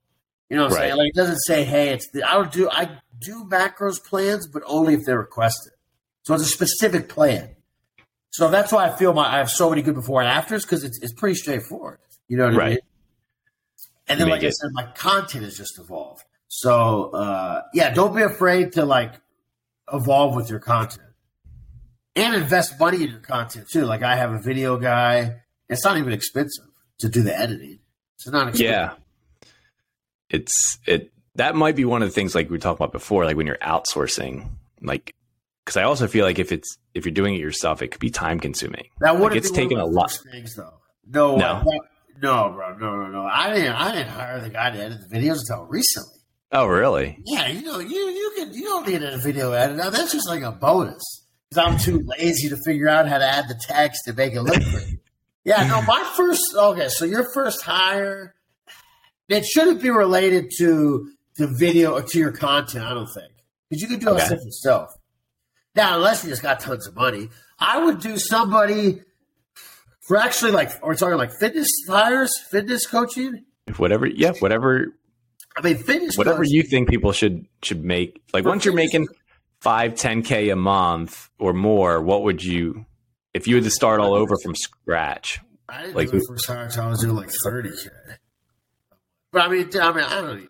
You 0.52 0.58
know 0.58 0.64
what 0.64 0.74
I'm 0.74 0.78
right. 0.80 0.84
saying? 0.90 0.98
Like 0.98 1.08
it 1.08 1.16
doesn't 1.16 1.40
say, 1.48 1.64
hey, 1.64 1.94
it's 1.94 2.10
the, 2.10 2.30
I 2.30 2.34
don't 2.34 2.52
do 2.52 2.70
I 2.70 2.98
do 3.20 3.46
macros 3.46 4.04
plans, 4.04 4.48
but 4.48 4.62
only 4.66 4.96
if 4.96 5.06
they're 5.06 5.18
requested. 5.18 5.72
So 6.24 6.34
it's 6.34 6.44
a 6.44 6.48
specific 6.48 7.08
plan. 7.08 7.56
So 8.32 8.50
that's 8.50 8.74
why 8.74 8.86
I 8.86 8.98
feel 8.98 9.14
my 9.14 9.34
I 9.34 9.38
have 9.38 9.50
so 9.50 9.70
many 9.70 9.82
good 9.82 9.96
before 9.96 10.20
and 10.20 10.30
afters 10.30 10.66
because 10.66 10.84
it's 10.84 11.00
it's 11.02 11.14
pretty 11.14 11.36
straightforward. 11.36 12.00
You 12.28 12.36
know 12.36 12.48
what 12.48 12.56
right. 12.56 12.66
I 12.66 12.70
mean? 12.72 12.80
And 14.10 14.20
then, 14.20 14.28
like 14.28 14.44
it. 14.44 14.48
I 14.48 14.50
said, 14.50 14.72
my 14.74 14.88
content 14.88 15.46
has 15.46 15.56
just 15.56 15.80
evolved. 15.80 16.26
So 16.50 17.12
uh, 17.12 17.62
yeah, 17.74 17.94
don't 17.94 18.14
be 18.14 18.22
afraid 18.22 18.74
to 18.74 18.84
like 18.84 19.22
evolve 19.94 20.36
with 20.36 20.50
your 20.50 20.60
content 20.60 21.08
and 22.18 22.36
invest 22.36 22.78
money 22.78 23.06
in 23.06 23.10
your 23.10 23.20
content 23.20 23.70
too. 23.72 23.86
Like 23.86 24.04
I 24.04 24.18
have 24.18 24.34
a 24.34 24.42
video 24.42 24.76
guy. 24.76 25.44
It's 25.70 25.86
not 25.86 25.96
even 25.96 26.12
expensive 26.12 26.66
to 27.00 27.08
do 27.08 27.22
the 27.22 27.40
editing. 27.40 27.80
It's 28.18 28.28
not 28.28 28.50
expensive. 28.50 28.66
Yeah. 28.66 28.94
It's 30.32 30.80
it 30.86 31.12
that 31.36 31.56
might 31.56 31.76
be 31.76 31.86
one 31.86 32.02
of 32.02 32.08
the 32.08 32.14
things 32.14 32.36
like 32.36 32.50
we 32.50 32.58
talked 32.58 32.80
about 32.80 32.92
before, 32.92 33.26
like 33.26 33.38
when 33.38 33.48
you're 33.48 33.58
outsourcing, 33.58 34.50
like 34.82 35.14
because 35.66 35.78
I 35.78 35.84
also 35.84 36.08
feel 36.08 36.26
like 36.26 36.40
if 36.40 36.52
it's 36.52 36.78
if 36.94 37.06
you're 37.06 37.14
doing 37.14 37.36
it 37.36 37.42
yourself, 37.42 37.82
it 37.82 37.90
could 37.90 38.02
be 38.02 38.10
time 38.10 38.40
consuming. 38.40 38.88
That 39.00 39.20
would 39.20 39.32
like, 39.32 39.38
it's 39.38 39.52
taken 39.52 39.78
a 39.78 39.86
lot. 39.86 40.18
Things 40.32 40.56
though. 40.56 40.80
No, 41.06 41.36
no, 41.38 41.64
no, 42.22 42.52
bro, 42.54 42.78
no, 42.78 42.96
no, 43.04 43.08
no. 43.08 43.22
I 43.24 43.54
didn't. 43.54 43.74
I 43.74 43.92
didn't 43.94 44.10
hire 44.10 44.40
the 44.42 44.50
guy 44.50 44.72
to 44.72 44.80
edit 44.80 45.00
the 45.08 45.16
videos 45.16 45.40
until 45.40 45.66
recently. 45.66 46.20
Oh, 46.52 46.66
really? 46.66 47.18
Yeah, 47.26 47.48
you 47.48 47.62
know, 47.62 47.80
you 47.80 47.98
you 47.98 48.34
can 48.38 48.54
you 48.54 48.64
don't 48.64 48.88
need 48.88 49.02
a 49.04 49.18
video 49.18 49.52
editor. 49.52 49.90
That's 49.90 50.12
just 50.12 50.28
like 50.28 50.42
a 50.42 50.52
bonus 50.52 51.02
because 51.50 51.66
I'm 51.66 51.78
too 51.78 52.04
lazy 52.06 52.50
to 52.50 52.58
figure 52.66 52.90
out 52.90 53.08
how 53.08 53.18
to 53.18 53.26
add 53.26 53.48
the 53.48 53.60
text 53.68 54.02
to 54.06 54.14
make 54.14 54.34
it 54.34 54.42
look 54.42 54.62
pretty. 54.72 55.00
Yeah, 55.44 55.66
no, 55.68 55.82
my 55.82 56.12
first 56.16 56.42
okay, 56.56 56.90
so 56.90 57.06
your 57.06 57.26
first 57.34 57.62
hire, 57.64 58.36
it 59.32 59.46
shouldn't 59.46 59.82
be 59.82 59.90
related 59.90 60.52
to 60.58 61.10
the 61.38 61.48
video 61.48 61.94
or 61.94 62.02
to 62.02 62.20
your 62.20 62.32
content. 62.32 62.86
I 62.86 62.94
don't 62.94 63.08
think 63.08 63.32
because 63.70 63.82
you 63.82 63.88
can 63.88 64.00
do 64.00 64.10
all 64.10 64.16
okay. 64.16 64.26
stuff 64.26 64.40
yourself. 64.44 64.90
Now, 65.76 65.96
unless 65.96 66.24
you 66.24 66.30
just 66.30 66.42
got 66.42 66.60
tons 66.60 66.88
of 66.88 66.96
money, 66.96 67.30
I 67.60 67.84
would 67.84 68.00
do 68.00 68.18
somebody 68.18 69.02
for 70.02 70.18
actually 70.18 70.52
like 70.52 70.84
we're 70.84 70.96
talking 70.96 71.18
like 71.18 71.32
fitness 71.34 71.70
hires, 71.88 72.32
fitness 72.50 72.86
coaching. 72.86 73.46
Whatever, 73.78 74.08
yeah, 74.08 74.34
whatever. 74.40 74.88
I 75.56 75.62
mean, 75.62 75.78
fitness. 75.78 76.18
Whatever 76.18 76.40
coaching. 76.40 76.54
you 76.54 76.64
think 76.64 76.90
people 76.90 77.12
should 77.14 77.46
should 77.64 77.86
make. 77.86 78.22
Like 78.34 78.46
once 78.46 78.66
you're 78.66 78.74
making 78.74 79.08
five, 79.62 79.96
ten 79.96 80.24
k 80.24 80.50
a 80.50 80.56
month 80.56 81.30
or 81.40 81.54
more, 81.54 82.02
what 82.02 82.24
would 82.24 82.44
you 82.44 82.86
if 83.34 83.48
you 83.48 83.56
had 83.56 83.64
to 83.64 83.72
start 83.72 84.02
all 84.02 84.14
over 84.14 84.36
from 84.44 84.56
scratch? 84.56 85.40
I 85.70 85.84
didn't 85.84 85.96
like, 85.96 86.12
do 86.12 86.22
first 86.28 86.48
hire 86.48 86.70
I 86.78 86.90
was 86.90 87.00
doing 87.00 87.16
like 87.16 87.32
thirty 87.46 87.70
k. 87.70 87.90
But 89.32 89.44
I 89.44 89.50
mean, 89.50 89.70
I 89.80 89.92
mean, 89.94 90.04
I 90.04 90.22
don't. 90.22 90.50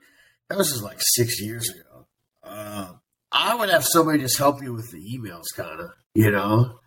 That 0.49 0.58
was 0.58 0.72
just 0.72 0.84
like 0.84 0.98
six 0.99 1.40
years 1.41 1.70
ago. 1.70 2.08
Um, 2.44 2.99
I 3.32 3.56
would 3.56 3.70
have 3.70 3.86
somebody 3.86 4.20
just 4.20 4.38
help 4.38 4.62
you 4.62 4.74
with 4.74 4.91
the 4.91 4.98
emails, 4.98 5.45
kind 5.56 5.80
of, 5.80 5.91
you 6.14 6.32
know. 6.32 6.80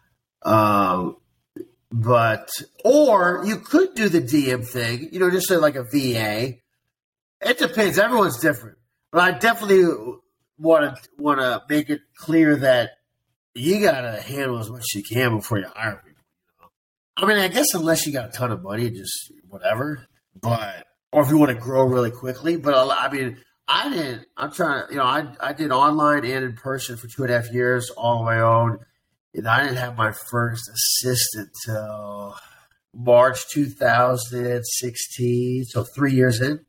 Um, 0.42 1.16
but 1.90 2.50
or 2.84 3.42
you 3.46 3.56
could 3.56 3.94
do 3.94 4.08
the 4.08 4.20
DM 4.20 4.66
thing, 4.66 5.08
you 5.12 5.20
know, 5.20 5.30
just 5.30 5.50
like 5.50 5.76
a 5.76 5.84
VA. 5.84 6.54
It 7.40 7.58
depends. 7.58 7.98
Everyone's 7.98 8.40
different, 8.40 8.78
but 9.12 9.22
I 9.22 9.38
definitely 9.38 9.84
want 10.58 10.96
to 10.96 11.08
want 11.18 11.40
to 11.40 11.62
make 11.68 11.90
it 11.90 12.00
clear 12.16 12.56
that 12.56 12.90
you 13.54 13.80
gotta 13.80 14.20
handle 14.20 14.58
as 14.58 14.68
much 14.68 14.82
as 14.82 14.94
you 14.94 15.02
can 15.04 15.36
before 15.36 15.58
you 15.58 15.66
hire 15.74 16.02
people. 16.04 16.22
I 17.16 17.26
mean, 17.26 17.38
I 17.38 17.48
guess 17.48 17.72
unless 17.74 18.06
you 18.06 18.12
got 18.12 18.28
a 18.28 18.32
ton 18.32 18.50
of 18.50 18.62
money, 18.62 18.90
just 18.90 19.32
whatever. 19.48 20.06
But 20.40 20.86
or 21.14 21.22
if 21.22 21.30
you 21.30 21.38
want 21.38 21.50
to 21.50 21.56
grow 21.56 21.84
really 21.84 22.10
quickly, 22.10 22.56
but 22.56 22.74
I 22.74 23.08
mean, 23.08 23.38
I 23.68 23.88
didn't. 23.88 24.26
I'm 24.36 24.50
trying. 24.50 24.90
You 24.90 24.96
know, 24.96 25.04
I 25.04 25.28
I 25.40 25.52
did 25.52 25.70
online 25.70 26.24
and 26.24 26.44
in 26.44 26.54
person 26.54 26.96
for 26.96 27.06
two 27.06 27.22
and 27.22 27.30
a 27.30 27.40
half 27.40 27.52
years, 27.52 27.88
all 27.90 28.18
on 28.18 28.24
my 28.24 28.40
own. 28.40 28.80
And 29.32 29.46
I 29.46 29.62
didn't 29.62 29.76
have 29.76 29.96
my 29.96 30.10
first 30.10 30.68
assistant 30.68 31.50
till 31.64 32.34
March 32.92 33.48
2016, 33.52 35.66
so 35.66 35.84
three 35.84 36.14
years 36.14 36.40
in. 36.40 36.66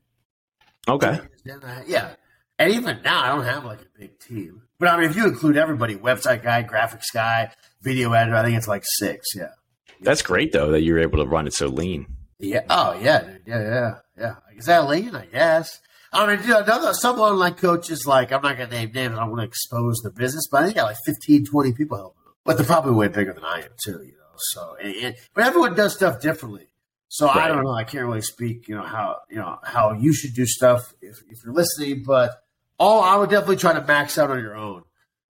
Okay. 0.87 1.21
I, 1.63 1.83
yeah, 1.87 2.13
and 2.59 2.71
even 2.71 3.01
now 3.03 3.23
I 3.23 3.29
don't 3.29 3.45
have 3.45 3.65
like 3.65 3.81
a 3.81 3.87
big 3.97 4.19
team. 4.19 4.61
But 4.77 4.89
I 4.89 4.97
mean, 4.97 5.09
if 5.09 5.15
you 5.15 5.25
include 5.25 5.57
everybody, 5.57 5.95
website 5.95 6.43
guy, 6.43 6.61
graphics 6.61 7.11
guy, 7.11 7.51
video 7.81 8.13
editor, 8.13 8.35
I 8.35 8.43
think 8.43 8.57
it's 8.57 8.67
like 8.67 8.83
six. 8.85 9.25
Yeah. 9.35 9.53
That's 10.01 10.21
great 10.21 10.51
though 10.51 10.69
that 10.71 10.83
you're 10.83 10.99
able 10.99 11.17
to 11.17 11.25
run 11.25 11.47
it 11.47 11.55
so 11.55 11.65
lean. 11.65 12.05
Yeah. 12.37 12.61
Oh 12.69 12.93
yeah. 13.01 13.27
Yeah. 13.47 13.61
Yeah. 13.61 13.95
Yeah. 14.17 14.35
Is 14.55 14.65
that 14.65 14.87
lean? 14.87 15.15
I 15.15 15.25
guess. 15.25 15.79
I 16.13 16.27
mean, 16.27 16.43
you 16.43 16.49
know, 16.49 16.61
another, 16.61 16.93
some 16.93 17.19
online 17.19 17.55
coaches, 17.55 18.05
like, 18.07 18.31
I'm 18.31 18.41
not 18.41 18.57
going 18.57 18.69
to 18.69 18.75
name 18.75 18.91
names, 18.93 19.17
I 19.17 19.21
don't 19.21 19.31
want 19.31 19.41
to 19.41 19.47
expose 19.47 19.97
the 19.97 20.11
business, 20.11 20.47
but 20.49 20.61
I 20.61 20.65
think 20.65 20.77
I 20.77 20.81
got 20.81 20.87
like 20.87 20.97
15, 21.05 21.45
20 21.45 21.73
people 21.73 21.97
helping 21.97 22.23
them. 22.23 22.33
But 22.45 22.57
they're 22.57 22.65
probably 22.65 22.93
way 22.93 23.09
bigger 23.09 23.33
than 23.33 23.43
I 23.43 23.63
am, 23.63 23.71
too, 23.83 24.01
you 24.03 24.13
know. 24.13 24.35
So, 24.37 24.77
and, 24.81 24.95
and, 24.95 25.15
but 25.33 25.45
everyone 25.45 25.75
does 25.75 25.93
stuff 25.93 26.21
differently. 26.21 26.67
So 27.09 27.27
right. 27.27 27.37
I 27.37 27.47
don't 27.47 27.63
know. 27.63 27.71
I 27.71 27.83
can't 27.83 28.05
really 28.05 28.21
speak, 28.21 28.67
you 28.67 28.75
know, 28.75 28.83
how, 28.83 29.19
you 29.29 29.37
know, 29.37 29.59
how 29.63 29.93
you 29.93 30.13
should 30.13 30.33
do 30.33 30.45
stuff 30.45 30.93
if, 31.01 31.17
if 31.29 31.39
you're 31.43 31.53
listening, 31.53 32.03
but 32.05 32.31
all 32.77 33.01
I 33.01 33.15
would 33.15 33.29
definitely 33.29 33.57
try 33.57 33.73
to 33.73 33.81
max 33.81 34.17
out 34.17 34.31
on 34.31 34.39
your 34.39 34.55
own. 34.55 34.83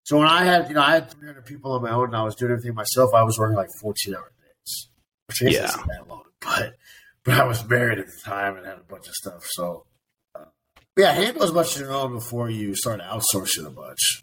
So 0.04 0.18
when 0.18 0.28
I 0.28 0.44
had, 0.44 0.68
you 0.68 0.74
know, 0.74 0.82
I 0.82 0.92
had 0.94 1.10
300 1.10 1.44
people 1.44 1.72
on 1.72 1.82
my 1.82 1.90
own 1.90 2.06
and 2.06 2.16
I 2.16 2.22
was 2.22 2.36
doing 2.36 2.52
everything 2.52 2.74
myself, 2.74 3.10
I 3.14 3.22
was 3.22 3.38
working 3.38 3.56
like 3.56 3.70
14 3.80 4.14
hour 4.14 4.32
days, 4.40 4.88
which 5.26 5.42
yeah. 5.42 5.64
isn't 5.64 5.86
that 5.88 6.08
long, 6.08 6.22
but, 6.40 6.74
but 7.26 7.34
I 7.34 7.44
was 7.44 7.68
married 7.68 7.98
at 7.98 8.06
the 8.06 8.20
time 8.24 8.56
and 8.56 8.64
had 8.64 8.78
a 8.78 8.84
bunch 8.88 9.08
of 9.08 9.14
stuff. 9.14 9.44
So, 9.44 9.84
yeah, 10.96 11.12
handle 11.12 11.42
as 11.42 11.52
much 11.52 11.74
as 11.74 11.80
your 11.80 11.92
own 11.92 12.12
before 12.12 12.48
you 12.48 12.74
start 12.74 13.00
outsourcing 13.00 13.66
a 13.66 13.70
bunch. 13.70 14.22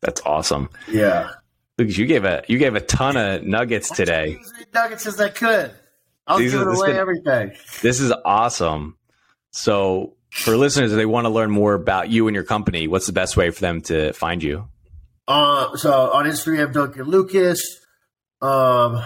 That's 0.00 0.22
awesome. 0.24 0.70
Yeah. 0.88 1.30
Lucas, 1.78 1.98
you 1.98 2.06
gave 2.06 2.24
a 2.24 2.44
you 2.48 2.58
gave 2.58 2.74
a 2.74 2.80
ton 2.80 3.16
of 3.16 3.44
nuggets 3.44 3.90
today. 3.90 4.38
nuggets 4.72 5.06
as 5.06 5.20
I 5.20 5.28
could. 5.28 5.72
I 6.26 6.34
was 6.34 6.42
These 6.42 6.52
giving 6.52 6.68
away 6.68 6.88
been, 6.88 6.96
everything. 6.96 7.52
This 7.82 8.00
is 8.00 8.12
awesome. 8.24 8.96
So, 9.50 10.14
for 10.30 10.56
listeners, 10.56 10.92
if 10.92 10.96
they 10.96 11.06
want 11.06 11.24
to 11.24 11.30
learn 11.30 11.50
more 11.50 11.74
about 11.74 12.08
you 12.10 12.28
and 12.28 12.34
your 12.34 12.44
company, 12.44 12.86
what's 12.86 13.06
the 13.06 13.12
best 13.12 13.36
way 13.36 13.50
for 13.50 13.60
them 13.60 13.80
to 13.82 14.12
find 14.12 14.42
you? 14.42 14.68
Uh, 15.28 15.76
so 15.76 16.12
on 16.12 16.24
Instagram, 16.26 16.72
Duncan 16.72 17.04
Lucas. 17.04 17.60
Um, 18.40 19.02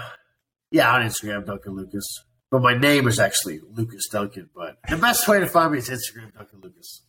yeah, 0.70 0.92
on 0.94 1.02
Instagram, 1.02 1.46
Duncan 1.46 1.74
Lucas. 1.74 2.06
But 2.50 2.62
my 2.62 2.76
name 2.76 3.08
is 3.08 3.18
actually 3.18 3.60
Lucas 3.72 4.08
Duncan. 4.08 4.50
But 4.54 4.78
the 4.88 4.96
best 4.96 5.26
way 5.26 5.40
to 5.40 5.46
find 5.46 5.72
me 5.72 5.78
is 5.78 5.88
Instagram, 5.88 6.32
Duncan 6.34 6.60
Lucas. 6.62 7.02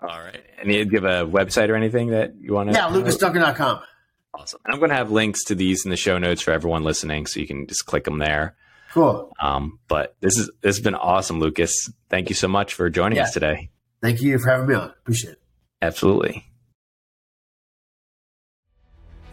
All 0.00 0.08
right. 0.08 0.42
And 0.60 0.72
you 0.72 0.84
give 0.84 1.04
a 1.04 1.26
website 1.26 1.68
or 1.68 1.74
anything 1.74 2.08
that 2.08 2.34
you 2.40 2.54
want 2.54 2.70
to? 2.70 2.74
Yeah, 2.74 2.88
lucasduncan.com. 2.88 3.80
Awesome. 4.34 4.60
And 4.64 4.74
I'm 4.74 4.78
going 4.78 4.90
to 4.90 4.96
have 4.96 5.10
links 5.10 5.44
to 5.44 5.54
these 5.54 5.84
in 5.84 5.90
the 5.90 5.96
show 5.96 6.18
notes 6.18 6.40
for 6.40 6.52
everyone 6.52 6.84
listening, 6.84 7.26
so 7.26 7.40
you 7.40 7.46
can 7.46 7.66
just 7.66 7.86
click 7.86 8.04
them 8.04 8.18
there. 8.18 8.56
Cool. 8.92 9.32
Um, 9.40 9.80
but 9.88 10.16
this 10.20 10.38
is 10.38 10.50
this 10.62 10.76
has 10.76 10.82
been 10.82 10.94
awesome, 10.94 11.40
Lucas. 11.40 11.90
Thank 12.08 12.28
you 12.28 12.34
so 12.34 12.48
much 12.48 12.74
for 12.74 12.88
joining 12.88 13.16
yeah. 13.16 13.24
us 13.24 13.32
today. 13.32 13.70
Thank 14.00 14.22
you 14.22 14.38
for 14.38 14.50
having 14.50 14.68
me 14.68 14.74
on. 14.74 14.90
Appreciate 15.00 15.32
it. 15.32 15.42
Absolutely. 15.82 16.44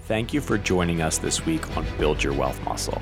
Thank 0.03 0.33
you 0.33 0.41
for 0.41 0.57
joining 0.57 1.01
us 1.01 1.17
this 1.17 1.45
week 1.45 1.75
on 1.77 1.85
Build 1.97 2.23
Your 2.23 2.33
Wealth 2.33 2.61
Muscle. 2.63 3.01